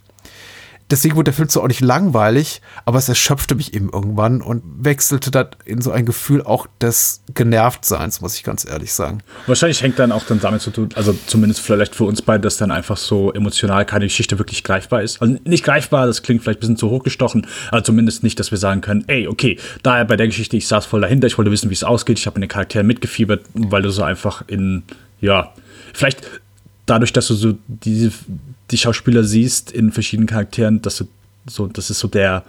deswegen 0.91 1.17
wurde 1.17 1.27
der 1.27 1.35
Film 1.35 1.49
zwar 1.49 1.63
auch 1.63 1.69
nicht 1.69 1.81
langweilig, 1.81 2.61
aber 2.85 2.99
es 2.99 3.09
erschöpfte 3.09 3.55
mich 3.55 3.75
eben 3.75 3.91
irgendwann 3.91 4.43
und 4.43 4.63
wechselte 4.81 5.31
dann 5.31 5.49
in 5.65 5.81
so 5.81 5.91
ein 5.91 6.07
Gefühl 6.07 6.43
auch 6.43 6.67
des 6.81 7.23
Genervtseins, 7.35 8.21
muss 8.21 8.37
ich 8.37 8.43
ganz 8.43 8.65
ehrlich 8.65 8.93
sagen. 8.93 9.23
Wahrscheinlich 9.47 9.83
hängt 9.83 9.99
dann 9.99 10.13
auch 10.13 10.25
dann 10.25 10.41
damit 10.41 10.63
zu 10.63 10.71
tun, 10.71 10.91
also 10.95 11.17
zumindest 11.27 11.61
vielleicht 11.61 11.95
für 11.95 12.05
uns 12.05 12.23
beide, 12.23 12.43
dass 12.43 12.57
dann 12.57 12.71
einfach 12.71 12.97
so 12.97 13.33
emotional 13.33 13.85
keine 13.85 14.07
Geschichte 14.07 14.39
wirklich 14.39 14.65
greifbar 14.65 15.03
ist. 15.03 15.23
Also 15.23 15.39
nicht 15.45 15.65
greifbar, 15.65 16.07
das 16.07 16.23
klingt 16.23 16.43
vielleicht 16.43 16.59
ein 16.59 16.61
bisschen 16.61 16.77
zu 16.77 16.91
hochgestochen, 16.91 17.47
aber 17.71 17.85
zumindest 17.85 18.23
nicht, 18.23 18.39
dass 18.41 18.51
wir 18.51 18.59
sagen 18.59 18.81
können, 18.81 19.05
ey, 19.07 19.29
okay, 19.29 19.59
daher 19.83 20.05
bei 20.05 20.17
der 20.17 20.27
Geschichte, 20.27 20.57
ich 20.57 20.67
saß 20.67 20.87
voll 20.87 21.01
dahinter, 21.01 21.27
ich 21.27 21.39
wollte 21.39 21.51
wissen, 21.51 21.71
wie 21.71 21.75
es 21.75 21.85
ausgeht, 21.85 22.19
ich 22.19 22.27
habe 22.27 22.39
mit 22.39 22.49
den 22.49 22.53
Charakteren 22.53 22.87
mitgefiebert, 22.87 23.45
weil 23.55 23.83
du 23.83 23.91
so 23.91 24.03
einfach 24.03 24.43
in, 24.47 24.83
ja, 25.21 25.53
vielleicht 25.93 26.23
dadurch, 26.87 27.13
dass 27.13 27.29
du 27.29 27.35
so 27.35 27.55
diese 27.69 28.13
die 28.71 28.79
Schauspieler 28.79 29.25
siehst 29.25 29.73
in 29.73 29.93
verschiedenen 29.93 30.29
Charakteren, 30.29 30.83
dass 30.83 30.99
du 30.99 31.09
so, 31.47 31.67
das 31.67 31.91
ist 31.91 31.99
so 31.99 32.09
der, 32.09 32.45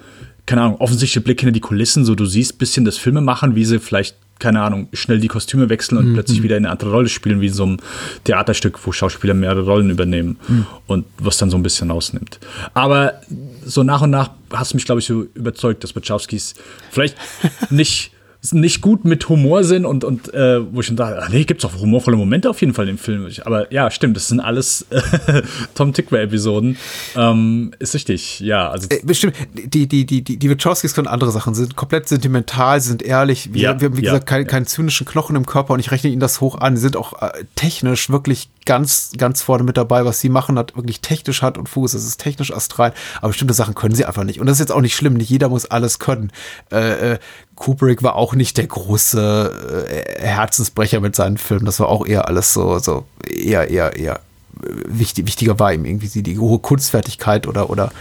keine 0.45 0.61
Ahnung, 0.61 0.77
offensichtliche 0.79 1.21
Blick 1.21 1.39
hinter 1.39 1.53
die 1.53 1.59
Kulissen, 1.59 2.05
so 2.05 2.15
du 2.15 2.25
siehst 2.25 2.55
ein 2.55 2.57
bisschen 2.57 2.85
das 2.85 2.97
Filme 2.97 3.21
machen, 3.21 3.55
wie 3.55 3.65
sie 3.65 3.79
vielleicht, 3.79 4.15
keine 4.39 4.61
Ahnung, 4.61 4.89
schnell 4.93 5.19
die 5.19 5.27
Kostüme 5.27 5.69
wechseln 5.69 5.97
und 5.97 6.09
mhm. 6.09 6.13
plötzlich 6.13 6.43
wieder 6.43 6.55
eine 6.55 6.69
andere 6.69 6.91
Rolle 6.91 7.09
spielen, 7.09 7.41
wie 7.41 7.47
in 7.47 7.53
so 7.53 7.63
einem 7.63 7.77
Theaterstück, 8.23 8.79
wo 8.85 8.91
Schauspieler 8.91 9.33
mehrere 9.33 9.63
Rollen 9.63 9.89
übernehmen 9.89 10.37
mhm. 10.47 10.65
und 10.87 11.05
was 11.19 11.37
dann 11.37 11.49
so 11.49 11.57
ein 11.57 11.63
bisschen 11.63 11.91
ausnimmt. 11.91 12.39
Aber 12.73 13.21
so 13.65 13.83
nach 13.83 14.01
und 14.01 14.09
nach 14.09 14.31
hast 14.51 14.73
du 14.73 14.77
mich, 14.77 14.85
glaube 14.85 14.99
ich, 14.99 15.05
so 15.05 15.27
überzeugt, 15.33 15.83
dass 15.83 15.95
Wachowskis 15.95 16.55
vielleicht 16.89 17.15
nicht 17.69 18.11
nicht 18.49 18.81
gut 18.81 19.05
mit 19.05 19.29
Humor 19.29 19.63
sind 19.63 19.85
und, 19.85 20.03
und 20.03 20.33
äh, 20.33 20.61
wo 20.73 20.79
ich 20.79 20.87
schon 20.87 20.95
dachte, 20.95 21.19
ach 21.21 21.29
nee, 21.29 21.43
gibt's 21.43 21.63
auch 21.63 21.79
humorvolle 21.79 22.17
Momente 22.17 22.49
auf 22.49 22.59
jeden 22.59 22.73
Fall 22.73 22.89
im 22.89 22.97
Film. 22.97 23.27
Aber 23.45 23.71
ja, 23.71 23.91
stimmt, 23.91 24.17
das 24.17 24.27
sind 24.27 24.39
alles 24.39 24.87
äh, 24.89 25.43
Tom 25.75 25.93
Tickwer-Episoden. 25.93 26.77
Ähm, 27.15 27.71
ist 27.77 27.93
richtig, 27.93 28.39
ja. 28.39 28.69
Also 28.69 28.87
äh, 28.89 29.01
bestimmt, 29.03 29.35
die, 29.53 29.87
die, 29.87 30.05
die, 30.05 30.23
die, 30.23 30.37
die 30.37 30.49
Wachowskis 30.49 30.95
können 30.95 31.07
andere 31.07 31.31
Sachen, 31.31 31.53
sind 31.53 31.75
komplett 31.75 32.07
sentimental, 32.07 32.81
sind 32.81 33.03
ehrlich. 33.03 33.53
Wir, 33.53 33.61
ja, 33.61 33.79
wir 33.79 33.89
haben, 33.89 33.97
wie 33.97 34.01
ja, 34.03 34.11
gesagt, 34.11 34.25
keinen, 34.25 34.45
ja. 34.45 34.49
keinen 34.49 34.65
zynischen 34.65 35.05
Knochen 35.05 35.35
im 35.35 35.45
Körper 35.45 35.73
und 35.75 35.79
ich 35.79 35.91
rechne 35.91 36.09
ihnen 36.09 36.19
das 36.19 36.41
hoch 36.41 36.55
an. 36.55 36.75
Sie 36.75 36.81
sind 36.81 36.97
auch 36.97 37.21
äh, 37.21 37.43
technisch 37.55 38.09
wirklich 38.09 38.49
ganz, 38.65 39.11
ganz 39.17 39.43
vorne 39.43 39.63
mit 39.63 39.77
dabei. 39.77 40.03
Was 40.05 40.19
sie 40.19 40.29
machen, 40.29 40.57
hat 40.57 40.75
wirklich 40.75 41.01
technisch 41.01 41.43
Hand 41.43 41.59
und 41.59 41.69
Fuß. 41.69 41.93
Es 41.93 42.07
ist 42.07 42.19
technisch 42.19 42.51
astral, 42.51 42.93
aber 43.17 43.29
bestimmte 43.29 43.53
Sachen 43.53 43.75
können 43.75 43.93
sie 43.93 44.05
einfach 44.05 44.23
nicht. 44.23 44.39
Und 44.39 44.47
das 44.47 44.55
ist 44.55 44.61
jetzt 44.61 44.71
auch 44.71 44.81
nicht 44.81 44.95
schlimm. 44.95 45.13
Nicht 45.13 45.29
jeder 45.29 45.49
muss 45.49 45.65
alles 45.65 45.99
können. 45.99 46.31
Äh, 47.61 47.63
äh 47.63 47.65
Kubrick 47.65 48.03
war 48.03 48.15
auch 48.15 48.33
nicht 48.33 48.57
der 48.57 48.67
große 48.67 49.87
äh, 49.87 50.21
Herzensbrecher 50.21 50.99
mit 50.99 51.15
seinen 51.15 51.37
Filmen. 51.37 51.65
Das 51.65 51.79
war 51.79 51.89
auch 51.89 52.05
eher 52.05 52.27
alles 52.27 52.53
so, 52.53 52.79
so 52.79 53.05
eher, 53.27 53.69
eher, 53.69 53.95
eher 53.95 54.19
wichtig, 54.85 55.27
wichtiger 55.27 55.59
war 55.59 55.73
ihm 55.73 55.85
irgendwie 55.85 56.21
die 56.21 56.39
hohe 56.39 56.59
Kunstfertigkeit 56.59 57.47
oder, 57.47 57.69
oder 57.69 57.91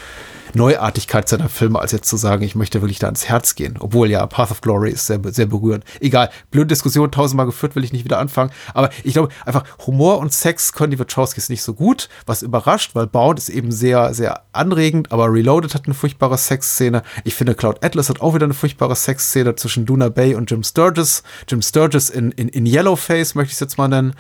Neuartigkeit 0.55 1.29
seiner 1.29 1.49
Filme, 1.49 1.79
als 1.79 1.93
jetzt 1.93 2.09
zu 2.09 2.17
sagen, 2.17 2.43
ich 2.43 2.55
möchte 2.55 2.81
wirklich 2.83 2.99
da 2.99 3.09
ins 3.09 3.29
Herz 3.29 3.55
gehen. 3.55 3.77
Obwohl 3.79 4.11
ja, 4.11 4.27
Path 4.27 4.51
of 4.51 4.61
Glory 4.61 4.91
ist 4.91 5.07
sehr, 5.07 5.21
sehr 5.27 5.47
berührend. 5.47 5.85
Egal, 6.01 6.31
blöde 6.51 6.69
Diskussion, 6.69 7.11
tausendmal 7.11 7.47
geführt, 7.47 7.77
will 7.77 7.85
ich 7.85 7.93
nicht 7.93 8.05
wieder 8.05 8.19
anfangen. 8.19 8.51
Aber 8.75 8.91
ich 9.05 9.13
glaube, 9.13 9.29
einfach 9.45 9.65
Humor 9.87 10.19
und 10.19 10.33
Sex 10.33 10.73
können 10.73 10.91
die 10.91 10.99
Wachowskis 10.99 11.49
nicht 11.49 11.63
so 11.63 11.75
gut, 11.75 12.09
was 12.27 12.43
überrascht, 12.43 12.95
weil 12.95 13.07
Bound 13.07 13.39
ist 13.39 13.49
eben 13.49 13.73
sehr, 13.73 14.15
sehr 14.15 14.43
anregend, 14.53 15.13
aber 15.13 15.33
Reloaded 15.33 15.75
hat 15.75 15.87
eine 15.87 15.95
furchtbare 15.95 16.39
Sexszene. 16.39 17.03
Ich 17.25 17.35
finde, 17.35 17.55
Cloud 17.55 17.85
Atlas 17.85 18.09
hat 18.09 18.21
auch 18.21 18.35
wieder 18.35 18.45
eine 18.45 18.55
furchtbare 18.55 18.97
Sexszene 18.97 19.55
zwischen 19.57 19.87
Duna 19.87 20.09
Bay 20.09 20.35
und 20.35 20.51
Jim 20.51 20.63
Sturgis. 20.63 21.23
Jim 21.49 21.63
Sturgis 21.63 22.11
in, 22.11 22.33
in, 22.33 22.49
in 22.49 22.67
Yellowface, 22.67 23.35
möchte 23.35 23.51
ich 23.51 23.55
es 23.55 23.61
jetzt 23.61 23.79
mal 23.79 23.89
nennen. 23.89 24.15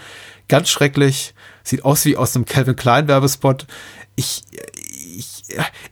Ganz 0.49 0.69
schrecklich. 0.69 1.35
Sieht 1.63 1.85
aus 1.85 2.05
wie 2.05 2.17
aus 2.17 2.35
einem 2.35 2.45
Calvin 2.45 2.75
Klein 2.75 3.07
Werbespot. 3.07 3.67
Ich, 4.17 4.43
ich, 5.17 5.43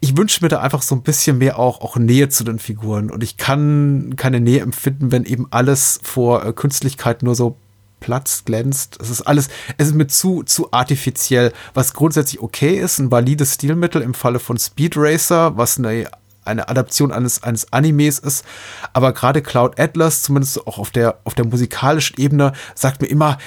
ich 0.01 0.17
wünsche 0.17 0.45
mir 0.45 0.49
da 0.49 0.61
einfach 0.61 0.83
so 0.83 0.95
ein 0.95 1.03
bisschen 1.03 1.39
mehr 1.39 1.59
auch, 1.59 1.81
auch 1.81 1.97
Nähe 1.97 2.29
zu 2.29 2.45
den 2.45 2.59
Figuren. 2.59 3.11
Und 3.11 3.23
ich 3.23 3.37
kann 3.37 4.15
keine 4.17 4.41
Nähe 4.41 4.61
empfinden, 4.61 5.13
wenn 5.13 5.25
eben 5.25 5.47
alles 5.51 6.01
vor 6.03 6.45
äh, 6.45 6.53
Künstlichkeit 6.53 7.23
nur 7.23 7.35
so 7.35 7.57
platzt, 8.01 8.47
glänzt. 8.47 8.99
Es 9.01 9.11
ist 9.11 9.23
alles, 9.23 9.49
es 9.77 9.89
ist 9.89 9.95
mir 9.95 10.07
zu, 10.07 10.43
zu 10.45 10.73
artifiziell, 10.73 11.53
was 11.75 11.95
grundsätzlich 11.95 12.41
okay 12.41 12.79
ist, 12.79 12.99
ein 12.99 13.11
valides 13.11 13.55
Stilmittel 13.55 14.03
im 14.03 14.15
Falle 14.15 14.39
von 14.39 14.59
Speed 14.59 14.95
Racer, 14.97 15.57
was 15.57 15.79
eine 15.79 16.09
eine 16.49 16.69
Adaption 16.69 17.13
eines, 17.13 17.43
eines 17.43 17.73
Animes 17.73 18.19
ist. 18.19 18.45
Aber 18.93 19.13
gerade 19.13 19.43
Cloud 19.43 19.79
Atlas, 19.79 20.23
zumindest 20.23 20.67
auch 20.67 20.79
auf 20.79 20.91
der, 20.91 21.21
auf 21.25 21.35
der 21.35 21.47
musikalischen 21.47 22.19
Ebene, 22.19 22.55
sagt 22.75 23.03
mir 23.03 23.09
immer, 23.09 23.39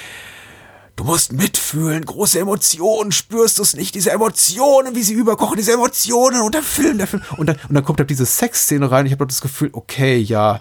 du 0.96 1.04
musst 1.04 1.32
mitfühlen, 1.32 2.04
große 2.04 2.38
Emotionen, 2.38 3.12
spürst 3.12 3.58
du 3.58 3.62
es 3.62 3.74
nicht, 3.74 3.94
diese 3.94 4.10
Emotionen, 4.10 4.94
wie 4.94 5.02
sie 5.02 5.14
überkochen, 5.14 5.56
diese 5.56 5.72
Emotionen 5.72 6.42
und 6.42 6.54
der 6.54 6.62
Film, 6.62 6.98
der 6.98 7.06
Film. 7.06 7.22
Und 7.36 7.46
dann, 7.46 7.56
und 7.68 7.74
dann 7.74 7.84
kommt 7.84 8.00
da 8.00 8.04
diese 8.04 8.26
Sexszene 8.26 8.90
rein. 8.90 9.06
Ich 9.06 9.12
habe 9.12 9.26
das 9.26 9.40
Gefühl, 9.40 9.70
okay, 9.72 10.18
ja, 10.18 10.60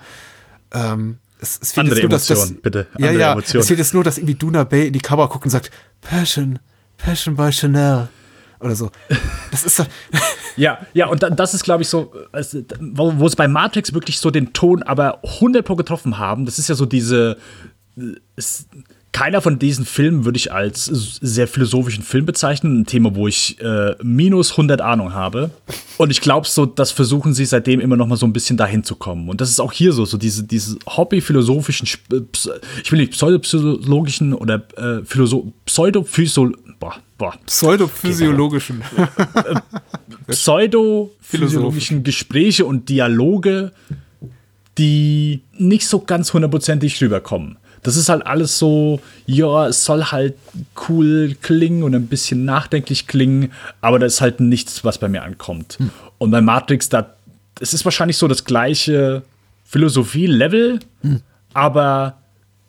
ähm, 0.73 1.17
es, 1.39 1.59
es 1.61 1.71
fehlt 1.71 1.85
Andere 1.85 1.95
jetzt 1.95 2.03
nur, 2.03 2.09
dass 2.09 2.29
Emotionen, 2.29 2.53
das, 2.55 2.61
bitte. 2.61 2.87
Ja, 2.97 3.07
Andere 3.07 3.21
ja, 3.21 3.31
Emotionen. 3.33 3.61
es 3.61 3.67
fehlt 3.67 3.79
jetzt 3.79 3.93
nur, 3.93 4.03
dass 4.03 4.17
irgendwie 4.17 4.35
Duna 4.35 4.63
Bay 4.63 4.87
in 4.87 4.93
die 4.93 4.99
Kamera 4.99 5.27
guckt 5.27 5.45
und 5.45 5.51
sagt, 5.51 5.71
Passion, 6.01 6.59
Passion 6.97 7.35
by 7.35 7.51
Chanel. 7.51 8.09
Oder 8.59 8.75
so. 8.75 8.91
Das 9.49 9.63
ist 9.63 9.79
doch, 9.79 9.87
Ja, 10.55 10.79
ja, 10.93 11.07
und 11.07 11.23
das 11.23 11.53
ist, 11.53 11.63
glaube 11.63 11.83
ich, 11.83 11.89
so, 11.89 12.13
wo, 12.79 13.17
wo 13.17 13.25
es 13.25 13.35
bei 13.35 13.47
Matrix 13.47 13.93
wirklich 13.93 14.19
so 14.19 14.31
den 14.31 14.53
Ton 14.53 14.83
aber 14.83 15.23
100 15.23 15.65
Pro 15.65 15.75
getroffen 15.75 16.17
haben. 16.17 16.45
Das 16.45 16.59
ist 16.59 16.69
ja 16.69 16.75
so 16.75 16.85
diese. 16.85 17.37
Es, 18.35 18.65
keiner 19.13 19.41
von 19.41 19.59
diesen 19.59 19.85
Filmen 19.85 20.23
würde 20.23 20.38
ich 20.38 20.53
als 20.53 20.85
sehr 20.85 21.47
philosophischen 21.47 22.03
Film 22.03 22.25
bezeichnen. 22.25 22.81
Ein 22.81 22.85
Thema, 22.85 23.13
wo 23.13 23.27
ich 23.27 23.59
äh, 23.61 23.95
minus 24.01 24.51
100 24.51 24.79
Ahnung 24.79 25.13
habe. 25.13 25.51
Und 25.97 26.11
ich 26.11 26.21
glaube, 26.21 26.47
so, 26.47 26.65
das 26.65 26.91
versuchen 26.91 27.33
sie 27.33 27.45
seitdem 27.45 27.79
immer 27.81 27.97
noch 27.97 28.07
mal 28.07 28.15
so 28.15 28.25
ein 28.25 28.31
bisschen 28.33 28.55
dahin 28.57 28.83
zu 28.83 28.95
kommen. 28.95 29.27
Und 29.29 29.41
das 29.41 29.49
ist 29.49 29.59
auch 29.59 29.73
hier 29.73 29.91
so, 29.91 30.05
so 30.05 30.17
diese, 30.17 30.43
diese 30.43 30.77
hobbyphilosophischen, 30.88 31.88
Ps- 32.31 32.49
ich 32.83 32.91
will 32.91 32.99
nicht 32.99 33.11
pseudopsychologischen 33.11 34.33
oder 34.33 34.63
äh, 34.77 35.03
Philosoph 35.03 35.45
pseudophysiol 35.65 36.57
boah, 36.79 36.95
boah, 37.17 37.33
pseudophysiologischen. 37.45 38.81
pseudo-physiologischen 40.27 42.03
Gespräche 42.03 42.65
und 42.65 42.89
Dialoge, 42.89 43.71
die 44.77 45.41
nicht 45.57 45.88
so 45.88 45.99
ganz 45.99 46.33
hundertprozentig 46.33 47.01
rüberkommen. 47.01 47.57
Das 47.83 47.97
ist 47.97 48.09
halt 48.09 48.25
alles 48.25 48.59
so, 48.59 48.99
ja, 49.25 49.67
es 49.67 49.83
soll 49.85 50.05
halt 50.05 50.35
cool 50.87 51.35
klingen 51.41 51.83
und 51.83 51.95
ein 51.95 52.07
bisschen 52.07 52.45
nachdenklich 52.45 53.07
klingen, 53.07 53.51
aber 53.81 53.97
das 53.97 54.15
ist 54.15 54.21
halt 54.21 54.39
nichts, 54.39 54.83
was 54.83 54.99
bei 54.99 55.07
mir 55.07 55.23
ankommt. 55.23 55.77
Und 56.17 56.31
bei 56.31 56.41
Matrix, 56.41 56.89
da, 56.89 57.15
es 57.59 57.73
ist 57.73 57.83
wahrscheinlich 57.85 58.17
so 58.17 58.27
das 58.27 58.45
gleiche 58.45 59.23
Philosophie-Level, 59.65 60.79
aber 61.53 62.17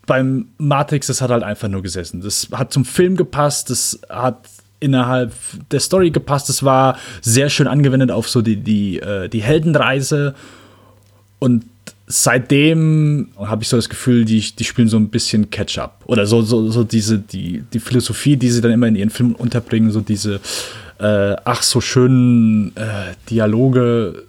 beim 0.06 0.48
Matrix, 0.58 1.06
das 1.08 1.20
hat 1.20 1.30
halt 1.30 1.42
einfach 1.42 1.68
nur 1.68 1.82
gesessen. 1.82 2.20
Das 2.20 2.48
hat 2.52 2.72
zum 2.72 2.84
Film 2.84 3.16
gepasst, 3.16 3.70
das 3.70 4.00
hat 4.08 4.48
innerhalb 4.80 5.32
der 5.70 5.80
Story 5.80 6.10
gepasst, 6.10 6.48
das 6.48 6.62
war 6.64 6.98
sehr 7.20 7.48
schön 7.50 7.68
angewendet 7.68 8.10
auf 8.10 8.28
so 8.28 8.42
die, 8.42 8.56
die, 8.56 8.98
äh, 8.98 9.28
die 9.28 9.42
Heldenreise. 9.42 10.34
Und 11.38 11.64
seitdem 12.06 13.28
habe 13.38 13.62
ich 13.62 13.68
so 13.68 13.76
das 13.76 13.88
Gefühl, 13.88 14.24
die, 14.24 14.40
die 14.40 14.64
spielen 14.64 14.88
so 14.88 14.96
ein 14.96 15.08
bisschen 15.08 15.50
Catch-up. 15.50 16.02
Oder 16.06 16.26
so, 16.26 16.42
so, 16.42 16.70
so 16.70 16.84
diese, 16.84 17.18
die, 17.18 17.64
die 17.72 17.80
Philosophie, 17.80 18.36
die 18.36 18.50
sie 18.50 18.60
dann 18.60 18.72
immer 18.72 18.86
in 18.86 18.96
ihren 18.96 19.10
Filmen 19.10 19.34
unterbringen, 19.34 19.90
so 19.90 20.00
diese 20.00 20.40
äh, 20.98 21.36
ach 21.44 21.62
so 21.62 21.80
schönen 21.80 22.76
äh, 22.76 23.14
Dialoge. 23.28 24.24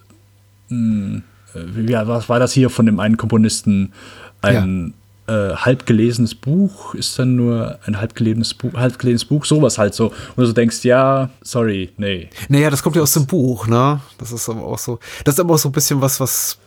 Mh, 0.68 1.22
äh, 1.54 1.90
ja, 1.90 2.06
was 2.06 2.28
war 2.28 2.38
das 2.38 2.52
hier 2.52 2.70
von 2.70 2.86
dem 2.86 3.00
einen 3.00 3.16
Komponisten? 3.16 3.92
Ein 4.40 4.92
äh, 5.26 5.54
halb 5.54 5.86
gelesenes 5.86 6.34
Buch 6.34 6.94
ist 6.94 7.18
dann 7.18 7.36
nur 7.36 7.78
ein 7.86 7.98
halb 7.98 8.14
gelesenes 8.14 8.52
Buch, 8.52 8.74
halb 8.74 8.98
gelesenes 8.98 9.24
Buch, 9.24 9.44
sowas 9.44 9.78
halt 9.78 9.94
so. 9.94 10.08
Und 10.08 10.36
du 10.36 10.46
so 10.46 10.52
denkst, 10.52 10.84
ja, 10.84 11.30
sorry, 11.42 11.90
nee. 11.96 12.28
Naja, 12.48 12.70
das 12.70 12.82
kommt 12.82 12.96
ja 12.96 13.02
aus 13.02 13.14
dem 13.14 13.26
Buch, 13.26 13.66
ne? 13.66 14.00
Das 14.18 14.32
ist 14.32 14.48
aber 14.48 14.64
auch 14.64 14.78
so. 14.78 14.98
Das 15.24 15.36
ist 15.36 15.40
aber 15.40 15.54
auch 15.54 15.58
so 15.58 15.70
ein 15.70 15.72
bisschen 15.72 16.00
was, 16.00 16.20
was. 16.20 16.58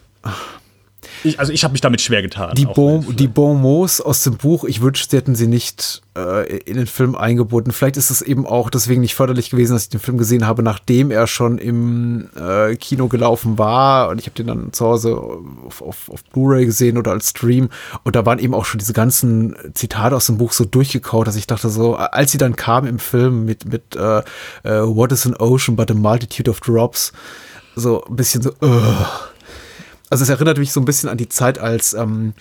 Ich, 1.24 1.40
also 1.40 1.52
ich 1.52 1.64
habe 1.64 1.72
mich 1.72 1.82
damit 1.82 2.02
schwer 2.02 2.22
getan. 2.22 2.54
Die, 2.56 2.66
bon, 2.66 3.16
die 3.16 3.28
Bon 3.28 3.60
mots 3.60 4.02
aus 4.02 4.24
dem 4.24 4.38
Buch, 4.38 4.64
ich 4.64 4.82
wünschte, 4.82 5.10
sie 5.10 5.18
hätten 5.18 5.36
sie 5.36 5.48
nicht 5.48 6.02
äh, 6.18 6.58
in 6.60 6.76
den 6.76 6.88
Film 6.88 7.16
eingebunden. 7.16 7.72
Vielleicht 7.72 7.98
ist 7.98 8.10
es 8.10 8.22
eben 8.22 8.46
auch 8.46 8.70
deswegen 8.70 9.02
nicht 9.02 9.16
förderlich 9.16 9.50
gewesen, 9.50 9.74
dass 9.74 9.84
ich 9.84 9.90
den 9.90 10.00
Film 10.00 10.18
gesehen 10.18 10.48
habe, 10.48 10.64
nachdem 10.64 11.12
er 11.12 11.28
schon 11.28 11.58
im 11.58 12.30
äh, 12.36 12.76
Kino 12.76 13.08
gelaufen 13.08 13.58
war. 13.58 14.10
Und 14.10 14.20
ich 14.20 14.26
habe 14.26 14.36
den 14.36 14.48
dann 14.48 14.74
zu 14.74 14.86
Hause 14.86 15.18
auf, 15.66 15.82
auf, 15.82 16.10
auf 16.10 16.24
Blu-ray 16.26 16.66
gesehen 16.66 16.98
oder 16.98 17.12
als 17.12 17.30
Stream. 17.30 17.70
Und 18.04 18.16
da 18.16 18.26
waren 18.26 18.40
eben 18.40 18.54
auch 18.54 18.66
schon 18.66 18.80
diese 18.80 18.94
ganzen 18.94 19.56
Zitate 19.74 20.16
aus 20.16 20.26
dem 20.26 20.38
Buch 20.38 20.52
so 20.52 20.66
durchgekaut, 20.66 21.28
dass 21.28 21.36
ich 21.36 21.48
dachte 21.48 21.70
so, 21.70 21.96
als 21.96 22.32
sie 22.32 22.38
dann 22.38 22.56
kam 22.56 22.86
im 22.86 23.00
Film 23.00 23.46
mit, 23.46 23.66
mit 23.66 23.96
äh, 23.96 24.20
äh, 24.64 24.82
What 24.84 25.12
is 25.12 25.26
an 25.26 25.36
Ocean 25.36 25.76
but 25.76 25.92
a 25.92 25.94
multitude 25.94 26.50
of 26.50 26.60
drops, 26.60 27.14
so 27.76 28.04
ein 28.06 28.16
bisschen 28.16 28.42
so, 28.42 28.52
ugh. 28.62 29.30
Also 30.10 30.24
es 30.24 30.30
erinnert 30.30 30.58
mich 30.58 30.72
so 30.72 30.80
ein 30.80 30.86
bisschen 30.86 31.10
an 31.10 31.18
die 31.18 31.30
Zeit, 31.30 31.60
als 31.60 31.94
ähm, 31.94 32.34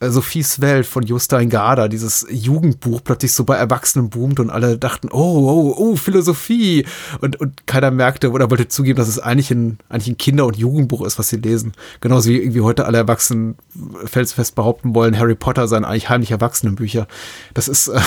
Sophies 0.00 0.60
Welt 0.60 0.86
von 0.86 1.02
Jostein 1.02 1.48
Garda, 1.50 1.88
dieses 1.88 2.24
Jugendbuch 2.30 3.02
plötzlich 3.02 3.32
so 3.32 3.42
bei 3.42 3.56
Erwachsenen 3.56 4.10
boomt 4.10 4.38
und 4.38 4.48
alle 4.48 4.78
dachten, 4.78 5.08
oh, 5.10 5.16
oh, 5.16 5.74
oh, 5.76 5.96
Philosophie. 5.96 6.86
Und, 7.20 7.40
und 7.40 7.66
keiner 7.66 7.90
merkte 7.90 8.30
oder 8.30 8.48
wollte 8.50 8.68
zugeben, 8.68 8.96
dass 8.96 9.08
es 9.08 9.18
eigentlich 9.18 9.50
ein, 9.50 9.78
eigentlich 9.88 10.08
ein 10.08 10.16
Kinder- 10.16 10.46
und 10.46 10.56
Jugendbuch 10.56 11.04
ist, 11.04 11.18
was 11.18 11.28
sie 11.28 11.38
lesen. 11.38 11.72
Genauso 12.00 12.30
wie 12.30 12.36
irgendwie 12.36 12.60
heute 12.60 12.86
alle 12.86 12.98
Erwachsenen 12.98 13.56
felsfest 14.04 14.54
behaupten 14.54 14.94
wollen, 14.94 15.18
Harry 15.18 15.34
Potter 15.34 15.66
seien 15.66 15.84
eigentlich 15.84 16.08
heimlich 16.08 16.30
Erwachsenenbücher. 16.30 17.08
Das 17.54 17.66
ist, 17.66 17.88
äh, 17.88 18.00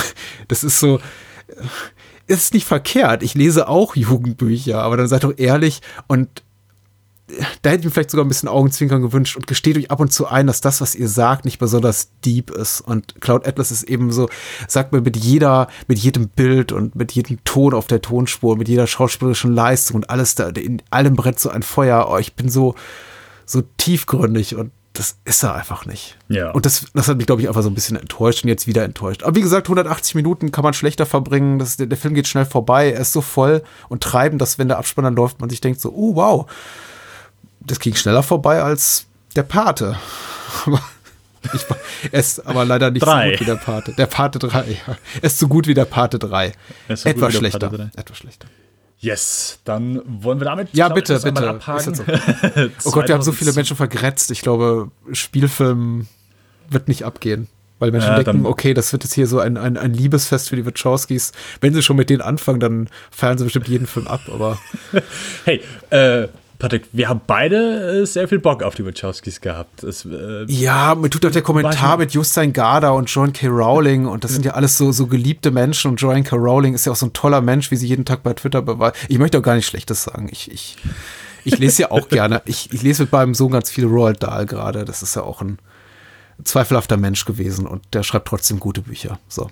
das 0.48 0.64
ist 0.64 0.80
so, 0.80 0.96
äh, 0.96 1.02
ist 2.26 2.54
nicht 2.54 2.66
verkehrt. 2.66 3.22
Ich 3.22 3.34
lese 3.34 3.68
auch 3.68 3.96
Jugendbücher, 3.96 4.82
aber 4.82 4.96
dann 4.96 5.08
seid 5.08 5.24
doch 5.24 5.34
ehrlich 5.36 5.82
und 6.06 6.42
da 7.62 7.70
hätte 7.70 7.80
ich 7.80 7.84
mir 7.86 7.90
vielleicht 7.90 8.10
sogar 8.10 8.24
ein 8.24 8.28
bisschen 8.28 8.48
Augenzwinkern 8.48 9.02
gewünscht 9.02 9.36
und 9.36 9.46
gesteht 9.46 9.76
euch 9.76 9.90
ab 9.90 10.00
und 10.00 10.12
zu 10.12 10.26
ein, 10.26 10.46
dass 10.46 10.60
das, 10.60 10.80
was 10.80 10.94
ihr 10.94 11.08
sagt, 11.08 11.44
nicht 11.44 11.58
besonders 11.58 12.10
deep 12.24 12.50
ist. 12.50 12.80
Und 12.80 13.20
Cloud 13.20 13.46
Atlas 13.46 13.70
ist 13.70 13.84
eben 13.84 14.12
so, 14.12 14.28
sagt 14.68 14.92
mir 14.92 15.00
mit 15.00 15.16
jeder, 15.16 15.68
mit 15.88 15.98
jedem 15.98 16.28
Bild 16.28 16.72
und 16.72 16.94
mit 16.94 17.12
jedem 17.12 17.42
Ton 17.44 17.74
auf 17.74 17.86
der 17.86 18.02
Tonspur, 18.02 18.56
mit 18.56 18.68
jeder 18.68 18.86
schauspielerischen 18.86 19.54
Leistung 19.54 19.96
und 19.96 20.10
alles 20.10 20.34
da, 20.34 20.48
in 20.48 20.82
allem 20.90 21.16
Brett 21.16 21.40
so 21.40 21.50
ein 21.50 21.62
Feuer. 21.62 22.08
Oh, 22.10 22.18
ich 22.18 22.34
bin 22.34 22.48
so, 22.48 22.74
so 23.46 23.62
tiefgründig 23.76 24.56
und 24.56 24.72
das 24.92 25.16
ist 25.24 25.42
er 25.42 25.54
einfach 25.54 25.86
nicht. 25.86 26.18
Ja. 26.28 26.50
Und 26.50 26.66
das, 26.66 26.86
das 26.92 27.08
hat 27.08 27.16
mich, 27.16 27.26
glaube 27.26 27.40
ich, 27.40 27.48
einfach 27.48 27.62
so 27.62 27.70
ein 27.70 27.74
bisschen 27.74 27.96
enttäuscht 27.96 28.44
und 28.44 28.48
jetzt 28.50 28.66
wieder 28.66 28.84
enttäuscht. 28.84 29.22
Aber 29.22 29.34
wie 29.34 29.40
gesagt, 29.40 29.66
180 29.66 30.14
Minuten 30.14 30.52
kann 30.52 30.64
man 30.64 30.74
schlechter 30.74 31.06
verbringen. 31.06 31.58
Das, 31.58 31.78
der, 31.78 31.86
der 31.86 31.96
Film 31.96 32.12
geht 32.12 32.28
schnell 32.28 32.44
vorbei. 32.44 32.92
Er 32.92 33.00
ist 33.00 33.12
so 33.12 33.22
voll 33.22 33.62
und 33.88 34.02
treibend, 34.02 34.42
dass 34.42 34.58
wenn 34.58 34.68
der 34.68 34.78
Abspann 34.78 35.04
dann 35.04 35.16
läuft, 35.16 35.40
man 35.40 35.48
sich 35.48 35.62
denkt 35.62 35.80
so, 35.80 35.92
oh 35.94 36.16
wow, 36.16 36.46
das 37.66 37.78
ging 37.78 37.94
schneller 37.94 38.22
vorbei 38.22 38.62
als 38.62 39.06
der 39.36 39.42
Pate. 39.44 39.96
Ich, 41.54 41.66
er 42.12 42.20
ist 42.20 42.46
aber 42.46 42.64
leider 42.64 42.90
nicht 42.90 43.04
Drei. 43.04 43.24
so 43.24 43.30
gut 43.32 43.40
wie 43.40 43.44
der 43.44 43.56
Pate. 43.56 43.92
Der 43.94 44.06
Pate 44.06 44.38
3. 44.38 44.58
Ja. 44.86 44.96
Er 45.16 45.24
ist 45.24 45.38
so 45.38 45.48
gut 45.48 45.66
wie 45.66 45.74
der 45.74 45.84
Pate 45.86 46.18
3. 46.18 46.52
Er 46.88 46.94
ist 46.94 47.02
so 47.02 47.08
Etwas 47.08 47.34
schlechter. 47.34 47.68
Pate 47.70 47.90
3. 47.94 48.00
Etwas 48.00 48.18
schlechter. 48.18 48.46
Yes, 48.98 49.58
dann 49.64 50.00
wollen 50.06 50.38
wir 50.40 50.44
damit. 50.44 50.68
Ja, 50.72 50.86
glaub 50.86 50.94
bitte, 50.94 51.18
bitte. 51.18 51.50
abhaken. 51.50 51.94
Jetzt 51.94 52.84
Oh 52.86 52.92
Gott, 52.92 53.08
wir 53.08 53.14
haben 53.16 53.22
so 53.22 53.32
viele 53.32 53.52
Menschen 53.52 53.76
vergrätzt. 53.76 54.30
Ich 54.30 54.42
glaube, 54.42 54.92
Spielfilm 55.10 56.06
wird 56.70 56.86
nicht 56.86 57.04
abgehen. 57.04 57.48
Weil 57.80 57.90
Menschen 57.90 58.10
Ja, 58.10 58.22
denken, 58.22 58.46
okay, 58.46 58.74
das 58.74 58.92
wird 58.92 59.02
jetzt 59.02 59.14
hier 59.14 59.26
so 59.26 59.40
ein, 59.40 59.56
ein, 59.56 59.76
ein 59.76 59.92
Liebesfest 59.92 60.48
für 60.48 60.54
die 60.54 60.64
Wachowskis. 60.64 61.32
Wenn 61.60 61.74
sie 61.74 61.82
schon 61.82 61.96
mit 61.96 62.10
denen 62.10 62.20
anfangen, 62.22 62.60
dann 62.60 62.88
feiern 63.10 63.38
sie 63.38 63.42
bestimmt 63.44 63.66
jeden 63.66 63.88
Film 63.88 64.06
ab. 64.06 64.20
Aber 64.32 64.56
Hey, 65.44 65.60
äh, 65.90 66.28
Patrick, 66.62 66.84
wir 66.92 67.08
haben 67.08 67.20
beide 67.26 68.02
äh, 68.02 68.06
sehr 68.06 68.28
viel 68.28 68.38
Bock 68.38 68.62
auf 68.62 68.76
die 68.76 68.86
Wachowskis 68.86 69.40
gehabt. 69.40 69.82
Es, 69.82 70.04
äh, 70.04 70.44
ja, 70.46 70.94
mir 70.94 71.10
tut 71.10 71.26
auch 71.26 71.32
der 71.32 71.42
Kommentar 71.42 71.96
mit 71.96 72.12
Justin 72.12 72.52
Garda 72.52 72.90
und 72.90 73.10
John 73.10 73.32
K. 73.32 73.48
Rowling 73.48 74.06
und 74.06 74.22
das 74.22 74.32
sind 74.32 74.44
ja 74.44 74.52
alles 74.52 74.78
so, 74.78 74.92
so 74.92 75.08
geliebte 75.08 75.50
Menschen 75.50 75.90
und 75.90 76.00
Joanne 76.00 76.22
K. 76.22 76.36
Rowling 76.36 76.74
ist 76.74 76.86
ja 76.86 76.92
auch 76.92 76.96
so 76.96 77.06
ein 77.06 77.12
toller 77.12 77.40
Mensch, 77.40 77.72
wie 77.72 77.76
sie 77.76 77.88
jeden 77.88 78.04
Tag 78.04 78.22
bei 78.22 78.32
Twitter 78.32 78.62
beweist. 78.62 78.94
Ich 79.08 79.18
möchte 79.18 79.38
auch 79.38 79.42
gar 79.42 79.56
nicht 79.56 79.66
Schlechtes 79.66 80.04
sagen. 80.04 80.28
Ich, 80.30 80.52
ich, 80.52 80.76
Ich 81.44 81.58
lese 81.58 81.82
ja 81.82 81.90
auch 81.90 82.08
gerne. 82.08 82.42
Ich, 82.44 82.72
ich 82.72 82.82
lese 82.82 83.02
mit 83.02 83.12
meinem 83.12 83.34
Sohn 83.34 83.50
ganz 83.50 83.68
viel 83.68 83.86
Roald 83.86 84.22
Dahl 84.22 84.46
gerade. 84.46 84.84
Das 84.84 85.02
ist 85.02 85.16
ja 85.16 85.22
auch 85.22 85.40
ein 85.40 85.58
zweifelhafter 86.44 86.96
Mensch 86.96 87.24
gewesen 87.24 87.66
und 87.66 87.82
der 87.92 88.02
schreibt 88.02 88.28
trotzdem 88.28 88.60
gute 88.60 88.82
Bücher. 88.82 89.18
So. 89.28 89.50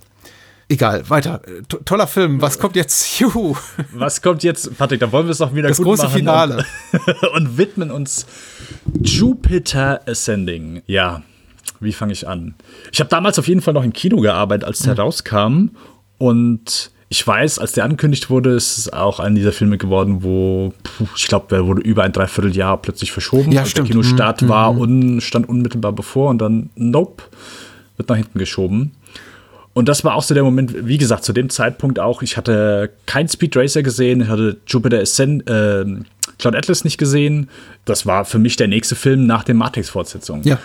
Egal, 0.70 1.02
weiter. 1.10 1.42
T 1.68 1.78
toller 1.84 2.06
Film. 2.06 2.40
Was 2.40 2.60
kommt 2.60 2.76
jetzt? 2.76 3.18
Juhu. 3.18 3.56
Was 3.92 4.22
kommt 4.22 4.44
jetzt, 4.44 4.78
Patrick? 4.78 5.00
Da 5.00 5.10
wollen 5.10 5.26
wir 5.26 5.32
es 5.32 5.38
doch 5.38 5.52
wieder 5.52 5.66
das 5.66 5.78
gut 5.78 5.86
große 5.86 6.04
machen 6.04 6.18
Finale. 6.18 6.64
Und, 6.92 7.28
und 7.34 7.58
widmen 7.58 7.90
uns 7.90 8.24
Jupiter 9.02 10.00
Ascending. 10.06 10.82
Ja, 10.86 11.22
wie 11.80 11.92
fange 11.92 12.12
ich 12.12 12.28
an? 12.28 12.54
Ich 12.92 13.00
habe 13.00 13.10
damals 13.10 13.36
auf 13.40 13.48
jeden 13.48 13.62
Fall 13.62 13.74
noch 13.74 13.82
im 13.82 13.92
Kino 13.92 14.18
gearbeitet, 14.20 14.64
als 14.64 14.78
der 14.78 14.96
rauskam. 14.96 15.70
Und 16.18 16.92
ich 17.08 17.26
weiß, 17.26 17.58
als 17.58 17.72
der 17.72 17.82
angekündigt 17.82 18.30
wurde, 18.30 18.50
ist 18.50 18.78
es 18.78 18.92
auch 18.92 19.18
einer 19.18 19.34
dieser 19.34 19.50
Filme 19.50 19.76
geworden, 19.76 20.22
wo, 20.22 20.72
puh, 20.84 21.08
ich 21.16 21.26
glaube, 21.26 21.46
der 21.50 21.66
wurde 21.66 21.80
über 21.80 22.04
ein 22.04 22.12
Dreivierteljahr 22.12 22.80
plötzlich 22.80 23.10
verschoben. 23.10 23.50
Ja, 23.50 23.66
stimmt. 23.66 23.88
Der 23.88 23.96
Kinostart 23.96 24.48
war 24.48 24.78
un, 24.78 25.20
stand 25.20 25.48
unmittelbar 25.48 25.92
bevor 25.92 26.30
und 26.30 26.38
dann, 26.38 26.70
nope, 26.76 27.24
wird 27.96 28.08
nach 28.08 28.16
hinten 28.16 28.38
geschoben. 28.38 28.92
Und 29.72 29.88
das 29.88 30.02
war 30.04 30.14
auch 30.14 30.22
so 30.22 30.34
der 30.34 30.42
Moment, 30.42 30.86
wie 30.86 30.98
gesagt, 30.98 31.24
zu 31.24 31.32
dem 31.32 31.48
Zeitpunkt 31.48 32.00
auch, 32.00 32.22
ich 32.22 32.36
hatte 32.36 32.90
kein 33.06 33.28
Speed 33.28 33.56
Racer 33.56 33.82
gesehen, 33.82 34.22
ich 34.22 34.28
hatte 34.28 34.56
Jupiter 34.66 34.98
Ascend, 34.98 35.48
äh, 35.48 35.84
Cloud 36.38 36.56
Atlas 36.56 36.84
nicht 36.84 36.98
gesehen. 36.98 37.48
Das 37.84 38.04
war 38.04 38.24
für 38.24 38.38
mich 38.38 38.56
der 38.56 38.66
nächste 38.66 38.96
Film 38.96 39.26
nach 39.26 39.44
den 39.44 39.56
Matrix-Fortsetzungen. 39.56 40.42
Ja. 40.44 40.58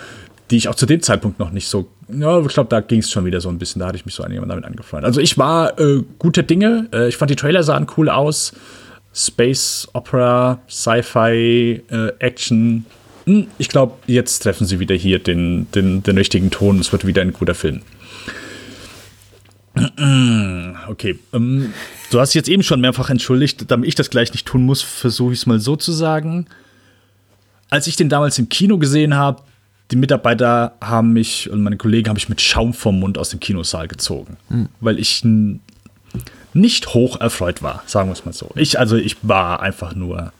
Die 0.52 0.58
ich 0.58 0.68
auch 0.70 0.76
zu 0.76 0.86
dem 0.86 1.02
Zeitpunkt 1.02 1.40
noch 1.40 1.52
nicht 1.52 1.68
so, 1.68 1.88
ja, 2.08 2.40
ich 2.40 2.48
glaube, 2.48 2.70
da 2.70 2.80
ging 2.82 3.00
es 3.00 3.12
schon 3.12 3.26
wieder 3.26 3.42
so 3.42 3.50
ein 3.50 3.58
bisschen, 3.58 3.80
da 3.80 3.88
hatte 3.88 3.98
ich 3.98 4.06
mich 4.06 4.14
so 4.16 4.24
einigermaßen 4.24 4.50
damit 4.50 4.66
angefreundet. 4.66 5.08
Also 5.08 5.20
ich 5.22 5.38
war 5.38 5.80
äh, 5.80 6.04
gute 6.20 6.44
Dinge, 6.44 6.88
äh, 6.94 7.08
ich 7.08 7.18
fand 7.18 7.32
die 7.32 7.36
Trailer 7.36 7.64
sahen 7.64 7.88
cool 7.98 8.10
aus. 8.10 8.54
Space, 9.14 9.88
Opera, 9.94 10.60
Sci-Fi, 10.70 11.82
äh, 11.90 12.12
Action. 12.20 12.86
Hm, 13.26 13.48
Ich 13.58 13.70
glaube, 13.70 13.94
jetzt 14.08 14.40
treffen 14.40 14.68
sie 14.68 14.80
wieder 14.80 14.94
hier 14.96 15.20
den, 15.20 15.68
den, 15.74 16.04
den 16.04 16.18
richtigen 16.18 16.52
Ton. 16.52 16.80
Es 16.80 16.92
wird 16.92 17.08
wieder 17.08 17.22
ein 17.22 17.34
guter 17.34 17.56
Film. 17.56 17.82
Okay, 20.88 21.18
ähm, 21.34 21.74
du 22.12 22.20
hast 22.20 22.34
jetzt 22.34 22.48
eben 22.48 22.64
schon 22.64 22.80
mehrfach 22.80 23.10
entschuldigt, 23.10 23.70
damit 23.72 23.88
ich 23.88 23.96
das 23.96 24.10
gleich 24.10 24.32
nicht 24.32 24.46
tun 24.46 24.64
muss, 24.64 24.82
versuche 24.82 25.34
ich 25.34 25.40
es 25.40 25.46
mal 25.46 25.60
so 25.60 25.76
zu 25.76 25.92
sagen. 25.92 26.46
Als 27.70 27.88
ich 27.88 27.96
den 27.96 28.08
damals 28.10 28.38
im 28.38 28.50
Kino 28.50 28.78
gesehen 28.78 29.16
habe, 29.16 29.42
die 29.92 29.96
Mitarbeiter 29.96 30.74
haben 30.82 31.14
mich 31.14 31.50
und 31.50 31.64
meine 31.64 31.78
Kollegen 31.78 32.10
haben 32.10 32.16
mich 32.16 32.30
mit 32.30 32.42
Schaum 32.42 32.74
vom 32.74 33.00
Mund 33.00 33.18
aus 33.18 33.30
dem 33.30 33.40
Kinosaal 33.40 33.88
gezogen, 33.88 34.38
weil 34.80 35.00
ich 35.00 35.24
nicht 36.54 36.94
hoch 36.94 37.20
erfreut 37.20 37.62
war, 37.62 37.84
sagen 37.86 38.10
wir 38.10 38.14
es 38.14 38.26
mal 38.26 38.34
so. 38.34 38.50
Ich, 38.56 38.80
also 38.80 38.96
ich 38.96 39.18
war 39.24 39.62
einfach 39.62 39.94
nur 39.94 40.32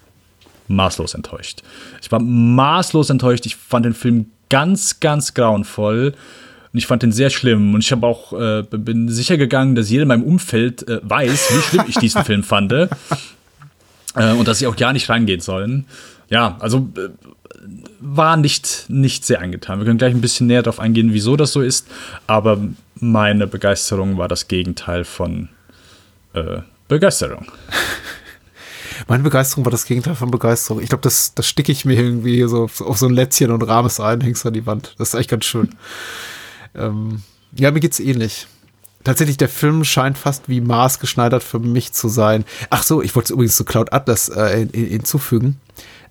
maßlos 0.68 1.14
enttäuscht. 1.14 1.62
Ich 2.02 2.12
war 2.12 2.20
maßlos 2.20 3.10
enttäuscht. 3.10 3.46
Ich 3.46 3.56
fand 3.56 3.86
den 3.86 3.94
Film 3.94 4.28
ganz, 4.50 5.00
ganz 5.00 5.34
grauenvoll. 5.34 6.14
Und 6.76 6.80
ich 6.80 6.88
fand 6.88 7.04
den 7.04 7.14
sehr 7.14 7.30
schlimm. 7.30 7.74
Und 7.74 7.86
ich 7.86 7.94
habe 7.94 8.06
auch 8.06 8.34
äh, 8.34 8.62
bin 8.70 9.08
sicher 9.08 9.38
gegangen, 9.38 9.76
dass 9.76 9.90
jeder 9.90 10.02
in 10.02 10.10
meinem 10.10 10.24
Umfeld 10.24 10.86
äh, 10.90 11.00
weiß, 11.04 11.54
wie 11.56 11.62
schlimm 11.62 11.86
ich 11.88 11.96
diesen 11.96 12.26
Film 12.26 12.44
fand. 12.44 12.74
Äh, 12.74 12.90
und 14.14 14.46
dass 14.46 14.60
sie 14.60 14.68
auch 14.68 14.76
ja 14.76 14.92
nicht 14.92 15.08
reingehen 15.08 15.40
sollen. 15.40 15.86
Ja, 16.30 16.58
also 16.60 16.90
äh, 16.98 17.12
war 18.02 18.36
nicht, 18.36 18.88
nicht 18.90 19.24
sehr 19.24 19.40
angetan. 19.40 19.80
Wir 19.80 19.86
können 19.86 19.98
gleich 19.98 20.14
ein 20.14 20.20
bisschen 20.20 20.48
näher 20.48 20.64
darauf 20.64 20.82
eingehen, 20.82 21.14
wieso 21.14 21.38
das 21.38 21.54
so 21.54 21.62
ist. 21.62 21.88
Aber 22.28 22.60
meine 22.96 23.48
Begeisterung 23.48 24.18
war 24.18 24.28
das 24.28 24.50
Gegenteil 24.50 25.06
von 25.06 25.48
äh, 26.34 26.58
Begeisterung. 26.90 27.46
Meine 29.08 29.24
Begeisterung 29.24 29.64
war 29.66 29.72
das 29.72 29.86
Gegenteil 29.86 30.16
von 30.16 30.32
Begeisterung. 30.32 30.82
Ich 30.82 30.90
glaube, 30.90 31.04
das, 31.04 31.34
das 31.36 31.48
sticke 31.48 31.72
ich 31.72 31.86
mir 31.86 31.96
irgendwie 31.96 32.42
so 32.48 32.64
auf, 32.64 32.98
so 32.98 33.06
ein 33.06 33.14
Lätzchen 33.14 33.52
und 33.52 33.62
rahme 33.62 33.88
es 33.88 34.00
ein, 34.00 34.20
hängst 34.22 34.46
an 34.46 34.54
die 34.54 34.66
Wand. 34.66 34.96
Das 34.98 35.10
ist 35.10 35.16
eigentlich 35.16 35.28
ganz 35.28 35.46
schön. 35.46 35.70
Ähm, 36.78 37.22
ja, 37.58 37.72
mir 37.72 37.80
geht's 37.80 38.00
ähnlich. 38.00 38.48
Tatsächlich, 39.04 39.38
der 39.38 39.50
Film 39.50 39.84
scheint 39.84 40.18
fast 40.18 40.50
wie 40.50 40.62
maßgeschneidert 40.62 41.44
für 41.44 41.60
mich 41.60 41.94
zu 41.94 42.08
sein. 42.10 42.44
Ach 42.72 42.82
so, 42.82 43.02
ich 43.04 43.16
wollte 43.16 43.26
es 43.28 43.32
übrigens 43.32 43.56
zu 43.56 43.64
Cloud 43.64 43.94
Atlas 43.94 44.30
äh, 44.30 44.58
hin- 44.60 44.70
hin- 44.74 44.88
hinzufügen. 44.88 45.60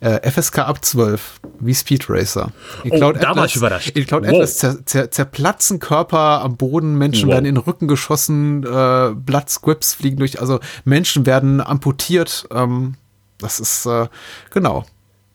Äh, 0.00 0.30
FSK 0.30 0.58
ab 0.60 0.84
12, 0.84 1.40
wie 1.60 1.74
Speed 1.74 2.08
Racer. 2.08 2.52
In 2.84 3.02
Oh, 3.02 3.10
da 3.12 3.34
war 3.34 3.46
ich 3.46 3.56
überrascht. 3.56 3.90
In 3.96 4.06
Cloud 4.06 4.22
Wow. 4.24 4.34
Atlas 4.34 4.58
zer, 4.58 4.84
zer, 4.86 5.10
zerplatzen 5.10 5.80
Körper 5.80 6.42
am 6.42 6.56
Boden, 6.56 6.96
Menschen 6.96 7.26
Wow. 7.28 7.34
werden 7.34 7.46
in 7.46 7.54
den 7.56 7.62
Rücken 7.64 7.88
geschossen, 7.88 8.62
äh, 8.64 9.10
Blood 9.14 9.48
Squibs 9.50 9.94
fliegen 9.94 10.18
durch, 10.18 10.40
also 10.40 10.60
Menschen 10.84 11.26
werden 11.26 11.60
amputiert. 11.60 12.46
Ähm, 12.52 12.94
das 13.38 13.58
ist, 13.60 13.86
äh, 13.86 14.06
genau. 14.52 14.84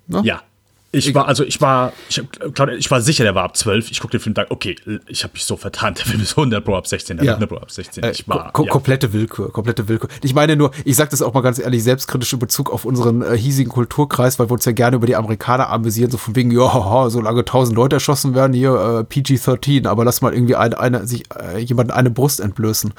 Ne? 0.08 0.22
Ja. 0.24 0.42
Ich 0.92 1.14
war, 1.14 1.28
also 1.28 1.44
ich 1.44 1.62
war, 1.62 1.94
ich, 2.10 2.18
hab- 2.18 2.56
Claudia, 2.56 2.76
ich 2.76 2.90
war 2.90 3.00
sicher, 3.02 3.24
der 3.24 3.36
war 3.36 3.44
ab 3.44 3.56
12. 3.56 3.92
Ich 3.92 4.00
gucke 4.00 4.12
den 4.12 4.20
Film 4.22 4.32
und 4.32 4.40
dachte, 4.40 4.50
okay, 4.52 4.76
ich 5.08 5.24
habe 5.24 5.34
mich 5.34 5.46
so 5.46 5.56
vertan. 5.56 5.94
Der 5.94 6.04
Film 6.04 6.20
ist 6.22 6.32
100 6.36 6.66
Pro 6.66 6.76
ab 6.76 6.88
16, 6.88 7.18
der 7.18 7.26
Ja. 7.28 7.32
ist 7.34 7.36
100 7.36 7.50
Pro 7.50 7.58
ab 7.58 7.70
16. 7.70 8.04
Äh, 8.04 8.10
Ich 8.12 8.28
war, 8.28 8.52
ko 8.52 8.64
ja. 8.64 8.72
komplette 8.72 9.14
Willkür, 9.14 9.52
komplette 9.52 9.88
Willkür. 9.88 10.10
Ich 10.24 10.34
meine 10.34 10.56
nur, 10.56 10.72
ich 10.86 10.96
sage 10.96 11.12
das 11.12 11.22
auch 11.22 11.32
mal 11.34 11.42
ganz 11.42 11.60
ehrlich, 11.60 11.84
selbstkritisch 11.84 12.34
in 12.34 12.40
Bezug 12.40 12.72
auf 12.74 12.86
unseren 12.86 13.22
äh, 13.22 13.38
hiesigen 13.38 13.72
Kulturkreis, 13.72 14.40
weil 14.40 14.50
wir 14.50 14.54
uns 14.54 14.66
ja 14.66 14.72
gerne 14.72 14.96
über 14.96 15.06
die 15.06 15.16
Amerikaner 15.16 15.70
amüsieren, 15.70 16.10
so 16.10 16.18
von 16.18 16.36
wegen, 16.36 16.50
ja, 16.50 17.10
solange 17.10 17.46
tausend 17.46 17.76
Leute 17.76 17.98
erschossen 17.98 18.34
werden, 18.34 18.54
hier 18.54 18.72
äh, 18.72 19.04
PG-13, 19.04 19.86
aber 19.88 20.04
lass 20.06 20.22
mal 20.22 20.34
irgendwie 20.34 20.56
eine, 20.56 20.80
eine, 20.80 21.06
sich 21.06 21.24
äh, 21.40 21.60
jemanden 21.60 21.92
eine 21.92 22.10
Brust 22.10 22.40
entblößen. 22.40 22.94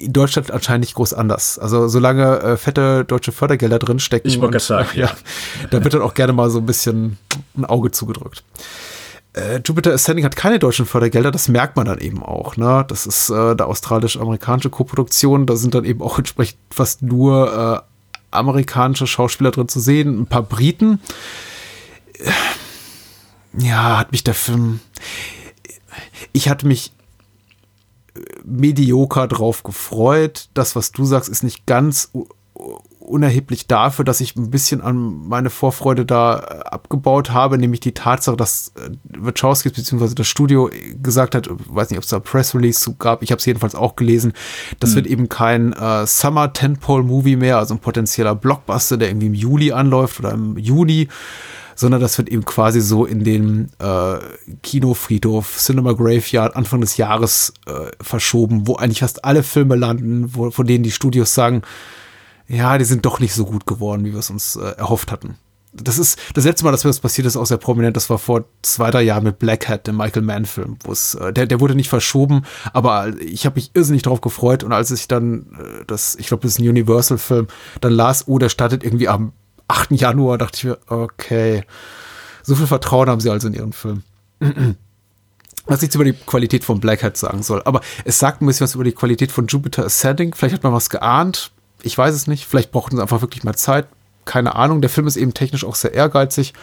In 0.00 0.12
Deutschland 0.12 0.50
anscheinend 0.50 0.82
nicht 0.84 0.94
groß 0.94 1.14
anders. 1.14 1.58
Also 1.58 1.88
solange 1.88 2.40
äh, 2.40 2.56
fette 2.56 3.04
deutsche 3.04 3.32
Fördergelder 3.32 3.78
drinstecken. 3.78 4.30
Ich 4.30 4.40
wollte 4.40 4.60
sagen, 4.60 4.88
ja. 4.94 5.10
Da 5.70 5.82
wird 5.82 5.94
dann 5.94 6.02
auch 6.02 6.14
gerne 6.14 6.32
mal 6.32 6.50
so 6.50 6.58
ein 6.58 6.66
bisschen 6.66 7.18
ein 7.56 7.64
Auge 7.64 7.90
zugedrückt. 7.90 8.44
Äh, 9.34 9.60
Jupiter 9.64 9.92
Ascending 9.92 10.24
hat 10.24 10.36
keine 10.36 10.58
deutschen 10.58 10.86
Fördergelder, 10.86 11.30
das 11.30 11.48
merkt 11.48 11.76
man 11.76 11.86
dann 11.86 11.98
eben 11.98 12.22
auch. 12.22 12.56
Ne? 12.56 12.84
Das 12.88 13.06
ist 13.06 13.30
äh, 13.30 13.34
eine 13.34 13.66
australisch-amerikanische 13.66 14.70
Koproduktion, 14.70 15.46
da 15.46 15.56
sind 15.56 15.74
dann 15.74 15.84
eben 15.84 16.00
auch 16.02 16.18
entsprechend 16.18 16.58
fast 16.70 17.02
nur 17.02 17.82
äh, 17.82 17.86
amerikanische 18.30 19.06
Schauspieler 19.06 19.50
drin 19.50 19.68
zu 19.68 19.80
sehen, 19.80 20.20
ein 20.22 20.26
paar 20.26 20.42
Briten. 20.42 21.00
Äh, 22.18 22.30
Ja, 23.58 23.98
hat 23.98 24.12
mich 24.12 24.24
der 24.24 24.34
Film. 24.34 24.80
Ich 26.32 26.48
hatte 26.48 26.66
mich 26.66 26.92
medioker 28.44 29.28
drauf 29.28 29.62
gefreut. 29.62 30.48
Das, 30.54 30.76
was 30.76 30.92
du 30.92 31.04
sagst, 31.04 31.28
ist 31.28 31.42
nicht 31.42 31.66
ganz 31.66 32.10
unerheblich 33.08 33.66
dafür, 33.66 34.04
dass 34.04 34.20
ich 34.20 34.36
ein 34.36 34.50
bisschen 34.50 34.80
an 34.80 35.26
meine 35.28 35.50
Vorfreude 35.50 36.04
da 36.04 36.38
äh, 36.38 36.68
abgebaut 36.68 37.30
habe, 37.30 37.58
nämlich 37.58 37.80
die 37.80 37.92
Tatsache, 37.92 38.36
dass 38.36 38.72
äh, 38.76 38.90
Wachowski 39.18 39.70
bzw. 39.70 40.14
das 40.14 40.26
Studio 40.26 40.70
gesagt 41.02 41.34
hat, 41.34 41.48
weiß 41.50 41.90
nicht, 41.90 41.98
ob 41.98 42.04
es 42.04 42.10
da 42.10 42.20
Press 42.20 42.54
Release 42.54 42.94
gab, 42.98 43.22
ich 43.22 43.30
habe 43.30 43.38
es 43.38 43.46
jedenfalls 43.46 43.74
auch 43.74 43.96
gelesen, 43.96 44.32
das 44.78 44.94
wird 44.94 45.06
eben 45.06 45.28
kein 45.28 45.72
äh, 45.72 46.06
Summer 46.06 46.52
Tentpole 46.52 47.02
Movie 47.02 47.36
mehr, 47.36 47.58
also 47.58 47.74
ein 47.74 47.80
potenzieller 47.80 48.34
Blockbuster, 48.34 48.96
der 48.96 49.08
irgendwie 49.08 49.28
im 49.28 49.34
Juli 49.34 49.72
anläuft 49.72 50.20
oder 50.20 50.32
im 50.32 50.58
Juni, 50.58 51.08
sondern 51.78 52.00
das 52.00 52.18
wird 52.18 52.28
eben 52.28 52.44
quasi 52.44 52.80
so 52.80 53.04
in 53.04 53.22
den 53.22 53.70
äh, 53.78 54.18
Kinofriedhof 54.64 55.58
Cinema 55.58 55.92
Graveyard 55.92 56.56
Anfang 56.56 56.80
des 56.80 56.96
Jahres 56.96 57.54
äh, 57.66 57.92
verschoben, 58.00 58.66
wo 58.66 58.74
eigentlich 58.74 58.98
fast 58.98 59.24
alle 59.24 59.44
Filme 59.44 59.76
landen, 59.76 60.34
wo, 60.34 60.50
von 60.50 60.66
denen 60.66 60.82
die 60.82 60.90
Studios 60.90 61.34
sagen, 61.34 61.62
ja, 62.48 62.78
die 62.78 62.84
sind 62.84 63.06
doch 63.06 63.20
nicht 63.20 63.32
so 63.32 63.44
gut 63.44 63.64
geworden, 63.64 64.04
wie 64.04 64.10
wir 64.10 64.18
es 64.18 64.28
uns 64.28 64.56
äh, 64.56 64.70
erhofft 64.72 65.12
hatten. 65.12 65.36
Das 65.72 65.98
ist 66.00 66.18
das 66.34 66.44
letzte 66.44 66.64
Mal, 66.64 66.72
dass 66.72 66.82
mir 66.82 66.90
das 66.90 66.98
passiert 66.98 67.28
ist, 67.28 67.36
auch 67.36 67.46
sehr 67.46 67.58
prominent. 67.58 67.96
Das 67.96 68.10
war 68.10 68.18
vor 68.18 68.46
zwei, 68.62 68.90
drei 68.90 69.02
Jahren 69.02 69.22
mit 69.22 69.38
Black 69.38 69.68
Hat, 69.68 69.86
dem 69.86 69.98
Michael 69.98 70.22
Mann-Film, 70.22 70.78
wo 70.82 70.90
es, 70.90 71.14
äh, 71.14 71.32
der, 71.32 71.46
der 71.46 71.60
wurde 71.60 71.76
nicht 71.76 71.90
verschoben, 71.90 72.42
aber 72.72 73.12
ich 73.20 73.46
habe 73.46 73.54
mich 73.54 73.70
irrsinnig 73.74 74.02
drauf 74.02 74.20
gefreut 74.20 74.64
und 74.64 74.72
als 74.72 74.90
ich 74.90 75.06
dann 75.06 75.56
äh, 75.56 75.84
das, 75.86 76.16
ich 76.18 76.26
glaube, 76.26 76.42
das 76.42 76.54
ist 76.54 76.58
ein 76.58 76.68
Universal-Film, 76.68 77.46
dann 77.80 77.92
las, 77.92 78.26
oh, 78.26 78.38
der 78.38 78.48
startet 78.48 78.82
irgendwie 78.82 79.06
am 79.06 79.30
8. 79.68 79.92
Januar, 79.92 80.38
dachte 80.38 80.56
ich 80.56 80.64
mir, 80.64 80.78
okay, 80.86 81.64
so 82.42 82.54
viel 82.54 82.66
Vertrauen 82.66 83.08
haben 83.08 83.20
sie 83.20 83.30
also 83.30 83.48
in 83.48 83.54
ihren 83.54 83.72
Film. 83.72 84.02
Was 85.66 85.82
nichts 85.82 85.94
über 85.94 86.04
die 86.04 86.14
Qualität 86.14 86.64
von 86.64 86.80
Black 86.80 87.02
Hat 87.02 87.16
sagen 87.16 87.42
soll. 87.42 87.62
Aber 87.64 87.82
es 88.04 88.18
sagt 88.18 88.40
ein 88.40 88.46
bisschen 88.46 88.64
was 88.64 88.74
über 88.74 88.84
die 88.84 88.92
Qualität 88.92 89.30
von 89.30 89.46
Jupiter 89.46 89.84
Ascending. 89.84 90.34
Vielleicht 90.34 90.54
hat 90.54 90.62
man 90.62 90.72
was 90.72 90.88
geahnt. 90.88 91.50
Ich 91.82 91.96
weiß 91.96 92.14
es 92.14 92.26
nicht. 92.26 92.46
Vielleicht 92.46 92.72
brauchten 92.72 92.96
sie 92.96 93.02
einfach 93.02 93.20
wirklich 93.20 93.44
mal 93.44 93.54
Zeit. 93.54 93.86
Keine 94.24 94.54
Ahnung. 94.54 94.80
Der 94.80 94.88
Film 94.88 95.06
ist 95.06 95.16
eben 95.16 95.34
technisch 95.34 95.64
auch 95.64 95.74
sehr 95.74 95.92
ehrgeizig. 95.92 96.54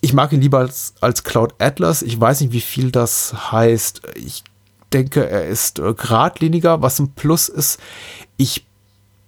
Ich 0.00 0.12
mag 0.12 0.32
ihn 0.32 0.40
lieber 0.40 0.58
als, 0.58 0.94
als 1.00 1.24
Cloud 1.24 1.54
Atlas. 1.58 2.02
Ich 2.02 2.20
weiß 2.20 2.40
nicht, 2.42 2.52
wie 2.52 2.60
viel 2.60 2.92
das 2.92 3.50
heißt. 3.50 4.02
Ich 4.14 4.44
denke, 4.92 5.28
er 5.28 5.48
ist 5.48 5.78
äh, 5.78 5.94
geradliniger, 5.94 6.82
was 6.82 6.98
ein 6.98 7.12
Plus 7.14 7.48
ist. 7.48 7.80
Ich 8.36 8.66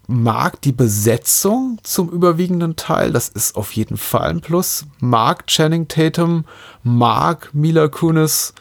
mag 0.06 0.60
die 0.62 0.72
Besetzung 0.72 1.78
zum 1.82 2.08
überwiegenden 2.10 2.76
Teil. 2.76 3.12
Das 3.12 3.28
ist 3.28 3.56
auf 3.56 3.72
jeden 3.72 3.96
Fall 3.96 4.30
ein 4.30 4.40
Plus. 4.40 4.86
Mag 5.00 5.46
Channing 5.46 5.88
Tatum, 5.88 6.44
mag 6.82 7.50
Mila 7.52 7.88
Kunis, 7.88 8.54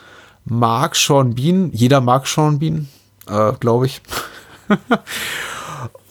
mag 0.45 0.95
Sean 0.95 1.36
Bean. 1.36 1.72
Jeder 1.74 2.02
mag 2.02 2.28
Sean 2.28 2.60
Bean, 2.60 2.90
äh, 3.28 3.53
glaube 3.60 3.88
ich. 3.88 4.02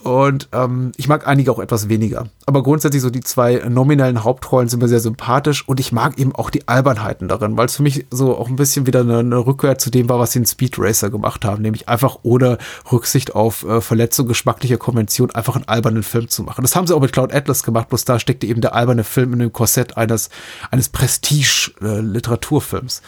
Und 0.02 0.48
ähm, 0.52 0.90
ich 0.96 1.06
mag 1.06 1.28
einige 1.28 1.52
auch 1.52 1.60
etwas 1.60 1.88
weniger. 1.88 2.26
Aber 2.46 2.64
grundsätzlich 2.64 3.02
so 3.02 3.10
die 3.10 3.20
zwei 3.20 3.62
nominellen 3.68 4.24
Hauptrollen 4.24 4.68
sind 4.68 4.82
mir 4.82 4.88
sehr 4.88 4.98
sympathisch 4.98 5.68
und 5.68 5.78
ich 5.78 5.92
mag 5.92 6.18
eben 6.18 6.34
auch 6.34 6.50
die 6.50 6.66
Albernheiten 6.66 7.28
darin, 7.28 7.56
weil 7.56 7.66
es 7.66 7.76
für 7.76 7.84
mich 7.84 8.06
so 8.10 8.36
auch 8.36 8.48
ein 8.48 8.56
bisschen 8.56 8.86
wieder 8.86 8.98
eine, 9.00 9.18
eine 9.18 9.38
Rückkehr 9.38 9.78
zu 9.78 9.90
dem 9.90 10.08
war, 10.08 10.18
was 10.18 10.32
sie 10.32 10.40
in 10.40 10.46
Speed 10.46 10.76
Racer 10.76 11.10
gemacht 11.10 11.44
haben, 11.44 11.62
nämlich 11.62 11.88
einfach 11.88 12.18
ohne 12.24 12.58
Rücksicht 12.90 13.36
auf 13.36 13.64
äh, 13.64 13.80
Verletzung 13.80 14.26
geschmacklicher 14.26 14.76
Konvention 14.76 15.30
einfach 15.30 15.54
einen 15.54 15.68
albernen 15.68 16.02
Film 16.02 16.28
zu 16.28 16.42
machen. 16.42 16.62
Das 16.62 16.74
haben 16.74 16.88
sie 16.88 16.96
auch 16.96 17.00
mit 17.00 17.12
Cloud 17.12 17.32
Atlas 17.32 17.62
gemacht, 17.62 17.88
bloß 17.88 18.04
da 18.04 18.18
steckte 18.18 18.48
eben 18.48 18.60
der 18.60 18.74
alberne 18.74 19.04
Film 19.04 19.34
in 19.34 19.38
dem 19.38 19.52
Korsett 19.52 19.96
eines, 19.96 20.30
eines 20.72 20.88
Prestige-Literaturfilms. 20.88 22.98
Äh, 22.98 23.02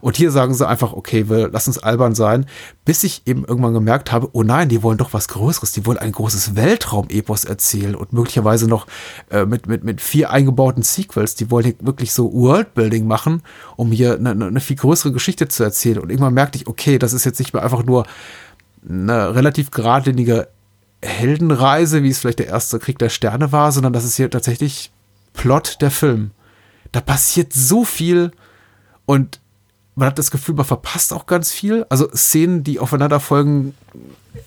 und 0.00 0.16
hier 0.16 0.30
sagen 0.30 0.54
sie 0.54 0.66
einfach, 0.66 0.92
okay, 0.92 1.28
wir 1.28 1.48
lassen 1.48 1.70
uns 1.70 1.78
albern 1.78 2.14
sein, 2.14 2.46
bis 2.84 3.04
ich 3.04 3.22
eben 3.26 3.44
irgendwann 3.44 3.74
gemerkt 3.74 4.12
habe, 4.12 4.28
oh 4.32 4.42
nein, 4.42 4.68
die 4.68 4.82
wollen 4.82 4.98
doch 4.98 5.12
was 5.12 5.28
Größeres, 5.28 5.72
die 5.72 5.86
wollen 5.86 5.98
ein 5.98 6.12
großes 6.12 6.56
Weltraum-Epos 6.56 7.44
erzählen 7.44 7.94
und 7.94 8.12
möglicherweise 8.12 8.68
noch 8.68 8.86
äh, 9.30 9.46
mit, 9.46 9.66
mit, 9.66 9.84
mit 9.84 10.00
vier 10.00 10.30
eingebauten 10.30 10.82
Sequels, 10.82 11.34
die 11.34 11.50
wollen 11.50 11.64
hier 11.64 11.74
wirklich 11.80 12.12
so 12.12 12.32
Worldbuilding 12.32 13.06
machen, 13.06 13.42
um 13.76 13.92
hier 13.92 14.14
eine, 14.14 14.30
eine 14.30 14.60
viel 14.60 14.76
größere 14.76 15.12
Geschichte 15.12 15.48
zu 15.48 15.62
erzählen. 15.62 15.98
Und 15.98 16.10
irgendwann 16.10 16.34
merkte 16.34 16.58
ich, 16.58 16.66
okay, 16.66 16.98
das 16.98 17.12
ist 17.12 17.24
jetzt 17.24 17.38
nicht 17.38 17.52
mehr 17.52 17.62
einfach 17.62 17.84
nur 17.84 18.06
eine 18.88 19.34
relativ 19.34 19.70
geradlinige 19.70 20.48
Heldenreise, 21.02 22.02
wie 22.02 22.10
es 22.10 22.18
vielleicht 22.18 22.38
der 22.38 22.46
erste 22.46 22.78
Krieg 22.78 22.98
der 22.98 23.08
Sterne 23.08 23.52
war, 23.52 23.72
sondern 23.72 23.92
das 23.92 24.04
ist 24.04 24.16
hier 24.16 24.30
tatsächlich 24.30 24.90
Plot 25.32 25.78
der 25.80 25.90
Film. 25.90 26.30
Da 26.92 27.00
passiert 27.00 27.52
so 27.52 27.84
viel 27.84 28.32
und 29.04 29.40
man 29.96 30.08
hat 30.08 30.18
das 30.18 30.30
Gefühl, 30.30 30.54
man 30.54 30.66
verpasst 30.66 31.12
auch 31.12 31.26
ganz 31.26 31.50
viel. 31.50 31.86
Also 31.88 32.08
Szenen, 32.14 32.62
die 32.62 32.78
aufeinander 32.78 33.18
folgen, 33.18 33.74
äh, 34.34 34.40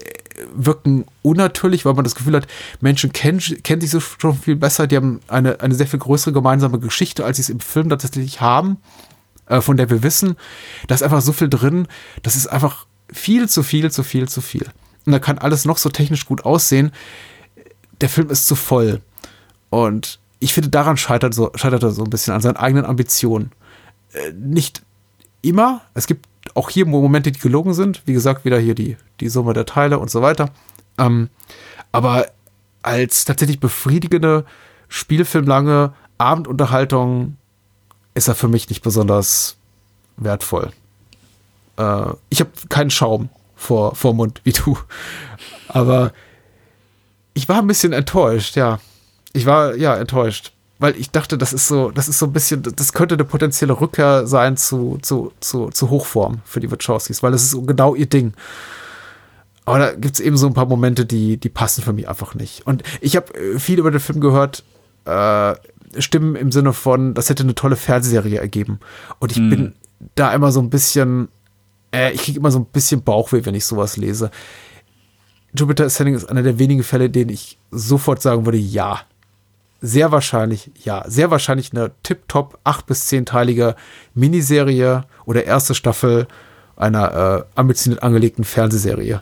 wirken 0.54 1.06
unnatürlich, 1.24 1.86
weil 1.86 1.96
man 1.96 2.04
das 2.04 2.16
Gefühl 2.16 2.36
hat, 2.36 2.48
Menschen 2.80 3.12
kennen, 3.12 3.40
kennen 3.64 3.82
sich 3.82 3.90
so 3.90 4.00
schon 4.00 4.38
viel 4.38 4.56
besser, 4.56 4.88
die 4.88 4.96
haben 4.96 5.20
eine, 5.28 5.60
eine 5.60 5.74
sehr 5.74 5.88
viel 5.88 6.00
größere 6.00 6.32
gemeinsame 6.32 6.80
Geschichte, 6.80 7.26
als 7.26 7.38
sie 7.38 7.42
es 7.42 7.50
im 7.50 7.60
Film 7.60 7.90
tatsächlich 7.90 8.42
haben, 8.42 8.78
äh, 9.48 9.60
von 9.60 9.76
der 9.76 9.90
wir 9.90 10.04
wissen. 10.04 10.38
Da 10.88 10.96
ist 10.96 11.02
einfach 11.04 11.22
so 11.22 11.34
viel 11.34 11.50
drin, 11.50 11.88
das 12.22 12.36
ist 12.36 12.48
einfach 12.48 12.86
viel 13.12 13.50
zu 13.50 13.64
viel, 13.64 13.90
zu 13.90 14.04
viel, 14.04 14.30
zu 14.30 14.42
viel. 14.42 14.68
Und 15.06 15.14
da 15.14 15.20
kann 15.20 15.40
alles 15.40 15.66
noch 15.66 15.80
so 15.80 15.90
technisch 15.90 16.28
gut 16.28 16.46
aussehen. 16.46 16.92
Der 18.02 18.10
Film 18.10 18.30
ist 18.30 18.46
zu 18.46 18.54
voll. 18.54 19.02
Und 19.72 20.20
ich 20.38 20.54
finde, 20.54 20.70
daran 20.70 20.96
scheitert, 20.96 21.34
so, 21.34 21.52
scheitert 21.56 21.82
er 21.82 21.90
so 21.90 22.04
ein 22.04 22.12
bisschen 22.12 22.36
an 22.36 22.42
seinen 22.42 22.58
eigenen 22.58 22.86
Ambitionen. 22.86 23.52
Äh, 24.14 24.32
nicht 24.34 24.84
immer. 25.42 25.82
Es 25.94 26.08
gibt 26.08 26.28
auch 26.56 26.70
hier 26.70 26.86
Momente, 26.86 27.32
die 27.32 27.40
gelogen 27.40 27.74
sind. 27.74 28.02
Wie 28.06 28.14
gesagt, 28.14 28.46
wieder 28.46 28.60
hier 28.60 28.76
die, 28.76 28.98
die 29.20 29.30
Summe 29.30 29.54
der 29.54 29.66
Teile 29.66 30.00
und 30.00 30.10
so 30.10 30.22
weiter. 30.22 30.50
Ähm, 30.98 31.30
aber 31.92 32.28
als 32.82 33.26
tatsächlich 33.26 33.60
befriedigende, 33.60 34.46
spielfilmlange 34.88 35.94
Abendunterhaltung 36.18 37.38
ist 38.14 38.28
er 38.28 38.36
für 38.36 38.48
mich 38.48 38.70
nicht 38.70 38.82
besonders 38.82 39.58
wertvoll. 40.18 40.72
Äh, 41.78 42.14
ich 42.30 42.40
habe 42.42 42.52
keinen 42.70 42.90
Schaum 42.90 43.30
vor, 43.56 43.96
vor 43.96 44.14
Mund 44.14 44.42
wie 44.44 44.54
du. 44.54 44.78
Aber 45.68 46.12
ich 47.34 47.48
war 47.48 47.60
ein 47.60 47.68
bisschen 47.68 47.94
enttäuscht, 47.94 48.56
ja. 48.56 48.80
Ich 49.34 49.46
war, 49.46 49.76
ja, 49.76 49.96
enttäuscht 49.96 50.52
weil 50.80 50.96
ich 50.96 51.12
dachte, 51.12 51.38
das 51.38 51.52
ist 51.54 51.68
so, 51.68 51.92
das 51.92 52.08
ist 52.08 52.20
so 52.20 52.26
ein 52.26 52.34
bisschen, 52.34 52.64
das 52.64 52.94
könnte 52.94 53.16
eine 53.16 53.26
potenzielle 53.26 53.80
Rückkehr 53.80 54.26
sein 54.26 54.56
zu, 54.56 54.98
zu, 55.02 55.34
zu, 55.42 55.70
zu 55.70 55.90
Hochform 55.90 56.40
für 56.46 56.62
die 56.62 56.72
Wachowskis, 56.72 57.22
weil 57.22 57.34
das 57.34 57.44
ist 57.44 57.52
so 57.52 57.62
genau 57.62 57.96
ihr 57.96 58.08
Ding. 58.08 58.34
Aber 59.66 59.78
da 59.78 59.92
gibt 59.92 60.16
es 60.16 60.20
eben 60.20 60.38
so 60.38 60.48
ein 60.48 60.54
paar 60.54 60.66
Momente, 60.66 61.06
die, 61.06 61.38
die 61.38 61.50
passen 61.50 61.84
für 61.84 61.94
mich 61.94 62.08
einfach 62.08 62.34
nicht. 62.34 62.66
Und 62.66 62.84
ich 63.02 63.16
habe 63.16 63.34
äh, 63.36 63.60
viel 63.60 63.78
über 63.78 63.92
den 63.92 64.00
Film 64.00 64.22
gehört, 64.22 64.64
äh, 65.06 65.54
Stimmen 65.98 66.36
im 66.36 66.52
Sinne 66.52 66.74
von, 66.74 67.14
das 67.14 67.30
hätte 67.30 67.44
eine 67.44 67.56
tolle 67.56 67.76
Fernsehserie 67.76 68.40
ergeben. 68.40 68.80
Und 69.20 69.32
ich 69.32 69.38
hm. 69.38 69.50
bin 69.50 69.74
da 70.16 70.34
immer 70.34 70.52
so 70.52 70.62
ein 70.62 70.70
bisschen, 70.70 71.28
äh, 71.94 72.14
ich 72.14 72.24
kriege 72.24 72.40
immer 72.40 72.52
so 72.52 72.60
ein 72.60 72.66
bisschen 72.66 73.04
Bauchweh, 73.04 73.46
wenn 73.46 73.56
ich 73.56 73.66
sowas 73.66 73.98
lese. 73.98 74.32
Jupiter 75.54 75.86
Ascending 75.86 76.16
ist 76.16 76.30
einer 76.30 76.44
der 76.44 76.58
wenigen 76.58 76.84
Fälle, 76.84 77.10
denen 77.10 77.32
ich 77.32 77.58
sofort 77.70 78.22
sagen 78.22 78.46
würde, 78.46 78.58
ja, 78.58 79.02
sehr 79.82 80.12
wahrscheinlich, 80.12 80.72
ja, 80.84 81.04
sehr 81.08 81.32
wahrscheinlich 81.32 81.72
eine 81.72 81.92
tip-top 82.04 82.60
8- 82.66 82.86
bis 82.86 83.08
10-teilige 83.10 83.76
Miniserie 84.14 85.06
oder 85.26 85.46
erste 85.46 85.76
Staffel 85.76 86.28
einer 86.76 87.46
äh, 87.56 87.60
ambitioniert 87.60 88.04
angelegten 88.04 88.44
Fernsehserie. 88.44 89.22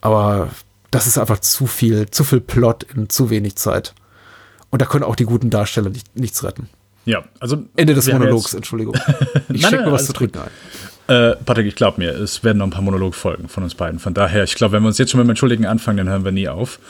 Aber 0.00 0.48
das 0.90 1.06
ist 1.06 1.18
einfach 1.18 1.40
zu 1.40 1.66
viel, 1.66 2.10
zu 2.10 2.24
viel 2.24 2.40
Plot 2.40 2.84
in 2.94 3.08
zu 3.08 3.30
wenig 3.30 3.56
Zeit. 3.56 3.94
Und 4.70 4.82
da 4.82 4.86
können 4.86 5.04
auch 5.04 5.16
die 5.16 5.24
guten 5.24 5.50
Darsteller 5.50 5.90
nicht, 5.90 6.16
nichts 6.16 6.42
retten. 6.44 6.68
Ja, 7.04 7.24
also. 7.38 7.64
Ende 7.76 7.94
des 7.94 8.10
Monologs, 8.10 8.54
Entschuldigung. 8.54 8.96
Ich 9.48 9.64
stecke 9.64 9.84
mir 9.84 9.92
was 9.92 10.06
zu 10.06 10.12
trinken 10.12 10.40
ein. 10.40 10.50
Äh, 11.08 11.36
Patrick, 11.36 11.66
ich 11.66 11.76
glaube 11.76 12.00
mir, 12.00 12.10
es 12.10 12.42
werden 12.42 12.58
noch 12.58 12.66
ein 12.66 12.70
paar 12.70 12.82
Monologfolgen 12.82 13.48
von 13.48 13.62
uns 13.62 13.76
beiden. 13.76 14.00
Von 14.00 14.12
daher, 14.12 14.42
ich 14.42 14.56
glaube, 14.56 14.72
wenn 14.72 14.82
wir 14.82 14.88
uns 14.88 14.98
jetzt 14.98 15.12
schon 15.12 15.18
mit 15.18 15.26
dem 15.26 15.30
Entschuldigen 15.30 15.64
anfangen, 15.64 15.98
dann 15.98 16.08
hören 16.08 16.24
wir 16.24 16.32
nie 16.32 16.48
auf. 16.48 16.80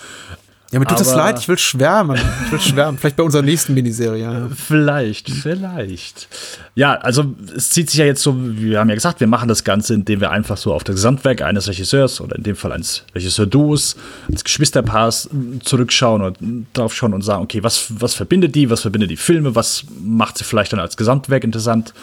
Ja, 0.73 0.81
mir 0.81 0.87
tut 0.87 1.01
es 1.01 1.15
leid, 1.15 1.39
ich 1.39 1.49
will 1.49 1.59
schwärmen. 1.59 2.19
Ich 2.45 2.53
will 2.53 2.61
schwärmen. 2.61 2.99
Vielleicht 2.99 3.17
bei 3.17 3.23
unserer 3.23 3.43
nächsten 3.43 3.73
Miniserie. 3.73 4.23
Ja. 4.23 4.49
Vielleicht, 4.55 5.31
vielleicht. 5.31 6.29
Ja, 6.75 6.95
also 6.95 7.25
es 7.55 7.71
zieht 7.71 7.89
sich 7.89 8.01
ja 8.01 8.05
jetzt 8.05 8.21
so, 8.23 8.35
wir 8.37 8.81
haben 8.81 8.89
ja 8.89 8.97
gesagt, 8.97 9.21
wir 9.21 9.29
machen 9.29 9.49
das 9.49 9.63
Ganze, 9.63 9.95
indem 9.95 10.21
wir 10.21 10.33
einfach 10.33 10.57
so 10.57 10.75
auf 10.75 10.83
das 10.83 10.97
Gesamtwerk 10.97 11.43
eines 11.43 11.69
Regisseurs 11.69 12.21
oder 12.21 12.35
in 12.35 12.43
dem 12.43 12.57
Fall 12.57 12.73
eines 12.73 13.05
Regisseur-Duos, 13.15 13.97
eines 14.29 14.43
Geschwisterpaars 14.43 15.31
zurückschauen 15.63 16.23
und 16.23 16.67
draufschauen 16.73 17.15
und 17.15 17.23
sagen, 17.23 17.45
okay, 17.45 17.63
was, 17.63 17.87
was 18.01 18.15
verbindet 18.15 18.57
die, 18.57 18.69
was 18.69 18.81
verbindet 18.81 19.11
die 19.11 19.17
Filme, 19.17 19.55
was 19.55 19.85
macht 20.03 20.37
sie 20.37 20.45
vielleicht 20.45 20.73
dann 20.73 20.81
als 20.81 20.97
Gesamtwerk 20.97 21.45
interessant 21.45 21.95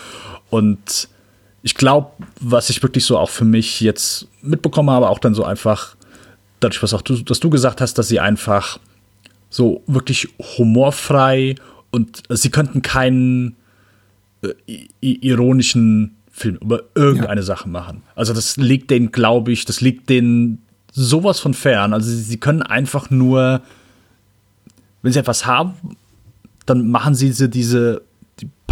und 0.49 1.09
ich 1.63 1.75
glaube, 1.75 2.11
was 2.41 2.69
ich 2.69 2.83
wirklich 2.83 3.05
so 3.05 3.17
auch 3.17 3.29
für 3.29 3.45
mich 3.45 3.79
jetzt 3.81 4.27
mitbekommen 4.41 4.89
habe, 4.89 5.09
auch 5.09 5.19
dann 5.19 5.33
so 5.33 5.45
einfach 5.45 5.95
dadurch, 6.63 6.81
was 6.83 6.93
auch 6.93 7.01
du, 7.01 7.17
dass 7.17 7.39
du 7.39 7.49
gesagt 7.49 7.81
hast, 7.81 7.97
dass 7.97 8.07
sie 8.07 8.19
einfach 8.19 8.79
so 9.49 9.83
wirklich 9.87 10.29
humorfrei 10.57 11.55
und 11.91 12.23
sie 12.29 12.49
könnten 12.49 12.81
keinen 12.81 13.55
äh, 14.41 14.53
ironischen 14.99 16.15
Film 16.31 16.57
über 16.61 16.83
irgendeine 16.95 17.41
ja. 17.41 17.45
Sache 17.45 17.69
machen. 17.69 18.01
Also 18.15 18.33
das 18.33 18.57
liegt 18.57 18.89
denen, 18.89 19.11
glaube 19.11 19.51
ich, 19.51 19.65
das 19.65 19.81
liegt 19.81 20.09
denen 20.09 20.63
sowas 20.91 21.39
von 21.39 21.53
fern. 21.53 21.93
Also 21.93 22.09
sie, 22.09 22.21
sie 22.21 22.37
können 22.37 22.63
einfach 22.63 23.11
nur, 23.11 23.61
wenn 25.03 25.13
sie 25.13 25.19
etwas 25.19 25.45
haben, 25.45 25.73
dann 26.65 26.89
machen 26.89 27.13
sie 27.13 27.49
diese 27.49 28.01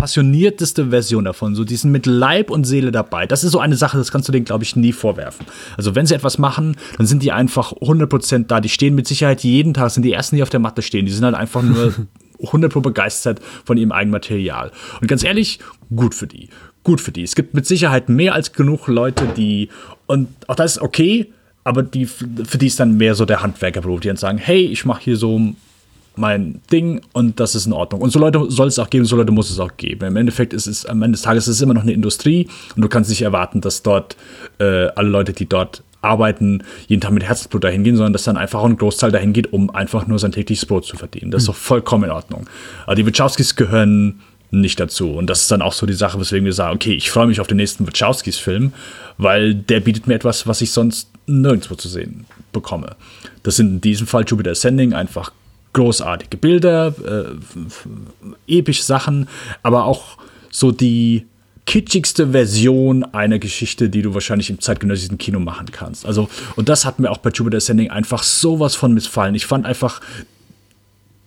passionierteste 0.02 0.90
Version 0.90 1.26
davon. 1.26 1.54
So, 1.54 1.64
die 1.64 1.76
sind 1.76 1.92
mit 1.92 2.08
Leib 2.08 2.50
und 2.50 2.64
Seele 2.64 2.92
dabei. 2.92 3.28
Das 3.28 3.44
ist 3.44 3.52
so 3.52 3.60
eine 3.60 3.76
Sache, 3.76 4.00
das 4.00 4.12
kannst 4.12 4.28
du 4.28 4.32
denen, 4.32 4.46
glaube 4.46 4.64
ich, 4.64 4.76
nie 4.76 4.94
vorwerfen. 4.94 5.46
Also, 5.78 5.94
wenn 5.94 6.08
sie 6.08 6.16
etwas 6.16 6.40
machen, 6.40 6.76
dann 6.98 7.06
sind 7.06 7.22
die 7.22 7.32
einfach 7.32 7.74
100% 7.74 8.48
da. 8.48 8.62
Die 8.62 8.70
stehen 8.70 8.96
mit 8.96 9.08
Sicherheit 9.08 9.44
jeden 9.44 9.76
Tag, 9.76 9.92
sind 9.92 10.04
die 10.04 10.12
Ersten, 10.12 10.38
die 10.38 10.44
auf 10.44 10.50
der 10.50 10.60
Matte 10.60 10.82
stehen. 10.82 11.06
Die 11.06 11.12
sind 11.12 11.24
halt 11.24 11.36
einfach 11.36 11.62
nur 11.62 11.94
100% 12.42 12.82
begeistert 12.82 13.42
von 13.64 13.78
ihrem 13.78 13.92
eigenen 13.92 14.14
Material. 14.14 14.72
Und 15.00 15.08
ganz 15.08 15.24
ehrlich, 15.24 15.60
gut 15.96 16.16
für 16.16 16.28
die. 16.28 16.50
Gut 16.84 17.00
für 17.00 17.12
die. 17.12 17.22
Es 17.22 17.36
gibt 17.36 17.54
mit 17.54 17.68
Sicherheit 17.68 18.10
mehr 18.10 18.34
als 18.34 18.54
genug 18.54 18.88
Leute, 18.88 19.28
die, 19.38 19.70
und 20.08 20.30
auch 20.48 20.56
das 20.56 20.78
ist 20.78 20.82
okay, 20.82 21.32
aber 21.64 21.84
die, 21.84 22.08
für 22.08 22.58
die 22.58 22.68
ist 22.68 22.80
dann 22.80 22.98
mehr 22.98 23.14
so 23.14 23.26
der 23.26 23.44
Handwerkerberuf, 23.44 24.00
die 24.00 24.08
dann 24.08 24.18
sagen, 24.18 24.40
hey, 24.40 24.66
ich 24.66 24.84
mache 24.84 25.04
hier 25.04 25.18
so 25.18 25.54
mein 26.22 26.62
Ding 26.72 27.02
und 27.12 27.40
das 27.40 27.56
ist 27.56 27.66
in 27.66 27.74
Ordnung. 27.74 28.02
Und 28.02 28.12
so 28.12 28.20
Leute 28.20 28.46
soll 28.50 28.68
es 28.68 28.80
auch 28.80 28.90
geben, 28.90 29.04
so 29.04 29.18
Leute 29.18 29.34
muss 29.34 29.50
es 29.50 29.60
auch 29.60 29.76
geben. 29.76 30.06
Im 30.06 30.16
Endeffekt 30.16 30.54
ist 30.54 30.68
es, 30.68 30.86
am 30.86 31.02
Ende 31.02 31.18
des 31.18 31.24
Tages 31.24 31.48
ist 31.50 31.58
es 31.58 31.62
immer 31.62 31.74
noch 31.74 31.82
eine 31.82 31.92
Industrie 31.92 32.48
und 32.76 32.82
du 32.82 32.88
kannst 32.88 33.10
nicht 33.10 33.24
erwarten, 33.24 33.60
dass 33.60 33.84
dort 33.84 34.16
äh, 34.60 34.88
alle 34.96 35.10
Leute, 35.10 35.34
die 35.34 35.48
dort 35.48 35.84
arbeiten, 36.02 36.64
jeden 36.88 37.02
Tag 37.02 37.12
mit 37.12 37.24
Herzblut 37.24 37.64
dahin 37.64 37.84
gehen, 37.84 37.96
sondern 37.96 38.14
dass 38.14 38.24
dann 38.24 38.38
einfach 38.38 38.64
ein 38.64 38.78
Großteil 38.78 39.12
dahin 39.12 39.34
geht, 39.34 39.54
um 39.54 39.70
einfach 39.70 40.08
nur 40.08 40.20
sein 40.20 40.32
tägliches 40.32 40.66
Brot 40.66 40.86
zu 40.86 40.96
verdienen. 40.96 41.32
Das 41.32 41.44
ist 41.44 41.50
doch 41.50 41.56
vollkommen 41.56 42.06
in 42.06 42.12
Ordnung. 42.12 42.48
Aber 42.86 42.96
die 42.96 43.06
Wachowskis 43.06 43.56
gehören 43.56 44.22
nicht 44.52 44.80
dazu. 44.80 45.12
Und 45.12 45.28
das 45.28 45.42
ist 45.42 45.52
dann 45.52 45.62
auch 45.62 45.74
so 45.74 45.86
die 45.86 45.94
Sache, 45.94 46.20
weswegen 46.20 46.46
wir 46.46 46.54
sagen, 46.54 46.76
okay, 46.76 46.94
ich 46.94 47.10
freue 47.10 47.28
mich 47.28 47.40
auf 47.40 47.48
den 47.48 47.58
nächsten 47.58 47.88
Wachowskis-Film, 47.88 48.74
weil 49.18 49.56
der 49.56 49.80
bietet 49.80 50.08
mir 50.08 50.16
etwas, 50.16 50.46
was 50.46 50.62
ich 50.62 50.72
sonst 50.72 51.10
nirgendwo 51.26 51.76
zu 51.76 51.88
sehen 51.88 52.26
bekomme. 52.52 52.96
Das 53.44 53.56
sind 53.56 53.68
in 53.68 53.82
diesem 53.82 54.08
Fall 54.08 54.26
Jupiter 54.28 54.52
Ascending 54.52 54.94
einfach 54.94 55.32
großartige 55.74 56.38
Bilder, 56.38 56.94
äh, 57.06 58.58
epische 58.58 58.84
Sachen, 58.84 59.28
aber 59.64 59.86
auch 59.86 60.18
so 60.50 60.72
die 60.72 61.26
kitschigste 61.66 62.30
Version 62.32 63.04
einer 63.04 63.40
Geschichte, 63.40 63.90
die 63.90 64.02
du 64.02 64.14
wahrscheinlich 64.14 64.50
im 64.50 64.60
zeitgenössischen 64.60 65.18
Kino 65.18 65.40
machen 65.40 65.68
kannst. 65.72 66.06
Also, 66.06 66.28
und 66.56 66.68
das 66.68 66.86
hat 66.86 67.00
mir 67.00 67.12
auch 67.12 67.20
bei 67.20 67.30
Jupiter 67.30 67.58
Ascending 67.58 67.90
einfach 67.90 68.24
sowas 68.24 68.76
von 68.76 68.94
missfallen. 68.94 69.36
Ich 69.36 69.46
fand 69.46 69.66
einfach, 69.66 70.02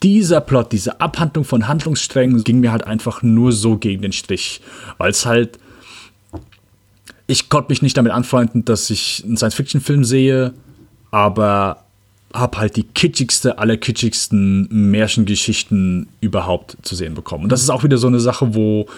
dieser 0.02 0.42
Plot, 0.42 0.72
diese 0.72 1.00
Abhandlung 1.00 1.44
von 1.44 1.66
Handlungssträngen 1.66 2.44
ging 2.44 2.60
mir 2.60 2.72
halt 2.72 2.86
einfach 2.86 3.22
nur 3.22 3.52
so 3.52 3.78
gegen 3.78 4.02
den 4.02 4.12
Strich, 4.12 4.60
weil 4.98 5.10
es 5.10 5.24
halt 5.24 5.58
ich 7.26 7.48
konnte 7.48 7.70
mich 7.70 7.82
nicht 7.82 7.96
damit 7.96 8.12
anfreunden, 8.12 8.64
dass 8.64 8.90
ich 8.90 9.22
einen 9.24 9.36
Science-Fiction-Film 9.36 10.04
sehe, 10.04 10.54
aber 11.10 11.83
habe 12.34 12.58
halt 12.58 12.76
die 12.76 12.82
kitschigste 12.82 13.58
aller 13.58 13.76
kitschigsten 13.76 14.68
Märchengeschichten 14.90 16.08
überhaupt 16.20 16.76
zu 16.82 16.96
sehen 16.96 17.14
bekommen. 17.14 17.44
Und 17.44 17.52
das 17.52 17.62
ist 17.62 17.70
auch 17.70 17.84
wieder 17.84 17.96
so 17.96 18.08
eine 18.08 18.18
Sache, 18.18 18.54
wo 18.54 18.88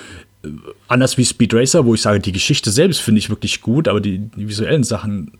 äh, 0.42 0.48
anders 0.88 1.18
wie 1.18 1.24
Speed 1.24 1.52
Racer, 1.52 1.84
wo 1.84 1.94
ich 1.94 2.00
sage, 2.00 2.18
die 2.18 2.32
Geschichte 2.32 2.70
selbst 2.70 3.00
finde 3.00 3.18
ich 3.18 3.28
wirklich 3.28 3.60
gut, 3.60 3.88
aber 3.88 4.00
die, 4.00 4.18
die 4.18 4.48
visuellen 4.48 4.84
Sachen 4.84 5.32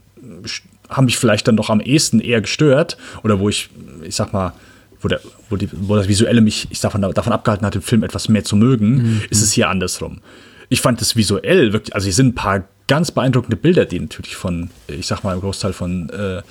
haben 0.91 1.07
mich 1.07 1.17
vielleicht 1.17 1.49
dann 1.49 1.57
doch 1.57 1.71
am 1.71 1.81
ehesten 1.81 2.21
eher 2.21 2.43
gestört 2.43 2.99
oder 3.25 3.41
wo 3.41 3.49
ich, 3.49 3.71
ich 4.03 4.15
sag 4.15 4.33
mal, 4.33 4.53
wo, 5.01 5.09
der, 5.09 5.21
wo, 5.49 5.57
die, 5.57 5.69
wo 5.73 5.97
das 5.97 6.07
Visuelle 6.07 6.43
mich, 6.43 6.69
ich 6.71 6.81
sag 6.81 6.97
mal, 6.97 7.13
davon 7.13 7.33
abgehalten 7.33 7.67
hat, 7.67 7.75
den 7.75 7.83
Film 7.83 8.03
etwas 8.05 8.29
mehr 8.29 8.45
zu 8.45 8.57
mögen, 8.57 8.95
mhm. 8.95 9.23
ist 9.31 9.43
es 9.43 9.53
hier 9.53 9.71
andersrum. 9.71 10.21
Ich 10.69 10.83
fand 10.83 11.01
es 11.01 11.17
visuell 11.17 11.73
wirklich, 11.73 11.95
also 11.95 12.05
hier 12.05 12.13
sind 12.13 12.29
ein 12.29 12.35
paar 12.35 12.69
ganz 12.89 13.11
beeindruckende 13.11 13.57
Bilder, 13.57 13.85
die 13.85 14.01
natürlich 14.01 14.37
von, 14.37 14.71
ich 14.87 15.07
sag 15.07 15.25
mal, 15.25 15.35
im 15.35 15.41
Großteil 15.41 15.73
von 15.73 16.11
äh, 16.11 16.43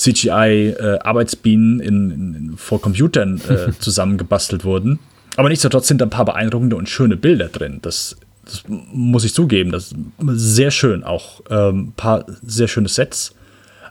CGI-Arbeitsbienen 0.00 2.54
äh, 2.54 2.56
vor 2.56 2.80
Computern 2.80 3.40
äh, 3.48 3.72
zusammengebastelt 3.78 4.64
wurden. 4.64 4.98
Aber 5.36 5.48
nichtsdestotrotz 5.48 5.86
sind 5.88 6.00
da 6.00 6.06
ein 6.06 6.10
paar 6.10 6.24
beeindruckende 6.24 6.76
und 6.76 6.88
schöne 6.88 7.16
Bilder 7.16 7.48
drin. 7.48 7.80
Das, 7.82 8.16
das 8.44 8.62
muss 8.66 9.24
ich 9.24 9.34
zugeben. 9.34 9.72
Das 9.72 9.92
ist 9.92 9.96
sehr 10.28 10.70
schön. 10.70 11.02
Auch 11.04 11.40
ein 11.50 11.68
ähm, 11.68 11.92
paar 11.96 12.24
sehr 12.42 12.68
schöne 12.68 12.88
Sets. 12.88 13.34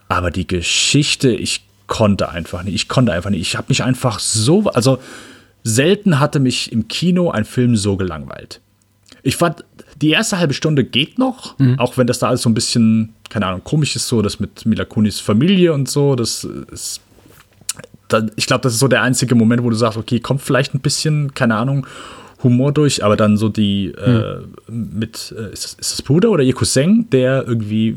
Aber 0.08 0.30
die 0.30 0.46
Geschichte, 0.46 1.30
ich 1.30 1.64
konnte 1.86 2.28
einfach 2.28 2.62
nicht. 2.64 2.74
Ich 2.74 2.88
konnte 2.88 3.12
einfach 3.12 3.30
nicht. 3.30 3.42
Ich 3.42 3.56
habe 3.56 3.66
mich 3.68 3.84
einfach 3.84 4.18
so, 4.18 4.68
also 4.70 4.98
selten 5.62 6.18
hatte 6.18 6.40
mich 6.40 6.72
im 6.72 6.88
Kino 6.88 7.30
ein 7.30 7.44
Film 7.44 7.76
so 7.76 7.96
gelangweilt. 7.96 8.60
Ich 9.22 9.36
fand, 9.36 9.64
die 10.02 10.10
erste 10.10 10.38
halbe 10.38 10.54
Stunde 10.54 10.84
geht 10.84 11.18
noch, 11.18 11.58
mhm. 11.58 11.78
auch 11.78 11.96
wenn 11.96 12.06
das 12.06 12.18
da 12.18 12.28
alles 12.28 12.42
so 12.42 12.50
ein 12.50 12.54
bisschen, 12.54 13.14
keine 13.28 13.46
Ahnung, 13.46 13.62
komisch 13.64 13.96
ist, 13.96 14.08
so 14.08 14.22
das 14.22 14.40
mit 14.40 14.64
Mila 14.66 14.84
Kunis 14.84 15.20
Familie 15.20 15.72
und 15.72 15.88
so, 15.88 16.14
das 16.14 16.44
ist, 16.70 17.00
da, 18.08 18.26
ich 18.36 18.46
glaube, 18.46 18.62
das 18.62 18.74
ist 18.74 18.80
so 18.80 18.88
der 18.88 19.02
einzige 19.02 19.34
Moment, 19.34 19.62
wo 19.62 19.70
du 19.70 19.76
sagst, 19.76 19.98
okay, 19.98 20.20
kommt 20.20 20.40
vielleicht 20.40 20.74
ein 20.74 20.80
bisschen, 20.80 21.34
keine 21.34 21.56
Ahnung, 21.56 21.86
Humor 22.42 22.72
durch, 22.72 23.04
aber 23.04 23.16
dann 23.16 23.36
so 23.36 23.50
die 23.50 23.92
mhm. 24.06 24.22
äh, 24.68 24.72
mit, 24.72 25.34
äh, 25.36 25.52
ist, 25.52 25.64
das, 25.64 25.74
ist 25.74 25.92
das 25.92 26.02
Bruder 26.02 26.30
oder 26.30 26.42
ihr 26.42 26.54
Cousin, 26.54 27.06
der 27.10 27.46
irgendwie 27.46 27.96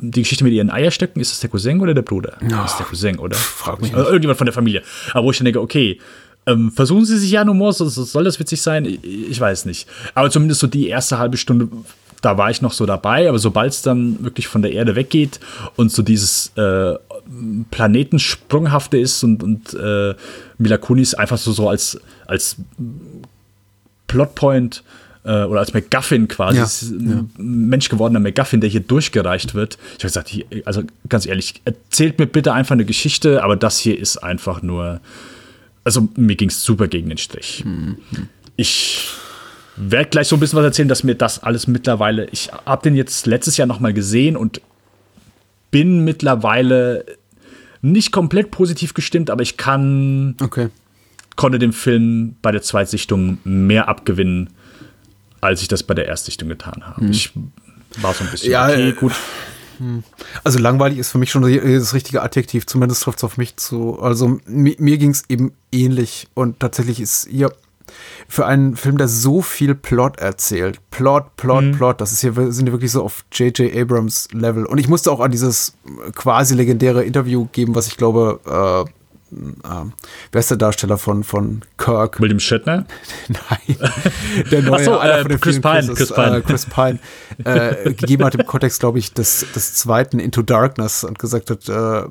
die 0.00 0.22
Geschichte 0.22 0.44
mit 0.44 0.52
ihren 0.52 0.70
Eierstöcken, 0.70 1.20
ist 1.20 1.32
das 1.32 1.40
der 1.40 1.50
Cousin 1.50 1.80
oder 1.80 1.94
der 1.94 2.02
Bruder? 2.02 2.36
Oh, 2.42 2.48
das 2.48 2.72
ist 2.72 2.78
der 2.78 2.86
Cousin, 2.86 3.18
oder? 3.18 3.36
Frag 3.36 3.80
mich 3.80 3.90
nicht. 3.90 3.98
Irgendjemand 3.98 4.38
von 4.38 4.44
der 4.44 4.54
Familie. 4.54 4.82
Aber 5.12 5.24
wo 5.24 5.30
ich 5.30 5.38
dann 5.38 5.46
denke, 5.46 5.60
okay, 5.60 5.98
ähm, 6.48 6.72
versuchen 6.72 7.04
Sie 7.04 7.18
sich 7.18 7.30
ja 7.30 7.42
an 7.42 7.48
Humor, 7.48 7.72
soll 7.72 8.24
das 8.24 8.40
witzig 8.40 8.62
sein? 8.62 8.86
Ich, 9.02 9.38
weiß 9.38 9.66
nicht. 9.66 9.86
Aber 10.14 10.30
zumindest 10.30 10.60
so 10.60 10.66
die 10.66 10.88
erste 10.88 11.18
halbe 11.18 11.36
Stunde, 11.36 11.68
da 12.22 12.38
war 12.38 12.50
ich 12.50 12.62
noch 12.62 12.72
so 12.72 12.86
dabei. 12.86 13.28
Aber 13.28 13.38
sobald 13.38 13.72
es 13.72 13.82
dann 13.82 14.24
wirklich 14.24 14.48
von 14.48 14.62
der 14.62 14.72
Erde 14.72 14.96
weggeht 14.96 15.40
und 15.76 15.92
so 15.92 16.02
dieses 16.02 16.52
äh, 16.56 16.94
Planetensprunghafte 17.70 18.96
ist 18.98 19.22
und, 19.22 19.42
und 19.42 19.74
äh, 19.74 20.14
Mila 20.56 20.78
Kunis 20.78 21.14
einfach 21.14 21.38
so, 21.38 21.52
so 21.52 21.68
als, 21.68 22.00
als 22.26 22.56
Plotpoint 24.06 24.82
äh, 25.24 25.44
oder 25.44 25.60
als 25.60 25.74
MacGuffin 25.74 26.28
quasi, 26.28 26.58
ja, 26.58 26.98
ein 26.98 27.30
ja. 27.36 27.42
Mensch 27.42 27.90
gewordener 27.90 28.20
MacGuffin, 28.20 28.60
der 28.62 28.70
hier 28.70 28.80
durchgereicht 28.80 29.54
wird. 29.54 29.76
Ich 29.98 30.04
habe 30.04 30.08
gesagt, 30.08 30.34
also 30.64 30.82
ganz 31.08 31.26
ehrlich, 31.26 31.60
erzählt 31.66 32.18
mir 32.18 32.26
bitte 32.26 32.54
einfach 32.54 32.72
eine 32.72 32.86
Geschichte, 32.86 33.42
aber 33.42 33.56
das 33.56 33.78
hier 33.78 33.98
ist 33.98 34.16
einfach 34.16 34.62
nur 34.62 35.00
also 35.88 36.08
mir 36.16 36.36
ging 36.36 36.50
es 36.50 36.62
super 36.62 36.86
gegen 36.86 37.08
den 37.08 37.16
Strich. 37.16 37.64
Mhm. 37.64 37.96
Ich 38.56 39.08
werde 39.76 40.10
gleich 40.10 40.28
so 40.28 40.36
ein 40.36 40.40
bisschen 40.40 40.58
was 40.58 40.64
erzählen, 40.66 40.88
dass 40.88 41.02
mir 41.02 41.14
das 41.14 41.42
alles 41.42 41.66
mittlerweile, 41.66 42.26
ich 42.30 42.50
habe 42.66 42.82
den 42.82 42.94
jetzt 42.94 43.26
letztes 43.26 43.56
Jahr 43.56 43.66
noch 43.66 43.80
mal 43.80 43.94
gesehen 43.94 44.36
und 44.36 44.60
bin 45.70 46.04
mittlerweile 46.04 47.06
nicht 47.80 48.12
komplett 48.12 48.50
positiv 48.50 48.92
gestimmt, 48.92 49.30
aber 49.30 49.42
ich 49.42 49.56
kann 49.56 50.36
okay. 50.42 50.68
konnte 51.36 51.58
dem 51.58 51.72
Film 51.72 52.36
bei 52.42 52.52
der 52.52 52.60
Zweitsichtung 52.60 53.38
mehr 53.44 53.88
abgewinnen, 53.88 54.50
als 55.40 55.62
ich 55.62 55.68
das 55.68 55.84
bei 55.84 55.94
der 55.94 56.06
Erstsichtung 56.06 56.50
getan 56.50 56.86
habe. 56.86 57.04
Mhm. 57.04 57.10
Ich 57.12 57.30
war 57.98 58.12
so 58.12 58.24
ein 58.24 58.30
bisschen 58.30 58.50
ja, 58.50 58.68
okay, 58.68 58.92
gut. 58.92 59.12
Hm. 59.78 60.02
Also 60.44 60.58
langweilig 60.58 60.98
ist 60.98 61.10
für 61.10 61.18
mich 61.18 61.30
schon 61.30 61.42
das 61.42 61.94
richtige 61.94 62.22
Adjektiv, 62.22 62.66
zumindest 62.66 63.02
trifft 63.02 63.18
es 63.18 63.24
auf 63.24 63.36
mich 63.36 63.56
zu. 63.56 64.00
Also 64.00 64.38
mir, 64.46 64.74
mir 64.78 64.98
ging 64.98 65.10
es 65.10 65.24
eben 65.28 65.52
ähnlich 65.72 66.28
und 66.34 66.60
tatsächlich 66.60 67.00
ist 67.00 67.28
hier 67.28 67.52
für 68.28 68.46
einen 68.46 68.76
Film, 68.76 68.98
der 68.98 69.08
so 69.08 69.40
viel 69.40 69.74
Plot 69.74 70.18
erzählt, 70.18 70.78
Plot, 70.90 71.36
Plot, 71.36 71.64
mhm. 71.64 71.72
Plot, 71.72 72.00
das 72.00 72.12
ist 72.12 72.20
hier, 72.20 72.34
sind 72.52 72.66
wir 72.66 72.72
wirklich 72.72 72.92
so 72.92 73.02
auf 73.02 73.24
J.J. 73.32 73.74
Abrams 73.74 74.28
Level. 74.32 74.66
Und 74.66 74.78
ich 74.78 74.88
musste 74.88 75.10
auch 75.10 75.20
an 75.20 75.30
dieses 75.30 75.74
quasi 76.14 76.54
legendäre 76.54 77.04
Interview 77.04 77.48
geben, 77.52 77.74
was 77.74 77.86
ich 77.86 77.96
glaube, 77.96 78.40
äh, 78.86 78.90
äh, 79.32 79.90
wer 80.32 80.38
ist 80.38 80.50
der 80.50 80.56
Darsteller 80.56 80.98
von, 80.98 81.24
von 81.24 81.62
Kirk? 81.76 82.20
William 82.20 82.40
Shatner? 82.40 82.86
Nein. 83.28 83.78
Der 84.50 84.62
neue, 84.62 84.84
so, 84.84 85.00
äh, 85.00 85.24
Chris, 85.38 85.60
Pine, 85.60 85.86
Chris, 85.86 85.96
Chris 85.96 86.12
Pine. 86.12 86.36
Äh, 86.36 86.40
Chris 86.42 86.66
Pine. 86.66 86.98
äh, 87.44 87.92
gegeben 87.94 88.24
hat 88.24 88.34
im 88.34 88.46
Kontext, 88.46 88.80
glaube 88.80 88.98
ich, 88.98 89.12
des, 89.12 89.46
des 89.54 89.74
zweiten 89.74 90.18
Into 90.18 90.42
Darkness 90.42 91.04
und 91.04 91.18
gesagt 91.18 91.50
hat, 91.50 91.68
äh, 91.68 92.08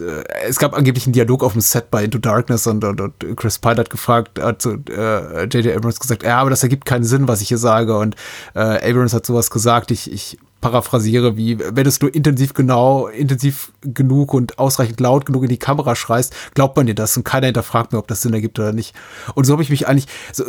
äh, 0.00 0.24
es 0.46 0.58
gab 0.58 0.74
angeblich 0.74 1.06
einen 1.06 1.12
Dialog 1.12 1.42
auf 1.42 1.52
dem 1.52 1.60
Set 1.60 1.90
bei 1.90 2.04
Into 2.04 2.18
Darkness 2.18 2.66
und, 2.66 2.84
und, 2.84 3.00
und 3.00 3.36
Chris 3.36 3.58
Pine 3.58 3.76
hat 3.76 3.90
gefragt, 3.90 4.40
hat 4.40 4.62
zu 4.62 4.78
äh, 4.88 5.44
J.J. 5.44 5.76
Abrams 5.76 6.00
gesagt, 6.00 6.22
ja, 6.22 6.38
aber 6.38 6.50
das 6.50 6.62
ergibt 6.62 6.84
keinen 6.84 7.04
Sinn, 7.04 7.28
was 7.28 7.40
ich 7.40 7.48
hier 7.48 7.58
sage. 7.58 7.96
Und 7.96 8.16
äh, 8.54 8.90
Abrams 8.90 9.14
hat 9.14 9.26
sowas 9.26 9.50
gesagt, 9.50 9.90
ich, 9.90 10.10
ich 10.10 10.38
paraphrasiere, 10.64 11.36
wie 11.36 11.58
wenn 11.58 11.84
du 11.84 12.06
intensiv 12.06 12.54
genau, 12.54 13.06
intensiv 13.08 13.70
genug 13.82 14.32
und 14.32 14.58
ausreichend 14.58 14.98
laut 14.98 15.26
genug 15.26 15.42
in 15.42 15.50
die 15.50 15.58
Kamera 15.58 15.94
schreist, 15.94 16.34
glaubt 16.54 16.74
man 16.78 16.86
dir 16.86 16.94
das 16.94 17.14
und 17.18 17.24
keiner 17.24 17.48
hinterfragt 17.48 17.92
mir, 17.92 17.98
ob 17.98 18.08
das 18.08 18.22
Sinn 18.22 18.32
ergibt 18.32 18.58
oder 18.58 18.72
nicht. 18.72 18.94
Und 19.34 19.44
so 19.44 19.52
habe 19.52 19.62
ich 19.62 19.68
mich 19.68 19.86
eigentlich, 19.86 20.06
so, 20.32 20.44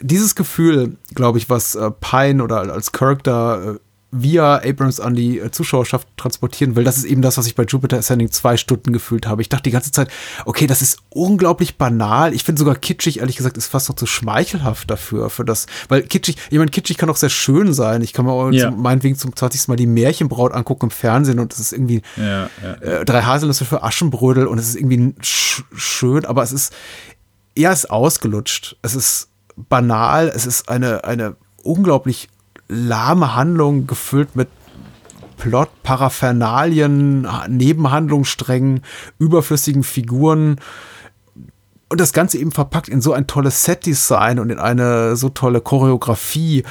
dieses 0.00 0.34
Gefühl, 0.34 0.96
glaube 1.14 1.36
ich, 1.36 1.50
was 1.50 1.74
äh, 1.74 1.90
Pine 1.90 2.42
oder 2.42 2.72
als 2.72 2.92
Kirk 2.92 3.22
da 3.24 3.72
äh, 3.72 3.78
via 4.10 4.56
Abrams 4.64 5.00
an 5.00 5.14
die 5.14 5.38
äh, 5.38 5.50
Zuschauerschaft 5.50 6.08
transportieren 6.16 6.76
will. 6.76 6.84
Das 6.84 6.96
ist 6.96 7.04
eben 7.04 7.20
das, 7.20 7.36
was 7.36 7.46
ich 7.46 7.54
bei 7.54 7.64
Jupiter 7.64 7.98
Ascending 7.98 8.30
zwei 8.30 8.56
Stunden 8.56 8.92
gefühlt 8.92 9.26
habe. 9.26 9.42
Ich 9.42 9.50
dachte 9.50 9.64
die 9.64 9.70
ganze 9.70 9.92
Zeit, 9.92 10.08
okay, 10.46 10.66
das 10.66 10.80
ist 10.80 10.98
unglaublich 11.10 11.76
banal. 11.76 12.32
Ich 12.32 12.42
finde 12.42 12.58
sogar 12.58 12.74
kitschig, 12.74 13.20
ehrlich 13.20 13.36
gesagt, 13.36 13.58
ist 13.58 13.66
fast 13.66 13.88
noch 13.90 13.96
zu 13.96 14.06
schmeichelhaft 14.06 14.90
dafür, 14.90 15.28
für 15.28 15.44
das, 15.44 15.66
weil 15.88 16.02
kitschig, 16.02 16.36
ich 16.48 16.58
meine, 16.58 16.70
kitschig 16.70 16.96
kann 16.96 17.10
auch 17.10 17.16
sehr 17.16 17.28
schön 17.28 17.74
sein. 17.74 18.00
Ich 18.00 18.14
kann 18.14 18.24
mir 18.24 18.32
auch 18.32 18.50
ja. 18.50 18.70
zum, 18.70 18.80
meinetwegen 18.80 19.16
zum 19.16 19.36
20. 19.36 19.68
Mal 19.68 19.76
die 19.76 19.86
Märchenbraut 19.86 20.52
angucken 20.54 20.86
im 20.86 20.90
Fernsehen 20.90 21.38
und 21.38 21.52
es 21.52 21.60
ist 21.60 21.72
irgendwie 21.72 22.00
ja, 22.16 22.48
ja. 22.62 22.74
Äh, 22.80 23.04
drei 23.04 23.22
Haselnüsse 23.22 23.66
für 23.66 23.82
Aschenbrödel 23.82 24.46
und 24.46 24.58
es 24.58 24.70
ist 24.70 24.76
irgendwie 24.76 25.14
sch 25.20 25.64
schön, 25.74 26.24
aber 26.24 26.42
es 26.42 26.52
ist, 26.52 26.72
eher 27.54 27.72
ist 27.72 27.90
ausgelutscht. 27.90 28.76
Es 28.80 28.94
ist 28.94 29.28
banal, 29.56 30.28
es 30.34 30.46
ist 30.46 30.68
eine, 30.70 31.04
eine 31.04 31.36
unglaublich 31.62 32.28
lahme 32.68 33.34
Handlung 33.34 33.86
gefüllt 33.86 34.36
mit 34.36 34.48
Plot, 35.38 35.70
Paraphernalien, 35.82 37.26
Nebenhandlungssträngen, 37.48 38.82
überflüssigen 39.18 39.84
Figuren. 39.84 40.56
Und 41.88 42.00
das 42.00 42.12
Ganze 42.12 42.38
eben 42.38 42.52
verpackt 42.52 42.88
in 42.88 43.00
so 43.00 43.12
ein 43.12 43.26
tolles 43.26 43.64
Set-Design 43.64 44.38
und 44.38 44.50
in 44.50 44.58
eine 44.58 45.16
so 45.16 45.30
tolle 45.30 45.60
Choreografie, 45.60 46.64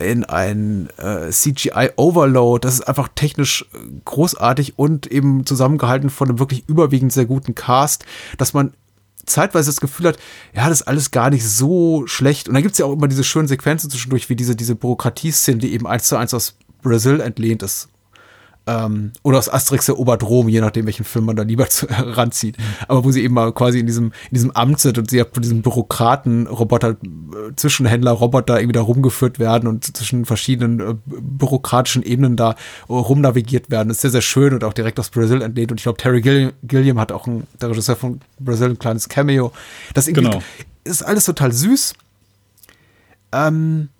in 0.00 0.24
ein 0.24 0.88
äh, 0.96 1.30
CGI-Overload. 1.30 2.66
Das 2.66 2.74
ist 2.74 2.88
einfach 2.88 3.08
technisch 3.14 3.66
großartig 4.04 4.78
und 4.78 5.06
eben 5.06 5.44
zusammengehalten 5.44 6.10
von 6.10 6.28
einem 6.28 6.38
wirklich 6.38 6.68
überwiegend 6.68 7.12
sehr 7.12 7.26
guten 7.26 7.54
Cast, 7.54 8.04
dass 8.38 8.54
man 8.54 8.72
zeitweise 9.26 9.70
das 9.70 9.80
Gefühl 9.80 10.08
hat, 10.08 10.18
ja, 10.54 10.68
das 10.68 10.80
ist 10.80 10.88
alles 10.88 11.10
gar 11.10 11.30
nicht 11.30 11.46
so 11.46 12.06
schlecht. 12.06 12.48
Und 12.48 12.54
dann 12.54 12.62
gibt's 12.62 12.78
ja 12.78 12.86
auch 12.86 12.92
immer 12.92 13.08
diese 13.08 13.24
schönen 13.24 13.48
Sequenzen 13.48 13.90
zwischendurch, 13.90 14.28
wie 14.28 14.36
diese, 14.36 14.56
diese 14.56 14.74
Bürokratie-Szene, 14.74 15.58
die 15.58 15.72
eben 15.72 15.86
eins 15.86 16.08
zu 16.08 16.16
eins 16.16 16.34
aus 16.34 16.56
Brasil 16.82 17.20
entlehnt 17.20 17.62
ist. 17.62 17.88
Ähm, 18.66 19.12
oder 19.22 19.38
aus 19.38 19.52
Asterix 19.52 19.86
der 19.86 19.98
Oberdrom, 19.98 20.48
je 20.48 20.62
nachdem, 20.62 20.86
welchen 20.86 21.04
Film 21.04 21.26
man 21.26 21.36
da 21.36 21.42
lieber 21.42 21.68
zu, 21.70 21.86
äh, 21.88 21.94
ranzieht. 21.96 22.56
Aber 22.88 23.04
wo 23.04 23.10
sie 23.10 23.22
eben 23.22 23.34
mal 23.34 23.52
quasi 23.52 23.78
in 23.78 23.86
diesem, 23.86 24.06
in 24.06 24.34
diesem 24.34 24.50
Amt 24.52 24.80
sind 24.80 24.96
und 24.96 25.10
sie 25.10 25.18
ja 25.18 25.26
von 25.30 25.42
diesem 25.42 25.60
Bürokraten-Roboter, 25.60 26.90
äh, 26.90 26.96
Zwischenhändler-Roboter 27.56 28.58
irgendwie 28.58 28.72
da 28.72 28.80
rumgeführt 28.80 29.38
werden 29.38 29.68
und 29.68 29.96
zwischen 29.96 30.24
verschiedenen 30.24 30.80
äh, 30.80 30.94
bürokratischen 31.04 32.02
Ebenen 32.02 32.36
da 32.36 32.54
rumnavigiert 32.88 33.70
werden. 33.70 33.88
Das 33.88 33.98
ist 33.98 34.02
sehr, 34.02 34.10
sehr 34.10 34.22
schön 34.22 34.54
und 34.54 34.64
auch 34.64 34.72
direkt 34.72 34.98
aus 34.98 35.10
Brasil 35.10 35.42
entlehnt. 35.42 35.70
Und 35.70 35.78
ich 35.78 35.84
glaube, 35.84 35.98
Terry 35.98 36.22
Gilliam, 36.22 36.52
Gilliam 36.62 36.98
hat 36.98 37.12
auch 37.12 37.26
ein, 37.26 37.46
der 37.60 37.68
Regisseur 37.68 37.96
von 37.96 38.20
Brasil, 38.40 38.70
ein 38.70 38.78
kleines 38.78 39.10
Cameo. 39.10 39.52
Das 39.92 40.08
irgendwie 40.08 40.30
genau. 40.30 40.42
ist 40.84 41.02
alles 41.02 41.26
total 41.26 41.52
süß. 41.52 41.94
Ähm, 43.32 43.90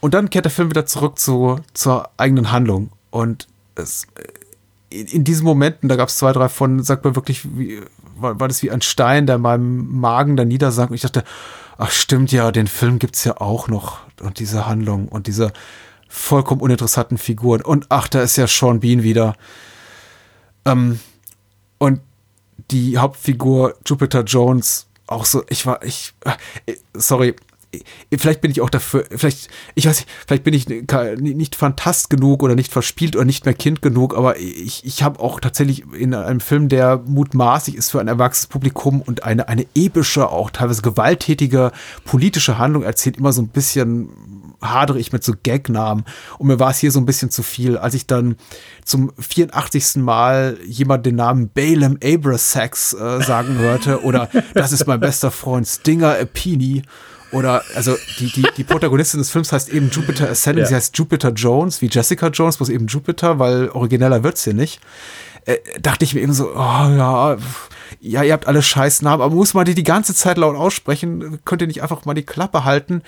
und 0.00 0.12
dann 0.12 0.28
kehrt 0.28 0.44
der 0.44 0.52
Film 0.52 0.68
wieder 0.68 0.84
zurück 0.84 1.18
zu, 1.18 1.60
zur 1.72 2.10
eigenen 2.18 2.52
Handlung. 2.52 2.90
Und 3.10 3.46
es, 3.74 4.06
äh, 4.90 5.00
in 5.00 5.24
diesen 5.24 5.44
Momenten, 5.44 5.88
da 5.88 5.96
gab 5.96 6.08
es 6.08 6.18
zwei, 6.18 6.32
drei 6.32 6.48
von, 6.48 6.82
sagt 6.82 7.04
man 7.04 7.16
wirklich, 7.16 7.46
wie, 7.56 7.80
war, 8.16 8.38
war 8.40 8.48
das 8.48 8.62
wie 8.62 8.70
ein 8.70 8.82
Stein, 8.82 9.26
der 9.26 9.36
in 9.36 9.42
meinem 9.42 10.00
Magen 10.00 10.36
da 10.36 10.44
niedersank. 10.44 10.90
Und 10.90 10.96
ich 10.96 11.02
dachte, 11.02 11.24
ach 11.78 11.90
stimmt 11.90 12.30
ja, 12.32 12.52
den 12.52 12.66
Film 12.66 12.98
gibt's 12.98 13.24
ja 13.24 13.40
auch 13.40 13.68
noch. 13.68 14.00
Und 14.20 14.38
diese 14.38 14.66
Handlung 14.66 15.08
und 15.08 15.26
diese 15.26 15.52
vollkommen 16.08 16.60
uninteressanten 16.60 17.16
Figuren. 17.16 17.62
Und 17.62 17.86
ach, 17.88 18.08
da 18.08 18.22
ist 18.22 18.36
ja 18.36 18.46
Sean 18.46 18.80
Bean 18.80 19.02
wieder. 19.02 19.34
Ähm, 20.66 21.00
und 21.78 22.00
die 22.70 22.98
Hauptfigur 22.98 23.74
Jupiter 23.86 24.22
Jones 24.22 24.86
auch 25.06 25.24
so, 25.24 25.44
ich 25.48 25.66
war, 25.66 25.82
ich, 25.84 26.14
äh, 26.66 26.74
sorry, 26.94 27.36
vielleicht 28.16 28.40
bin 28.40 28.50
ich 28.50 28.60
auch 28.60 28.70
dafür, 28.70 29.04
vielleicht, 29.14 29.48
ich 29.74 29.86
weiß 29.86 30.00
nicht, 30.00 30.08
vielleicht 30.26 30.44
bin 30.44 30.54
ich 30.54 30.68
nicht 30.68 31.56
fantast 31.56 32.10
genug 32.10 32.42
oder 32.42 32.54
nicht 32.54 32.72
verspielt 32.72 33.16
oder 33.16 33.24
nicht 33.24 33.44
mehr 33.44 33.54
Kind 33.54 33.82
genug, 33.82 34.16
aber 34.16 34.38
ich, 34.38 34.84
ich 34.84 35.02
habe 35.02 35.20
auch 35.20 35.40
tatsächlich 35.40 35.84
in 35.92 36.14
einem 36.14 36.40
Film, 36.40 36.68
der 36.68 37.02
mutmaßig 37.04 37.76
ist 37.76 37.90
für 37.90 38.00
ein 38.00 38.08
erwachsenes 38.08 38.46
Publikum 38.46 39.02
und 39.02 39.24
eine, 39.24 39.48
eine 39.48 39.66
epische, 39.74 40.28
auch 40.28 40.50
teilweise 40.50 40.82
gewalttätige 40.82 41.72
politische 42.04 42.58
Handlung 42.58 42.82
erzählt, 42.82 43.16
immer 43.16 43.32
so 43.32 43.42
ein 43.42 43.48
bisschen 43.48 44.10
hadere 44.62 44.98
ich 44.98 45.12
mit 45.12 45.24
so 45.24 45.34
Gagnamen. 45.42 46.04
Und 46.38 46.46
mir 46.46 46.58
war 46.58 46.70
es 46.70 46.78
hier 46.78 46.90
so 46.90 47.00
ein 47.00 47.06
bisschen 47.06 47.30
zu 47.30 47.42
viel. 47.42 47.76
Als 47.76 47.94
ich 47.94 48.06
dann 48.06 48.36
zum 48.84 49.12
84. 49.18 49.96
Mal 49.96 50.58
jemand 50.64 51.04
den 51.04 51.16
Namen 51.16 51.50
Balaam 51.52 51.98
Abrasax 52.02 52.94
äh, 52.94 53.22
sagen 53.22 53.58
hörte 53.58 54.02
oder 54.02 54.28
das 54.54 54.72
ist 54.72 54.86
mein 54.86 55.00
bester 55.00 55.30
Freund 55.30 55.66
Stinger 55.66 56.16
Apini 56.18 56.82
oder, 57.32 57.62
also, 57.74 57.96
die, 58.18 58.30
die, 58.30 58.46
die 58.56 58.64
Protagonistin 58.64 59.18
des 59.18 59.30
Films 59.30 59.52
heißt 59.52 59.70
eben 59.70 59.90
Jupiter 59.90 60.28
Ascending. 60.30 60.64
Ja. 60.64 60.68
Sie 60.68 60.74
heißt 60.74 60.96
Jupiter 60.96 61.30
Jones, 61.30 61.82
wie 61.82 61.86
Jessica 61.86 62.28
Jones, 62.28 62.58
bloß 62.58 62.68
eben 62.68 62.86
Jupiter, 62.86 63.38
weil 63.38 63.70
origineller 63.70 64.22
wird's 64.22 64.44
hier 64.44 64.54
nicht. 64.54 64.80
Äh, 65.44 65.56
dachte 65.80 66.04
ich 66.04 66.14
mir 66.14 66.20
eben 66.20 66.32
so, 66.32 66.50
oh 66.50 66.56
ja, 66.56 67.36
ja, 68.00 68.22
ihr 68.22 68.32
habt 68.32 68.46
alle 68.46 68.62
Scheißnamen, 68.62 69.22
aber 69.22 69.34
muss 69.34 69.54
man 69.54 69.64
die 69.64 69.74
die 69.74 69.82
ganze 69.82 70.14
Zeit 70.14 70.36
laut 70.36 70.56
aussprechen? 70.56 71.40
Könnt 71.44 71.62
ihr 71.62 71.68
nicht 71.68 71.82
einfach 71.82 72.04
mal 72.04 72.14
die 72.14 72.22
Klappe 72.22 72.64
halten? 72.64 73.02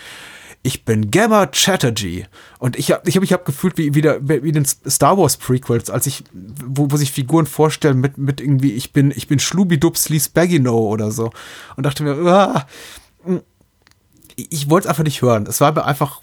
ich 0.67 0.87
bin 0.87 1.11
Gamma 1.11 1.47
Chatterjee. 1.47 2.25
Und 2.59 2.77
ich 2.77 2.91
habe 2.91 3.07
ich 3.07 3.17
hab, 3.17 3.23
ich 3.23 3.33
hab 3.35 3.45
gefühlt 3.45 3.77
wie, 3.77 3.95
wie, 3.95 4.01
der, 4.01 4.27
wie 4.27 4.51
den 4.51 4.65
Star 4.65 5.19
Wars 5.19 5.37
Prequels, 5.37 5.91
als 5.91 6.07
ich, 6.07 6.25
wo, 6.33 6.91
wo 6.91 6.97
sich 6.97 7.13
Figuren 7.13 7.45
vorstellen 7.45 8.01
mit, 8.01 8.17
mit 8.17 8.41
irgendwie, 8.41 8.73
ich 8.73 8.95
bin, 8.95 9.13
ich 9.15 9.29
bin 9.29 9.39
Schlubidubs 9.39 10.09
Lee 10.09 10.19
Spaggino 10.19 10.75
oder 10.75 11.11
so. 11.11 11.31
Und 11.77 11.85
dachte 11.85 12.03
mir, 12.03 12.17
ah, 12.33 12.67
ich 14.37 14.71
wollte 14.71 14.87
es 14.87 14.91
einfach 14.91 15.05
nicht 15.05 15.23
hören. 15.23 15.47
Es 15.47 15.61
war 15.61 15.73
mir 15.73 15.85
einfach, 15.85 16.21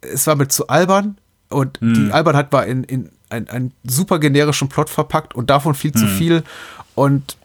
es 0.00 0.26
war 0.26 0.36
mir 0.36 0.48
zu 0.48 0.68
albern 0.68 1.18
und 1.48 1.80
hm. 1.80 1.94
die 1.94 2.12
Albernheit 2.12 2.52
war 2.52 2.66
in, 2.66 2.84
in 2.84 3.10
einen 3.30 3.74
super 3.84 4.18
generischen 4.18 4.68
Plot 4.68 4.88
verpackt 4.88 5.34
und 5.34 5.50
davon 5.50 5.74
viel 5.74 5.92
hm. 5.92 6.00
zu 6.00 6.06
viel 6.06 6.44
und 6.94 7.36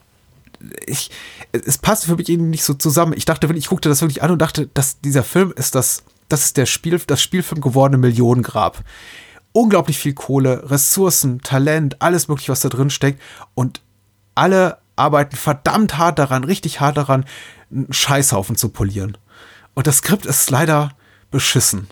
ich, 0.85 1.11
es 1.51 1.77
passte 1.77 2.07
für 2.07 2.15
mich 2.15 2.29
irgendwie 2.29 2.49
nicht 2.49 2.63
so 2.63 2.73
zusammen. 2.73 3.13
Ich 3.15 3.25
dachte, 3.25 3.51
ich 3.53 3.67
guckte 3.67 3.89
das 3.89 4.01
wirklich 4.01 4.23
an 4.23 4.31
und 4.31 4.41
dachte, 4.41 4.69
dass 4.73 4.99
dieser 5.01 5.23
Film 5.23 5.53
ist 5.55 5.75
das, 5.75 6.03
das 6.29 6.45
ist 6.45 6.57
der 6.57 6.65
Spiel, 6.65 6.99
das 7.05 7.21
Spielfilm 7.21 7.61
gewordene 7.61 7.97
Millionengrab. 7.97 8.83
Unglaublich 9.51 9.97
viel 9.97 10.13
Kohle, 10.13 10.69
Ressourcen, 10.71 11.41
Talent, 11.41 12.01
alles 12.01 12.27
mögliche, 12.27 12.51
was 12.51 12.61
da 12.61 12.69
drin 12.69 12.89
steckt 12.89 13.21
und 13.55 13.81
alle 14.35 14.77
arbeiten 14.95 15.35
verdammt 15.35 15.97
hart 15.97 16.19
daran, 16.19 16.43
richtig 16.43 16.79
hart 16.79 16.97
daran, 16.97 17.25
einen 17.71 17.91
Scheißhaufen 17.91 18.55
zu 18.55 18.69
polieren. 18.69 19.17
Und 19.73 19.87
das 19.87 19.97
Skript 19.97 20.25
ist 20.25 20.49
leider 20.49 20.91
beschissen. 21.31 21.87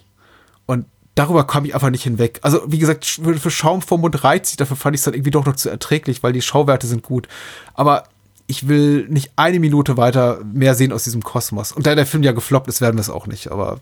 Und 0.65 0.85
darüber 1.15 1.45
komme 1.45 1.67
ich 1.67 1.75
einfach 1.75 1.89
nicht 1.89 2.03
hinweg. 2.03 2.39
Also, 2.43 2.61
wie 2.67 2.79
gesagt, 2.79 3.05
für, 3.05 3.51
Schaum 3.51 3.81
vom 3.81 4.01
Mund 4.01 4.23
reizt 4.23 4.47
sich, 4.47 4.57
dafür 4.57 4.77
fand 4.77 4.95
ich 4.95 4.99
es 4.99 5.05
dann 5.05 5.13
irgendwie 5.13 5.31
doch 5.31 5.45
noch 5.45 5.55
zu 5.55 5.69
erträglich, 5.69 6.23
weil 6.23 6.33
die 6.33 6.41
Schauwerte 6.41 6.87
sind 6.87 7.03
gut. 7.03 7.27
Aber 7.73 8.03
ich 8.47 8.67
will 8.67 9.07
nicht 9.07 9.31
eine 9.35 9.59
Minute 9.59 9.97
weiter 9.97 10.41
mehr 10.43 10.75
sehen 10.75 10.91
aus 10.91 11.03
diesem 11.03 11.23
Kosmos. 11.23 11.71
Und 11.71 11.85
da 11.85 11.95
der 11.95 12.05
Film 12.05 12.23
ja 12.23 12.33
gefloppt 12.33 12.67
ist, 12.67 12.81
werden 12.81 12.97
wir 12.97 13.01
es 13.01 13.09
auch 13.09 13.27
nicht. 13.27 13.51
Aber 13.51 13.79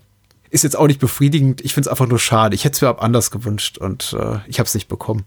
ist 0.50 0.64
jetzt 0.64 0.76
auch 0.76 0.86
nicht 0.86 1.00
befriedigend. 1.00 1.60
Ich 1.60 1.74
finde 1.74 1.88
es 1.88 1.90
einfach 1.90 2.06
nur 2.06 2.18
schade. 2.18 2.54
Ich 2.54 2.64
hätte 2.64 2.74
es 2.74 2.80
mir 2.82 3.02
anders 3.02 3.30
gewünscht 3.30 3.78
und 3.78 4.16
äh, 4.18 4.38
ich 4.46 4.58
habe 4.58 4.66
es 4.66 4.74
nicht 4.74 4.88
bekommen. 4.88 5.24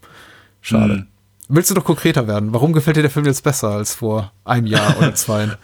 Schade. 0.62 0.94
Mhm. 0.94 1.08
Willst 1.50 1.70
du 1.70 1.74
doch 1.74 1.84
konkreter 1.86 2.28
werden? 2.28 2.54
Warum 2.54 2.74
gefällt 2.74 2.98
dir 2.98 3.02
der 3.02 3.12
Film 3.12 3.26
jetzt 3.26 3.44
besser 3.44 3.70
als 3.70 3.96
vor 3.96 4.32
einem 4.44 4.68
Jahr 4.68 4.98
oder 4.98 5.14
zwei? 5.16 5.58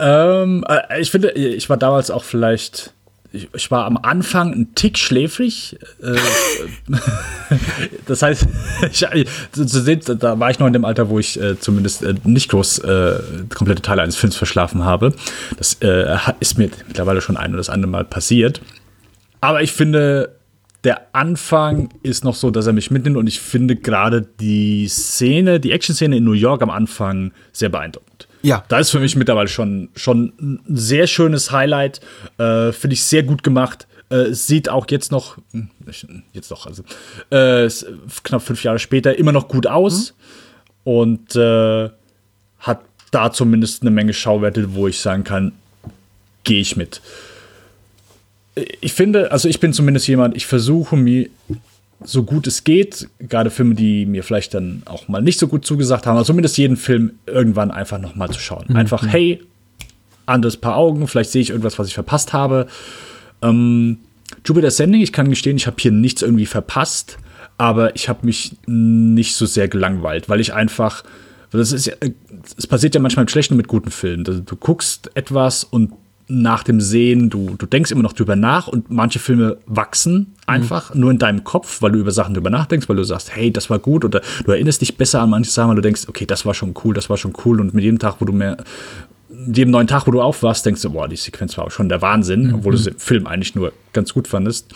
Ähm, 0.00 0.64
äh, 0.68 1.00
ich 1.00 1.10
finde, 1.10 1.30
ich 1.32 1.68
war 1.68 1.76
damals 1.76 2.10
auch 2.10 2.24
vielleicht. 2.24 2.92
Ich, 3.32 3.48
ich 3.54 3.70
war 3.70 3.84
am 3.84 3.96
Anfang 3.96 4.52
ein 4.52 4.74
Tick 4.74 4.98
schläfrig. 4.98 5.78
Äh, 6.02 6.16
das 8.06 8.22
heißt, 8.22 8.48
ich, 8.90 9.28
zu 9.52 9.64
sehen, 9.66 10.00
da 10.18 10.40
war 10.40 10.50
ich 10.50 10.58
noch 10.58 10.66
in 10.66 10.72
dem 10.72 10.84
Alter, 10.84 11.10
wo 11.10 11.20
ich 11.20 11.40
äh, 11.40 11.58
zumindest 11.60 12.02
äh, 12.02 12.14
nicht 12.24 12.50
groß 12.50 12.78
äh, 12.78 13.20
komplette 13.54 13.82
Teile 13.82 14.02
eines 14.02 14.16
Films 14.16 14.34
verschlafen 14.34 14.84
habe. 14.84 15.12
Das 15.58 15.74
äh, 15.80 16.16
ist 16.40 16.58
mir 16.58 16.70
mittlerweile 16.88 17.20
schon 17.20 17.36
ein 17.36 17.50
oder 17.50 17.58
das 17.58 17.70
andere 17.70 17.90
Mal 17.90 18.04
passiert. 18.04 18.62
Aber 19.40 19.62
ich 19.62 19.70
finde, 19.70 20.34
der 20.82 21.14
Anfang 21.14 21.90
ist 22.02 22.24
noch 22.24 22.34
so, 22.34 22.50
dass 22.50 22.66
er 22.66 22.72
mich 22.72 22.90
mitnimmt 22.90 23.16
und 23.16 23.26
ich 23.26 23.40
finde 23.40 23.76
gerade 23.76 24.22
die 24.22 24.88
Szene, 24.88 25.60
die 25.60 25.72
Action-Szene 25.72 26.16
in 26.16 26.24
New 26.24 26.32
York 26.32 26.62
am 26.62 26.70
Anfang 26.70 27.32
sehr 27.52 27.68
beeindruckend. 27.68 28.26
Ja. 28.42 28.64
Da 28.68 28.78
ist 28.78 28.90
für 28.90 29.00
mich 29.00 29.16
mittlerweile 29.16 29.48
schon, 29.48 29.90
schon 29.94 30.32
ein 30.40 30.60
sehr 30.68 31.06
schönes 31.06 31.50
Highlight. 31.52 32.00
Äh, 32.38 32.72
Finde 32.72 32.94
ich 32.94 33.04
sehr 33.04 33.22
gut 33.22 33.42
gemacht. 33.42 33.86
Äh, 34.08 34.32
sieht 34.32 34.68
auch 34.68 34.86
jetzt 34.90 35.12
noch, 35.12 35.38
hm, 35.52 35.70
jetzt 36.32 36.50
noch, 36.50 36.66
also 36.66 36.82
äh, 37.30 37.68
knapp 38.24 38.42
fünf 38.42 38.64
Jahre 38.64 38.78
später 38.78 39.16
immer 39.16 39.32
noch 39.32 39.46
gut 39.46 39.66
aus 39.66 40.14
mhm. 40.84 40.92
und 40.92 41.36
äh, 41.36 41.90
hat 42.58 42.80
da 43.12 43.32
zumindest 43.32 43.82
eine 43.82 43.90
Menge 43.90 44.12
Schauwerte, 44.12 44.74
wo 44.74 44.88
ich 44.88 44.98
sagen 44.98 45.22
kann, 45.24 45.52
gehe 46.42 46.60
ich 46.60 46.76
mit. 46.76 47.00
Ich 48.80 48.92
finde, 48.92 49.30
also 49.30 49.48
ich 49.48 49.60
bin 49.60 49.72
zumindest 49.72 50.08
jemand, 50.08 50.36
ich 50.36 50.46
versuche 50.46 50.96
mir 50.96 51.28
so 52.02 52.22
gut 52.22 52.46
es 52.46 52.64
geht, 52.64 53.08
gerade 53.18 53.50
Filme, 53.50 53.74
die 53.74 54.06
mir 54.06 54.22
vielleicht 54.22 54.54
dann 54.54 54.82
auch 54.86 55.08
mal 55.08 55.20
nicht 55.20 55.38
so 55.38 55.48
gut 55.48 55.64
zugesagt 55.66 56.06
haben, 56.06 56.16
aber 56.16 56.24
zumindest 56.24 56.56
jeden 56.58 56.76
Film 56.76 57.12
irgendwann 57.26 57.70
einfach 57.70 57.98
noch 57.98 58.14
mal 58.14 58.30
zu 58.30 58.40
schauen. 58.40 58.64
Mhm. 58.68 58.76
Einfach, 58.76 59.06
hey, 59.06 59.42
anderes 60.26 60.56
Paar 60.56 60.76
Augen, 60.76 61.06
vielleicht 61.06 61.30
sehe 61.30 61.42
ich 61.42 61.50
irgendwas, 61.50 61.78
was 61.78 61.88
ich 61.88 61.94
verpasst 61.94 62.32
habe. 62.32 62.66
Ähm, 63.42 63.98
Jupiter 64.44 64.70
Sending, 64.70 65.02
ich 65.02 65.12
kann 65.12 65.28
gestehen, 65.28 65.56
ich 65.56 65.66
habe 65.66 65.76
hier 65.78 65.92
nichts 65.92 66.22
irgendwie 66.22 66.46
verpasst, 66.46 67.18
aber 67.58 67.94
ich 67.96 68.08
habe 68.08 68.24
mich 68.24 68.56
nicht 68.66 69.34
so 69.34 69.44
sehr 69.44 69.68
gelangweilt, 69.68 70.28
weil 70.28 70.40
ich 70.40 70.54
einfach, 70.54 71.04
das 71.50 71.72
ist 71.72 71.86
ja, 71.86 71.94
es 72.56 72.66
passiert 72.66 72.94
ja 72.94 73.00
manchmal 73.00 73.24
mit 73.24 73.30
schlechten 73.30 73.56
mit 73.56 73.68
guten 73.68 73.90
Filmen. 73.90 74.24
Du 74.24 74.56
guckst 74.56 75.10
etwas 75.14 75.64
und 75.64 75.92
nach 76.30 76.62
dem 76.62 76.80
Sehen, 76.80 77.28
du, 77.28 77.56
du 77.58 77.66
denkst 77.66 77.90
immer 77.90 78.02
noch 78.02 78.12
drüber 78.12 78.36
nach 78.36 78.68
und 78.68 78.90
manche 78.90 79.18
Filme 79.18 79.58
wachsen 79.66 80.34
einfach 80.46 80.94
mhm. 80.94 81.00
nur 81.00 81.10
in 81.10 81.18
deinem 81.18 81.42
Kopf, 81.42 81.82
weil 81.82 81.92
du 81.92 81.98
über 81.98 82.12
Sachen 82.12 82.34
drüber 82.34 82.50
nachdenkst, 82.50 82.88
weil 82.88 82.96
du 82.96 83.04
sagst, 83.04 83.34
hey, 83.34 83.52
das 83.52 83.68
war 83.68 83.80
gut 83.80 84.04
oder 84.04 84.22
du 84.44 84.52
erinnerst 84.52 84.80
dich 84.80 84.96
besser 84.96 85.20
an 85.22 85.30
manche 85.30 85.50
Sachen, 85.50 85.70
weil 85.70 85.76
du 85.76 85.82
denkst, 85.82 86.02
okay, 86.08 86.26
das 86.26 86.46
war 86.46 86.54
schon 86.54 86.74
cool, 86.84 86.94
das 86.94 87.10
war 87.10 87.16
schon 87.16 87.32
cool 87.44 87.60
und 87.60 87.74
mit 87.74 87.82
jedem 87.82 87.98
Tag, 87.98 88.16
wo 88.20 88.24
du 88.24 88.32
mehr, 88.32 88.58
jedem 89.46 89.72
neuen 89.72 89.88
Tag, 89.88 90.06
wo 90.06 90.12
du 90.12 90.22
aufwachst, 90.22 90.64
denkst 90.64 90.82
du, 90.82 90.90
boah, 90.90 91.08
die 91.08 91.16
Sequenz 91.16 91.58
war 91.58 91.64
auch 91.64 91.70
schon 91.70 91.88
der 91.88 92.00
Wahnsinn, 92.00 92.48
mhm. 92.48 92.54
obwohl 92.54 92.76
du 92.76 92.82
den 92.82 92.98
Film 92.98 93.26
eigentlich 93.26 93.56
nur 93.56 93.72
ganz 93.92 94.14
gut 94.14 94.28
fandest. 94.28 94.72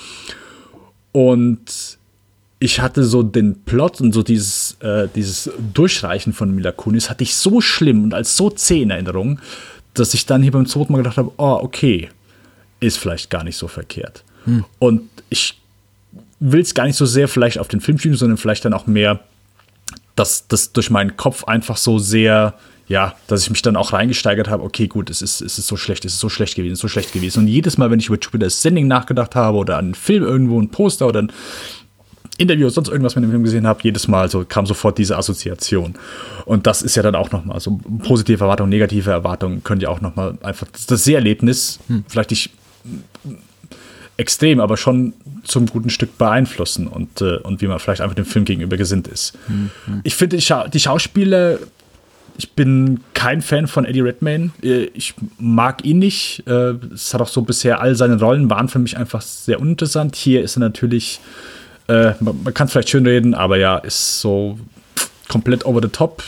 Und 1.12 1.98
ich 2.58 2.80
hatte 2.80 3.04
so 3.04 3.22
den 3.22 3.62
Plot 3.64 4.00
und 4.00 4.12
so 4.12 4.22
dieses, 4.22 4.76
äh, 4.80 5.06
dieses 5.14 5.50
Durchreichen 5.72 6.32
von 6.32 6.54
Mila 6.54 6.72
Kunis 6.72 7.10
hatte 7.10 7.22
ich 7.22 7.36
so 7.36 7.60
schlimm 7.60 8.04
und 8.04 8.14
als 8.14 8.36
so 8.36 8.50
zäh 8.50 8.82
in 8.82 8.90
Erinnerung, 8.90 9.38
dass 9.94 10.14
ich 10.14 10.26
dann 10.26 10.42
hier 10.42 10.52
beim 10.52 10.66
zweiten 10.66 10.92
Mal 10.92 10.98
gedacht 10.98 11.16
habe, 11.16 11.32
oh, 11.36 11.58
okay, 11.62 12.08
ist 12.80 12.98
vielleicht 12.98 13.30
gar 13.30 13.44
nicht 13.44 13.56
so 13.56 13.68
verkehrt. 13.68 14.24
Hm. 14.44 14.64
Und 14.78 15.08
ich 15.30 15.58
will 16.40 16.60
es 16.60 16.74
gar 16.74 16.84
nicht 16.84 16.96
so 16.96 17.06
sehr 17.06 17.28
vielleicht 17.28 17.58
auf 17.58 17.68
den 17.68 17.80
Film 17.80 17.98
schieben, 17.98 18.16
sondern 18.16 18.36
vielleicht 18.36 18.64
dann 18.64 18.74
auch 18.74 18.86
mehr, 18.86 19.20
dass 20.16 20.46
das 20.48 20.72
durch 20.72 20.90
meinen 20.90 21.16
Kopf 21.16 21.44
einfach 21.44 21.76
so 21.76 21.98
sehr, 21.98 22.54
ja, 22.86 23.14
dass 23.28 23.42
ich 23.42 23.50
mich 23.50 23.62
dann 23.62 23.76
auch 23.76 23.92
reingesteigert 23.92 24.48
habe, 24.48 24.62
okay, 24.62 24.86
gut, 24.86 25.10
es 25.10 25.22
ist, 25.22 25.40
es 25.40 25.58
ist 25.58 25.66
so 25.66 25.76
schlecht, 25.76 26.04
es 26.04 26.14
ist 26.14 26.20
so 26.20 26.28
schlecht 26.28 26.54
gewesen, 26.54 26.72
es 26.72 26.78
ist 26.78 26.82
so 26.82 26.88
schlecht 26.88 27.12
gewesen. 27.12 27.40
Und 27.40 27.48
jedes 27.48 27.78
Mal, 27.78 27.90
wenn 27.90 28.00
ich 28.00 28.06
über 28.08 28.18
Jupiter's 28.18 28.60
Sending 28.60 28.86
nachgedacht 28.86 29.34
habe 29.34 29.56
oder 29.56 29.78
an 29.78 29.86
einen 29.86 29.94
Film 29.94 30.22
irgendwo, 30.22 30.60
ein 30.60 30.68
Poster 30.68 31.06
oder 31.06 31.22
ein 31.22 31.32
Interview, 32.36 32.68
sonst 32.68 32.88
irgendwas 32.88 33.14
mit 33.14 33.24
dem 33.24 33.30
Film 33.30 33.44
gesehen 33.44 33.66
habe, 33.66 33.80
jedes 33.82 34.08
Mal 34.08 34.28
so 34.28 34.44
kam 34.44 34.66
sofort 34.66 34.98
diese 34.98 35.16
Assoziation. 35.16 35.94
Und 36.44 36.66
das 36.66 36.82
ist 36.82 36.96
ja 36.96 37.02
dann 37.02 37.14
auch 37.14 37.30
nochmal 37.30 37.60
so 37.60 37.80
positive 38.02 38.42
Erwartungen, 38.42 38.70
negative 38.70 39.10
Erwartungen 39.10 39.62
können 39.62 39.80
ja 39.80 39.88
auch 39.88 40.00
nochmal 40.00 40.36
einfach 40.42 40.66
das 40.88 41.04
Seherlebnis, 41.04 41.78
hm. 41.86 42.04
vielleicht 42.08 42.30
nicht 42.30 42.50
extrem, 44.16 44.60
aber 44.60 44.76
schon 44.76 45.12
zum 45.42 45.66
guten 45.66 45.90
Stück 45.90 46.18
beeinflussen 46.18 46.86
und, 46.86 47.20
äh, 47.20 47.38
und 47.38 47.60
wie 47.60 47.66
man 47.66 47.78
vielleicht 47.78 48.00
einfach 48.00 48.14
dem 48.14 48.24
Film 48.24 48.44
gegenüber 48.44 48.76
gesinnt 48.76 49.08
ist. 49.08 49.38
Hm. 49.46 49.70
hm. 49.86 50.00
Ich 50.04 50.14
finde, 50.14 50.36
die, 50.36 50.42
Scha 50.42 50.68
die 50.68 50.80
Schauspieler 50.80 51.58
ich 52.36 52.52
bin 52.52 53.00
kein 53.14 53.42
Fan 53.42 53.66
von 53.66 53.84
Eddie 53.84 54.00
Redmayne. 54.00 54.50
Äh, 54.62 54.84
ich 54.94 55.14
mag 55.38 55.84
ihn 55.84 55.98
nicht. 55.98 56.42
Äh, 56.46 56.74
es 56.92 57.14
hat 57.14 57.20
auch 57.20 57.28
so 57.28 57.42
bisher 57.42 57.80
all 57.80 57.94
seine 57.94 58.18
Rollen 58.18 58.50
waren 58.50 58.68
für 58.68 58.78
mich 58.78 58.96
einfach 58.96 59.22
sehr 59.22 59.60
uninteressant. 59.60 60.16
Hier 60.16 60.42
ist 60.42 60.56
er 60.56 60.60
natürlich 60.60 61.20
äh, 61.88 62.12
man, 62.20 62.42
man 62.42 62.54
kann 62.54 62.66
es 62.66 62.72
vielleicht 62.72 62.90
schön 62.90 63.06
reden, 63.06 63.34
aber 63.34 63.56
ja, 63.56 63.78
ist 63.78 64.20
so 64.20 64.58
komplett 65.28 65.64
over 65.64 65.80
the 65.82 65.88
top. 65.88 66.22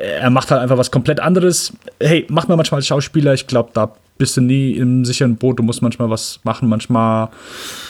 Er 0.00 0.30
macht 0.30 0.50
halt 0.50 0.60
einfach 0.60 0.78
was 0.78 0.90
komplett 0.90 1.20
anderes. 1.20 1.72
Hey, 2.00 2.26
macht 2.28 2.48
man 2.48 2.56
manchmal 2.56 2.78
als 2.78 2.86
Schauspieler. 2.86 3.34
Ich 3.34 3.46
glaube, 3.46 3.70
da 3.74 3.92
bist 4.18 4.36
du 4.36 4.40
nie 4.40 4.72
im 4.72 5.04
sicheren 5.04 5.36
Boot, 5.36 5.58
du 5.58 5.62
musst 5.62 5.82
manchmal 5.82 6.08
was 6.08 6.40
machen, 6.44 6.68
manchmal 6.68 7.30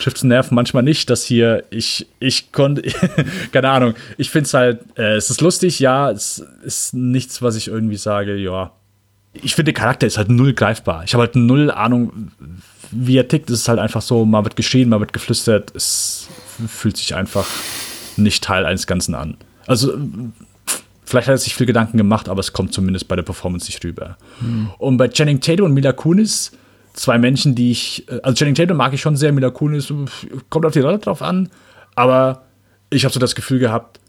trifft 0.00 0.18
es 0.18 0.24
Nerven, 0.24 0.54
manchmal 0.54 0.82
nicht. 0.82 1.10
Das 1.10 1.24
hier, 1.24 1.64
ich, 1.70 2.06
ich 2.18 2.50
konnte, 2.52 2.82
keine 3.52 3.70
Ahnung, 3.70 3.94
ich 4.16 4.30
finde 4.30 4.46
es 4.46 4.54
halt, 4.54 4.80
äh, 4.96 5.16
es 5.16 5.30
ist 5.30 5.40
lustig, 5.40 5.80
ja, 5.80 6.10
es 6.10 6.44
ist 6.62 6.94
nichts, 6.94 7.42
was 7.42 7.56
ich 7.56 7.68
irgendwie 7.68 7.96
sage, 7.96 8.36
ja. 8.36 8.72
Ich 9.34 9.54
finde, 9.54 9.72
der 9.72 9.82
Charakter 9.82 10.06
ist 10.06 10.16
halt 10.16 10.30
null 10.30 10.54
greifbar. 10.54 11.02
Ich 11.04 11.12
habe 11.12 11.24
halt 11.24 11.34
null 11.36 11.70
Ahnung, 11.70 12.30
wie 12.90 13.16
er 13.16 13.28
tickt. 13.28 13.50
Es 13.50 13.60
ist 13.60 13.68
halt 13.68 13.78
einfach 13.78 14.02
so, 14.02 14.24
mal 14.24 14.44
wird 14.44 14.56
geschehen, 14.56 14.88
mal 14.88 15.00
wird 15.00 15.12
geflüstert. 15.12 15.74
Es 15.74 16.28
fühlt 16.66 16.96
sich 16.96 17.14
einfach 17.14 17.46
nicht 18.16 18.44
Teil 18.44 18.66
eines 18.66 18.86
Ganzen 18.86 19.14
an. 19.14 19.36
Also, 19.66 19.92
Vielleicht 21.06 21.28
hat 21.28 21.34
er 21.34 21.38
sich 21.38 21.54
viel 21.54 21.66
Gedanken 21.66 21.98
gemacht, 21.98 22.28
aber 22.28 22.40
es 22.40 22.52
kommt 22.52 22.72
zumindest 22.72 23.08
bei 23.08 23.16
der 23.16 23.22
Performance 23.22 23.66
nicht 23.66 23.84
rüber. 23.84 24.16
Hm. 24.40 24.70
Und 24.78 24.96
bei 24.96 25.08
Channing 25.08 25.40
Tatum 25.40 25.66
und 25.66 25.74
Mila 25.74 25.92
Kunis, 25.92 26.52
zwei 26.94 27.18
Menschen, 27.18 27.54
die 27.54 27.70
ich, 27.70 28.08
äh, 28.08 28.20
also 28.22 28.34
Channing 28.34 28.54
Tatum 28.54 28.76
mag 28.78 28.92
ich 28.94 29.00
schon 29.00 29.16
sehr, 29.16 29.32
Mila 29.32 29.50
Kunis 29.50 29.92
kommt 30.48 30.64
auf 30.64 30.72
die 30.72 30.80
Rolle 30.80 30.98
drauf 30.98 31.20
an, 31.20 31.50
aber 31.94 32.44
ich 32.90 33.04
habe 33.04 33.12
so 33.12 33.20
das 33.20 33.34
Gefühl 33.34 33.58
gehabt, 33.58 34.00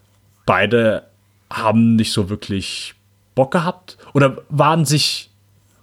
beide 0.45 1.03
haben 1.51 1.95
nicht 1.95 2.11
so 2.13 2.29
wirklich 2.29 2.95
Bock 3.35 3.51
gehabt 3.51 3.97
oder 4.13 4.37
waren 4.49 4.85
sich, 4.85 5.29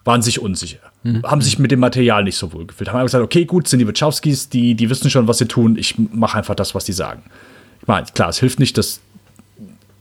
waren 0.05 0.23
sich 0.23 0.41
unsicher. 0.41 0.81
Mhm. 1.03 1.23
Haben 1.25 1.41
sich 1.41 1.59
mit 1.59 1.71
dem 1.71 1.81
Material 1.81 2.25
nicht 2.25 2.37
so 2.37 2.53
wohl 2.53 2.67
gefühlt. 2.67 2.89
Haben 2.89 2.97
einfach 2.97 3.07
gesagt, 3.07 3.25
okay, 3.25 3.45
gut, 3.45 3.69
sind 3.69 3.81
die 3.81 3.89
Wachowskis, 3.89 4.49
die, 4.49 4.75
die 4.75 4.89
wissen 4.89 5.11
schon, 5.11 5.27
was 5.29 5.39
sie 5.39 5.47
tun, 5.47 5.77
ich 5.77 5.97
mache 5.99 6.39
einfach 6.39 6.55
das, 6.55 6.75
was 6.75 6.85
die 6.85 6.93
sagen. 6.93 7.23
Ich 7.81 7.89
meine, 7.89 8.07
klar, 8.15 8.29
es 8.29 8.39
hilft 8.39 8.61
nicht, 8.61 8.79
dass 8.79 9.01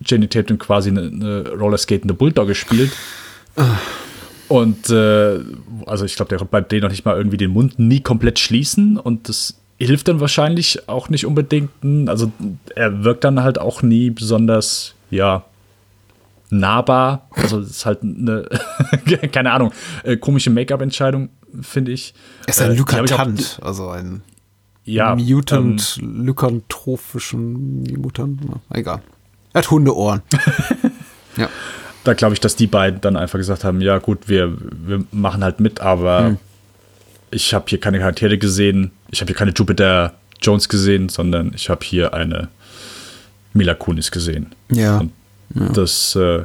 Jenny 0.06 0.28
Tatum 0.28 0.58
quasi 0.58 0.90
eine, 0.90 1.02
eine 1.02 1.50
rollerskatende 1.50 2.14
Bulldogge 2.14 2.56
spielt. 2.56 2.92
Und 4.48 4.90
äh, 4.90 5.40
also 5.86 6.06
ich 6.06 6.16
glaube, 6.16 6.36
der 6.36 6.46
bei 6.46 6.62
denen 6.62 6.84
noch 6.84 6.90
nicht 6.90 7.06
mal 7.06 7.18
irgendwie 7.18 7.38
den 7.38 7.52
Mund 7.52 7.80
nie 7.80 8.02
komplett 8.02 8.38
schließen 8.38 8.98
und 8.98 9.30
das 9.30 9.56
hilft 9.78 10.08
dann 10.08 10.20
wahrscheinlich 10.20 10.88
auch 10.90 11.10
nicht 11.10 11.26
unbedingt. 11.26 11.72
Also 12.08 12.32
er 12.76 13.04
wirkt 13.04 13.24
dann 13.24 13.42
halt 13.42 13.60
auch 13.60 13.82
nie 13.82 14.10
besonders, 14.10 14.94
ja, 15.10 15.46
nahbar. 16.52 17.28
Also 17.32 17.60
es 17.60 17.72
ist 17.72 17.86
halt 17.86 18.04
eine, 18.04 18.48
keine 19.32 19.52
Ahnung, 19.52 19.72
äh, 20.04 20.18
komische 20.18 20.50
Make-up-Entscheidung, 20.50 21.30
finde 21.62 21.92
ich. 21.92 22.14
Er 22.46 22.50
ist 22.50 22.62
ein 22.62 22.72
äh, 22.72 22.76
Lykantant, 22.76 23.60
also 23.62 23.90
ein 23.90 24.22
ja, 24.84 25.16
Mutant, 25.16 26.00
ähm, 26.02 26.26
lykantrophischen 26.26 27.84
Mutant, 27.98 28.42
egal. 28.74 29.02
Er 29.54 29.60
hat 29.60 29.72
Hundeohren. 29.72 30.22
ja. 31.38 31.50
Da 32.04 32.14
glaube 32.14 32.34
ich, 32.34 32.40
dass 32.40 32.56
die 32.56 32.68
beiden 32.68 33.00
dann 33.02 33.16
einfach 33.16 33.38
gesagt 33.38 33.64
haben, 33.64 33.80
ja 33.80 34.00
gut, 34.00 34.28
wir, 34.28 34.58
wir 34.60 35.04
machen 35.12 35.44
halt 35.44 35.60
mit, 35.60 35.82
aber 35.82 36.26
hm. 36.26 36.38
ich 37.30 37.54
habe 37.54 37.66
hier 37.68 37.80
keine 37.80 38.00
Charaktere 38.00 38.38
gesehen, 38.38 38.92
ich 39.12 39.22
habe 39.22 39.28
hier 39.28 39.36
keine 39.36 39.52
Jupiter 39.52 40.14
Jones 40.42 40.68
gesehen, 40.68 41.10
sondern 41.10 41.52
ich 41.54 41.70
habe 41.70 41.86
hier 41.86 42.14
eine 42.16 42.50
Mila 43.54 43.76
Kunis 43.76 44.10
gesehen. 44.10 44.48
Ja. 44.72 44.98
Und 44.98 45.12
ja. 45.56 45.70
das, 45.70 46.16
äh, 46.16 46.44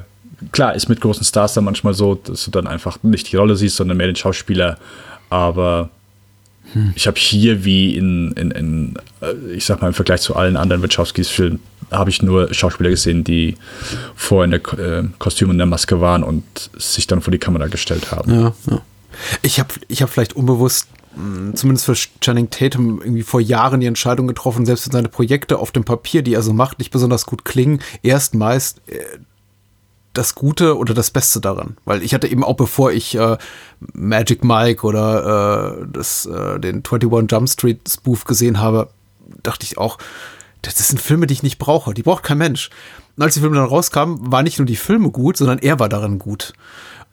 klar, 0.52 0.74
ist 0.74 0.88
mit 0.88 1.00
großen 1.00 1.24
Stars 1.24 1.54
dann 1.54 1.64
manchmal 1.64 1.94
so, 1.94 2.14
dass 2.14 2.44
du 2.44 2.50
dann 2.50 2.66
einfach 2.66 3.02
nicht 3.02 3.30
die 3.32 3.36
Rolle 3.36 3.56
siehst, 3.56 3.76
sondern 3.76 3.96
mehr 3.96 4.06
den 4.06 4.16
Schauspieler. 4.16 4.78
Aber 5.30 5.90
hm. 6.72 6.92
ich 6.94 7.06
habe 7.06 7.18
hier 7.18 7.64
wie 7.64 7.96
in, 7.96 8.32
in, 8.32 8.50
in, 8.50 8.94
äh, 9.20 9.34
ich 9.54 9.64
sag 9.64 9.80
mal, 9.80 9.88
im 9.88 9.94
Vergleich 9.94 10.20
zu 10.20 10.36
allen 10.36 10.56
anderen 10.56 10.82
Wachowskis 10.82 11.28
Filmen 11.28 11.60
habe 11.90 12.10
ich 12.10 12.22
nur 12.22 12.52
Schauspieler 12.52 12.90
gesehen, 12.90 13.24
die 13.24 13.56
vorher 14.14 14.44
in 14.44 14.50
der 14.50 14.78
äh, 14.78 15.04
Kostüm 15.18 15.50
und 15.50 15.58
der 15.58 15.66
Maske 15.66 16.00
waren 16.00 16.22
und 16.22 16.42
sich 16.76 17.06
dann 17.06 17.20
vor 17.20 17.30
die 17.30 17.38
Kamera 17.38 17.68
gestellt 17.68 18.10
haben. 18.10 18.32
Ja, 18.32 18.54
ja. 18.70 18.82
Ich 19.42 19.60
habe 19.60 19.72
ich 19.88 20.02
hab 20.02 20.10
vielleicht 20.10 20.34
unbewusst, 20.34 20.88
zumindest 21.54 21.86
für 21.86 21.94
Channing 22.20 22.50
Tatum, 22.50 23.00
irgendwie 23.00 23.22
vor 23.22 23.40
Jahren 23.40 23.80
die 23.80 23.86
Entscheidung 23.86 24.26
getroffen, 24.26 24.66
selbst 24.66 24.86
wenn 24.86 24.92
seine 24.92 25.08
Projekte 25.08 25.58
auf 25.58 25.72
dem 25.72 25.84
Papier, 25.84 26.22
die 26.22 26.34
er 26.34 26.42
so 26.42 26.52
macht, 26.52 26.78
nicht 26.78 26.90
besonders 26.90 27.26
gut 27.26 27.44
klingen, 27.44 27.80
erst 28.02 28.34
meist 28.34 28.82
äh, 28.88 29.00
das 30.12 30.34
Gute 30.34 30.76
oder 30.76 30.94
das 30.94 31.10
Beste 31.10 31.40
daran. 31.40 31.76
Weil 31.84 32.02
ich 32.02 32.14
hatte 32.14 32.28
eben 32.28 32.44
auch, 32.44 32.56
bevor 32.56 32.92
ich 32.92 33.16
äh, 33.16 33.36
Magic 33.92 34.44
Mike 34.44 34.86
oder 34.86 35.80
äh, 35.82 35.86
das, 35.92 36.26
äh, 36.26 36.58
den 36.58 36.82
21 36.84 37.30
Jump 37.30 37.48
Street 37.48 37.80
Spoof 37.88 38.24
gesehen 38.24 38.60
habe, 38.60 38.88
dachte 39.42 39.64
ich 39.64 39.78
auch, 39.78 39.98
das 40.62 40.88
sind 40.88 41.00
Filme, 41.00 41.26
die 41.26 41.34
ich 41.34 41.42
nicht 41.42 41.58
brauche. 41.58 41.94
Die 41.94 42.02
braucht 42.02 42.24
kein 42.24 42.38
Mensch. 42.38 42.70
Und 43.16 43.22
als 43.22 43.34
die 43.34 43.40
Filme 43.40 43.56
dann 43.56 43.66
rauskamen, 43.66 44.32
waren 44.32 44.44
nicht 44.44 44.58
nur 44.58 44.66
die 44.66 44.76
Filme 44.76 45.10
gut, 45.10 45.36
sondern 45.36 45.58
er 45.58 45.78
war 45.78 45.88
darin 45.88 46.18
gut. 46.18 46.52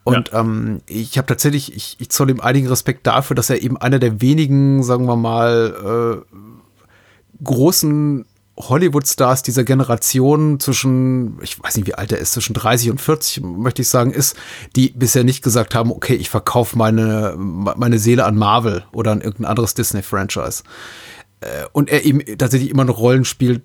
Und 0.04 0.30
ja. 0.30 0.40
ähm, 0.40 0.82
ich 0.86 1.16
habe 1.16 1.26
tatsächlich, 1.26 1.74
ich, 1.74 1.96
ich 1.98 2.10
zoll 2.10 2.30
ihm 2.30 2.40
einigen 2.40 2.68
Respekt 2.68 3.06
dafür, 3.06 3.34
dass 3.34 3.50
er 3.50 3.62
eben 3.62 3.76
einer 3.78 3.98
der 3.98 4.20
wenigen, 4.20 4.82
sagen 4.82 5.06
wir 5.06 5.16
mal, 5.16 6.22
äh, 6.22 7.42
großen 7.42 8.26
Hollywood-Stars 8.56 9.42
dieser 9.42 9.64
Generation 9.64 10.60
zwischen, 10.60 11.38
ich 11.42 11.60
weiß 11.60 11.76
nicht, 11.76 11.86
wie 11.88 11.94
alt 11.94 12.12
er 12.12 12.18
ist, 12.18 12.32
zwischen 12.32 12.54
30 12.54 12.90
und 12.90 13.00
40, 13.00 13.42
möchte 13.42 13.82
ich 13.82 13.88
sagen, 13.88 14.12
ist, 14.12 14.36
die 14.76 14.90
bisher 14.90 15.24
nicht 15.24 15.42
gesagt 15.42 15.74
haben, 15.74 15.90
okay, 15.90 16.14
ich 16.14 16.30
verkaufe 16.30 16.78
meine, 16.78 17.34
meine 17.36 17.98
Seele 17.98 18.24
an 18.24 18.36
Marvel 18.36 18.84
oder 18.92 19.10
an 19.10 19.22
irgendein 19.22 19.50
anderes 19.50 19.74
Disney-Franchise. 19.74 20.62
Äh, 21.40 21.64
und 21.72 21.90
er 21.90 22.04
eben 22.04 22.20
tatsächlich 22.38 22.70
immer 22.70 22.84
noch 22.84 22.98
Rollen 22.98 23.24
spielt, 23.24 23.62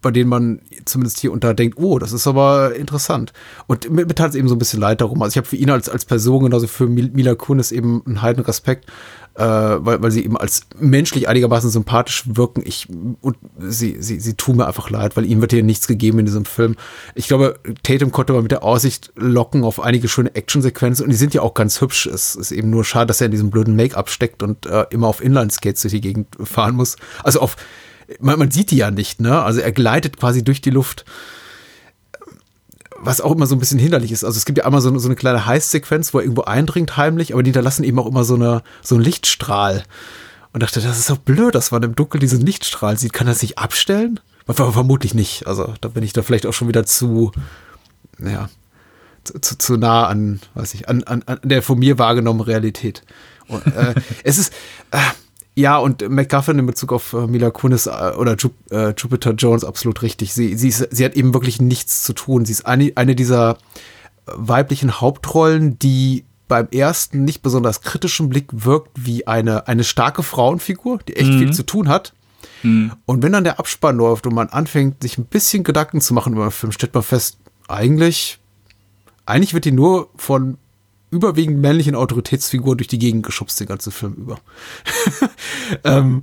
bei 0.00 0.10
denen 0.10 0.30
man 0.30 0.60
zumindest 0.84 1.18
hier 1.18 1.32
unter 1.32 1.54
denkt, 1.54 1.78
oh, 1.78 1.98
das 1.98 2.12
ist 2.12 2.26
aber 2.26 2.74
interessant. 2.76 3.32
Und 3.66 3.90
mir, 3.90 4.06
mir 4.06 4.14
tat 4.14 4.30
es 4.30 4.36
eben 4.36 4.48
so 4.48 4.54
ein 4.54 4.58
bisschen 4.58 4.80
leid 4.80 5.00
darum. 5.00 5.22
Also 5.22 5.32
ich 5.32 5.36
habe 5.38 5.48
für 5.48 5.56
ihn 5.56 5.70
als, 5.70 5.88
als 5.88 6.04
Person, 6.04 6.44
genauso 6.44 6.68
für 6.68 6.86
Mila 6.86 7.34
Kunis 7.34 7.72
eben 7.72 8.02
einen 8.06 8.22
heiden 8.22 8.44
Respekt, 8.44 8.88
äh, 9.34 9.42
weil, 9.44 10.00
weil 10.00 10.10
sie 10.12 10.24
eben 10.24 10.36
als 10.36 10.62
menschlich 10.78 11.28
einigermaßen 11.28 11.70
sympathisch 11.70 12.24
wirken. 12.26 12.62
Ich, 12.64 12.88
und 13.20 13.36
sie, 13.58 13.96
sie, 14.00 14.20
sie 14.20 14.34
tun 14.34 14.58
mir 14.58 14.68
einfach 14.68 14.88
leid, 14.90 15.16
weil 15.16 15.26
ihm 15.26 15.40
wird 15.40 15.52
hier 15.52 15.64
nichts 15.64 15.88
gegeben 15.88 16.20
in 16.20 16.26
diesem 16.26 16.44
Film. 16.44 16.76
Ich 17.16 17.26
glaube, 17.26 17.58
Tatum 17.82 18.12
konnte 18.12 18.32
man 18.32 18.42
mit 18.42 18.52
der 18.52 18.62
Aussicht 18.62 19.12
locken 19.16 19.64
auf 19.64 19.80
einige 19.80 20.06
schöne 20.06 20.34
Actionsequenzen 20.34 21.04
und 21.04 21.10
die 21.10 21.16
sind 21.16 21.34
ja 21.34 21.42
auch 21.42 21.54
ganz 21.54 21.80
hübsch. 21.80 22.06
Es 22.06 22.36
ist 22.36 22.52
eben 22.52 22.70
nur 22.70 22.84
schade, 22.84 23.06
dass 23.06 23.20
er 23.20 23.26
in 23.26 23.32
diesem 23.32 23.50
blöden 23.50 23.74
Make-up 23.74 24.10
steckt 24.10 24.44
und 24.44 24.66
äh, 24.66 24.86
immer 24.90 25.08
auf 25.08 25.22
Inline-Skates 25.22 25.82
durch 25.82 25.92
die 25.92 26.00
Gegend 26.00 26.28
fahren 26.42 26.76
muss. 26.76 26.96
Also 27.24 27.40
auf 27.40 27.56
man, 28.20 28.38
man 28.38 28.50
sieht 28.50 28.70
die 28.70 28.76
ja 28.76 28.90
nicht, 28.90 29.20
ne? 29.20 29.42
Also 29.42 29.60
er 29.60 29.72
gleitet 29.72 30.16
quasi 30.16 30.42
durch 30.42 30.60
die 30.60 30.70
Luft. 30.70 31.04
Was 33.00 33.20
auch 33.20 33.32
immer 33.32 33.46
so 33.46 33.54
ein 33.54 33.60
bisschen 33.60 33.78
hinderlich 33.78 34.10
ist. 34.10 34.24
Also 34.24 34.36
es 34.38 34.44
gibt 34.44 34.58
ja 34.58 34.64
einmal 34.64 34.80
so, 34.80 34.96
so 34.98 35.06
eine 35.06 35.14
kleine 35.14 35.46
Heißsequenz, 35.46 36.12
wo 36.12 36.18
er 36.18 36.24
irgendwo 36.24 36.42
eindringt 36.42 36.96
heimlich, 36.96 37.32
aber 37.32 37.44
die 37.44 37.50
hinterlassen 37.50 37.84
eben 37.84 37.98
auch 38.00 38.06
immer 38.06 38.24
so, 38.24 38.34
eine, 38.34 38.62
so 38.82 38.96
einen 38.96 39.04
Lichtstrahl. 39.04 39.84
Und 40.52 40.62
dachte, 40.62 40.80
das 40.80 40.98
ist 40.98 41.10
doch 41.10 41.18
blöd, 41.18 41.54
dass 41.54 41.70
man 41.70 41.82
im 41.84 41.94
Dunkeln 41.94 42.20
diesen 42.20 42.40
Lichtstrahl 42.40 42.98
sieht. 42.98 43.12
Kann 43.12 43.28
er 43.28 43.34
sich 43.34 43.58
abstellen? 43.58 44.18
Vermutlich 44.48 45.14
nicht. 45.14 45.46
Also 45.46 45.74
da 45.80 45.88
bin 45.88 46.02
ich 46.02 46.12
da 46.12 46.22
vielleicht 46.22 46.46
auch 46.46 46.54
schon 46.54 46.68
wieder 46.68 46.86
zu, 46.86 47.30
ja, 48.18 48.48
zu, 49.22 49.38
zu, 49.40 49.58
zu 49.58 49.76
nah 49.76 50.06
an, 50.06 50.40
weiß 50.54 50.74
ich, 50.74 50.88
an, 50.88 51.04
an, 51.04 51.22
an 51.26 51.38
der 51.44 51.62
von 51.62 51.78
mir 51.78 51.98
wahrgenommenen 51.98 52.46
Realität. 52.46 53.02
Und, 53.46 53.64
äh, 53.66 53.94
es 54.24 54.38
ist, 54.38 54.52
äh, 54.90 54.98
ja, 55.58 55.76
und 55.76 56.08
McGuffin 56.08 56.60
in 56.60 56.66
Bezug 56.66 56.92
auf 56.92 57.12
äh, 57.14 57.26
Mila 57.26 57.50
Kunis 57.50 57.86
äh, 57.86 58.12
oder 58.16 58.36
Ju 58.36 58.50
äh, 58.70 58.94
Jupiter 58.96 59.32
Jones 59.32 59.64
absolut 59.64 60.02
richtig. 60.02 60.32
Sie, 60.32 60.54
sie, 60.56 60.68
ist, 60.68 60.86
sie 60.92 61.04
hat 61.04 61.14
eben 61.14 61.34
wirklich 61.34 61.60
nichts 61.60 62.04
zu 62.04 62.12
tun. 62.12 62.44
Sie 62.44 62.52
ist 62.52 62.64
eine, 62.64 62.92
eine 62.94 63.16
dieser 63.16 63.52
äh, 63.52 63.56
weiblichen 64.36 65.00
Hauptrollen, 65.00 65.76
die 65.80 66.24
beim 66.46 66.68
ersten 66.70 67.24
nicht 67.24 67.42
besonders 67.42 67.80
kritischen 67.80 68.28
Blick 68.28 68.46
wirkt 68.52 68.90
wie 68.94 69.26
eine, 69.26 69.66
eine 69.66 69.82
starke 69.82 70.22
Frauenfigur, 70.22 71.00
die 71.08 71.16
echt 71.16 71.30
mhm. 71.30 71.38
viel 71.40 71.52
zu 71.52 71.64
tun 71.64 71.88
hat. 71.88 72.14
Mhm. 72.62 72.92
Und 73.04 73.24
wenn 73.24 73.32
dann 73.32 73.42
der 73.42 73.58
Abspann 73.58 73.96
läuft 73.96 74.28
und 74.28 74.34
man 74.34 74.50
anfängt, 74.50 75.02
sich 75.02 75.18
ein 75.18 75.24
bisschen 75.24 75.64
Gedanken 75.64 76.00
zu 76.00 76.14
machen 76.14 76.34
über 76.34 76.46
den 76.46 76.52
Film, 76.52 76.70
stellt 76.70 76.94
man 76.94 77.02
fest, 77.02 77.36
eigentlich, 77.66 78.38
eigentlich 79.26 79.54
wird 79.54 79.64
die 79.64 79.72
nur 79.72 80.08
von 80.14 80.56
überwiegend 81.10 81.60
männlichen 81.60 81.94
Autoritätsfigur 81.94 82.76
durch 82.76 82.88
die 82.88 82.98
Gegend 82.98 83.24
geschubst, 83.24 83.58
den 83.60 83.66
ganzen 83.66 83.92
Film 83.92 84.14
über. 84.14 84.38
ähm, 85.84 86.22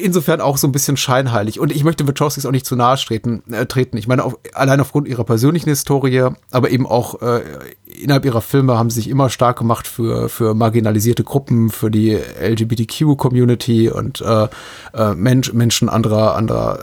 insofern 0.00 0.40
auch 0.40 0.56
so 0.56 0.68
ein 0.68 0.72
bisschen 0.72 0.96
scheinheilig. 0.96 1.58
Und 1.60 1.72
ich 1.72 1.84
möchte 1.84 2.06
Wachowskis 2.06 2.46
auch 2.46 2.52
nicht 2.52 2.66
zu 2.66 2.76
nahe 2.76 2.96
treten. 2.96 3.42
Äh, 3.52 3.66
treten. 3.66 3.96
Ich 3.96 4.06
meine, 4.06 4.24
auf, 4.24 4.38
allein 4.54 4.80
aufgrund 4.80 5.08
ihrer 5.08 5.24
persönlichen 5.24 5.68
Historie, 5.70 6.28
aber 6.50 6.70
eben 6.70 6.86
auch 6.86 7.20
äh, 7.20 7.42
innerhalb 7.86 8.24
ihrer 8.24 8.40
Filme 8.40 8.76
haben 8.76 8.90
sie 8.90 9.00
sich 9.00 9.08
immer 9.08 9.30
stark 9.30 9.58
gemacht 9.58 9.86
für, 9.86 10.28
für 10.28 10.54
marginalisierte 10.54 11.24
Gruppen, 11.24 11.70
für 11.70 11.90
die 11.90 12.12
LGBTQ-Community 12.14 13.90
und 13.90 14.20
äh, 14.20 14.48
äh, 14.92 15.14
Mensch, 15.14 15.52
Menschen 15.52 15.88
anderer, 15.88 16.34
anderer 16.34 16.78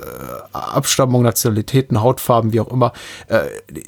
äh, 0.53 0.57
Abstammung, 0.57 1.21
Nationalitäten, 1.23 2.01
Hautfarben, 2.01 2.53
wie 2.53 2.61
auch 2.61 2.71
immer. 2.71 2.93
Äh, 3.27 3.41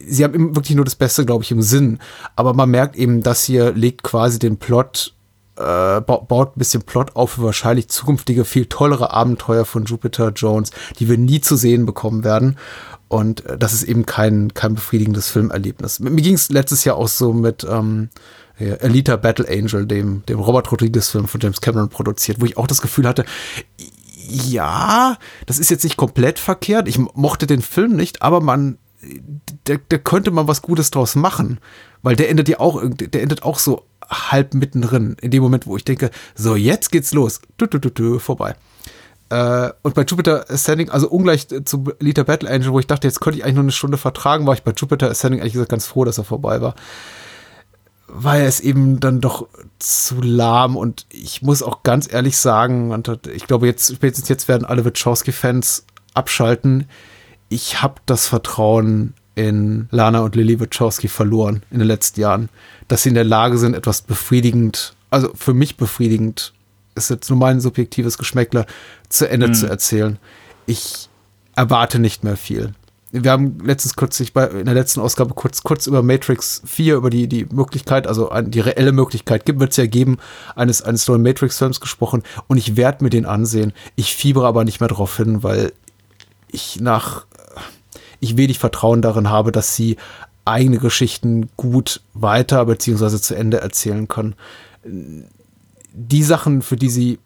sie 0.05 0.23
haben 0.23 0.55
wirklich 0.55 0.75
nur 0.75 0.85
das 0.85 0.95
Beste, 0.95 1.25
glaube 1.25 1.43
ich, 1.43 1.51
im 1.51 1.61
Sinn. 1.61 1.99
Aber 2.35 2.53
man 2.53 2.69
merkt 2.69 2.95
eben, 2.95 3.23
das 3.23 3.43
hier 3.43 3.71
legt 3.71 4.03
quasi 4.03 4.37
den 4.37 4.57
Plot, 4.57 5.13
äh, 5.57 6.01
baut 6.01 6.55
ein 6.55 6.59
bisschen 6.59 6.83
Plot 6.83 7.15
auf 7.15 7.31
für 7.31 7.43
wahrscheinlich 7.43 7.87
zukünftige, 7.87 8.43
viel 8.43 8.65
tollere 8.65 9.13
Abenteuer 9.13 9.63
von 9.65 9.85
Jupiter 9.85 10.31
Jones, 10.35 10.71
die 10.99 11.07
wir 11.09 11.17
nie 11.17 11.39
zu 11.39 11.55
sehen 11.55 11.85
bekommen 11.85 12.23
werden. 12.23 12.57
Und 13.07 13.45
äh, 13.45 13.57
das 13.57 13.73
ist 13.73 13.83
eben 13.83 14.05
kein, 14.05 14.53
kein 14.53 14.75
befriedigendes 14.75 15.29
Filmerlebnis. 15.29 15.99
Mir 15.99 16.21
ging 16.21 16.35
es 16.35 16.49
letztes 16.49 16.83
Jahr 16.83 16.97
auch 16.97 17.07
so 17.07 17.33
mit, 17.33 17.65
ähm, 17.69 18.09
Elita 18.57 19.17
Battle 19.17 19.47
Angel, 19.49 19.85
dem, 19.85 20.25
dem 20.27 20.39
Robert 20.39 20.71
Rodriguez-Film 20.71 21.27
von 21.27 21.41
James 21.41 21.61
Cameron 21.61 21.89
produziert, 21.89 22.39
wo 22.39 22.45
ich 22.45 22.57
auch 22.57 22.67
das 22.67 22.81
Gefühl 22.81 23.07
hatte, 23.07 23.25
ja, 24.27 25.17
das 25.45 25.59
ist 25.59 25.69
jetzt 25.69 25.83
nicht 25.83 25.97
komplett 25.97 26.39
verkehrt. 26.39 26.87
Ich 26.87 26.97
mochte 26.97 27.47
den 27.47 27.61
Film 27.61 27.95
nicht, 27.95 28.21
aber 28.21 28.41
man, 28.41 28.77
da, 29.65 29.75
da 29.89 29.97
könnte 29.97 30.31
man 30.31 30.47
was 30.47 30.61
Gutes 30.61 30.89
draus 30.89 31.15
machen, 31.15 31.59
weil 32.01 32.15
der 32.15 32.29
endet 32.29 32.49
ja 32.49 32.59
auch, 32.59 32.81
der 32.83 33.21
endet 33.21 33.43
auch 33.43 33.59
so 33.59 33.83
halb 34.07 34.53
mittendrin, 34.53 35.17
in 35.21 35.31
dem 35.31 35.43
Moment, 35.43 35.67
wo 35.67 35.75
ich 35.77 35.83
denke, 35.83 36.11
so 36.33 36.55
jetzt 36.55 36.91
geht's 36.91 37.13
los, 37.13 37.41
du, 37.57 37.65
du, 37.65 37.79
du, 37.79 37.89
du, 37.89 38.19
vorbei. 38.19 38.55
Äh, 39.29 39.71
und 39.81 39.95
bei 39.95 40.03
Jupiter 40.03 40.49
Ascending, 40.49 40.89
also 40.89 41.09
ungleich 41.09 41.47
zu 41.47 41.85
Lita 41.99 42.23
Battle 42.23 42.49
Angel, 42.49 42.71
wo 42.71 42.79
ich 42.79 42.87
dachte, 42.87 43.07
jetzt 43.07 43.21
könnte 43.21 43.39
ich 43.39 43.43
eigentlich 43.43 43.55
nur 43.55 43.63
eine 43.63 43.71
Stunde 43.71 43.97
vertragen, 43.97 44.45
war 44.45 44.53
ich 44.53 44.63
bei 44.63 44.73
Jupiter 44.75 45.09
Ascending 45.09 45.41
eigentlich 45.41 45.53
gesagt 45.53 45.71
ganz 45.71 45.87
froh, 45.87 46.05
dass 46.05 46.17
er 46.17 46.23
vorbei 46.23 46.61
war. 46.61 46.75
Weil 48.07 48.43
es 48.43 48.59
eben 48.59 48.99
dann 48.99 49.19
doch 49.19 49.47
zu 49.79 50.21
lahm 50.21 50.77
und 50.77 51.07
ich 51.09 51.41
muss 51.41 51.63
auch 51.63 51.81
ganz 51.83 52.11
ehrlich 52.11 52.37
sagen, 52.37 52.91
und 52.91 53.27
ich 53.33 53.47
glaube, 53.47 53.65
jetzt, 53.65 53.95
spätestens 53.95 54.29
jetzt 54.29 54.47
werden 54.47 54.65
alle 54.65 54.85
Wachowski-Fans 54.85 55.85
abschalten. 56.13 56.87
Ich 57.49 57.81
habe 57.81 57.95
das 58.05 58.27
Vertrauen 58.27 59.15
in 59.33 59.87
Lana 59.91 60.19
und 60.19 60.35
Lily 60.35 60.59
Wachowski 60.59 61.07
verloren 61.07 61.63
in 61.71 61.79
den 61.79 61.87
letzten 61.87 62.21
Jahren, 62.21 62.49
dass 62.87 63.03
sie 63.03 63.09
in 63.09 63.15
der 63.15 63.25
Lage 63.25 63.57
sind, 63.57 63.75
etwas 63.75 64.01
befriedigend, 64.01 64.93
also 65.09 65.31
für 65.35 65.53
mich 65.53 65.77
befriedigend 65.77 66.53
ist 66.95 67.09
jetzt 67.09 67.29
nur 67.29 67.37
mein 67.37 67.59
subjektives 67.59 68.17
Geschmäckler, 68.17 68.65
zu 69.09 69.29
Ende 69.29 69.49
mhm. 69.49 69.53
zu 69.53 69.67
erzählen. 69.67 70.17
Ich 70.65 71.09
erwarte 71.55 71.99
nicht 71.99 72.23
mehr 72.23 72.37
viel. 72.37 72.73
Wir 73.11 73.31
haben 73.31 73.59
letztens 73.63 73.95
kurz, 73.95 74.19
ich 74.19 74.33
bei, 74.33 74.47
in 74.47 74.65
der 74.65 74.73
letzten 74.73 74.99
Ausgabe 74.99 75.33
kurz, 75.35 75.63
kurz 75.63 75.87
über 75.87 76.03
Matrix 76.03 76.61
4, 76.65 76.95
über 76.95 77.09
die, 77.09 77.27
die 77.27 77.45
Möglichkeit, 77.45 78.07
also 78.07 78.29
die 78.41 78.59
reelle 78.59 78.91
Möglichkeit, 78.91 79.45
gibt 79.45 79.59
wird 79.59 79.71
es 79.71 79.77
ja 79.77 79.85
geben, 79.85 80.17
eines, 80.55 80.81
eines 80.81 81.07
neuen 81.07 81.21
Matrix-Films 81.21 81.79
gesprochen 81.79 82.23
und 82.47 82.57
ich 82.57 82.75
werde 82.75 83.03
mir 83.03 83.09
den 83.09 83.25
ansehen. 83.25 83.71
Ich 83.95 84.15
fiebere 84.15 84.47
aber 84.47 84.65
nicht 84.65 84.81
mehr 84.81 84.89
darauf 84.89 85.15
hin, 85.15 85.43
weil 85.43 85.71
ich 86.49 86.81
nach, 86.81 87.25
ich 88.19 88.35
wenig 88.35 88.59
Vertrauen 88.59 89.01
darin 89.01 89.29
habe, 89.29 89.53
dass 89.53 89.75
sie 89.75 89.95
eigene 90.43 90.79
Geschichten 90.79 91.49
gut 91.55 92.01
weiter 92.13 92.65
beziehungsweise 92.65 93.21
zu 93.21 93.33
Ende 93.35 93.61
erzählen 93.61 94.09
können 94.09 94.35
die 95.95 96.23
Sachen, 96.23 96.61
für 96.61 96.75
die 96.75 96.89
sie 96.89 97.19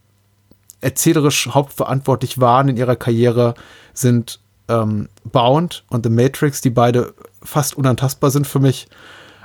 erzählerisch 0.81 1.49
hauptverantwortlich 1.49 2.39
waren 2.39 2.69
in 2.69 2.77
ihrer 2.77 2.95
Karriere, 2.95 3.55
sind 3.93 4.39
ähm, 4.69 5.09
Bound 5.25 5.83
und 5.89 6.05
The 6.05 6.11
Matrix, 6.11 6.61
die 6.61 6.69
beide 6.69 7.13
fast 7.43 7.75
unantastbar 7.75 8.31
sind 8.31 8.47
für 8.47 8.59
mich, 8.59 8.87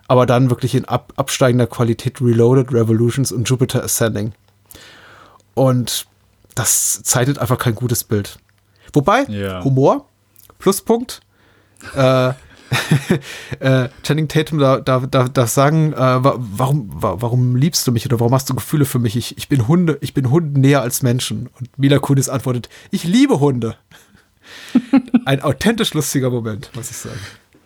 aber 0.07 0.27
dann 0.27 0.51
wirklich 0.51 0.75
in 0.75 0.85
ab, 0.85 1.13
absteigender 1.17 1.67
Qualität 1.67 2.21
Reloaded, 2.21 2.73
Revolutions 2.73 3.33
und 3.33 3.49
Jupiter 3.49 3.83
Ascending. 3.83 4.33
Und 5.55 6.07
das 6.55 7.03
zeichnet 7.03 7.39
einfach 7.39 7.59
kein 7.59 7.75
gutes 7.75 8.05
Bild. 8.05 8.39
Wobei, 8.93 9.25
ja. 9.25 9.65
Humor, 9.65 10.07
Pluspunkt, 10.59 11.21
äh, 11.97 12.33
äh, 13.61 13.89
Channing 14.03 14.29
Tatum 14.29 14.59
darf, 14.59 14.85
darf, 14.85 15.07
darf, 15.09 15.29
darf 15.31 15.49
sagen, 15.49 15.93
äh, 15.93 15.97
warum, 15.97 16.91
warum 16.93 17.57
liebst 17.57 17.87
du 17.87 17.93
mich 17.93 18.07
oder 18.07 18.21
warum 18.21 18.35
hast 18.35 18.49
du 18.51 18.55
Gefühle 18.55 18.85
für 18.85 18.99
mich? 18.99 19.17
Ich, 19.17 19.37
ich 19.39 19.49
bin 19.49 19.69
Hunde, 19.69 19.99
ich 20.01 20.15
bin 20.15 20.31
Hunden 20.31 20.61
näher 20.61 20.83
als 20.83 21.03
Menschen. 21.03 21.49
Und 21.59 21.79
Mila 21.79 21.99
Kunis 21.99 22.29
antwortet, 22.29 22.69
ich 22.91 23.05
liebe 23.05 23.41
Hunde. 23.41 23.77
Ein 25.25 25.43
authentisch 25.43 25.95
lustiger 25.95 26.31
Moment, 26.31 26.71
muss 26.75 26.91
ich 26.91 26.97
sagen. 26.97 27.21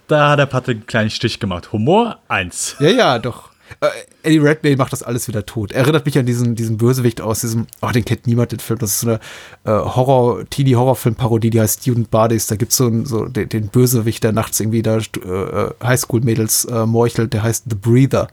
Da 0.07 0.31
hat 0.31 0.39
der 0.39 0.47
Patrick 0.47 0.79
einen 0.79 0.87
kleinen 0.87 1.11
Stich 1.11 1.39
gemacht. 1.39 1.73
Humor 1.73 2.21
1. 2.29 2.77
Ja, 2.81 2.89
ja, 2.89 3.19
doch. 3.19 3.51
Äh, 3.81 3.89
Eddie 4.23 4.39
Redmayne 4.39 4.77
macht 4.77 4.93
das 4.93 5.03
alles 5.03 5.29
wieder 5.29 5.47
tot. 5.47 5.73
Erinnert 5.73 6.07
mich 6.07 6.19
an 6.19 6.27
diesen, 6.27 6.55
diesen 6.55 6.77
Bösewicht 6.77 7.21
aus 7.21 7.41
diesem, 7.41 7.67
oh, 7.81 7.91
den 7.91 8.05
kennt 8.05 8.27
niemand, 8.27 8.53
den 8.53 8.61
Film. 8.61 8.79
Das 8.79 8.91
ist 8.91 9.01
so 9.01 9.09
eine 9.09 9.21
äh, 9.65 9.71
Horror, 9.71 10.45
Teenie-Horrorfilm-Parodie, 10.51 11.51
die 11.51 11.61
heißt 11.61 11.83
Student 11.83 12.11
Bodies. 12.11 12.47
Da 12.47 12.57
gibt's 12.57 12.77
so, 12.77 13.05
so 13.05 13.27
den, 13.27 13.49
den 13.49 13.69
Bösewicht, 13.69 14.25
der 14.25 14.33
nachts 14.33 14.61
irgendwie 14.61 14.83
da 14.83 14.99
äh, 14.99 15.71
Highschool-Mädels 15.83 16.67
äh, 16.67 16.87
morchelt, 16.87 17.33
der 17.33 17.43
heißt 17.43 17.65
The 17.69 17.77
Breather. 17.77 18.29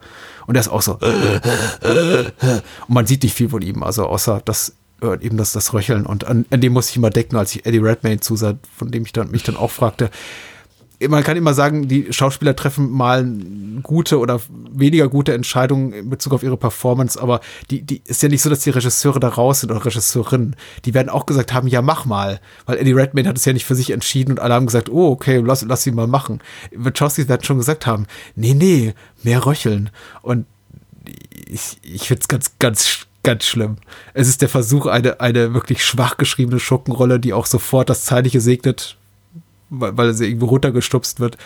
Und 0.46 0.54
der 0.54 0.60
ist 0.60 0.68
auch 0.68 0.82
so. 0.82 0.98
und 2.86 2.94
man 2.94 3.06
sieht 3.06 3.22
nicht 3.22 3.34
viel 3.34 3.48
von 3.48 3.62
ihm, 3.62 3.82
also 3.82 4.06
außer 4.06 4.40
das 4.44 4.74
äh, 5.02 5.24
eben 5.24 5.36
das, 5.36 5.52
das 5.52 5.72
Röcheln. 5.72 6.06
Und 6.06 6.26
an, 6.26 6.46
an 6.50 6.60
dem 6.60 6.72
muss 6.72 6.90
ich 6.90 6.96
immer 6.96 7.10
decken, 7.10 7.36
als 7.36 7.54
ich 7.54 7.66
Eddie 7.66 7.78
Redmayne 7.78 8.20
zusah, 8.20 8.54
von 8.76 8.90
dem 8.90 9.04
ich 9.04 9.12
dann, 9.12 9.30
mich 9.30 9.42
dann 9.42 9.56
auch 9.56 9.70
fragte, 9.70 10.10
man 11.08 11.22
kann 11.22 11.36
immer 11.36 11.52
sagen, 11.52 11.88
die 11.88 12.12
Schauspieler 12.12 12.56
treffen 12.56 12.90
mal 12.90 13.26
gute 13.82 14.18
oder 14.18 14.40
weniger 14.70 15.08
gute 15.08 15.34
Entscheidungen 15.34 15.92
in 15.92 16.10
Bezug 16.10 16.32
auf 16.32 16.42
ihre 16.42 16.56
Performance, 16.56 17.20
aber 17.20 17.40
die, 17.70 17.82
die 17.82 18.02
ist 18.06 18.22
ja 18.22 18.28
nicht 18.28 18.42
so, 18.42 18.48
dass 18.48 18.60
die 18.60 18.70
Regisseure 18.70 19.20
da 19.20 19.28
raus 19.28 19.60
sind 19.60 19.70
oder 19.70 19.84
Regisseurinnen. 19.84 20.56
Die 20.84 20.94
werden 20.94 21.08
auch 21.08 21.26
gesagt 21.26 21.52
haben, 21.52 21.68
ja, 21.68 21.82
mach 21.82 22.04
mal. 22.06 22.40
Weil 22.64 22.78
Eddie 22.78 22.92
Redmayne 22.92 23.28
hat 23.28 23.36
es 23.36 23.44
ja 23.44 23.52
nicht 23.52 23.66
für 23.66 23.74
sich 23.74 23.90
entschieden 23.90 24.32
und 24.32 24.40
alle 24.40 24.54
haben 24.54 24.66
gesagt, 24.66 24.88
oh, 24.88 25.10
okay, 25.10 25.42
lass, 25.44 25.62
lass 25.62 25.82
sie 25.82 25.92
mal 25.92 26.06
machen. 26.06 26.40
Wachowski 26.74 27.28
werden 27.28 27.44
schon 27.44 27.58
gesagt 27.58 27.86
haben, 27.86 28.06
nee, 28.34 28.54
nee, 28.54 28.94
mehr 29.22 29.44
röcheln. 29.44 29.90
Und 30.22 30.46
ich, 31.46 31.78
ich 31.82 32.08
finde 32.08 32.22
es 32.22 32.28
ganz, 32.28 32.52
ganz, 32.58 33.06
ganz 33.22 33.44
schlimm. 33.44 33.76
Es 34.14 34.28
ist 34.28 34.40
der 34.40 34.48
Versuch, 34.48 34.86
eine, 34.86 35.20
eine 35.20 35.52
wirklich 35.52 35.84
schwach 35.84 36.16
geschriebene 36.16 36.60
Schurkenrolle, 36.60 37.20
die 37.20 37.32
auch 37.32 37.46
sofort 37.46 37.90
das 37.90 38.04
Zeitliche 38.04 38.40
segnet, 38.40 38.96
weil, 39.70 40.14
sie 40.14 40.26
irgendwo 40.26 40.46
runtergestupst 40.46 41.20
wird, 41.20 41.36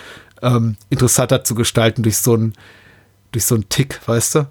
ähm, 0.42 0.76
interessanter 0.88 1.44
zu 1.44 1.54
gestalten 1.54 2.02
durch 2.02 2.18
so 2.18 2.34
einen 2.34 2.54
durch 3.32 3.44
so 3.44 3.54
einen 3.54 3.68
Tick, 3.68 4.00
weißt 4.06 4.34
du? 4.36 4.48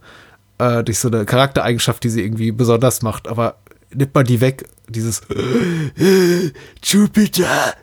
Äh, 0.57 0.83
durch 0.83 0.99
so 0.99 1.09
eine 1.09 1.25
Charaktereigenschaft, 1.25 2.03
die 2.03 2.09
sie 2.09 2.21
irgendwie 2.23 2.51
besonders 2.51 3.01
macht. 3.01 3.27
Aber 3.27 3.57
nimmt 3.93 4.13
man 4.15 4.25
die 4.25 4.41
weg, 4.41 4.69
dieses 4.87 5.21
Jupiter, 6.83 7.73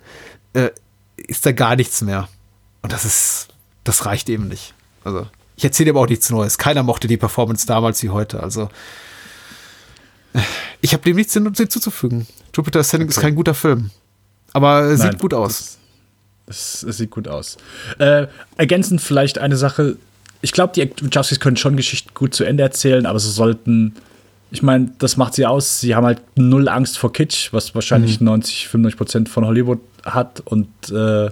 äh, 0.52 0.70
ist 1.16 1.44
da 1.46 1.52
gar 1.52 1.76
nichts 1.76 2.02
mehr. 2.02 2.28
Und 2.82 2.92
das 2.92 3.04
ist, 3.04 3.48
das 3.84 4.06
reicht 4.06 4.28
eben 4.28 4.48
nicht. 4.48 4.74
Also, 5.04 5.26
ich 5.56 5.64
erzähle 5.64 5.90
aber 5.90 6.00
auch 6.00 6.08
nichts 6.08 6.30
Neues. 6.30 6.58
Keiner 6.58 6.82
mochte 6.82 7.08
die 7.08 7.16
Performance 7.16 7.66
damals 7.66 8.02
wie 8.02 8.10
heute. 8.10 8.42
Also, 8.42 8.68
ich 10.80 10.92
habe 10.92 11.02
dem 11.02 11.16
nichts 11.16 11.32
hinzuzufügen. 11.32 12.26
Jupiter 12.54 12.80
Ascending 12.80 13.08
okay. 13.08 13.16
ist 13.16 13.22
kein 13.22 13.34
guter 13.34 13.54
Film. 13.54 13.90
Aber 14.57 14.97
sieht 14.97 15.05
Nein, 15.05 15.19
gut 15.19 15.35
aus. 15.35 15.77
Es, 16.47 16.83
es 16.83 16.97
sieht 16.97 17.11
gut 17.11 17.28
aus. 17.28 17.59
Äh, 17.99 18.27
ergänzend 18.57 19.03
vielleicht 19.03 19.37
eine 19.37 19.59
Sache. 19.59 19.99
Ich 20.41 20.53
glaube, 20.53 20.73
die 20.73 20.91
Justice 21.12 21.39
können 21.39 21.59
schon 21.59 21.77
Geschichten 21.77 22.09
gut 22.15 22.35
zu 22.35 22.45
Ende 22.45 22.62
erzählen, 22.62 23.05
aber 23.05 23.19
sie 23.19 23.31
sollten. 23.31 23.97
Ich 24.51 24.62
meine, 24.62 24.93
das 24.99 25.19
macht 25.19 25.35
sie 25.35 25.45
aus. 25.45 25.81
Sie 25.81 25.95
haben 25.95 26.07
halt 26.07 26.23
null 26.37 26.70
Angst 26.70 26.97
vor 26.97 27.12
Kitsch, 27.12 27.53
was 27.53 27.74
wahrscheinlich 27.74 28.19
mhm. 28.20 28.28
90, 28.28 28.69
95 28.69 28.97
Prozent 28.97 29.28
von 29.28 29.45
Hollywood 29.45 29.81
hat. 30.07 30.41
Und 30.47 30.69
äh, 30.91 31.27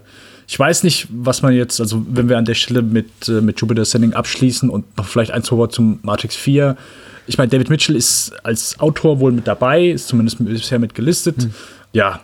ich 0.46 0.58
weiß 0.58 0.82
nicht, 0.82 1.06
was 1.08 1.40
man 1.40 1.54
jetzt, 1.54 1.80
also 1.80 2.04
wenn 2.06 2.28
wir 2.28 2.36
an 2.36 2.44
der 2.44 2.54
Stelle 2.54 2.82
mit, 2.82 3.26
äh, 3.26 3.40
mit 3.40 3.58
Jupiter 3.58 3.86
Sending 3.86 4.12
abschließen 4.12 4.68
und 4.68 4.98
noch 4.98 5.06
vielleicht 5.06 5.30
ein, 5.30 5.42
zwei 5.42 5.56
Worte 5.56 5.76
zum 5.76 6.00
Matrix 6.02 6.36
4. 6.36 6.76
Ich 7.26 7.38
meine, 7.38 7.48
David 7.48 7.70
Mitchell 7.70 7.96
ist 7.96 8.34
als 8.44 8.78
Autor 8.80 9.18
wohl 9.18 9.32
mit 9.32 9.46
dabei, 9.46 9.86
ist 9.86 10.08
zumindest 10.08 10.44
bisher 10.44 10.78
mit 10.78 10.94
gelistet. 10.94 11.38
Mhm. 11.38 11.54
Ja, 11.94 12.20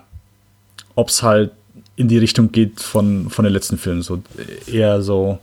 ob 0.95 1.09
es 1.09 1.23
halt 1.23 1.53
in 1.97 2.09
die 2.09 2.19
Richtung 2.19 2.53
geht 2.53 2.81
von, 2.81 3.29
von 3.31 3.45
den 3.45 3.53
letzten 3.53 3.79
Filmen. 3.79 4.03
So 4.03 4.23
eher 4.67 5.03
so 5.03 5.39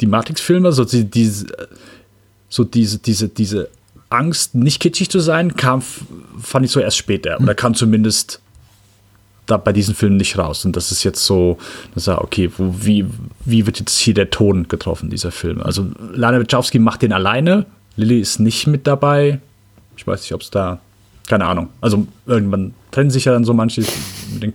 die 0.00 0.06
Matrix-Filme, 0.06 0.72
so, 0.72 0.84
die, 0.84 1.04
diese, 1.04 1.46
so 2.48 2.64
diese, 2.64 2.98
diese, 2.98 3.28
diese 3.28 3.68
Angst, 4.10 4.54
nicht 4.54 4.80
kitschig 4.80 5.10
zu 5.10 5.20
sein, 5.20 5.56
kam, 5.56 5.82
fand 6.40 6.64
ich 6.64 6.70
so 6.70 6.80
erst 6.80 6.96
später. 6.96 7.40
Oder 7.40 7.54
kam 7.54 7.74
zumindest 7.74 8.40
da 9.46 9.56
bei 9.56 9.72
diesen 9.72 9.94
Filmen 9.94 10.16
nicht 10.16 10.38
raus. 10.38 10.64
Und 10.64 10.76
das 10.76 10.90
ist 10.90 11.04
jetzt 11.04 11.24
so, 11.24 11.58
dass 11.94 12.06
er, 12.06 12.22
okay, 12.22 12.50
wo, 12.56 12.74
wie, 12.80 13.06
wie 13.44 13.66
wird 13.66 13.78
jetzt 13.78 13.98
hier 13.98 14.14
der 14.14 14.30
Ton 14.30 14.68
getroffen, 14.68 15.10
dieser 15.10 15.32
Film? 15.32 15.60
Also 15.60 15.86
Lana 16.12 16.40
Wachowski 16.40 16.78
macht 16.78 17.02
den 17.02 17.12
alleine, 17.12 17.66
Lilly 17.96 18.20
ist 18.20 18.40
nicht 18.40 18.66
mit 18.66 18.86
dabei. 18.86 19.40
Ich 19.96 20.06
weiß 20.06 20.22
nicht, 20.22 20.32
ob 20.32 20.40
es 20.40 20.50
da, 20.50 20.80
keine 21.26 21.46
Ahnung. 21.46 21.68
Also 21.80 22.06
irgendwann 22.26 22.74
trennen 22.90 23.10
sich 23.10 23.24
ja 23.24 23.32
dann 23.32 23.44
so 23.44 23.54
manche 23.54 23.82
den 24.40 24.52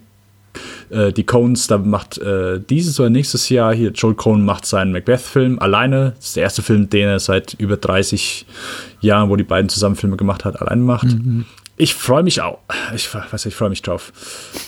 äh, 0.90 1.14
die 1.14 1.24
Coens, 1.24 1.68
da 1.68 1.78
macht 1.78 2.18
äh, 2.18 2.60
dieses 2.60 3.00
oder 3.00 3.10
nächstes 3.10 3.50
Jahr 3.50 3.74
hier, 3.74 3.92
Joel 3.92 4.16
Cohen 4.16 4.44
macht 4.44 4.66
seinen 4.66 4.92
Macbeth-Film 4.92 5.60
alleine. 5.60 6.14
Das 6.18 6.28
ist 6.28 6.36
der 6.36 6.44
erste 6.44 6.62
Film, 6.62 6.90
den 6.90 7.08
er 7.08 7.20
seit 7.20 7.54
über 7.56 7.78
30 7.78 8.46
Jahren, 9.02 9.30
wo 9.30 9.36
die 9.36 9.44
beiden 9.44 9.70
zusammen 9.70 9.96
Filme 9.96 10.18
gemacht 10.18 10.46
hat, 10.46 10.62
alleine 10.62 10.82
macht. 10.82 11.06
Mhm. 11.06 11.46
Ich 11.78 11.94
freue 11.94 12.24
mich 12.24 12.42
auch. 12.42 12.60
Ich 12.94 13.14
weiß 13.14 13.46
ich 13.46 13.56
freue 13.56 13.70
mich 13.70 13.82
drauf. 13.82 14.12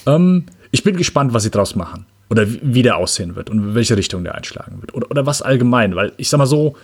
Ähm, 0.05 0.45
ich 0.71 0.83
bin 0.83 0.95
gespannt, 0.95 1.33
was 1.33 1.43
sie 1.43 1.51
draus 1.51 1.75
machen. 1.75 2.05
Oder 2.29 2.45
wie 2.47 2.81
der 2.81 2.95
aussehen 2.95 3.35
wird 3.35 3.49
und 3.49 3.75
welche 3.75 3.97
Richtung 3.97 4.23
der 4.23 4.35
einschlagen 4.35 4.79
wird. 4.79 4.93
Oder, 4.93 5.11
oder 5.11 5.25
was 5.25 5.41
allgemein, 5.41 5.95
weil 5.95 6.13
ich 6.15 6.29
sag 6.29 6.37
mal 6.37 6.45
so, 6.45 6.77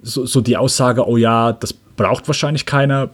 so, 0.00 0.24
so 0.24 0.40
die 0.40 0.56
Aussage, 0.56 1.06
oh 1.06 1.18
ja, 1.18 1.52
das 1.52 1.74
braucht 1.74 2.26
wahrscheinlich 2.26 2.64
keiner, 2.64 3.10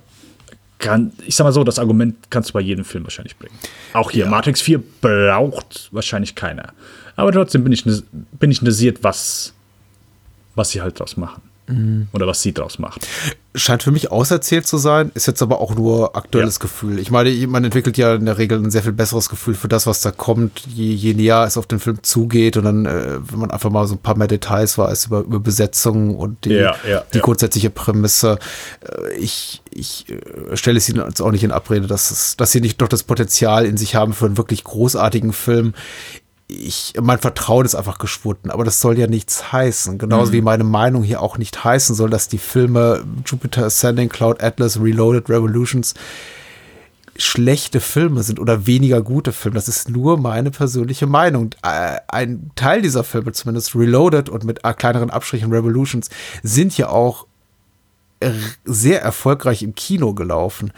kann, 0.81 1.13
ich 1.25 1.37
sag 1.37 1.45
mal 1.45 1.53
so, 1.53 1.63
das 1.63 1.79
Argument 1.79 2.17
kannst 2.31 2.51
du 2.51 2.53
bei 2.55 2.61
jedem 2.61 2.85
Film 2.85 3.05
wahrscheinlich 3.05 3.37
bringen. 3.37 3.55
Auch 3.93 4.11
hier, 4.11 4.25
ja. 4.25 4.31
Matrix 4.31 4.61
4 4.63 4.83
braucht 5.01 5.89
wahrscheinlich 5.93 6.35
keiner. 6.35 6.73
Aber 7.17 7.31
trotzdem 7.31 7.63
bin 7.63 7.73
ich, 7.73 7.85
bin 7.85 8.51
ich 8.51 8.59
interessiert, 8.59 9.05
was, 9.05 9.53
was 10.55 10.71
sie 10.71 10.81
halt 10.81 10.99
draus 10.99 11.17
machen. 11.17 11.43
Mhm. 11.71 12.09
Oder 12.13 12.27
was 12.27 12.43
sie 12.43 12.53
draus 12.53 12.79
macht. 12.79 13.07
Scheint 13.55 13.83
für 13.83 13.91
mich 13.91 14.13
auserzählt 14.13 14.67
zu 14.67 14.79
sein, 14.79 15.11
ist 15.15 15.27
jetzt 15.27 15.43
aber 15.43 15.61
auch 15.61 15.75
nur 15.75 16.17
aktuelles 16.17 16.57
ja. 16.57 16.63
Gefühl. 16.63 16.99
Ich 16.99 17.11
meine, 17.11 17.31
man 17.49 17.65
entwickelt 17.65 17.99
ja 17.99 18.15
in 18.15 18.27
der 18.27 18.39
Regel 18.39 18.59
ein 18.59 18.71
sehr 18.71 18.83
viel 18.83 18.93
besseres 18.93 19.29
Gefühl 19.29 19.55
für 19.55 19.67
das, 19.67 19.87
was 19.87 20.03
da 20.03 20.13
kommt, 20.13 20.61
je, 20.69 20.93
je 20.93 21.15
näher 21.15 21.45
es 21.45 21.57
auf 21.57 21.67
den 21.67 21.81
Film 21.81 22.03
zugeht 22.03 22.57
und 22.57 22.65
dann, 22.65 22.87
äh, 22.87 23.19
wenn 23.21 23.41
man 23.41 23.51
einfach 23.51 23.71
mal 23.71 23.87
so 23.87 23.95
ein 23.95 23.99
paar 23.99 24.17
mehr 24.17 24.29
Details 24.29 24.79
weiß 24.79 25.07
über, 25.07 25.21
über 25.21 25.41
Besetzung 25.41 26.15
und 26.15 26.45
die, 26.45 26.55
ja, 26.55 26.77
ja, 26.89 27.03
die 27.13 27.21
grundsätzliche 27.21 27.71
Prämisse. 27.71 28.39
Äh, 28.83 29.15
ich, 29.15 29.63
ich 29.71 30.07
äh, 30.09 30.57
stelle 30.57 30.79
es 30.79 30.89
Ihnen 30.89 31.05
jetzt 31.05 31.21
auch 31.21 31.33
nicht 31.33 31.45
in 31.45 31.51
Abrede, 31.51 31.89
dass, 31.89 32.11
es, 32.11 32.37
dass 32.37 32.53
Sie 32.53 32.61
nicht 32.61 32.81
doch 32.81 32.89
das 32.89 33.03
Potenzial 33.03 33.67
in 33.67 33.77
sich 33.77 33.97
haben 33.97 34.13
für 34.13 34.27
einen 34.27 34.37
wirklich 34.37 34.63
großartigen 34.63 35.33
Film 35.33 35.75
ich, 36.51 36.95
mein 37.01 37.19
Vertrauen 37.19 37.65
ist 37.65 37.75
einfach 37.75 37.99
geschwunden, 37.99 38.51
aber 38.51 38.65
das 38.65 38.81
soll 38.81 38.99
ja 38.99 39.07
nichts 39.07 39.53
heißen. 39.53 39.99
Genauso 39.99 40.33
mhm. 40.33 40.37
wie 40.37 40.41
meine 40.43 40.65
Meinung 40.65 41.03
hier 41.03 41.23
auch 41.23 41.39
nicht 41.39 41.65
heißen 41.65 41.95
soll, 41.95 42.11
dass 42.11 42.29
die 42.29 42.39
Filme 42.39 43.05
Jupiter 43.25 43.67
Ascending, 43.67 44.09
Cloud 44.09 44.43
Atlas, 44.43 44.81
Reloaded, 44.81 45.29
Revolutions 45.29 45.95
schlechte 47.17 47.81
Filme 47.81 48.23
sind 48.23 48.41
oder 48.41 48.67
weniger 48.67 49.03
gute 49.03 49.33
Filme. 49.33 49.57
Das 49.57 49.69
ist 49.69 49.91
nur 49.91 50.17
meine 50.17 50.51
persönliche 50.51 51.07
Meinung. 51.07 51.51
Äh, 51.63 51.99
ein 52.09 52.51
Teil 52.55 52.83
dieser 52.83 53.05
Filme, 53.05 53.33
zumindest 53.33 53.75
Reloaded 53.75 54.29
und 54.29 54.45
mit 54.45 54.63
kleineren 54.63 55.11
Abstrichen 55.11 55.53
Revolutions, 55.53 56.09
sind 56.43 56.77
ja 56.79 56.89
auch 56.89 57.27
sehr 58.65 59.03
erfolgreich 59.03 59.63
im 59.63 59.75
Kino 59.75 60.15
gelaufen. 60.15 60.73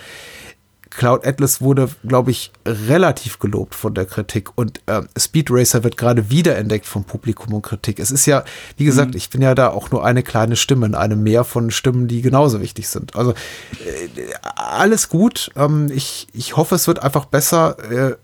Cloud 0.96 1.26
Atlas 1.26 1.60
wurde, 1.60 1.88
glaube 2.06 2.30
ich, 2.30 2.52
relativ 2.66 3.38
gelobt 3.38 3.74
von 3.74 3.94
der 3.94 4.04
Kritik 4.04 4.50
und 4.56 4.80
äh, 4.86 5.02
Speed 5.18 5.48
Racer 5.50 5.84
wird 5.84 5.96
gerade 5.96 6.30
wiederentdeckt 6.30 6.86
vom 6.86 7.04
Publikum 7.04 7.54
und 7.54 7.62
Kritik. 7.62 7.98
Es 7.98 8.10
ist 8.10 8.26
ja, 8.26 8.44
wie 8.76 8.84
gesagt, 8.84 9.12
mhm. 9.12 9.16
ich 9.16 9.30
bin 9.30 9.42
ja 9.42 9.54
da 9.54 9.68
auch 9.68 9.90
nur 9.90 10.04
eine 10.04 10.22
kleine 10.22 10.56
Stimme 10.56 10.86
in 10.86 10.94
einem 10.94 11.22
Meer 11.22 11.44
von 11.44 11.70
Stimmen, 11.70 12.08
die 12.08 12.20
genauso 12.20 12.60
wichtig 12.60 12.88
sind. 12.88 13.16
Also 13.16 13.32
äh, 13.32 14.32
alles 14.54 15.08
gut. 15.08 15.50
Ähm, 15.56 15.90
ich, 15.94 16.26
ich 16.32 16.56
hoffe, 16.56 16.74
es 16.74 16.86
wird 16.86 17.02
einfach 17.02 17.24
besser. 17.24 17.76
Äh, 17.90 18.16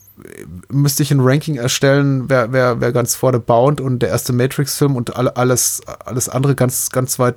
müsste 0.69 1.03
ich 1.03 1.11
ein 1.11 1.21
Ranking 1.21 1.57
erstellen, 1.57 2.29
wer, 2.29 2.53
wer, 2.53 2.81
wer 2.81 2.93
ganz 2.93 3.15
vorne 3.15 3.39
bound 3.39 3.81
und 3.81 4.01
der 4.01 4.11
erste 4.11 4.33
Matrix-Film 4.33 4.97
und 4.97 5.17
alle, 5.17 5.37
alles, 5.37 5.81
alles 6.05 6.29
andere 6.29 6.55
ganz, 6.55 6.91
ganz 6.91 7.19
weit 7.19 7.37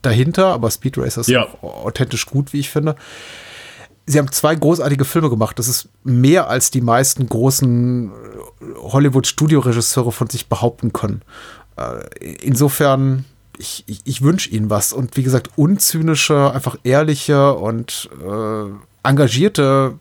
dahinter, 0.00 0.46
aber 0.48 0.70
Speed 0.70 0.96
Racer 0.96 1.22
ist 1.22 1.28
ja. 1.28 1.46
authentisch 1.60 2.26
gut, 2.26 2.52
wie 2.52 2.60
ich 2.60 2.70
finde 2.70 2.94
sie 4.06 4.18
haben 4.18 4.30
zwei 4.30 4.54
großartige 4.54 5.04
Filme 5.04 5.30
gemacht. 5.30 5.58
Das 5.58 5.68
ist 5.68 5.88
mehr 6.02 6.48
als 6.48 6.70
die 6.70 6.80
meisten 6.80 7.28
großen 7.28 8.10
äh, 8.10 8.12
Hollywood-Studioregisseure 8.80 10.12
von 10.12 10.28
sich 10.28 10.48
behaupten 10.48 10.92
können. 10.92 11.22
Äh, 11.76 12.34
insofern, 12.42 13.24
ich, 13.58 13.84
ich, 13.86 14.02
ich 14.04 14.22
wünsche 14.22 14.50
ihnen 14.50 14.70
was. 14.70 14.92
Und 14.92 15.16
wie 15.16 15.22
gesagt, 15.22 15.50
unzynische, 15.56 16.52
einfach 16.52 16.76
ehrliche 16.84 17.54
und 17.54 18.10
äh, 18.22 19.08
engagierte 19.08 19.98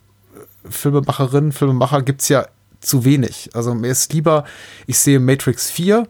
Filmemacherinnen, 0.69 1.51
Filmemacher 1.51 2.01
gibt 2.01 2.21
es 2.21 2.29
ja 2.29 2.45
zu 2.79 3.05
wenig. 3.05 3.49
Also 3.53 3.73
mir 3.73 3.89
ist 3.89 4.13
lieber, 4.13 4.43
ich 4.87 4.99
sehe 4.99 5.19
Matrix 5.19 5.69
4 5.71 6.07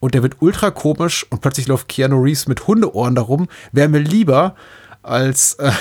und 0.00 0.14
der 0.14 0.22
wird 0.22 0.36
ultra 0.40 0.70
komisch 0.70 1.26
und 1.30 1.40
plötzlich 1.40 1.68
läuft 1.68 1.88
Keanu 1.88 2.20
Reeves 2.22 2.46
mit 2.46 2.66
Hundeohren 2.66 3.14
darum. 3.14 3.48
Wäre 3.72 3.88
mir 3.88 3.98
lieber 3.98 4.54
als 5.02 5.54
äh, 5.54 5.72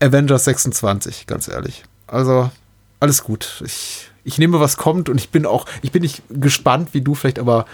Avengers 0.00 0.44
26, 0.44 1.26
ganz 1.26 1.48
ehrlich. 1.48 1.84
Also, 2.06 2.50
alles 2.98 3.22
gut. 3.22 3.62
Ich, 3.64 4.08
ich 4.24 4.38
nehme, 4.38 4.60
was 4.60 4.76
kommt 4.76 5.08
und 5.08 5.18
ich 5.18 5.30
bin 5.30 5.46
auch, 5.46 5.66
ich 5.82 5.92
bin 5.92 6.02
nicht 6.02 6.22
gespannt 6.30 6.90
wie 6.92 7.00
du, 7.00 7.14
vielleicht 7.14 7.38
aber 7.38 7.66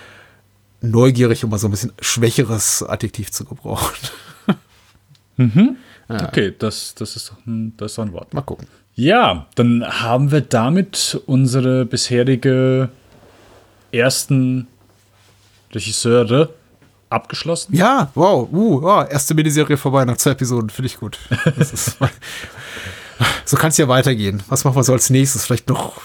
neugierig, 0.80 1.44
um 1.44 1.50
mal 1.50 1.58
so 1.58 1.68
ein 1.68 1.70
bisschen 1.70 1.92
schwächeres 2.00 2.82
Adjektiv 2.82 3.30
zu 3.30 3.44
gebrauchen. 3.44 3.94
Mhm. 5.38 5.76
Ja. 6.08 6.28
Okay, 6.28 6.54
das, 6.58 6.94
das, 6.94 7.14
ist, 7.14 7.34
das 7.76 7.92
ist 7.92 7.98
ein 7.98 8.12
Wort. 8.14 8.32
Mal 8.32 8.40
gucken. 8.40 8.68
Ja, 8.94 9.46
dann 9.54 9.84
haben 9.84 10.30
wir 10.32 10.40
damit 10.40 11.20
unsere 11.26 11.84
bisherige 11.84 12.88
ersten 13.92 14.66
Regisseure 15.72 16.54
abgeschlossen. 17.10 17.74
Ja, 17.74 18.10
wow, 18.14 18.48
uh, 18.52 18.82
wow, 18.82 19.06
erste 19.10 19.34
Miniserie 19.34 19.76
vorbei 19.76 20.04
nach 20.04 20.16
zwei 20.16 20.30
Episoden, 20.32 20.70
finde 20.70 20.86
ich 20.86 20.98
gut. 20.98 21.18
so 23.44 23.56
kann 23.56 23.68
es 23.68 23.76
ja 23.76 23.88
weitergehen. 23.88 24.42
Was 24.48 24.64
machen 24.64 24.76
wir 24.76 24.84
so 24.84 24.92
als 24.92 25.10
nächstes? 25.10 25.44
Vielleicht 25.44 25.68
noch, 25.68 26.00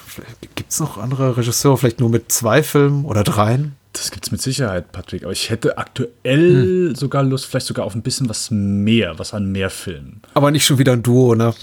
gibt 0.56 0.72
es 0.72 0.80
noch 0.80 0.98
andere 0.98 1.38
Regisseure, 1.38 1.78
vielleicht 1.78 2.00
nur 2.00 2.10
mit 2.10 2.32
zwei 2.32 2.64
Filmen 2.64 3.06
oder 3.06 3.24
dreien? 3.24 3.76
Das 3.94 4.12
gibt 4.12 4.26
es 4.26 4.32
mit 4.32 4.42
Sicherheit, 4.42 4.92
Patrick. 4.92 5.24
Aber 5.24 5.34
ich 5.34 5.50
hätte 5.50 5.78
aktuell 5.78 6.90
hm. 6.90 6.96
sogar 6.96 7.24
Lust, 7.24 7.46
vielleicht 7.46 7.68
sogar 7.68 7.86
auf 7.86 7.96
ein 7.96 8.02
bisschen 8.02 8.30
was 8.30 8.50
mehr, 8.52 9.20
was 9.20 9.34
an 9.34 9.52
mehr 9.52 9.70
Filmen. 9.70 10.22
Aber 10.34 10.52
nicht 10.52 10.66
schon 10.66 10.78
wieder 10.78 10.94
ein 10.94 11.04
Duo, 11.04 11.36
ne? 11.36 11.54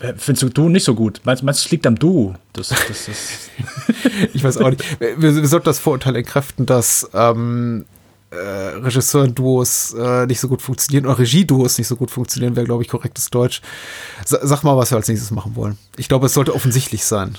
Äh, 0.00 0.12
findest 0.18 0.42
du 0.42 0.48
Duo 0.50 0.68
nicht 0.68 0.84
so 0.84 0.94
gut? 0.94 1.20
Meinst 1.24 1.42
du, 1.42 1.48
es 1.48 1.70
liegt 1.70 1.86
am 1.86 1.98
Duo? 1.98 2.34
Das, 2.52 2.68
das, 2.68 2.78
das 2.86 3.08
ich 4.34 4.44
weiß 4.44 4.58
auch 4.58 4.70
nicht. 4.70 5.00
Wir, 5.00 5.20
wir 5.20 5.46
sollten 5.46 5.64
das 5.64 5.78
Vorurteil 5.78 6.16
entkräften, 6.16 6.66
dass 6.66 7.08
ähm, 7.14 7.86
äh, 8.36 8.76
Regisseur-Duos 8.76 9.94
äh, 9.94 10.26
nicht 10.26 10.40
so 10.40 10.48
gut 10.48 10.62
funktionieren 10.62 11.06
oder 11.06 11.18
Regie-Duos 11.18 11.78
nicht 11.78 11.88
so 11.88 11.96
gut 11.96 12.10
funktionieren, 12.10 12.56
wäre, 12.56 12.66
glaube 12.66 12.82
ich, 12.82 12.88
korrektes 12.88 13.30
Deutsch. 13.30 13.62
S 14.24 14.36
sag 14.42 14.62
mal, 14.62 14.76
was 14.76 14.90
wir 14.90 14.96
als 14.96 15.08
nächstes 15.08 15.30
machen 15.30 15.56
wollen. 15.56 15.78
Ich 15.96 16.08
glaube, 16.08 16.26
es 16.26 16.34
sollte 16.34 16.54
offensichtlich 16.54 17.04
sein 17.04 17.36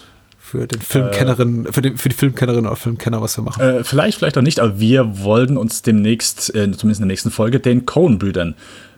für 0.48 0.66
den 0.66 0.82
Filmkennerin, 0.82 1.66
äh, 1.66 1.72
für, 1.72 1.82
den, 1.82 1.98
für 1.98 2.10
die 2.10 2.16
Filmkennerin 2.16 2.66
oder 2.66 2.76
Filmkenner, 2.76 3.22
was 3.22 3.38
wir 3.38 3.44
machen. 3.44 3.62
Äh, 3.62 3.84
vielleicht, 3.84 4.20
vielleicht 4.20 4.38
auch 4.38 4.42
nicht, 4.42 4.60
aber 4.60 4.80
wir 4.80 5.24
wollten 5.24 5.58
uns 5.58 5.82
demnächst, 5.82 6.50
äh, 6.50 6.72
zumindest 6.72 7.00
in 7.00 7.02
der 7.02 7.08
nächsten 7.08 7.32
Folge, 7.32 7.60
den 7.60 7.86
Coen-Brüdern 7.86 8.56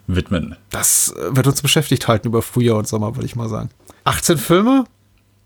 widmen. 0.08 0.56
Das 0.70 1.14
äh, 1.18 1.36
wird 1.36 1.48
uns 1.48 1.62
beschäftigt 1.62 2.08
halten 2.08 2.28
über 2.28 2.42
Frühjahr 2.42 2.78
und 2.78 2.88
Sommer, 2.88 3.16
würde 3.16 3.26
ich 3.26 3.36
mal 3.36 3.50
sagen. 3.50 3.70
18 4.04 4.38
Filme 4.38 4.86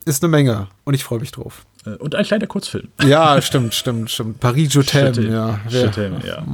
ist 0.05 0.23
eine 0.23 0.29
Menge 0.29 0.67
und 0.83 0.93
ich 0.93 1.03
freue 1.03 1.19
mich 1.19 1.31
drauf. 1.31 1.65
Äh, 1.85 1.91
und 1.91 2.15
ein 2.15 2.25
kleiner 2.25 2.47
Kurzfilm. 2.47 2.89
Ja, 3.03 3.41
stimmt, 3.41 3.73
stimmt, 3.73 4.11
stimmt. 4.11 4.39
Paris 4.39 4.73
Jotem, 4.73 5.31
ja. 5.31 5.59
Jotem, 5.69 6.15
ja. 6.25 6.45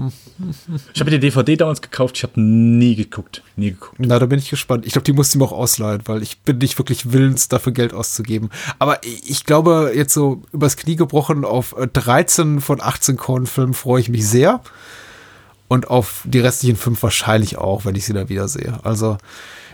Ich 0.94 1.00
habe 1.00 1.12
die 1.12 1.20
DVD 1.20 1.56
damals 1.56 1.82
gekauft, 1.82 2.18
ich 2.18 2.24
habe 2.24 2.40
nie 2.40 2.96
geguckt. 2.96 3.44
Nie 3.56 3.72
geguckt. 3.72 3.96
Na, 4.00 4.20
da 4.20 4.26
bin 4.26 4.40
ich 4.40 4.50
gespannt. 4.50 4.86
Ich 4.86 4.94
glaube, 4.94 5.06
die 5.06 5.14
musste 5.14 5.38
ich 5.38 5.40
mir 5.40 5.46
auch 5.46 5.52
ausleihen, 5.52 6.02
weil 6.06 6.24
ich 6.24 6.40
bin 6.42 6.58
nicht 6.60 6.78
wirklich 6.78 7.12
willens, 7.12 7.48
dafür 7.48 7.74
Geld 7.74 7.94
auszugeben. 7.94 8.50
Aber 8.80 9.00
ich 9.04 9.46
glaube, 9.46 9.92
jetzt 9.96 10.14
so 10.14 10.42
übers 10.52 10.78
Knie 10.78 10.96
gebrochen 10.96 11.46
auf 11.46 11.76
13 11.94 12.58
äh, 12.58 12.62
von 12.62 12.82
18 12.82 13.18
Kornfilmen 13.18 13.74
freue 13.74 14.02
ich 14.02 14.10
mich 14.10 14.28
sehr. 14.28 14.62
Und 15.68 15.88
auf 15.88 16.24
die 16.26 16.40
restlichen 16.40 16.78
fünf 16.78 17.04
wahrscheinlich 17.04 17.58
auch, 17.58 17.86
wenn 17.86 17.94
ich 17.94 18.06
sie 18.06 18.14
da 18.14 18.28
wiedersehe. 18.28 18.80
Also, 18.84 19.18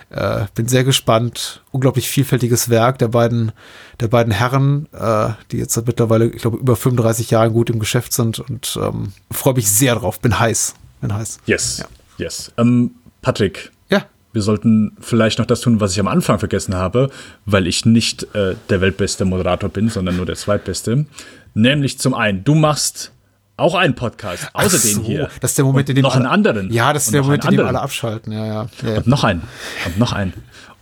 äh, 0.09 0.45
bin 0.55 0.67
sehr 0.67 0.83
gespannt. 0.83 1.61
Unglaublich 1.71 2.09
vielfältiges 2.09 2.69
Werk 2.69 2.99
der 2.99 3.09
beiden, 3.09 3.51
der 3.99 4.07
beiden 4.07 4.31
Herren, 4.31 4.87
äh, 4.93 5.29
die 5.51 5.57
jetzt 5.57 5.75
mittlerweile, 5.85 6.27
ich 6.27 6.41
glaube, 6.41 6.57
über 6.57 6.75
35 6.75 7.31
Jahre 7.31 7.51
gut 7.51 7.69
im 7.69 7.79
Geschäft 7.79 8.13
sind 8.13 8.39
und 8.39 8.77
ähm, 8.81 9.13
freue 9.31 9.55
mich 9.55 9.69
sehr 9.69 9.95
drauf. 9.95 10.19
Bin 10.19 10.39
heiß. 10.39 10.75
Bin 11.01 11.13
heiß. 11.13 11.39
Yes. 11.45 11.79
Ja. 11.79 11.85
Yes. 12.17 12.51
Ähm, 12.57 12.91
Patrick. 13.21 13.71
Ja. 13.89 14.05
Wir 14.33 14.41
sollten 14.41 14.95
vielleicht 14.99 15.39
noch 15.39 15.45
das 15.45 15.61
tun, 15.61 15.79
was 15.79 15.93
ich 15.93 15.99
am 15.99 16.07
Anfang 16.07 16.39
vergessen 16.39 16.75
habe, 16.75 17.09
weil 17.45 17.67
ich 17.67 17.85
nicht 17.85 18.35
äh, 18.35 18.55
der 18.69 18.81
weltbeste 18.81 19.25
Moderator 19.25 19.69
bin, 19.69 19.89
sondern 19.89 20.17
nur 20.17 20.25
der 20.25 20.35
zweitbeste. 20.35 21.05
Nämlich 21.53 21.99
zum 21.99 22.13
einen, 22.13 22.43
du 22.43 22.53
machst 22.53 23.11
auch 23.57 23.75
ein 23.75 23.95
Podcast, 23.95 24.49
außer 24.53 24.77
so, 24.77 24.99
den 24.99 25.05
hier. 25.05 25.29
Das 25.39 25.51
ist 25.51 25.57
der 25.57 25.65
Moment, 25.65 25.89
in 25.89 25.95
dem 25.95 26.03
noch 26.03 26.15
einen 26.15 26.25
anderen. 26.25 26.71
Ja, 26.71 26.91
das 26.93 27.05
ist 27.05 27.13
der 27.13 27.23
Moment, 27.23 27.45
in 27.45 27.51
dem 27.51 27.65
alle 27.65 27.81
abschalten. 27.81 28.33
Ja, 28.33 28.45
ja. 28.45 28.67
ja. 28.83 28.97
Und 28.97 29.07
noch 29.07 29.23
einen. 29.23 29.43
Und 29.85 29.97
noch 29.97 30.13
einen 30.13 30.33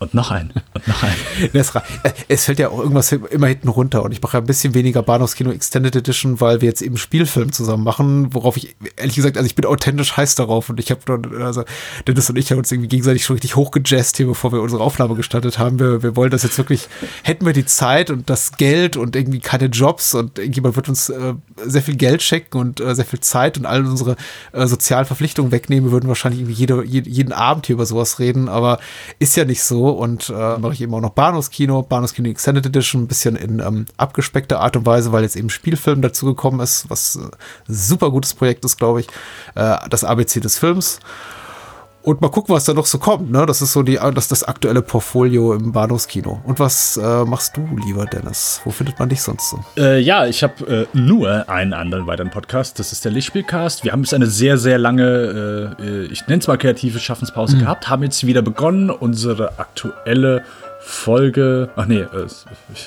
und 0.04 0.14
noch 0.14 0.32
ein 0.32 0.54
und 0.74 0.88
noch 0.88 1.04
ein. 1.04 1.16
es 2.28 2.46
fällt 2.46 2.60
ja 2.60 2.70
auch 2.70 2.80
irgendwas 2.80 3.12
immer 3.12 3.48
hinten 3.48 3.70
runter 3.70 4.04
und 4.04 4.12
ich 4.12 4.22
mache 4.22 4.38
ja 4.38 4.44
ein 4.44 4.46
bisschen 4.46 4.74
weniger 4.74 5.02
Bahnhofskino 5.02 5.52
Extended 5.52 5.96
Edition, 5.96 6.40
weil 6.42 6.62
wir 6.62 6.70
jetzt 6.70 6.82
eben 6.82 6.98
Spielfilm 6.98 7.52
zusammen 7.52 7.84
machen, 7.84 8.34
worauf 8.34 8.58
ich 8.58 8.76
ehrlich 8.98 9.16
gesagt, 9.16 9.38
also 9.38 9.48
ich 9.48 9.56
bin 9.56 9.66
authentisch 9.66 10.16
heiß 10.16 10.36
darauf 10.36 10.70
und 10.70 10.80
ich 10.80 10.92
habe 10.92 11.02
dann, 11.06 11.42
also 11.42 11.64
Dennis 12.08 12.30
und 12.30 12.38
ich 12.38 12.52
haben 12.52 12.60
uns 12.60 12.72
irgendwie 12.72 12.90
gegenseitig 12.90 13.26
schon 13.26 13.36
richtig 13.36 13.56
hochgejazzt 13.56 14.18
hier, 14.18 14.28
bevor 14.28 14.52
wir 14.52 14.62
unsere 14.62 14.84
Aufnahme 14.84 15.16
gestartet 15.16 15.58
haben. 15.58 15.80
Wir, 15.80 16.04
wir 16.04 16.16
wollen 16.16 16.32
das 16.32 16.44
jetzt 16.44 16.58
wirklich, 16.58 16.88
hätten 17.24 17.46
wir 17.46 17.54
die 17.54 17.66
Zeit 17.66 18.10
und 18.10 18.30
das 18.30 18.58
Geld 18.58 18.98
und 18.98 19.16
irgendwie 19.16 19.40
keine 19.40 19.66
Jobs 19.66 20.14
und 20.14 20.38
irgendjemand 20.38 20.76
wird 20.76 20.90
uns 20.90 21.10
äh, 21.10 21.34
sehr 21.66 21.82
viel 21.82 21.96
Geld 21.96 22.22
schenken 22.22 22.58
und 22.58 22.80
äh, 22.80 22.94
sehr 22.96 23.06
viel 23.06 23.22
Zeit 23.22 23.58
und 23.58 23.66
all 23.66 23.86
unsere 23.86 24.16
äh, 24.52 24.68
sozialen 24.68 25.06
Verpflichtungen 25.06 25.52
wegnehmen, 25.52 25.90
wir 25.90 25.92
würden 25.94 26.08
wahrscheinlich 26.08 26.42
irgendwie 26.42 26.60
jede, 26.60 26.84
jeden 26.84 27.32
Abend 27.32 27.68
hier 27.68 27.76
über 27.76 27.86
sowas 27.86 28.20
reden, 28.20 28.50
aber 28.50 28.80
ist 29.20 29.36
ja 29.36 29.46
nicht 29.46 29.64
so 29.64 29.93
und 29.94 30.30
äh, 30.30 30.58
mache 30.58 30.74
ich 30.74 30.82
eben 30.82 30.94
auch 30.94 31.02
noch 31.02 31.12
Bahnhofskino, 31.12 31.84
Bahnhofskino 31.84 32.30
Extended 32.30 32.66
Edition, 32.66 33.04
ein 33.04 33.08
bisschen 33.08 33.36
in 33.36 33.60
ähm, 33.60 33.86
abgespeckter 33.98 34.60
Art 34.60 34.76
und 34.76 34.86
Weise, 34.86 35.12
weil 35.12 35.24
jetzt 35.24 35.36
eben 35.36 35.50
Spielfilm 35.50 36.02
dazugekommen 36.02 36.60
ist, 36.60 36.90
was 36.90 37.16
äh, 37.16 37.30
super 37.68 38.12
gutes 38.12 38.34
Projekt 38.34 38.66
ist, 38.66 38.78
glaube 38.78 39.02
ich. 39.02 39.08
Äh, 39.56 39.78
das 39.90 40.04
ABC 40.04 40.40
des 40.40 40.58
Films. 40.58 41.00
Und 42.04 42.20
mal 42.20 42.28
gucken, 42.28 42.54
was 42.54 42.66
da 42.66 42.74
noch 42.74 42.86
so 42.86 42.98
kommt. 42.98 43.32
Ne? 43.32 43.46
Das 43.46 43.62
ist 43.62 43.72
so 43.72 43.82
die, 43.82 43.98
das, 44.14 44.28
das 44.28 44.44
aktuelle 44.44 44.82
Portfolio 44.82 45.54
im 45.54 45.72
Bahnhofskino. 45.72 46.42
Und 46.44 46.60
was 46.60 46.98
äh, 46.98 47.24
machst 47.24 47.56
du, 47.56 47.66
lieber 47.86 48.06
Dennis? 48.06 48.60
Wo 48.66 48.72
findet 48.72 49.00
man 49.00 49.08
dich 49.08 49.22
sonst 49.22 49.50
so? 49.50 49.60
Äh, 49.78 50.02
ja, 50.02 50.26
ich 50.26 50.44
habe 50.44 50.88
äh, 50.94 50.98
nur 50.98 51.48
einen 51.50 51.72
anderen 51.72 52.06
weiteren 52.06 52.30
Podcast. 52.30 52.78
Das 52.78 52.92
ist 52.92 53.06
der 53.06 53.14
Lichtspielcast. 53.14 53.86
Wir 53.86 53.94
haben 53.94 54.02
jetzt 54.02 54.14
eine 54.14 54.28
sehr, 54.28 54.58
sehr 54.58 54.78
lange, 54.78 55.76
äh, 55.80 56.06
ich 56.08 56.28
nenne 56.28 56.42
es 56.42 56.48
mal 56.48 56.58
kreative 56.58 57.00
Schaffenspause 57.00 57.56
mhm. 57.56 57.62
gehabt, 57.62 57.90
haben 57.90 58.04
jetzt 58.04 58.28
wieder 58.28 58.42
begonnen, 58.42 58.90
unsere 58.90 59.58
aktuelle 59.58 60.44
Folge. 60.86 61.70
Ach 61.76 61.86
nee, 61.86 62.02
äh, 62.02 62.28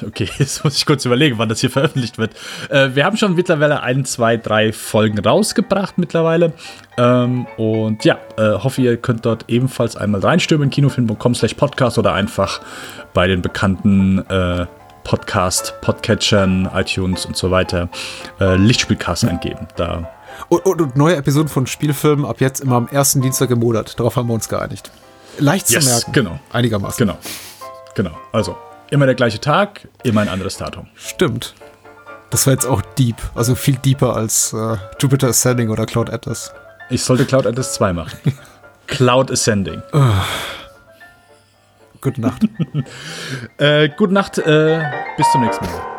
okay, 0.06 0.28
jetzt 0.39 0.64
muss 0.64 0.77
ich 0.77 0.86
kurz 0.86 1.05
überlegen, 1.05 1.39
wann 1.39 1.48
das 1.48 1.60
hier 1.60 1.70
veröffentlicht 1.70 2.18
wird. 2.18 2.32
Äh, 2.68 2.90
wir 2.94 3.05
haben 3.05 3.16
schon 3.16 3.35
mittlerweile 3.35 3.82
ein, 3.82 4.05
zwei, 4.05 4.36
drei 4.36 4.73
Folgen 4.73 5.18
rausgebracht 5.18 5.97
mittlerweile. 5.98 6.52
Ähm, 6.98 7.47
und 7.56 8.05
ja, 8.05 8.18
äh, 8.36 8.52
hoffe, 8.52 8.82
ihr 8.82 8.97
könnt 8.97 9.24
dort 9.24 9.47
ebenfalls 9.48 9.97
einmal 9.97 10.20
reinstürmen, 10.20 10.70
kinofilm.com 10.70 11.35
slash 11.35 11.55
podcast 11.55 11.98
oder 11.98 12.12
einfach 12.12 12.60
bei 13.14 13.27
den 13.27 13.40
bekannten 13.40 14.23
Podcast, 15.05 15.74
Podcatchern, 15.81 16.68
iTunes 16.74 17.24
und 17.24 17.35
so 17.35 17.51
weiter 17.51 17.89
Lichtspielcast 18.39 19.24
eingeben. 19.24 19.68
Da 19.77 20.10
und, 20.48 20.64
und, 20.66 20.81
und, 20.81 20.97
neue 20.97 21.16
Episoden 21.16 21.48
von 21.48 21.66
Spielfilmen 21.66 22.24
ab 22.24 22.40
jetzt 22.40 22.60
immer 22.60 22.77
am 22.77 22.89
ersten 22.89 23.23
Dienstag 23.23 23.51
im 23.51 23.60
Monat. 23.60 23.98
Darauf 23.98 24.16
haben 24.16 24.28
wir 24.28 24.35
uns 24.35 24.48
geeinigt. 24.48 24.90
Leicht 25.39 25.70
yes, 25.70 25.85
zu 25.85 25.90
merken. 25.90 26.12
Genau. 26.12 26.40
Einigermaßen. 26.52 26.98
Genau. 26.98 27.18
Genau. 27.97 28.16
Also 28.31 28.56
immer 28.90 29.06
der 29.06 29.16
gleiche 29.16 29.40
Tag, 29.40 29.89
immer 30.05 30.20
ein 30.20 30.28
anderes 30.28 30.56
Datum. 30.59 30.86
Stimmt. 30.94 31.55
Das 32.31 32.47
war 32.47 32.52
jetzt 32.52 32.66
auch 32.66 32.82
deep. 32.82 33.16
Also 33.35 33.55
viel 33.55 33.77
deeper 33.77 34.14
als 34.14 34.52
äh, 34.52 34.77
Jupiter 35.01 35.28
Ascending 35.28 35.70
oder 35.70 35.86
Cloud 35.86 36.10
Atlas. 36.10 36.52
Ich 36.90 37.02
sollte 37.02 37.24
Cloud 37.24 37.47
Atlas 37.47 37.74
2 37.74 37.93
machen. 37.94 38.18
Cloud 38.86 39.32
Ascending. 39.32 39.82
Oh. 39.93 40.02
Gute 42.01 42.20
Nacht. 42.20 42.43
äh, 43.59 43.89
gute 43.89 44.12
Nacht. 44.12 44.39
Äh, 44.39 44.82
bis 45.16 45.31
zum 45.32 45.40
nächsten 45.40 45.64
Mal. 45.64 45.95